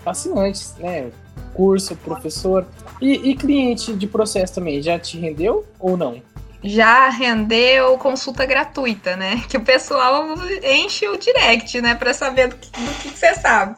fascinante, 0.03 0.65
né? 0.79 1.09
Curso, 1.53 1.95
professor. 1.97 2.65
E, 3.01 3.31
e 3.31 3.35
cliente 3.35 3.93
de 3.93 4.07
processo 4.07 4.55
também, 4.55 4.81
já 4.81 4.99
te 4.99 5.17
rendeu 5.17 5.65
ou 5.79 5.97
não? 5.97 6.21
já 6.63 7.09
rendeu 7.09 7.97
consulta 7.97 8.45
gratuita, 8.45 9.15
né? 9.15 9.41
Que 9.47 9.57
o 9.57 9.61
pessoal 9.61 10.35
enche 10.63 11.07
o 11.07 11.17
direct, 11.17 11.81
né, 11.81 11.95
para 11.95 12.13
saber 12.13 12.49
do 12.49 12.55
que, 12.55 12.69
do 12.69 12.93
que 13.01 13.09
você 13.09 13.33
sabe. 13.35 13.75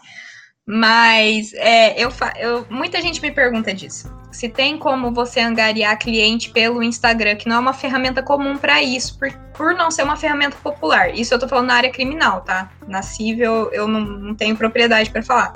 Mas 0.73 1.53
é, 1.55 2.01
eu, 2.01 2.09
eu, 2.39 2.65
muita 2.69 3.01
gente 3.01 3.21
me 3.21 3.29
pergunta 3.29 3.73
disso. 3.73 4.09
Se 4.31 4.47
tem 4.47 4.77
como 4.77 5.11
você 5.11 5.41
angariar 5.41 5.99
cliente 5.99 6.49
pelo 6.49 6.81
Instagram, 6.81 7.35
que 7.35 7.49
não 7.49 7.57
é 7.57 7.59
uma 7.59 7.73
ferramenta 7.73 8.23
comum 8.23 8.55
para 8.55 8.81
isso, 8.81 9.19
por, 9.19 9.29
por 9.53 9.73
não 9.73 9.91
ser 9.91 10.03
uma 10.03 10.15
ferramenta 10.15 10.55
popular. 10.63 11.13
Isso 11.13 11.33
eu 11.33 11.39
tô 11.39 11.45
falando 11.45 11.67
na 11.67 11.73
área 11.73 11.89
criminal, 11.91 12.39
tá? 12.39 12.71
Na 12.87 13.01
civil 13.01 13.69
eu 13.73 13.85
não, 13.85 13.99
não 13.99 14.33
tenho 14.33 14.55
propriedade 14.55 15.09
para 15.09 15.21
falar. 15.21 15.53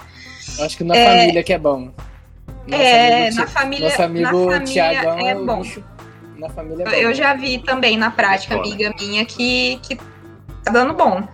Acho 0.59 0.75
que 0.75 0.83
na 0.83 0.93
é, 0.93 1.05
família 1.05 1.43
que 1.43 1.53
é 1.53 1.59
bom. 1.59 1.93
Nosso 2.67 2.83
é, 2.83 3.31
na 3.31 3.47
família. 3.47 3.87
Nosso 3.87 4.01
amigo 4.01 4.23
na 4.23 4.31
família 4.31 4.65
Tiagão 4.65 5.19
é 5.19 5.35
bom. 5.35 5.63
na 6.37 6.49
família 6.49 6.83
é 6.83 6.85
bom. 6.89 6.91
Eu 6.91 7.13
já 7.13 7.33
vi 7.35 7.59
também 7.59 7.95
na 7.95 8.11
prática, 8.11 8.55
amiga 8.55 8.93
minha, 8.99 9.23
que, 9.23 9.79
que 9.81 9.95
tá 9.95 10.73
dando 10.73 10.93
bom. 10.93 11.25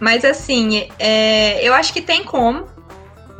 Mas 0.00 0.24
assim, 0.24 0.88
é, 0.98 1.62
eu 1.62 1.72
acho 1.72 1.92
que 1.92 2.02
tem 2.02 2.24
como 2.24 2.74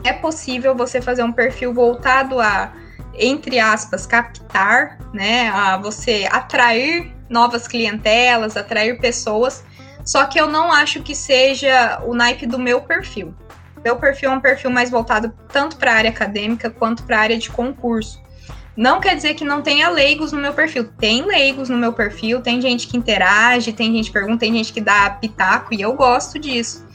é 0.04 0.12
possível 0.12 0.74
você 0.74 1.00
fazer 1.00 1.22
um 1.22 1.32
perfil 1.32 1.72
voltado 1.72 2.40
a, 2.40 2.72
entre 3.14 3.58
aspas, 3.58 4.06
captar, 4.06 4.98
né? 5.12 5.48
A 5.48 5.76
você 5.76 6.28
atrair 6.30 7.14
novas 7.28 7.66
clientelas, 7.66 8.56
atrair 8.56 9.00
pessoas. 9.00 9.64
Só 10.04 10.24
que 10.26 10.40
eu 10.40 10.46
não 10.46 10.70
acho 10.72 11.02
que 11.02 11.14
seja 11.14 12.00
o 12.04 12.14
naipe 12.14 12.46
do 12.46 12.58
meu 12.58 12.80
perfil. 12.80 13.34
Meu 13.84 13.96
perfil 13.96 14.30
é 14.30 14.34
um 14.34 14.40
perfil 14.40 14.70
mais 14.70 14.90
voltado 14.90 15.32
tanto 15.52 15.76
para 15.76 15.92
a 15.92 15.96
área 15.96 16.10
acadêmica 16.10 16.70
quanto 16.70 17.02
para 17.02 17.18
a 17.18 17.20
área 17.20 17.38
de 17.38 17.50
concurso. 17.50 18.24
Não 18.76 19.00
quer 19.00 19.16
dizer 19.16 19.34
que 19.34 19.44
não 19.44 19.62
tenha 19.62 19.88
leigos 19.88 20.32
no 20.32 20.40
meu 20.40 20.52
perfil. 20.52 20.88
Tem 20.98 21.24
leigos 21.24 21.68
no 21.68 21.78
meu 21.78 21.92
perfil, 21.92 22.42
tem 22.42 22.60
gente 22.60 22.86
que 22.86 22.96
interage, 22.96 23.72
tem 23.72 23.92
gente 23.92 24.06
que 24.06 24.12
pergunta, 24.12 24.40
tem 24.40 24.52
gente 24.52 24.72
que 24.72 24.80
dá 24.80 25.08
pitaco 25.10 25.72
e 25.72 25.80
eu 25.80 25.94
gosto 25.94 26.38
disso. 26.38 26.86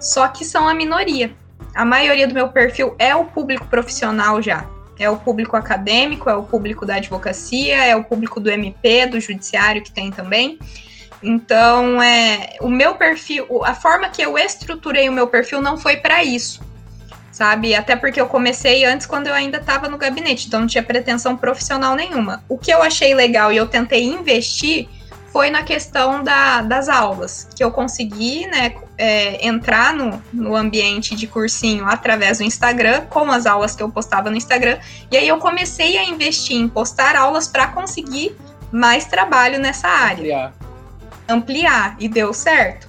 Só 0.00 0.26
que 0.28 0.44
são 0.44 0.68
a 0.68 0.74
minoria 0.74 1.34
a 1.78 1.84
maioria 1.84 2.26
do 2.26 2.34
meu 2.34 2.48
perfil 2.48 2.96
é 2.98 3.14
o 3.14 3.24
público 3.24 3.64
profissional 3.66 4.42
já. 4.42 4.66
É 4.98 5.08
o 5.08 5.16
público 5.16 5.56
acadêmico, 5.56 6.28
é 6.28 6.34
o 6.34 6.42
público 6.42 6.84
da 6.84 6.96
advocacia, 6.96 7.84
é 7.84 7.94
o 7.94 8.02
público 8.02 8.40
do 8.40 8.50
MP, 8.50 9.06
do 9.06 9.20
judiciário 9.20 9.80
que 9.80 9.92
tem 9.92 10.10
também. 10.10 10.58
Então, 11.22 12.02
é, 12.02 12.56
o 12.60 12.68
meu 12.68 12.96
perfil, 12.96 13.64
a 13.64 13.76
forma 13.76 14.08
que 14.08 14.20
eu 14.20 14.36
estruturei 14.36 15.08
o 15.08 15.12
meu 15.12 15.28
perfil 15.28 15.60
não 15.60 15.78
foi 15.78 15.98
para 15.98 16.24
isso, 16.24 16.60
sabe? 17.30 17.76
Até 17.76 17.94
porque 17.94 18.20
eu 18.20 18.26
comecei 18.26 18.84
antes 18.84 19.06
quando 19.06 19.28
eu 19.28 19.34
ainda 19.34 19.58
estava 19.58 19.88
no 19.88 19.96
gabinete, 19.96 20.48
então 20.48 20.58
não 20.58 20.66
tinha 20.66 20.82
pretensão 20.82 21.36
profissional 21.36 21.94
nenhuma. 21.94 22.42
O 22.48 22.58
que 22.58 22.72
eu 22.72 22.82
achei 22.82 23.14
legal 23.14 23.52
e 23.52 23.56
eu 23.56 23.68
tentei 23.68 24.02
investir 24.02 24.88
foi 25.38 25.50
na 25.50 25.62
questão 25.62 26.24
da, 26.24 26.62
das 26.62 26.88
aulas, 26.88 27.46
que 27.54 27.62
eu 27.62 27.70
consegui 27.70 28.44
né, 28.48 28.74
é, 28.96 29.46
entrar 29.46 29.94
no, 29.94 30.20
no 30.32 30.56
ambiente 30.56 31.14
de 31.14 31.28
cursinho 31.28 31.86
através 31.86 32.38
do 32.38 32.42
Instagram, 32.42 33.02
com 33.02 33.30
as 33.30 33.46
aulas 33.46 33.76
que 33.76 33.80
eu 33.80 33.88
postava 33.88 34.30
no 34.30 34.36
Instagram, 34.36 34.80
e 35.12 35.16
aí 35.16 35.28
eu 35.28 35.38
comecei 35.38 35.96
a 35.96 36.02
investir 36.02 36.56
em 36.56 36.66
postar 36.66 37.14
aulas 37.14 37.46
para 37.46 37.68
conseguir 37.68 38.36
mais 38.72 39.04
trabalho 39.04 39.60
nessa 39.60 39.86
área. 39.86 40.48
Ampliar. 40.48 40.54
Ampliar, 41.28 41.96
e 42.00 42.08
deu 42.08 42.34
certo. 42.34 42.88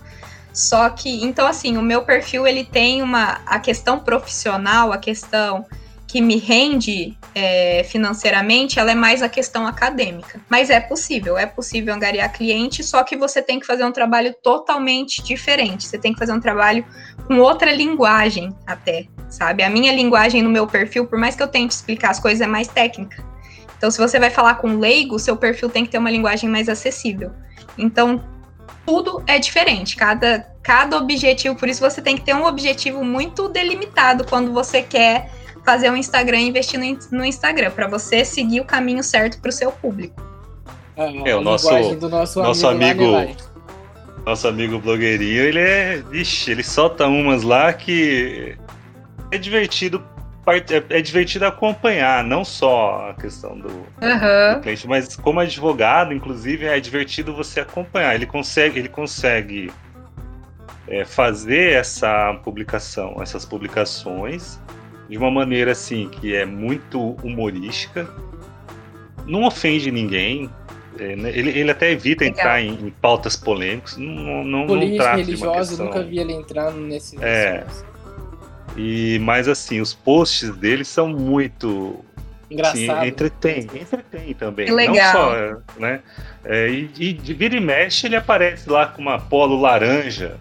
Só 0.51 0.89
que, 0.89 1.23
então 1.23 1.45
assim, 1.45 1.77
o 1.77 1.83
meu 1.83 2.01
perfil 2.01 2.47
ele 2.47 2.63
tem 2.63 3.03
uma 3.03 3.41
a 3.45 3.59
questão 3.59 3.99
profissional, 3.99 4.91
a 4.91 4.97
questão 4.97 5.67
que 6.09 6.21
me 6.21 6.37
rende 6.37 7.15
é, 7.35 7.83
financeiramente, 7.83 8.79
ela 8.79 8.91
é 8.91 8.95
mais 8.95 9.21
a 9.21 9.29
questão 9.29 9.67
acadêmica. 9.67 10.41
Mas 10.49 10.71
é 10.71 10.79
possível, 10.79 11.37
é 11.37 11.45
possível 11.45 11.93
angariar 11.93 12.33
cliente, 12.33 12.83
só 12.83 13.03
que 13.03 13.15
você 13.15 13.43
tem 13.43 13.59
que 13.59 13.67
fazer 13.67 13.85
um 13.85 13.91
trabalho 13.91 14.33
totalmente 14.41 15.21
diferente. 15.21 15.85
Você 15.85 15.99
tem 15.99 16.11
que 16.11 16.17
fazer 16.17 16.33
um 16.33 16.39
trabalho 16.39 16.83
com 17.27 17.37
outra 17.37 17.71
linguagem 17.71 18.51
até, 18.65 19.05
sabe? 19.29 19.61
A 19.61 19.69
minha 19.69 19.93
linguagem 19.93 20.41
no 20.41 20.49
meu 20.49 20.65
perfil, 20.65 21.05
por 21.05 21.19
mais 21.19 21.35
que 21.35 21.43
eu 21.43 21.47
tente 21.47 21.75
explicar 21.75 22.09
as 22.09 22.19
coisas, 22.19 22.41
é 22.41 22.47
mais 22.47 22.67
técnica. 22.67 23.23
Então, 23.77 23.91
se 23.91 23.99
você 23.99 24.19
vai 24.19 24.31
falar 24.31 24.55
com 24.55 24.79
leigo, 24.79 25.19
seu 25.19 25.37
perfil 25.37 25.69
tem 25.69 25.85
que 25.85 25.91
ter 25.91 25.99
uma 25.99 26.09
linguagem 26.09 26.49
mais 26.49 26.67
acessível. 26.67 27.31
Então, 27.77 28.23
tudo 28.83 29.23
é 29.27 29.37
diferente, 29.37 29.95
cada, 29.95 30.39
cada 30.63 30.97
objetivo, 30.97 31.55
por 31.55 31.69
isso 31.69 31.79
você 31.79 32.01
tem 32.01 32.15
que 32.15 32.23
ter 32.23 32.33
um 32.33 32.45
objetivo 32.45 33.03
muito 33.03 33.47
delimitado 33.47 34.25
quando 34.25 34.51
você 34.51 34.81
quer 34.81 35.29
fazer 35.63 35.89
um 35.89 35.95
Instagram 35.95 36.39
e 36.39 36.47
investir 36.49 36.79
no, 37.11 37.25
Instagram, 37.25 37.71
para 37.71 37.87
você 37.87 38.23
seguir 38.25 38.61
o 38.61 38.65
caminho 38.65 39.03
certo 39.03 39.39
para 39.39 39.49
o 39.49 39.51
seu 39.51 39.71
público. 39.71 40.21
É, 41.25 41.35
o 41.35 41.41
nosso, 41.41 41.69
nosso, 42.09 42.41
nosso 42.41 42.67
amigo, 42.67 43.15
amigo 43.15 43.49
nosso 44.25 44.47
amigo 44.47 44.79
blogueirinho, 44.79 45.41
ele 45.41 45.59
é, 45.59 46.03
vixe, 46.09 46.51
ele 46.51 46.63
solta 46.63 47.07
umas 47.07 47.41
lá 47.41 47.71
que 47.73 48.57
é 49.31 49.37
divertido 49.37 50.03
é, 50.47 50.97
é 50.97 51.01
divertido 51.01 51.45
acompanhar, 51.45 52.23
não 52.23 52.43
só 52.43 53.09
a 53.09 53.13
questão 53.13 53.57
do, 53.59 53.69
uhum. 53.69 54.55
do, 54.55 54.61
cliente, 54.61 54.87
mas 54.87 55.15
como 55.15 55.39
advogado, 55.39 56.11
inclusive, 56.11 56.65
é 56.65 56.79
divertido 56.79 57.35
você 57.35 57.59
acompanhar. 57.59 58.15
Ele 58.15 58.25
consegue, 58.25 58.79
ele 58.79 58.89
consegue 58.89 59.71
é, 60.87 61.05
fazer 61.05 61.73
essa 61.73 62.33
publicação, 62.43 63.17
essas 63.21 63.45
publicações 63.45 64.59
de 65.09 65.17
uma 65.17 65.31
maneira 65.31 65.71
assim 65.71 66.07
que 66.07 66.35
é 66.35 66.45
muito 66.45 67.17
humorística, 67.23 68.07
não 69.25 69.43
ofende 69.43 69.91
ninguém. 69.91 70.49
É, 70.99 71.15
né? 71.15 71.29
ele, 71.29 71.49
ele 71.57 71.71
até 71.71 71.91
evita 71.91 72.23
Legal. 72.23 72.39
entrar 72.39 72.61
em, 72.61 72.73
em, 72.73 72.89
pautas 72.89 73.35
polêmicas, 73.35 73.95
não, 73.95 74.43
não, 74.43 74.67
Política, 74.67 75.11
não 75.11 75.17
religiosa, 75.17 75.69
questão... 75.69 75.85
nunca 75.85 76.03
vi 76.03 76.19
ele 76.19 76.33
entrar 76.33 76.71
nesse. 76.71 77.17
É. 77.23 77.65
E, 78.75 79.17
mas 79.19 79.47
assim, 79.47 79.79
os 79.79 79.93
posts 79.93 80.55
dele 80.57 80.83
são 80.83 81.07
muito 81.07 82.03
Engraçado. 82.51 82.77
Sim, 82.77 83.07
entretém, 83.07 83.59
entretém 83.59 84.33
também. 84.33 84.65
Que 84.65 84.71
legal. 84.71 84.95
Não 84.95 85.11
só, 85.11 85.79
né? 85.79 86.01
É, 86.43 86.67
e, 86.67 86.89
e 86.97 87.13
de 87.13 87.33
vira 87.33 87.55
e 87.55 87.59
mexe 87.59 88.07
ele 88.07 88.15
aparece 88.15 88.69
lá 88.69 88.87
com 88.87 89.01
uma 89.01 89.19
polo 89.19 89.59
laranja, 89.59 90.37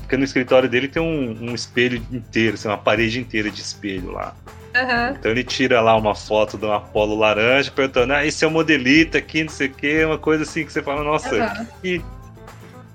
porque 0.00 0.16
no 0.16 0.24
escritório 0.24 0.68
dele 0.68 0.88
tem 0.88 1.02
um, 1.02 1.50
um 1.50 1.54
espelho 1.54 2.02
inteiro, 2.10 2.54
assim, 2.54 2.68
uma 2.68 2.78
parede 2.78 3.20
inteira 3.20 3.50
de 3.50 3.60
espelho 3.60 4.10
lá. 4.10 4.34
Uhum. 4.74 5.16
Então 5.18 5.30
ele 5.30 5.44
tira 5.44 5.80
lá 5.80 5.96
uma 5.96 6.14
foto 6.14 6.58
de 6.58 6.66
um 6.66 6.72
Apolo 6.72 7.16
laranja, 7.16 7.70
perguntando, 7.70 8.12
ah, 8.12 8.26
esse 8.26 8.44
é 8.44 8.48
o 8.48 8.50
modelito 8.50 9.16
aqui, 9.16 9.42
não 9.42 9.50
sei 9.50 9.68
o 9.68 9.72
que, 9.72 10.04
uma 10.04 10.18
coisa 10.18 10.42
assim 10.42 10.64
que 10.64 10.72
você 10.72 10.82
fala, 10.82 11.02
nossa, 11.02 11.34
uhum. 11.34 11.66
que, 11.82 12.04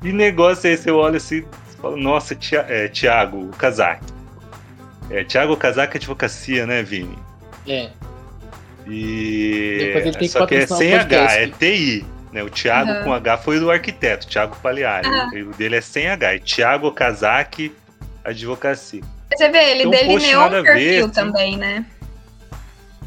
que 0.02 0.12
negócio 0.12 0.68
é 0.68 0.74
esse? 0.74 0.90
Eu 0.90 0.98
olho 0.98 1.18
assim, 1.18 1.44
falo, 1.82 1.98
nossa, 1.98 2.36
tia, 2.36 2.66
é, 2.70 2.88
Tiago 2.88 3.48
Kazak. 3.58 4.04
É, 5.10 5.24
Tiago 5.24 5.58
Kazak 5.58 5.96
é 5.96 5.98
advocacia, 5.98 6.66
né, 6.66 6.82
Vini? 6.82 7.18
É. 7.68 7.90
E. 8.88 9.78
Depois 9.80 10.06
ele 10.06 10.12
tem 10.12 10.20
que 10.20 10.28
Só 10.30 10.46
que 10.46 10.56
é 10.56 10.68
sem 10.68 10.94
H, 10.94 11.34
é 11.36 11.48
TI. 11.48 12.06
Né? 12.34 12.44
O 12.44 12.50
Thiago 12.50 12.92
uhum. 12.92 13.04
com 13.04 13.14
H 13.14 13.38
foi 13.38 13.60
do 13.60 13.70
arquiteto, 13.70 14.28
Thiago 14.28 14.56
Paliari. 14.58 15.08
Uhum. 15.08 15.52
O 15.52 15.54
dele 15.54 15.76
é 15.76 15.82
sem 15.82 16.08
H, 16.08 16.34
é 16.34 16.40
Thiago 16.40 16.92
Kazaki 16.92 17.72
Advocacia. 18.24 19.04
Você 19.32 19.50
vê, 19.50 19.72
ele 19.72 19.90
delineou 19.90 20.48
um 20.48 20.50
perfil 20.50 21.08
ver, 21.08 21.12
também, 21.12 21.58
né? 21.58 21.86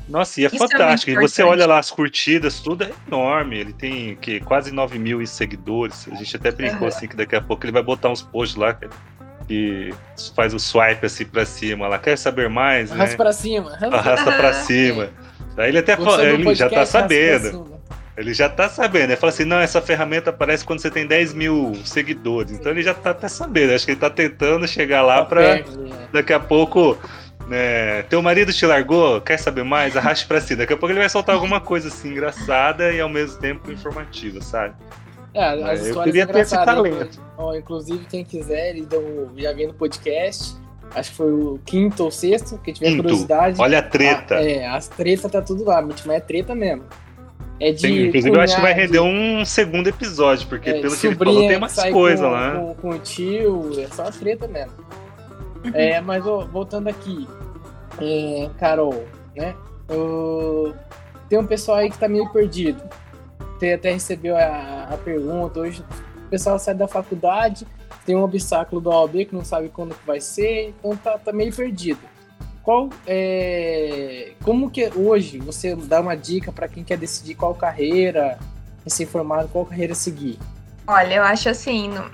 Nossa, 0.08 0.40
e 0.40 0.44
é 0.44 0.46
Isso 0.46 0.56
é 0.56 0.58
fantástico. 0.58 1.10
É 1.10 1.14
e 1.14 1.16
você 1.16 1.42
olha 1.42 1.66
lá 1.66 1.78
as 1.78 1.90
curtidas, 1.90 2.60
tudo 2.60 2.84
é 2.84 2.90
enorme. 3.08 3.58
Ele 3.58 3.72
tem 3.72 4.14
que, 4.16 4.38
quase 4.40 4.70
9 4.70 4.98
mil 4.98 5.26
seguidores. 5.26 6.06
A 6.10 6.14
gente 6.14 6.36
até 6.36 6.52
brincou 6.52 6.82
uhum. 6.82 6.88
assim 6.88 7.08
que 7.08 7.16
daqui 7.16 7.34
a 7.34 7.40
pouco 7.40 7.64
ele 7.64 7.72
vai 7.72 7.82
botar 7.82 8.10
uns 8.10 8.22
posts 8.22 8.56
lá 8.56 8.78
que 9.48 9.92
faz 10.34 10.54
o 10.54 10.58
swipe 10.58 11.04
assim 11.04 11.24
pra 11.24 11.44
cima 11.44 11.88
lá. 11.88 11.98
Quer 11.98 12.16
saber 12.16 12.48
mais? 12.48 12.92
Arrasta 12.92 13.10
né? 13.10 13.16
pra 13.16 13.32
cima. 13.32 13.72
Arrasta 13.92 14.32
pra 14.32 14.52
cima. 14.52 15.10
Aí 15.56 15.70
ele 15.70 15.78
até 15.78 15.96
fala, 15.96 16.24
ele 16.24 16.54
já 16.54 16.68
tá 16.68 16.86
sabendo. 16.86 17.75
Ele 18.16 18.32
já 18.32 18.48
tá 18.48 18.68
sabendo. 18.68 19.10
Ele 19.10 19.16
fala 19.16 19.32
assim: 19.32 19.44
não, 19.44 19.58
essa 19.58 19.80
ferramenta 19.82 20.30
aparece 20.30 20.64
quando 20.64 20.80
você 20.80 20.90
tem 20.90 21.06
10 21.06 21.34
mil 21.34 21.74
seguidores. 21.84 22.52
Então 22.52 22.72
ele 22.72 22.82
já 22.82 22.94
tá 22.94 23.10
até 23.10 23.28
sabendo. 23.28 23.74
Acho 23.74 23.84
que 23.84 23.92
ele 23.92 24.00
tá 24.00 24.10
tentando 24.10 24.66
chegar 24.66 25.02
lá 25.02 25.18
tá 25.18 25.24
pra 25.26 25.42
daqui 26.12 26.32
a 26.32 26.40
pouco. 26.40 26.98
Né, 27.46 28.02
teu 28.04 28.20
marido 28.20 28.52
te 28.52 28.66
largou, 28.66 29.20
quer 29.20 29.38
saber 29.38 29.62
mais? 29.62 29.96
Arraste 29.96 30.26
pra 30.26 30.40
cima. 30.40 30.58
Daqui 30.58 30.72
a 30.72 30.76
pouco 30.76 30.92
ele 30.92 30.98
vai 30.98 31.08
soltar 31.08 31.32
alguma 31.32 31.60
coisa 31.60 31.86
assim 31.86 32.10
engraçada 32.10 32.92
e 32.92 33.00
ao 33.00 33.08
mesmo 33.08 33.38
tempo 33.38 33.70
informativa, 33.70 34.40
sabe? 34.40 34.74
É, 35.32 35.44
as 35.44 35.86
é, 35.86 35.90
eu 35.90 36.02
queria 36.02 36.26
ter 36.26 36.40
esse 36.40 36.56
talento. 36.56 37.22
Ó, 37.36 37.54
inclusive, 37.54 38.04
quem 38.06 38.24
quiser, 38.24 38.70
ele 38.70 38.84
deu, 38.84 39.30
já 39.36 39.52
vem 39.52 39.68
no 39.68 39.74
podcast. 39.74 40.56
acho 40.92 41.10
que 41.10 41.16
foi 41.16 41.30
o 41.30 41.60
quinto 41.64 42.02
ou 42.02 42.10
sexto, 42.10 42.58
que 42.58 42.72
tiver 42.72 42.88
quinto. 42.88 43.02
curiosidade. 43.02 43.60
Olha 43.60 43.78
a 43.78 43.82
treta. 43.82 44.38
A, 44.38 44.44
é, 44.44 44.66
as 44.66 44.88
tretas 44.88 45.30
tá 45.30 45.40
tudo 45.40 45.62
lá, 45.64 45.80
mas 45.80 46.04
é 46.08 46.18
treta 46.18 46.52
mesmo. 46.52 46.82
É 47.58 47.72
de 47.72 47.80
Sim, 47.80 48.06
inclusive 48.06 48.36
eu 48.36 48.40
acho 48.40 48.54
que 48.54 48.60
vai 48.60 48.74
render 48.74 49.00
um 49.00 49.44
segundo 49.44 49.88
episódio, 49.88 50.46
porque 50.46 50.68
é, 50.68 50.80
pelo 50.80 50.96
que 50.96 51.06
ele 51.06 51.16
falou 51.16 51.48
tem 51.48 51.56
umas 51.56 51.82
coisas 51.90 52.30
lá. 52.30 52.52
Com, 52.52 52.74
com 52.74 52.88
o 52.90 52.98
tio, 52.98 53.70
é 53.80 53.86
só 53.86 54.10
treta 54.10 54.46
mesmo. 54.46 54.72
Uhum. 55.64 55.70
É, 55.72 56.00
mas 56.00 56.26
ó, 56.26 56.44
voltando 56.44 56.88
aqui, 56.88 57.26
é, 58.00 58.50
Carol, 58.58 59.04
né? 59.34 59.54
tem 61.28 61.38
um 61.38 61.46
pessoal 61.46 61.78
aí 61.78 61.90
que 61.90 61.98
tá 61.98 62.08
meio 62.08 62.28
perdido. 62.30 62.82
Você 63.58 63.72
até 63.72 63.92
recebeu 63.92 64.36
a, 64.36 64.88
a 64.90 64.96
pergunta. 64.98 65.60
Hoje 65.60 65.82
o 66.26 66.28
pessoal 66.28 66.58
sai 66.58 66.74
da 66.74 66.86
faculdade, 66.86 67.66
tem 68.04 68.14
um 68.14 68.22
obstáculo 68.22 68.82
do 68.82 68.90
OAB 68.90 69.24
que 69.24 69.34
não 69.34 69.44
sabe 69.44 69.70
quando 69.70 69.94
que 69.94 70.06
vai 70.06 70.20
ser, 70.20 70.74
então 70.78 70.94
tá, 70.96 71.16
tá 71.16 71.32
meio 71.32 71.54
perdido 71.54 72.00
qual 72.66 72.90
é, 73.06 74.32
como 74.42 74.68
que 74.68 74.90
hoje 74.96 75.38
você 75.38 75.76
dá 75.76 76.00
uma 76.00 76.16
dica 76.16 76.50
para 76.50 76.66
quem 76.66 76.82
quer 76.82 76.98
decidir 76.98 77.36
qual 77.36 77.54
carreira, 77.54 78.40
se 78.84 79.04
informar 79.04 79.46
qual 79.46 79.64
carreira 79.64 79.94
seguir? 79.94 80.36
Olha, 80.84 81.14
eu 81.14 81.22
acho 81.22 81.48
assim, 81.48 81.88
no... 81.88 82.10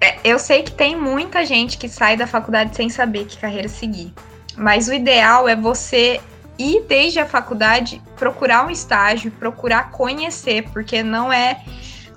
é, 0.00 0.16
eu 0.24 0.38
sei 0.38 0.62
que 0.62 0.70
tem 0.70 0.96
muita 0.96 1.44
gente 1.44 1.76
que 1.76 1.90
sai 1.90 2.16
da 2.16 2.26
faculdade 2.26 2.74
sem 2.74 2.88
saber 2.88 3.26
que 3.26 3.36
carreira 3.36 3.68
seguir, 3.68 4.14
mas 4.56 4.88
o 4.88 4.94
ideal 4.94 5.46
é 5.46 5.54
você 5.54 6.22
ir 6.58 6.86
desde 6.88 7.20
a 7.20 7.26
faculdade 7.26 8.00
procurar 8.16 8.66
um 8.66 8.70
estágio, 8.70 9.30
procurar 9.32 9.90
conhecer, 9.90 10.70
porque 10.72 11.02
não 11.02 11.30
é 11.30 11.62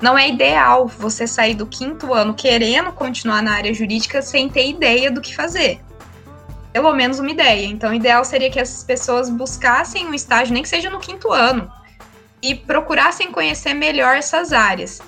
não 0.02 0.18
é 0.18 0.30
ideal 0.30 0.88
você 0.88 1.28
sair 1.28 1.56
do 1.56 1.68
quinto 1.68 2.14
ano 2.14 2.34
querendo 2.34 2.94
continuar 2.94 3.42
na 3.42 3.52
área 3.52 3.74
jurídica 3.74 4.22
sem 4.22 4.48
ter 4.48 4.70
ideia 4.70 5.12
do 5.12 5.20
que 5.20 5.36
fazer 5.36 5.82
pelo 6.76 6.94
menos 6.94 7.20
uma 7.20 7.32
ideia. 7.32 7.66
Então, 7.68 7.92
o 7.92 7.94
ideal 7.94 8.26
seria 8.26 8.52
que 8.52 8.60
essas 8.60 8.84
pessoas 8.84 9.30
buscassem 9.30 10.06
um 10.08 10.14
estágio, 10.14 10.54
nem 10.54 10.62
que 10.62 10.68
seja 10.68 10.90
no 10.90 11.00
quinto 11.00 11.32
ano, 11.32 11.72
e 12.42 12.54
procurassem 12.54 13.32
conhecer 13.32 13.74
melhor 13.74 14.18
essas 14.18 14.52
áreas. 14.52 15.00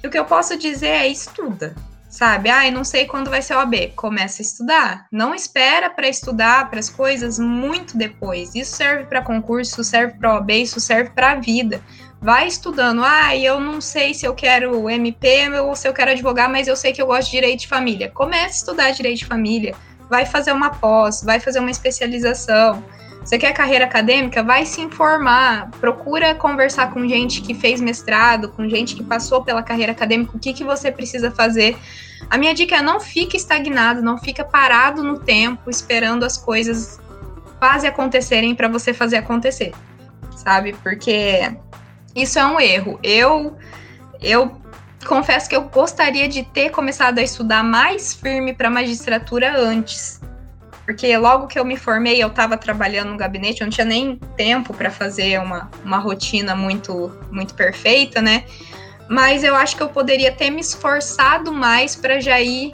E 0.00 0.06
o 0.06 0.10
que 0.10 0.16
eu 0.16 0.24
posso 0.24 0.56
dizer 0.56 0.86
é 0.86 1.08
estuda, 1.08 1.74
sabe? 2.08 2.50
Ah, 2.50 2.68
eu 2.68 2.70
não 2.70 2.84
sei 2.84 3.04
quando 3.04 3.30
vai 3.30 3.42
ser 3.42 3.56
o 3.56 3.58
AB. 3.58 3.94
Começa 3.96 4.40
a 4.40 4.44
estudar. 4.44 5.06
Não 5.10 5.34
espera 5.34 5.90
para 5.90 6.06
estudar 6.08 6.70
para 6.70 6.78
as 6.78 6.88
coisas 6.88 7.36
muito 7.36 7.98
depois. 7.98 8.54
Isso 8.54 8.76
serve 8.76 9.06
para 9.06 9.22
concurso, 9.22 9.82
serve 9.82 10.14
para 10.14 10.34
OAB, 10.34 10.50
isso 10.52 10.78
serve 10.78 11.10
para 11.10 11.32
a 11.32 11.34
vida. 11.34 11.82
Vai 12.20 12.46
estudando. 12.46 13.02
Ah, 13.04 13.36
eu 13.36 13.58
não 13.58 13.80
sei 13.80 14.14
se 14.14 14.24
eu 14.24 14.36
quero 14.36 14.88
MP 14.88 15.48
ou 15.58 15.74
se 15.74 15.88
eu 15.88 15.92
quero 15.92 16.12
advogar, 16.12 16.48
mas 16.48 16.68
eu 16.68 16.76
sei 16.76 16.92
que 16.92 17.02
eu 17.02 17.06
gosto 17.06 17.24
de 17.24 17.32
direito 17.32 17.62
de 17.62 17.66
família. 17.66 18.08
Comece 18.08 18.44
a 18.44 18.58
estudar 18.58 18.90
direito 18.92 19.18
de 19.18 19.26
família 19.26 19.74
vai 20.12 20.26
fazer 20.26 20.52
uma 20.52 20.68
pós, 20.68 21.22
vai 21.22 21.40
fazer 21.40 21.58
uma 21.58 21.70
especialização. 21.70 22.84
Você 23.24 23.38
quer 23.38 23.54
carreira 23.54 23.86
acadêmica? 23.86 24.42
Vai 24.42 24.66
se 24.66 24.78
informar, 24.82 25.70
procura 25.80 26.34
conversar 26.34 26.92
com 26.92 27.08
gente 27.08 27.40
que 27.40 27.54
fez 27.54 27.80
mestrado, 27.80 28.50
com 28.50 28.68
gente 28.68 28.94
que 28.94 29.02
passou 29.02 29.42
pela 29.42 29.62
carreira 29.62 29.92
acadêmica, 29.92 30.36
o 30.36 30.38
que, 30.38 30.52
que 30.52 30.64
você 30.64 30.92
precisa 30.92 31.30
fazer. 31.30 31.78
A 32.28 32.36
minha 32.36 32.52
dica 32.52 32.76
é 32.76 32.82
não 32.82 33.00
fique 33.00 33.38
estagnado, 33.38 34.02
não 34.02 34.18
fica 34.18 34.44
parado 34.44 35.02
no 35.02 35.18
tempo 35.18 35.70
esperando 35.70 36.24
as 36.24 36.36
coisas 36.36 37.00
quase 37.58 37.86
acontecerem 37.86 38.54
para 38.54 38.68
você 38.68 38.92
fazer 38.92 39.16
acontecer, 39.16 39.72
sabe? 40.36 40.74
Porque 40.82 41.56
isso 42.14 42.38
é 42.38 42.44
um 42.44 42.60
erro. 42.60 43.00
Eu 43.02 43.56
eu 44.20 44.61
confesso 45.06 45.48
que 45.48 45.56
eu 45.56 45.62
gostaria 45.62 46.28
de 46.28 46.42
ter 46.42 46.70
começado 46.70 47.18
a 47.18 47.22
estudar 47.22 47.62
mais 47.62 48.14
firme 48.14 48.54
para 48.54 48.70
magistratura 48.70 49.56
antes. 49.56 50.20
Porque 50.84 51.16
logo 51.16 51.46
que 51.46 51.58
eu 51.58 51.64
me 51.64 51.76
formei, 51.76 52.22
eu 52.22 52.28
estava 52.28 52.56
trabalhando 52.56 53.10
no 53.10 53.16
gabinete, 53.16 53.60
eu 53.60 53.66
não 53.66 53.70
tinha 53.70 53.84
nem 53.84 54.16
tempo 54.36 54.74
para 54.74 54.90
fazer 54.90 55.40
uma, 55.40 55.70
uma 55.84 55.98
rotina 55.98 56.56
muito, 56.56 57.12
muito 57.30 57.54
perfeita, 57.54 58.20
né? 58.20 58.44
Mas 59.08 59.44
eu 59.44 59.54
acho 59.54 59.76
que 59.76 59.82
eu 59.82 59.88
poderia 59.88 60.32
ter 60.32 60.50
me 60.50 60.60
esforçado 60.60 61.52
mais 61.52 61.94
para 61.94 62.20
já 62.20 62.40
ir 62.40 62.72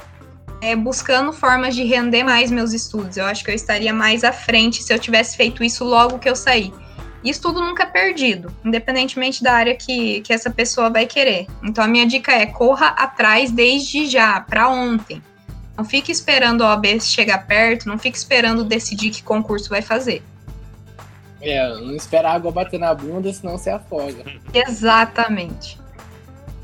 é, 0.60 0.74
buscando 0.74 1.32
formas 1.32 1.74
de 1.74 1.84
render 1.84 2.24
mais 2.24 2.50
meus 2.50 2.72
estudos. 2.72 3.16
Eu 3.16 3.26
acho 3.26 3.44
que 3.44 3.50
eu 3.50 3.54
estaria 3.54 3.92
mais 3.92 4.24
à 4.24 4.32
frente 4.32 4.82
se 4.82 4.92
eu 4.92 4.98
tivesse 4.98 5.36
feito 5.36 5.62
isso 5.62 5.84
logo 5.84 6.18
que 6.18 6.28
eu 6.28 6.36
saí. 6.36 6.72
Isso 7.22 7.42
tudo 7.42 7.60
nunca 7.60 7.82
é 7.82 7.86
perdido, 7.86 8.52
independentemente 8.64 9.42
da 9.42 9.52
área 9.52 9.74
que, 9.74 10.20
que 10.20 10.32
essa 10.32 10.50
pessoa 10.50 10.88
vai 10.88 11.06
querer. 11.06 11.46
Então 11.62 11.82
a 11.82 11.88
minha 11.88 12.06
dica 12.06 12.32
é 12.32 12.46
corra 12.46 12.88
atrás 12.88 13.50
desde 13.50 14.06
já, 14.06 14.40
para 14.40 14.68
ontem. 14.68 15.22
Não 15.76 15.84
fique 15.84 16.12
esperando 16.12 16.62
a 16.64 16.70
OAB 16.70 17.00
chegar 17.00 17.46
perto, 17.46 17.88
não 17.88 17.98
fique 17.98 18.16
esperando 18.16 18.64
decidir 18.64 19.10
que 19.10 19.22
concurso 19.22 19.68
vai 19.68 19.82
fazer. 19.82 20.22
É, 21.40 21.68
não 21.68 21.94
esperar 21.94 22.32
a 22.32 22.34
água 22.34 22.50
bater 22.50 22.80
na 22.80 22.92
bunda, 22.94 23.32
senão 23.32 23.56
você 23.56 23.70
afoga. 23.70 24.24
Exatamente. 24.52 25.78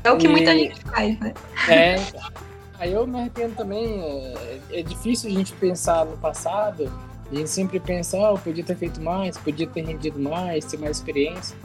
É 0.03 0.11
o 0.11 0.17
que 0.17 0.27
e... 0.27 0.29
muita 0.29 0.53
gente 0.53 0.79
faz, 0.81 1.17
né? 1.19 1.33
É, 1.67 1.95
aí 2.79 2.93
eu 2.93 3.07
me 3.07 3.19
arrependo 3.19 3.55
também. 3.55 4.01
É, 4.01 4.79
é 4.79 4.83
difícil 4.83 5.29
a 5.29 5.33
gente 5.33 5.53
pensar 5.53 6.05
no 6.05 6.17
passado 6.17 6.91
a 7.31 7.35
gente 7.35 7.49
sempre 7.49 7.79
pensa, 7.79 8.17
oh, 8.17 8.37
podia 8.37 8.63
ter 8.63 8.75
feito 8.75 9.01
mais, 9.01 9.37
podia 9.37 9.67
ter 9.67 9.85
rendido 9.85 10.19
mais, 10.19 10.65
ter 10.65 10.77
mais 10.77 10.97
experiência. 10.97 11.57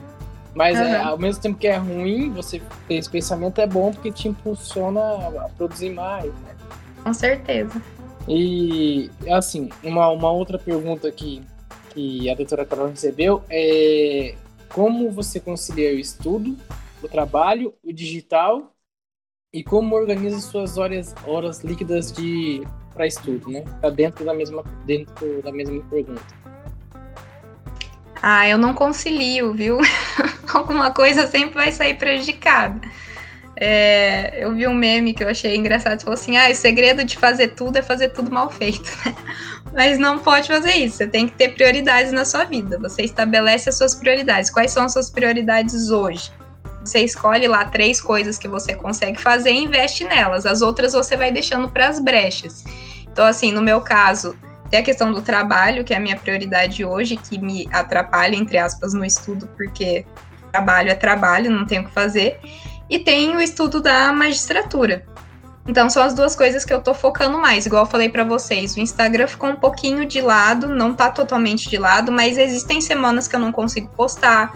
Mas 0.55 0.79
uhum. 0.79 0.85
é, 0.85 0.97
ao 0.97 1.19
mesmo 1.19 1.41
tempo 1.41 1.59
que 1.59 1.69
é 1.69 1.77
ruim, 1.77 2.31
você 2.31 2.61
ter 2.89 2.95
esse 2.95 3.09
pensamento 3.09 3.61
é 3.61 3.67
bom 3.67 3.93
porque 3.93 4.11
te 4.11 4.29
impulsiona 4.29 5.01
a 5.01 5.49
produzir 5.57 5.91
mais, 5.91 6.33
né? 6.41 6.57
Com 7.05 7.15
certeza. 7.15 7.81
E, 8.29 9.11
assim, 9.31 9.69
uma, 9.83 10.09
uma 10.09 10.31
outra 10.31 10.59
pergunta 10.59 11.09
aqui 11.09 11.43
que 11.93 12.29
a 12.31 12.35
doutora 12.35 12.65
Carol 12.65 12.89
recebeu 12.89 13.43
é 13.49 14.35
como 14.69 15.11
você 15.11 15.41
concilia 15.41 15.91
o 15.91 15.99
estudo, 15.99 16.57
o 17.03 17.09
trabalho, 17.09 17.75
o 17.83 17.93
digital 17.93 18.73
e 19.53 19.65
como 19.65 19.97
organiza 19.97 20.41
suas 20.41 20.79
horas, 20.79 21.15
horas 21.27 21.61
líquidas 21.65 22.13
de 22.13 22.63
para 22.95 23.07
estudo, 23.07 23.51
né? 23.51 23.65
Tá 23.81 23.91
dentro 23.91 24.25
da 24.25 24.35
mesma 24.35 24.65
dentro 24.85 25.43
da 25.43 25.53
mesma 25.53 25.83
pergunta. 25.91 26.41
Ah, 28.23 28.47
eu 28.47 28.59
não 28.59 28.75
concilio, 28.75 29.55
viu? 29.55 29.79
Alguma 30.53 30.91
coisa 30.91 31.27
sempre 31.27 31.55
vai 31.55 31.73
sair 31.73 31.95
prejudicada. 31.95 32.81
É, 33.57 34.43
eu 34.43 34.55
vi 34.55 34.67
um 34.67 34.75
meme 34.75 35.13
que 35.13 35.23
eu 35.23 35.29
achei 35.29 35.55
engraçado, 35.55 36.01
falou 36.01 36.15
assim, 36.15 36.37
ah, 36.37 36.51
o 36.51 36.55
segredo 36.55 37.05
de 37.05 37.19
fazer 37.19 37.49
tudo 37.49 37.77
é 37.77 37.83
fazer 37.83 38.09
tudo 38.09 38.31
mal 38.31 38.51
feito. 38.51 38.91
Mas 39.73 39.99
não 39.99 40.19
pode 40.19 40.49
fazer 40.49 40.73
isso, 40.73 40.97
você 40.97 41.07
tem 41.07 41.29
que 41.29 41.35
ter 41.35 41.51
prioridades 41.51 42.11
na 42.11 42.25
sua 42.25 42.45
vida. 42.45 42.79
Você 42.79 43.03
estabelece 43.03 43.69
as 43.69 43.77
suas 43.77 43.95
prioridades. 43.95 44.51
Quais 44.51 44.71
são 44.71 44.85
as 44.85 44.93
suas 44.93 45.11
prioridades 45.11 45.91
hoje? 45.91 46.33
Você 46.85 47.01
escolhe 47.01 47.47
lá 47.47 47.65
três 47.65 48.01
coisas 48.01 48.39
que 48.39 48.49
você 48.49 48.75
consegue 48.75 49.21
fazer 49.21 49.51
e 49.51 49.65
investe 49.65 50.05
nelas. 50.05 50.47
As 50.47 50.63
outras 50.63 50.93
você 50.93 51.17
vai 51.17 51.31
deixando 51.31 51.69
para 51.69 51.89
as 51.89 52.01
brechas. 52.01 52.65
Então, 53.13 53.27
assim, 53.27 53.53
no 53.53 53.61
meu 53.61 53.81
caso, 53.81 54.35
tem 54.71 54.81
a 54.81 54.83
questão 54.83 55.13
do 55.13 55.21
trabalho, 55.21 55.85
que 55.85 55.93
é 55.93 55.97
a 55.97 56.01
minha 56.01 56.17
prioridade 56.17 56.85
hoje, 56.85 57.17
que 57.17 57.39
me 57.39 57.69
atrapalha, 57.73 58.37
entre 58.37 58.57
aspas, 58.57 58.95
no 58.95 59.05
estudo, 59.05 59.49
porque 59.57 60.07
trabalho 60.51 60.91
é 60.91 60.95
trabalho, 60.95 61.51
não 61.51 61.67
tenho 61.67 61.83
o 61.83 61.85
que 61.87 61.93
fazer. 61.93 62.41
E 62.89 62.99
tem 62.99 63.37
o 63.37 63.41
estudo 63.41 63.81
da 63.81 64.13
magistratura. 64.13 65.05
Então, 65.67 65.91
são 65.91 66.03
as 66.03 66.15
duas 66.15 66.35
coisas 66.35 66.65
que 66.65 66.73
eu 66.73 66.81
tô 66.81 66.95
focando 66.95 67.39
mais. 67.39 67.67
Igual 67.67 67.85
eu 67.85 67.91
falei 67.91 68.09
para 68.09 68.25
vocês, 68.25 68.75
o 68.75 68.81
Instagram 68.81 69.27
ficou 69.27 69.51
um 69.51 69.57
pouquinho 69.57 70.07
de 70.07 70.21
lado, 70.21 70.67
não 70.69 70.95
tá 70.95 71.11
totalmente 71.11 71.69
de 71.69 71.77
lado, 71.77 72.11
mas 72.11 72.39
existem 72.39 72.81
semanas 72.81 73.29
que 73.29 73.37
eu 73.37 73.41
não 73.41 73.53
consigo 73.53 73.89
postar 73.89 74.53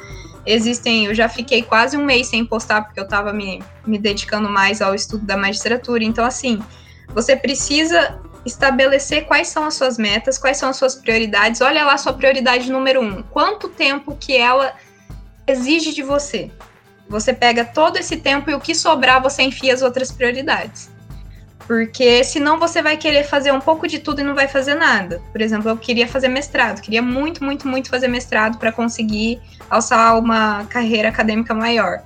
existem, 0.47 1.07
eu 1.07 1.15
já 1.15 1.29
fiquei 1.29 1.63
quase 1.63 1.97
um 1.97 2.05
mês 2.05 2.29
sem 2.29 2.45
postar 2.45 2.83
porque 2.83 3.01
eu 3.01 3.05
estava 3.05 3.33
me, 3.33 3.63
me 3.87 3.99
dedicando 3.99 4.49
mais 4.49 4.83
ao 4.83 4.95
estudo 4.95 5.25
da 5.25 5.37
magistratura. 5.37 6.05
Então, 6.05 6.25
assim, 6.25 6.63
você 7.09 7.37
precisa 7.37 8.21
estabelecer 8.45 9.25
quais 9.25 9.49
são 9.49 9.65
as 9.65 9.75
suas 9.75 9.97
metas, 9.97 10.39
quais 10.39 10.57
são 10.57 10.69
as 10.69 10.77
suas 10.77 10.95
prioridades. 10.95 11.61
Olha 11.61 11.85
lá 11.85 11.97
sua 11.97 12.13
prioridade 12.13 12.71
número 12.71 13.01
um. 13.01 13.23
Quanto 13.23 13.69
tempo 13.69 14.17
que 14.17 14.37
ela 14.37 14.75
exige 15.47 15.95
de 15.95 16.03
você? 16.03 16.51
Você 17.09 17.33
pega 17.33 17.65
todo 17.65 17.97
esse 17.97 18.17
tempo 18.17 18.51
e 18.51 18.55
o 18.55 18.61
que 18.61 18.75
sobrar 18.75 19.23
você 19.23 19.43
enfia 19.43 19.73
as 19.75 19.83
outras 19.83 20.11
prioridades. 20.11 20.91
Porque 21.67 22.23
senão 22.25 22.59
você 22.59 22.83
vai 22.83 22.97
querer 22.97 23.25
fazer 23.25 23.51
um 23.53 23.61
pouco 23.61 23.89
de 23.89 23.99
tudo 23.99 24.21
e 24.21 24.25
não 24.25 24.35
vai 24.35 24.47
fazer 24.47 24.75
nada. 24.75 25.23
Por 25.33 25.41
exemplo, 25.41 25.71
eu 25.71 25.77
queria 25.77 26.07
fazer 26.07 26.29
mestrado, 26.29 26.81
queria 26.81 27.01
muito, 27.01 27.43
muito, 27.43 27.67
muito 27.67 27.89
fazer 27.89 28.09
mestrado 28.09 28.59
para 28.59 28.71
conseguir 28.71 29.41
alçar 29.71 30.19
uma 30.19 30.65
carreira 30.67 31.09
acadêmica 31.09 31.55
maior. 31.55 32.03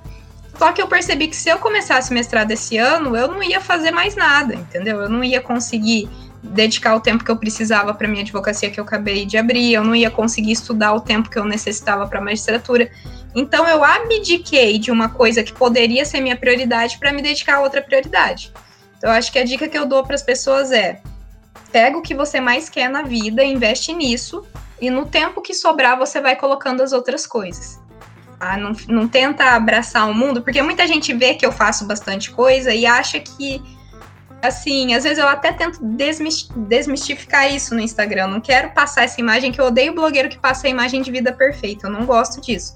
Só 0.57 0.71
que 0.71 0.81
eu 0.81 0.87
percebi 0.87 1.27
que 1.27 1.35
se 1.35 1.49
eu 1.49 1.57
começasse 1.57 2.13
mestrado 2.13 2.51
esse 2.51 2.77
ano, 2.77 3.15
eu 3.15 3.27
não 3.27 3.41
ia 3.41 3.61
fazer 3.61 3.91
mais 3.91 4.15
nada, 4.15 4.55
entendeu? 4.55 5.01
Eu 5.01 5.09
não 5.09 5.23
ia 5.23 5.41
conseguir 5.41 6.09
dedicar 6.43 6.95
o 6.95 6.99
tempo 6.99 7.23
que 7.23 7.31
eu 7.31 7.37
precisava 7.37 7.93
para 7.93 8.07
minha 8.07 8.21
advocacia 8.21 8.69
que 8.69 8.79
eu 8.79 8.83
acabei 8.83 9.25
de 9.25 9.37
abrir, 9.37 9.73
eu 9.73 9.83
não 9.83 9.95
ia 9.95 10.09
conseguir 10.09 10.53
estudar 10.53 10.93
o 10.93 11.01
tempo 11.01 11.29
que 11.29 11.37
eu 11.37 11.45
necessitava 11.45 12.07
para 12.07 12.21
magistratura. 12.21 12.89
Então 13.35 13.67
eu 13.67 13.83
abdiquei 13.83 14.79
de 14.79 14.91
uma 14.91 15.09
coisa 15.09 15.43
que 15.43 15.53
poderia 15.53 16.03
ser 16.05 16.21
minha 16.21 16.35
prioridade 16.35 16.97
para 16.97 17.11
me 17.11 17.21
dedicar 17.21 17.55
a 17.55 17.61
outra 17.61 17.81
prioridade. 17.81 18.51
Então, 18.99 19.09
eu 19.09 19.15
acho 19.15 19.31
que 19.31 19.39
a 19.39 19.45
dica 19.45 19.67
que 19.67 19.77
eu 19.77 19.85
dou 19.85 20.03
para 20.03 20.13
as 20.13 20.21
pessoas 20.21 20.71
é: 20.73 21.01
pega 21.71 21.97
o 21.97 22.01
que 22.01 22.13
você 22.13 22.41
mais 22.41 22.67
quer 22.69 22.89
na 22.89 23.01
vida, 23.01 23.41
investe 23.41 23.93
nisso, 23.93 24.45
e 24.79 24.89
no 24.89 25.05
tempo 25.05 25.41
que 25.41 25.53
sobrar 25.53 25.97
você 25.97 26.19
vai 26.19 26.35
colocando 26.35 26.83
as 26.83 26.91
outras 26.91 27.25
coisas. 27.25 27.79
Ah, 28.37 28.57
não, 28.57 28.73
não 28.87 29.07
tenta 29.07 29.55
abraçar 29.55 30.09
o 30.09 30.13
mundo, 30.13 30.41
porque 30.41 30.61
muita 30.61 30.85
gente 30.85 31.13
vê 31.13 31.33
que 31.33 31.45
eu 31.45 31.51
faço 31.51 31.85
bastante 31.85 32.29
coisa 32.31 32.73
e 32.73 32.85
acha 32.85 33.19
que 33.19 33.61
assim, 34.41 34.93
às 34.93 35.03
vezes 35.03 35.19
eu 35.19 35.27
até 35.27 35.51
tento 35.51 35.79
desmistificar 35.83 37.53
isso 37.53 37.73
no 37.75 37.81
Instagram. 37.81 38.23
Eu 38.23 38.27
não 38.29 38.41
quero 38.41 38.71
passar 38.71 39.03
essa 39.03 39.19
imagem 39.19 39.51
que 39.51 39.59
eu 39.59 39.65
odeio 39.65 39.93
blogueiro 39.93 40.29
que 40.29 40.37
passa 40.37 40.67
a 40.67 40.69
imagem 40.69 41.01
de 41.01 41.11
vida 41.11 41.31
perfeita. 41.31 41.87
Eu 41.87 41.91
não 41.91 42.05
gosto 42.05 42.41
disso. 42.41 42.75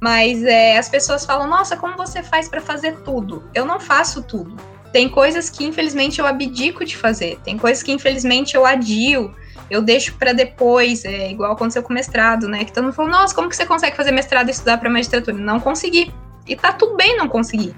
Mas 0.00 0.44
é, 0.44 0.76
as 0.76 0.88
pessoas 0.88 1.24
falam: 1.24 1.46
Nossa, 1.46 1.76
como 1.76 1.96
você 1.96 2.22
faz 2.22 2.48
para 2.48 2.60
fazer 2.60 2.96
tudo? 3.00 3.48
Eu 3.54 3.64
não 3.64 3.80
faço 3.80 4.22
tudo. 4.22 4.56
Tem 4.92 5.08
coisas 5.08 5.50
que 5.50 5.64
infelizmente 5.64 6.20
eu 6.20 6.26
abdico 6.26 6.84
de 6.84 6.96
fazer. 6.96 7.38
Tem 7.44 7.58
coisas 7.58 7.82
que 7.82 7.92
infelizmente 7.92 8.56
eu 8.56 8.64
adio. 8.64 9.34
Eu 9.70 9.82
deixo 9.82 10.14
para 10.14 10.32
depois, 10.32 11.04
é 11.04 11.30
igual 11.30 11.52
aconteceu 11.52 11.82
com 11.82 11.90
o 11.90 11.94
mestrado, 11.94 12.48
né? 12.48 12.64
Que 12.64 12.72
todo 12.72 12.84
mundo 12.84 12.94
falou: 12.94 13.10
Nossa, 13.10 13.34
como 13.34 13.48
que 13.48 13.56
você 13.56 13.66
consegue 13.66 13.96
fazer 13.96 14.12
mestrado 14.12 14.48
e 14.48 14.50
estudar 14.52 14.78
para 14.78 14.88
magistratura? 14.88 15.36
Não 15.36 15.58
consegui. 15.58 16.12
E 16.46 16.54
tá 16.54 16.72
tudo 16.72 16.96
bem 16.96 17.16
não 17.16 17.28
conseguir. 17.28 17.74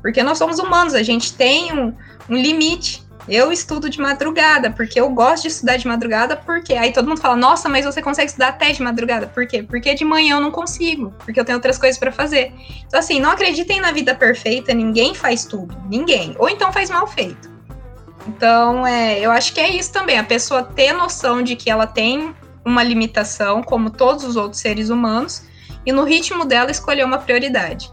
Porque 0.00 0.22
nós 0.22 0.38
somos 0.38 0.58
humanos, 0.58 0.94
a 0.94 1.02
gente 1.02 1.34
tem 1.34 1.72
um, 1.72 1.94
um 2.28 2.36
limite. 2.36 3.06
Eu 3.28 3.52
estudo 3.52 3.90
de 3.90 4.00
madrugada, 4.00 4.70
porque 4.70 4.98
eu 4.98 5.10
gosto 5.10 5.42
de 5.42 5.48
estudar 5.48 5.76
de 5.76 5.86
madrugada, 5.86 6.34
porque 6.36 6.72
aí 6.72 6.92
todo 6.92 7.06
mundo 7.06 7.20
fala, 7.20 7.36
nossa, 7.36 7.68
mas 7.68 7.84
você 7.84 8.00
consegue 8.00 8.28
estudar 8.28 8.48
até 8.48 8.72
de 8.72 8.82
madrugada. 8.82 9.26
Por 9.26 9.46
quê? 9.46 9.62
Porque 9.62 9.94
de 9.94 10.04
manhã 10.04 10.36
eu 10.36 10.40
não 10.40 10.50
consigo, 10.50 11.12
porque 11.18 11.38
eu 11.38 11.44
tenho 11.44 11.58
outras 11.58 11.76
coisas 11.76 11.98
para 11.98 12.10
fazer. 12.10 12.52
Então, 12.86 12.98
assim, 12.98 13.20
não 13.20 13.30
acreditem 13.30 13.80
na 13.80 13.92
vida 13.92 14.14
perfeita, 14.14 14.72
ninguém 14.72 15.14
faz 15.14 15.44
tudo, 15.44 15.76
ninguém. 15.90 16.34
Ou 16.38 16.48
então 16.48 16.72
faz 16.72 16.88
mal 16.88 17.06
feito. 17.06 17.50
Então, 18.26 18.86
é, 18.86 19.20
eu 19.20 19.30
acho 19.30 19.52
que 19.52 19.60
é 19.60 19.68
isso 19.68 19.92
também, 19.92 20.18
a 20.18 20.24
pessoa 20.24 20.62
ter 20.62 20.92
noção 20.92 21.42
de 21.42 21.54
que 21.54 21.70
ela 21.70 21.86
tem 21.86 22.34
uma 22.64 22.82
limitação, 22.82 23.62
como 23.62 23.90
todos 23.90 24.24
os 24.24 24.36
outros 24.36 24.60
seres 24.60 24.90
humanos, 24.90 25.42
e 25.84 25.92
no 25.92 26.04
ritmo 26.04 26.44
dela 26.44 26.70
escolher 26.70 27.04
uma 27.04 27.18
prioridade 27.18 27.90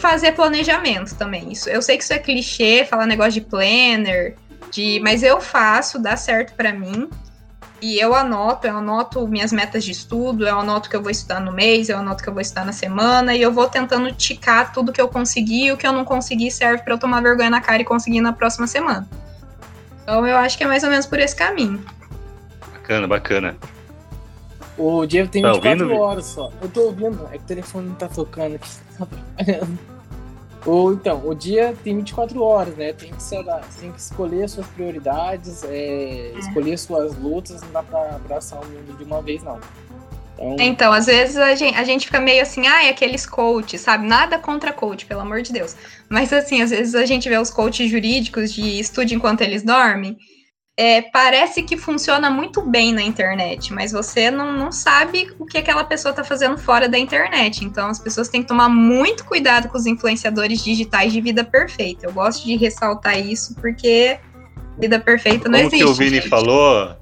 fazer 0.00 0.32
planejamento 0.32 1.14
também. 1.14 1.52
Isso, 1.52 1.68
eu 1.68 1.80
sei 1.82 1.96
que 1.96 2.02
isso 2.02 2.12
é 2.12 2.18
clichê, 2.18 2.84
falar 2.84 3.06
negócio 3.06 3.32
de 3.32 3.42
planner, 3.42 4.34
de, 4.70 5.00
mas 5.02 5.22
eu 5.22 5.40
faço, 5.40 5.98
dá 5.98 6.16
certo 6.16 6.54
para 6.54 6.72
mim. 6.72 7.08
E 7.82 7.98
eu 7.98 8.14
anoto, 8.14 8.66
eu 8.66 8.76
anoto 8.76 9.26
minhas 9.26 9.52
metas 9.52 9.82
de 9.82 9.90
estudo, 9.90 10.46
eu 10.46 10.58
anoto 10.58 10.90
que 10.90 10.94
eu 10.94 11.00
vou 11.00 11.10
estudar 11.10 11.40
no 11.40 11.50
mês, 11.50 11.88
eu 11.88 11.96
anoto 11.96 12.22
que 12.22 12.28
eu 12.28 12.32
vou 12.34 12.42
estudar 12.42 12.66
na 12.66 12.72
semana, 12.72 13.34
e 13.34 13.40
eu 13.40 13.50
vou 13.50 13.66
tentando 13.68 14.12
ticar 14.12 14.70
tudo 14.70 14.92
que 14.92 15.00
eu 15.00 15.08
consegui, 15.08 15.66
e 15.66 15.72
o 15.72 15.78
que 15.78 15.86
eu 15.86 15.92
não 15.92 16.04
consegui 16.04 16.50
serve 16.50 16.82
para 16.82 16.92
eu 16.92 16.98
tomar 16.98 17.22
vergonha 17.22 17.48
na 17.48 17.60
cara 17.60 17.80
e 17.80 17.84
conseguir 17.84 18.20
na 18.20 18.34
próxima 18.34 18.66
semana. 18.66 19.08
Então 20.02 20.26
eu 20.26 20.36
acho 20.36 20.58
que 20.58 20.64
é 20.64 20.66
mais 20.66 20.82
ou 20.84 20.90
menos 20.90 21.06
por 21.06 21.18
esse 21.18 21.34
caminho. 21.34 21.82
Bacana, 22.72 23.08
bacana. 23.08 23.56
O 24.76 25.06
Diego 25.06 25.30
tem 25.30 25.42
24 25.42 25.78
tá 25.78 25.84
ouvindo? 25.84 26.00
horas 26.02 26.26
só. 26.26 26.52
Eu 26.60 26.68
tô 26.68 26.82
ouvindo, 26.82 27.28
é 27.32 27.38
que 27.38 27.44
o 27.44 27.46
telefone 27.46 27.88
não 27.88 27.94
tá 27.94 28.08
tocando 28.08 28.56
aqui. 28.56 28.70
Ou 30.66 30.92
então, 30.92 31.22
o 31.26 31.34
dia 31.34 31.74
tem 31.82 31.96
24 31.96 32.42
horas, 32.42 32.76
né? 32.76 32.92
Tem 32.92 33.10
que, 33.10 33.22
ser, 33.22 33.44
tem 33.80 33.90
que 33.90 34.00
escolher 34.00 34.48
suas 34.48 34.66
prioridades, 34.66 35.64
é, 35.64 36.32
é. 36.34 36.38
escolher 36.38 36.78
suas 36.78 37.16
lutas, 37.16 37.62
não 37.62 37.72
dá 37.72 37.82
pra 37.82 38.16
abraçar 38.16 38.60
o 38.60 38.66
mundo 38.66 38.96
de 38.96 39.04
uma 39.04 39.22
vez, 39.22 39.42
não. 39.42 39.58
Então, 40.38 40.66
então 40.66 40.92
às 40.92 41.06
vezes 41.06 41.36
a 41.36 41.54
gente, 41.54 41.76
a 41.76 41.84
gente 41.84 42.06
fica 42.06 42.18
meio 42.18 42.42
assim, 42.42 42.66
ah, 42.66 42.84
é 42.84 42.88
aqueles 42.90 43.26
coaches, 43.26 43.80
sabe? 43.80 44.06
Nada 44.06 44.38
contra 44.38 44.72
coach, 44.72 45.04
pelo 45.04 45.20
amor 45.20 45.42
de 45.42 45.52
Deus. 45.52 45.76
Mas 46.08 46.32
assim, 46.32 46.62
às 46.62 46.70
vezes 46.70 46.94
a 46.94 47.04
gente 47.04 47.28
vê 47.28 47.36
os 47.36 47.50
coaches 47.50 47.90
jurídicos 47.90 48.52
de 48.52 48.80
estude 48.80 49.14
enquanto 49.14 49.42
eles 49.42 49.62
dormem 49.62 50.16
é, 50.76 51.02
parece 51.02 51.62
que 51.62 51.76
funciona 51.76 52.30
muito 52.30 52.62
bem 52.62 52.92
na 52.92 53.02
internet, 53.02 53.72
mas 53.72 53.92
você 53.92 54.30
não, 54.30 54.52
não 54.52 54.72
sabe 54.72 55.30
o 55.38 55.44
que 55.44 55.58
aquela 55.58 55.84
pessoa 55.84 56.10
está 56.10 56.24
fazendo 56.24 56.56
fora 56.56 56.88
da 56.88 56.98
internet. 56.98 57.64
Então 57.64 57.88
as 57.88 57.98
pessoas 57.98 58.28
têm 58.28 58.42
que 58.42 58.48
tomar 58.48 58.68
muito 58.68 59.24
cuidado 59.24 59.68
com 59.68 59.76
os 59.76 59.86
influenciadores 59.86 60.64
digitais 60.64 61.12
de 61.12 61.20
vida 61.20 61.44
perfeita. 61.44 62.06
Eu 62.06 62.12
gosto 62.12 62.44
de 62.44 62.56
ressaltar 62.56 63.18
isso 63.18 63.54
porque 63.56 64.18
vida 64.78 64.98
perfeita 64.98 65.48
não 65.48 65.58
como 65.58 65.68
existe. 65.68 65.84
Como 65.84 65.96
que 65.96 66.02
o 66.02 66.04
Vini 66.04 66.16
gente. 66.16 66.28
falou, 66.30 66.96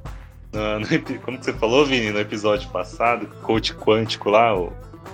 no, 0.53 0.81
no, 0.81 1.21
como 1.21 1.39
que 1.39 1.45
você 1.45 1.53
falou, 1.53 1.87
Vini, 1.87 2.11
no 2.11 2.19
episódio 2.19 2.69
passado, 2.71 3.29
coach 3.43 3.75
quântico 3.75 4.29
lá, 4.29 4.55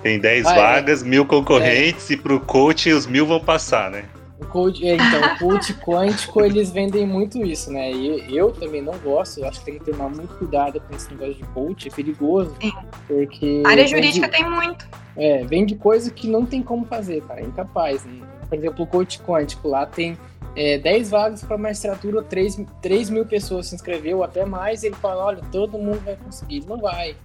tem 0.01 0.19
10 0.19 0.45
ah, 0.45 0.51
é. 0.51 0.55
vagas, 0.55 1.03
é. 1.03 1.05
mil 1.05 1.25
concorrentes, 1.25 2.09
é. 2.09 2.13
e 2.13 2.17
pro 2.17 2.39
coach 2.39 2.91
os 2.91 3.05
mil 3.05 3.27
vão 3.27 3.39
passar, 3.39 3.91
né? 3.91 4.05
O 4.39 4.45
coach, 4.47 4.85
é, 4.85 4.95
então, 4.95 5.21
o 5.21 5.39
coach 5.39 5.73
quântico, 5.79 6.41
eles 6.41 6.69
vendem 6.69 7.07
muito 7.07 7.41
isso, 7.45 7.71
né? 7.71 7.91
E 7.91 8.35
eu 8.35 8.51
também 8.51 8.81
não 8.81 8.97
gosto, 8.97 9.39
eu 9.39 9.47
acho 9.47 9.59
que 9.59 9.65
tem 9.65 9.79
que 9.79 9.91
tomar 9.91 10.09
muito 10.09 10.37
cuidado 10.37 10.81
com 10.81 10.93
esse 10.93 11.09
negócio 11.13 11.35
de 11.35 11.43
coach, 11.45 11.87
é 11.87 11.91
perigoso. 11.91 12.53
Sim. 12.61 12.73
Porque. 13.07 13.63
A 13.65 13.69
área 13.69 13.87
jurídica 13.87 14.27
tem 14.27 14.49
muito. 14.49 14.87
É, 15.15 15.45
vende 15.45 15.75
coisa 15.75 16.11
que 16.11 16.27
não 16.27 16.45
tem 16.45 16.61
como 16.61 16.85
fazer, 16.85 17.21
cara, 17.21 17.39
é 17.39 17.45
incapaz. 17.45 18.03
Né? 18.03 18.27
Por 18.49 18.57
exemplo, 18.57 18.83
o 18.83 18.87
coach 18.87 19.19
quântico 19.21 19.69
lá 19.69 19.85
tem 19.85 20.17
é, 20.55 20.77
10 20.77 21.09
vagas 21.09 21.43
para 21.43 21.57
magistratura, 21.57 22.23
3, 22.23 22.61
3 22.81 23.09
mil 23.09 23.25
pessoas 23.25 23.67
se 23.67 23.75
inscreveu, 23.75 24.23
até 24.23 24.45
mais, 24.45 24.83
ele 24.83 24.95
fala, 24.95 25.25
olha, 25.25 25.41
todo 25.51 25.77
mundo 25.77 26.01
vai 26.03 26.15
conseguir. 26.15 26.65
Não 26.65 26.77
vai, 26.77 27.15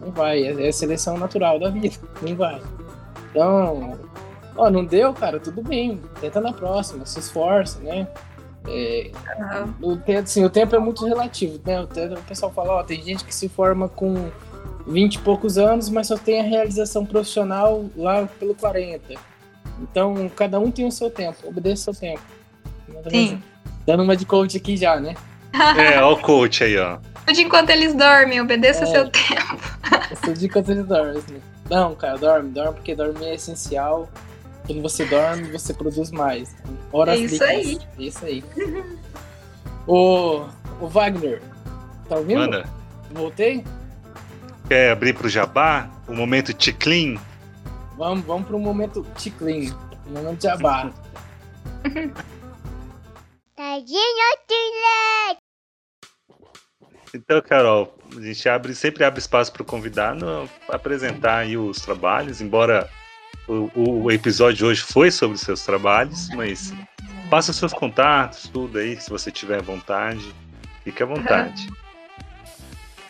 não 0.00 0.12
vai, 0.12 0.42
é, 0.42 0.68
é 0.68 0.72
seleção 0.72 1.18
natural 1.18 1.58
da 1.58 1.70
vida, 1.70 1.96
não 2.22 2.34
vai. 2.36 2.60
Então, 3.30 3.98
Ó, 4.58 4.66
oh, 4.66 4.70
não 4.70 4.84
deu, 4.84 5.14
cara, 5.14 5.38
tudo 5.38 5.62
bem. 5.62 6.02
Tenta 6.20 6.40
na 6.40 6.52
próxima, 6.52 7.06
se 7.06 7.20
esforça, 7.20 7.78
né? 7.78 8.08
É, 8.66 9.12
uhum. 9.38 9.92
o, 9.92 9.96
tempo, 9.96 10.18
assim, 10.24 10.44
o 10.44 10.50
tempo 10.50 10.74
é 10.74 10.80
muito 10.80 11.06
relativo, 11.06 11.60
né? 11.64 11.80
O, 11.80 11.84
o 11.84 12.22
pessoal 12.24 12.52
fala, 12.52 12.72
ó, 12.72 12.82
tem 12.82 13.00
gente 13.00 13.24
que 13.24 13.32
se 13.32 13.48
forma 13.48 13.88
com 13.88 14.30
20 14.84 15.14
e 15.14 15.18
poucos 15.20 15.56
anos, 15.56 15.88
mas 15.88 16.08
só 16.08 16.18
tem 16.18 16.40
a 16.40 16.42
realização 16.42 17.06
profissional 17.06 17.84
lá 17.96 18.28
pelo 18.40 18.52
40. 18.52 19.14
Então, 19.80 20.28
cada 20.34 20.58
um 20.58 20.72
tem 20.72 20.84
o 20.84 20.90
seu 20.90 21.08
tempo, 21.08 21.38
obedeça 21.46 21.92
o 21.92 21.94
seu 21.94 22.10
tempo. 22.10 22.22
Sim. 23.08 23.40
Dando 23.86 24.02
uma 24.02 24.16
de 24.16 24.26
coach 24.26 24.56
aqui 24.56 24.76
já, 24.76 24.98
né? 24.98 25.14
É, 25.78 26.02
ó 26.02 26.12
o 26.12 26.18
coach 26.18 26.64
aí, 26.64 26.76
ó. 26.76 26.98
De 27.32 27.42
enquanto 27.42 27.70
eles 27.70 27.94
dormem, 27.94 28.40
obedeça 28.40 28.82
é, 28.82 28.86
seu 28.86 29.08
tempo. 29.08 30.36
de 30.36 30.46
enquanto 30.46 30.70
eles 30.70 30.84
dormem. 30.84 31.16
Assim. 31.16 31.40
Não, 31.70 31.94
cara, 31.94 32.18
dorme, 32.18 32.50
dorme, 32.50 32.74
porque 32.74 32.94
dormir 32.94 33.26
é 33.26 33.34
essencial 33.34 34.08
quando 34.68 34.82
você 34.82 35.06
dorme, 35.06 35.50
você 35.50 35.72
produz 35.72 36.10
mais. 36.10 36.54
Horas 36.92 37.18
é 37.18 37.22
isso 37.22 37.42
aí. 37.42 37.78
É 37.98 38.02
isso 38.02 38.24
aí. 38.24 38.44
o, 39.88 40.44
o 40.78 40.86
Wagner, 40.86 41.40
tá 42.06 42.16
ouvindo? 42.16 42.40
Manda. 42.40 42.68
Voltei? 43.10 43.64
Quer 44.68 44.92
abrir 44.92 45.14
pro 45.14 45.28
Jabá? 45.28 45.90
O 46.06 46.12
momento 46.12 46.52
Ticlin? 46.52 47.18
Vamos, 47.96 48.26
vamos 48.26 48.46
pro 48.46 48.58
momento 48.58 49.06
Ticlin. 49.16 49.72
O 50.06 50.10
momento 50.10 50.42
Jabá. 50.42 50.92
Então, 57.14 57.40
Carol, 57.42 57.98
a 58.16 58.20
gente 58.20 58.48
abre, 58.48 58.74
sempre 58.74 59.02
abre 59.02 59.18
espaço 59.18 59.52
para 59.52 59.62
o 59.62 59.64
convidado 59.64 60.48
apresentar 60.68 61.38
aí 61.38 61.56
os 61.56 61.80
trabalhos, 61.80 62.40
embora 62.40 62.88
o, 63.48 64.04
o 64.04 64.10
episódio 64.10 64.56
de 64.56 64.64
hoje 64.64 64.82
foi 64.82 65.10
sobre 65.10 65.38
seus 65.38 65.64
trabalhos, 65.64 66.28
mas 66.34 66.72
passa 67.30 67.50
os 67.50 67.56
seus 67.56 67.72
contatos, 67.72 68.48
tudo 68.52 68.78
aí, 68.78 69.00
se 69.00 69.08
você 69.08 69.30
tiver 69.30 69.62
vontade. 69.62 70.34
Fique 70.84 71.02
à 71.02 71.06
vontade. 71.06 71.68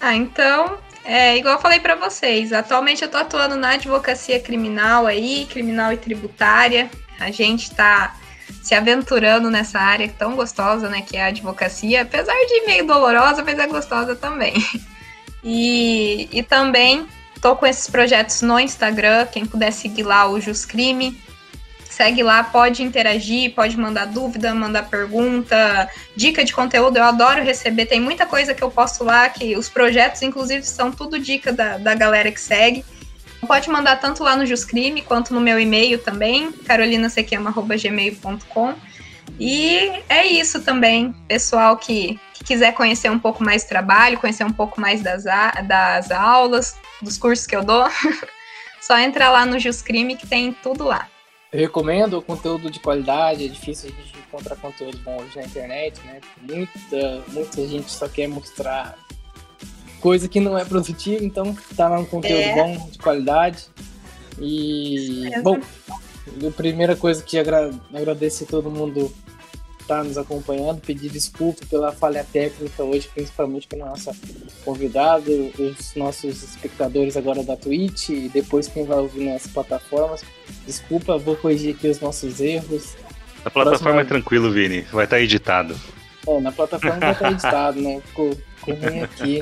Ah, 0.01 0.15
então, 0.15 0.79
é, 1.05 1.37
igual 1.37 1.57
eu 1.57 1.61
falei 1.61 1.81
para 1.81 1.97
vocês, 1.97 2.53
atualmente 2.53 3.03
eu 3.03 3.11
tô 3.11 3.17
atuando 3.17 3.57
na 3.57 3.71
advocacia 3.71 4.39
criminal 4.39 5.09
aí, 5.09 5.45
criminal 5.51 5.93
e 5.93 5.97
tributária. 5.97 6.89
A 7.19 7.33
gente 7.33 7.75
tá 7.75 8.15
se 8.63 8.77
aventurando 8.77 9.51
nessa 9.51 9.81
área 9.81 10.09
tão 10.17 10.37
gostosa, 10.37 10.89
né, 10.89 11.03
que 11.03 11.17
é 11.17 11.25
a 11.25 11.27
advocacia, 11.27 12.03
apesar 12.03 12.33
de 12.47 12.65
meio 12.65 12.87
dolorosa, 12.87 13.43
mas 13.43 13.59
é 13.59 13.67
gostosa 13.67 14.15
também. 14.15 14.55
E, 15.45 16.29
e 16.33 16.43
também 16.43 17.07
Tô 17.41 17.55
com 17.55 17.67
esses 17.67 17.89
projetos 17.89 18.43
no 18.43 18.59
Instagram, 18.59 19.27
quem 19.27 19.47
puder 19.47 19.73
seguir 19.73 20.03
lá 20.03 20.29
o 20.29 20.41
Juscrime. 20.41 21.21
Segue 21.89 22.23
lá, 22.23 22.45
pode 22.45 22.83
interagir, 22.83 23.55
pode 23.55 23.77
mandar 23.77 24.07
dúvida, 24.07 24.55
mandar 24.55 24.89
pergunta, 24.89 25.89
dica 26.15 26.45
de 26.45 26.53
conteúdo. 26.53 26.97
Eu 26.97 27.05
adoro 27.05 27.43
receber, 27.43 27.87
tem 27.87 28.01
muita 28.01 28.25
coisa 28.25 28.55
que 28.55 28.63
eu 28.63 28.71
posto 28.71 29.03
lá, 29.03 29.29
que 29.29 29.57
os 29.57 29.69
projetos, 29.69 30.23
inclusive, 30.23 30.65
são 30.65 30.93
tudo 30.93 31.19
dica 31.19 31.53
da, 31.53 31.77
da 31.77 31.95
galera 31.95 32.31
que 32.31 32.41
segue. 32.41 32.85
Pode 33.47 33.71
mandar 33.71 33.97
tanto 33.97 34.23
lá 34.23 34.37
no 34.37 34.47
Juscrime 34.47 35.03
quanto 35.03 35.33
no 35.33 35.41
meu 35.41 35.59
e-mail 35.59 35.99
também, 35.99 36.53
carolinasequema.gmail.com. 36.53 38.75
E 39.39 40.03
é 40.09 40.27
isso 40.27 40.63
também, 40.63 41.13
pessoal 41.27 41.77
que, 41.77 42.19
que, 42.35 42.45
quiser 42.45 42.73
conhecer 42.73 43.11
um 43.11 43.19
pouco 43.19 43.43
mais 43.43 43.65
do 43.65 43.69
trabalho, 43.69 44.19
conhecer 44.19 44.45
um 44.45 44.53
pouco 44.53 44.81
mais 44.81 45.03
das, 45.03 45.25
das 45.25 46.11
aulas, 46.11 46.77
dos 47.03 47.19
cursos 47.19 47.47
que 47.47 47.55
eu 47.55 47.65
dou, 47.65 47.85
só 48.81 48.99
entra 48.99 49.31
lá 49.31 49.45
no 49.45 49.59
Juscrime 49.59 50.17
que 50.17 50.27
tem 50.27 50.53
tudo 50.53 50.85
lá. 50.85 51.09
Eu 51.53 51.61
recomendo 51.61 52.21
conteúdo 52.21 52.71
de 52.71 52.79
qualidade, 52.79 53.45
é 53.45 53.49
difícil 53.49 53.91
a 53.91 54.03
gente 54.03 54.19
encontrar 54.19 54.57
conteúdo 54.57 54.99
bom 54.99 55.17
hoje 55.17 55.37
na 55.37 55.45
internet, 55.45 56.01
né? 56.05 56.21
Muita, 56.43 57.23
muita 57.29 57.67
gente 57.67 57.91
só 57.91 58.07
quer 58.07 58.29
mostrar 58.29 58.97
coisa 60.01 60.29
que 60.29 60.41
não 60.41 60.59
é 60.59 60.65
produtiva, 60.65 61.25
então 61.25 61.57
tá 61.77 61.89
lá 61.89 61.99
um 61.99 62.05
conteúdo 62.05 62.39
é. 62.39 62.55
bom, 62.55 62.89
de 62.91 62.99
qualidade. 62.99 63.65
E, 64.41 65.31
bom, 65.43 65.59
a 66.47 66.51
primeira 66.51 66.97
coisa 66.97 67.23
que 67.23 67.39
agra 67.39 67.71
agradecer 67.93 68.45
a 68.45 68.47
todo 68.49 68.71
mundo 68.71 69.13
está 69.89 70.05
nos 70.05 70.19
acompanhando, 70.19 70.81
pedir 70.83 71.09
desculpa 71.09 71.65
pela 71.67 71.91
falha 71.93 72.25
técnica 72.31 72.85
hoje, 72.85 73.09
principalmente 73.13 73.67
com 73.67 73.83
a 73.83 73.89
nossa 73.89 74.15
convidada, 74.63 75.31
os 75.31 75.95
nossos 75.97 76.43
espectadores 76.43 77.17
agora 77.17 77.43
da 77.43 77.57
Twitch 77.57 78.11
e 78.11 78.29
depois 78.29 78.69
quem 78.69 78.85
vai 78.85 78.99
ouvir 78.99 79.25
nas 79.25 79.47
plataformas. 79.47 80.23
Desculpa, 80.67 81.17
vou 81.17 81.35
corrigir 81.37 81.75
aqui 81.75 81.89
os 81.89 82.01
nossos 82.01 82.39
erros. 82.39 82.97
Na 83.43 83.51
plataforma 83.51 83.79
Próxima... 83.79 84.01
é 84.03 84.05
tranquilo, 84.05 84.53
Vini, 84.53 84.83
vai 84.93 85.05
estar 85.05 85.17
tá 85.17 85.23
editado. 85.23 85.75
É, 86.27 86.41
na 86.41 86.53
plataforma 86.53 86.99
vai 86.99 87.13
estar 87.13 87.25
tá 87.25 87.31
editado, 87.33 87.81
né? 87.81 88.03
Ficou, 88.09 88.37
ficou 88.57 88.75
ruim 88.75 89.01
aqui. 89.01 89.41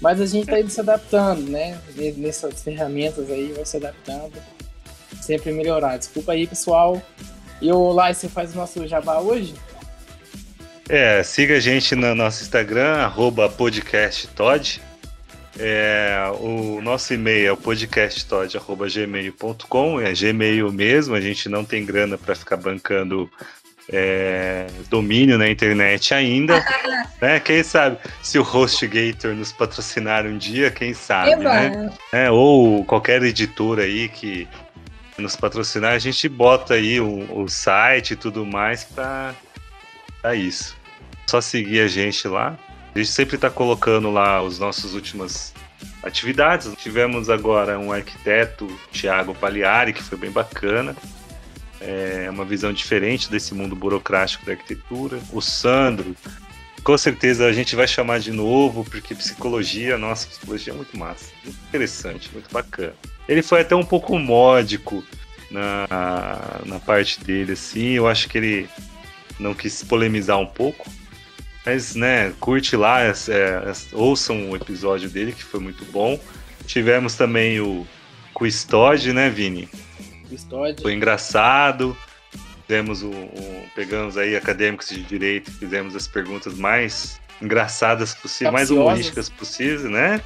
Mas 0.00 0.20
a 0.20 0.26
gente 0.26 0.48
está 0.48 0.70
se 0.70 0.80
adaptando, 0.80 1.50
né? 1.50 1.80
Nessas 2.16 2.62
ferramentas 2.62 3.28
aí, 3.28 3.52
vai 3.52 3.66
se 3.66 3.76
adaptando. 3.76 4.32
Sempre 5.30 5.52
melhorar. 5.52 5.96
Desculpa 5.96 6.32
aí, 6.32 6.44
pessoal. 6.44 7.00
E 7.62 7.70
o 7.70 7.92
Lai, 7.92 8.12
você 8.12 8.28
faz 8.28 8.52
o 8.52 8.56
nosso 8.56 8.84
jabá 8.88 9.20
hoje? 9.20 9.54
É, 10.88 11.22
siga 11.22 11.58
a 11.58 11.60
gente 11.60 11.94
no 11.94 12.16
nosso 12.16 12.42
Instagram, 12.42 12.96
arroba 12.96 13.48
podcasttod. 13.48 14.82
É, 15.56 16.16
o 16.40 16.80
nosso 16.82 17.14
e-mail 17.14 17.46
é 17.46 17.52
o 17.52 17.56
podcasttod.gmail.com, 17.56 20.00
é 20.00 20.12
Gmail 20.12 20.72
mesmo, 20.72 21.14
a 21.14 21.20
gente 21.20 21.48
não 21.48 21.64
tem 21.64 21.86
grana 21.86 22.18
para 22.18 22.34
ficar 22.34 22.56
bancando 22.56 23.30
é, 23.88 24.66
domínio 24.88 25.38
na 25.38 25.48
internet 25.48 26.12
ainda, 26.12 26.60
né? 27.22 27.38
Quem 27.38 27.62
sabe 27.62 27.98
se 28.20 28.36
o 28.36 28.42
HostGator 28.42 29.32
nos 29.34 29.52
patrocinar 29.52 30.26
um 30.26 30.36
dia, 30.36 30.72
quem 30.72 30.92
sabe, 30.92 31.36
né? 31.36 31.88
É, 32.12 32.28
ou 32.32 32.84
qualquer 32.84 33.22
editora 33.22 33.84
aí 33.84 34.08
que 34.08 34.48
nos 35.20 35.36
patrocinar, 35.36 35.92
a 35.92 35.98
gente 35.98 36.28
bota 36.28 36.74
aí 36.74 37.00
o, 37.00 37.42
o 37.42 37.48
site 37.48 38.12
e 38.12 38.16
tudo 38.16 38.44
mais 38.44 38.84
para 38.84 39.34
isso. 40.34 40.76
Só 41.26 41.40
seguir 41.40 41.80
a 41.80 41.88
gente 41.88 42.26
lá. 42.26 42.58
A 42.94 42.98
gente 42.98 43.10
sempre 43.10 43.36
está 43.36 43.48
colocando 43.48 44.10
lá 44.10 44.42
os 44.42 44.58
nossos 44.58 44.94
últimas 44.94 45.54
atividades. 46.02 46.72
Tivemos 46.76 47.30
agora 47.30 47.78
um 47.78 47.92
arquiteto, 47.92 48.66
Thiago 48.90 49.34
Pagliari, 49.34 49.92
que 49.92 50.02
foi 50.02 50.18
bem 50.18 50.30
bacana. 50.30 50.96
É 51.80 52.28
uma 52.30 52.44
visão 52.44 52.72
diferente 52.72 53.30
desse 53.30 53.54
mundo 53.54 53.76
burocrático 53.76 54.44
da 54.44 54.52
arquitetura. 54.52 55.20
O 55.32 55.40
Sandro, 55.40 56.16
com 56.82 56.98
certeza 56.98 57.46
a 57.46 57.52
gente 57.52 57.76
vai 57.76 57.86
chamar 57.86 58.20
de 58.20 58.32
novo, 58.32 58.84
porque 58.84 59.14
psicologia, 59.14 59.96
nossa, 59.96 60.26
psicologia 60.26 60.72
é 60.72 60.76
muito 60.76 60.96
massa, 60.98 61.26
muito 61.44 61.58
interessante, 61.68 62.30
muito 62.32 62.50
bacana. 62.52 62.94
Ele 63.30 63.42
foi 63.42 63.60
até 63.60 63.76
um 63.76 63.84
pouco 63.84 64.18
módico 64.18 65.04
na, 65.52 65.86
na 66.66 66.80
parte 66.80 67.22
dele, 67.22 67.52
assim. 67.52 67.90
Eu 67.90 68.08
acho 68.08 68.28
que 68.28 68.36
ele 68.36 68.68
não 69.38 69.54
quis 69.54 69.84
polemizar 69.84 70.36
um 70.36 70.46
pouco, 70.46 70.90
mas, 71.64 71.94
né, 71.94 72.32
curte 72.40 72.74
lá, 72.74 73.00
é, 73.02 73.12
é, 73.28 73.72
ouçam 73.92 74.50
o 74.50 74.56
episódio 74.56 75.08
dele, 75.08 75.30
que 75.30 75.44
foi 75.44 75.60
muito 75.60 75.84
bom. 75.92 76.18
Tivemos 76.66 77.14
também 77.14 77.60
o 77.60 77.86
Custode, 78.34 79.12
né, 79.12 79.30
Vini? 79.30 79.68
Custode. 80.28 80.82
Foi 80.82 80.92
engraçado. 80.92 81.96
Fizemos 82.66 83.04
o, 83.04 83.10
o, 83.10 83.64
pegamos 83.76 84.18
aí 84.18 84.34
acadêmicos 84.34 84.88
de 84.88 85.04
direito, 85.04 85.52
fizemos 85.52 85.94
as 85.94 86.08
perguntas 86.08 86.54
mais 86.54 87.20
engraçadas 87.40 88.12
possíveis, 88.12 88.52
mais 88.52 88.70
humorísticas 88.72 89.28
possíveis, 89.28 89.84
né? 89.84 90.20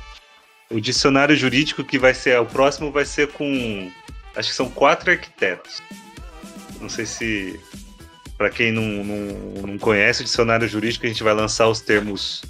O 0.71 0.81
dicionário 0.81 1.37
jurídico 1.37 1.85
que 1.85 1.99
vai 1.99 2.15
ser, 2.15 2.39
o 2.41 2.47
próximo 2.47 2.91
vai 2.91 3.05
ser 3.05 3.29
com, 3.29 3.91
acho 4.35 4.49
que 4.49 4.55
são 4.55 4.69
quatro 4.69 5.11
arquitetos. 5.11 5.83
Não 6.81 6.89
sei 6.89 7.07
se 7.07 7.61
para 8.37 8.51
quem 8.51 8.73
não, 8.73 8.83
não, 8.83 9.67
não 9.67 9.79
conhece 9.79 10.23
o 10.23 10.25
dicionário 10.25 10.67
jurídico, 10.69 11.07
a 11.07 11.09
gente 11.09 11.23
vai 11.23 11.35
lançar 11.35 11.69
os 11.69 11.81
termos 11.81 12.43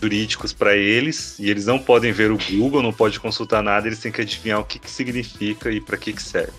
jurídicos 0.00 0.52
para 0.52 0.76
eles 0.76 1.38
e 1.38 1.50
eles 1.50 1.66
não 1.66 1.78
podem 1.78 2.12
ver 2.12 2.30
o 2.30 2.38
Google, 2.38 2.82
não 2.82 2.92
pode 2.92 3.18
consultar 3.18 3.62
nada, 3.62 3.86
eles 3.86 3.98
têm 3.98 4.12
que 4.12 4.20
adivinhar 4.20 4.60
o 4.60 4.64
que, 4.64 4.78
que 4.78 4.90
significa 4.90 5.70
e 5.70 5.80
para 5.80 5.96
que, 5.96 6.12
que 6.12 6.22
serve. 6.22 6.52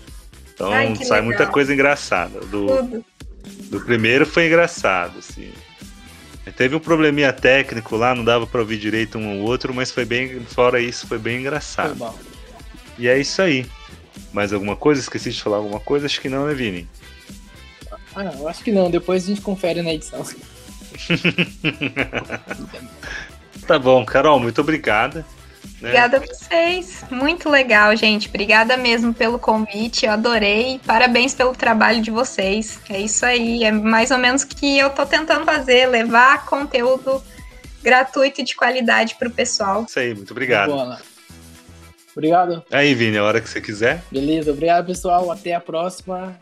Então 0.52 0.72
Ai, 0.72 0.94
sai 0.96 1.20
legal. 1.20 1.24
muita 1.24 1.46
coisa 1.46 1.72
engraçada. 1.72 2.40
Do, 2.40 3.04
do 3.70 3.80
primeiro 3.80 4.26
foi 4.26 4.46
engraçado, 4.46 5.18
assim. 5.18 5.52
Teve 6.56 6.76
um 6.76 6.80
probleminha 6.80 7.32
técnico 7.32 7.96
lá, 7.96 8.14
não 8.14 8.24
dava 8.24 8.46
para 8.46 8.60
ouvir 8.60 8.78
direito 8.78 9.18
um 9.18 9.40
ou 9.40 9.46
outro, 9.46 9.74
mas 9.74 9.90
foi 9.90 10.04
bem, 10.04 10.40
fora 10.40 10.80
isso, 10.80 11.06
foi 11.06 11.18
bem 11.18 11.40
engraçado. 11.40 11.96
Foi 11.96 12.10
e 12.98 13.06
é 13.08 13.18
isso 13.18 13.40
aí. 13.40 13.66
Mais 14.32 14.52
alguma 14.52 14.76
coisa? 14.76 15.00
Esqueci 15.00 15.30
de 15.30 15.42
falar 15.42 15.58
alguma 15.58 15.80
coisa? 15.80 16.06
Acho 16.06 16.20
que 16.20 16.28
não, 16.28 16.46
né, 16.46 16.54
Vini? 16.54 16.88
Ah, 18.14 18.24
eu 18.24 18.48
acho 18.48 18.62
que 18.64 18.72
não. 18.72 18.90
Depois 18.90 19.24
a 19.24 19.28
gente 19.28 19.40
confere 19.40 19.80
na 19.82 19.94
edição. 19.94 20.24
tá 23.66 23.78
bom, 23.78 24.04
Carol, 24.04 24.40
muito 24.40 24.60
obrigada. 24.60 25.24
Né? 25.80 25.90
Obrigada 25.90 26.16
a 26.16 26.20
vocês. 26.20 27.04
Muito 27.10 27.48
legal, 27.48 27.94
gente. 27.96 28.28
Obrigada 28.28 28.76
mesmo 28.76 29.14
pelo 29.14 29.38
convite. 29.38 30.06
Eu 30.06 30.12
adorei. 30.12 30.80
Parabéns 30.84 31.34
pelo 31.34 31.54
trabalho 31.54 32.02
de 32.02 32.10
vocês. 32.10 32.80
É 32.88 33.00
isso 33.00 33.24
aí. 33.24 33.64
É 33.64 33.70
mais 33.70 34.10
ou 34.10 34.18
menos 34.18 34.42
o 34.42 34.48
que 34.48 34.78
eu 34.78 34.90
tô 34.90 35.06
tentando 35.06 35.44
fazer, 35.44 35.86
levar 35.86 36.44
conteúdo 36.46 37.22
gratuito 37.82 38.40
e 38.40 38.44
de 38.44 38.56
qualidade 38.56 39.14
para 39.14 39.28
o 39.28 39.30
pessoal. 39.30 39.84
Isso 39.88 39.98
aí, 39.98 40.14
muito 40.14 40.32
obrigado. 40.32 40.70
Boa, 40.70 40.98
Obrigado. 42.12 42.64
Aí, 42.72 42.94
Vini, 42.94 43.16
a 43.16 43.22
hora 43.22 43.40
que 43.40 43.48
você 43.48 43.60
quiser. 43.60 44.02
Beleza, 44.10 44.50
obrigado, 44.50 44.86
pessoal. 44.86 45.30
Até 45.30 45.54
a 45.54 45.60
próxima. 45.60 46.36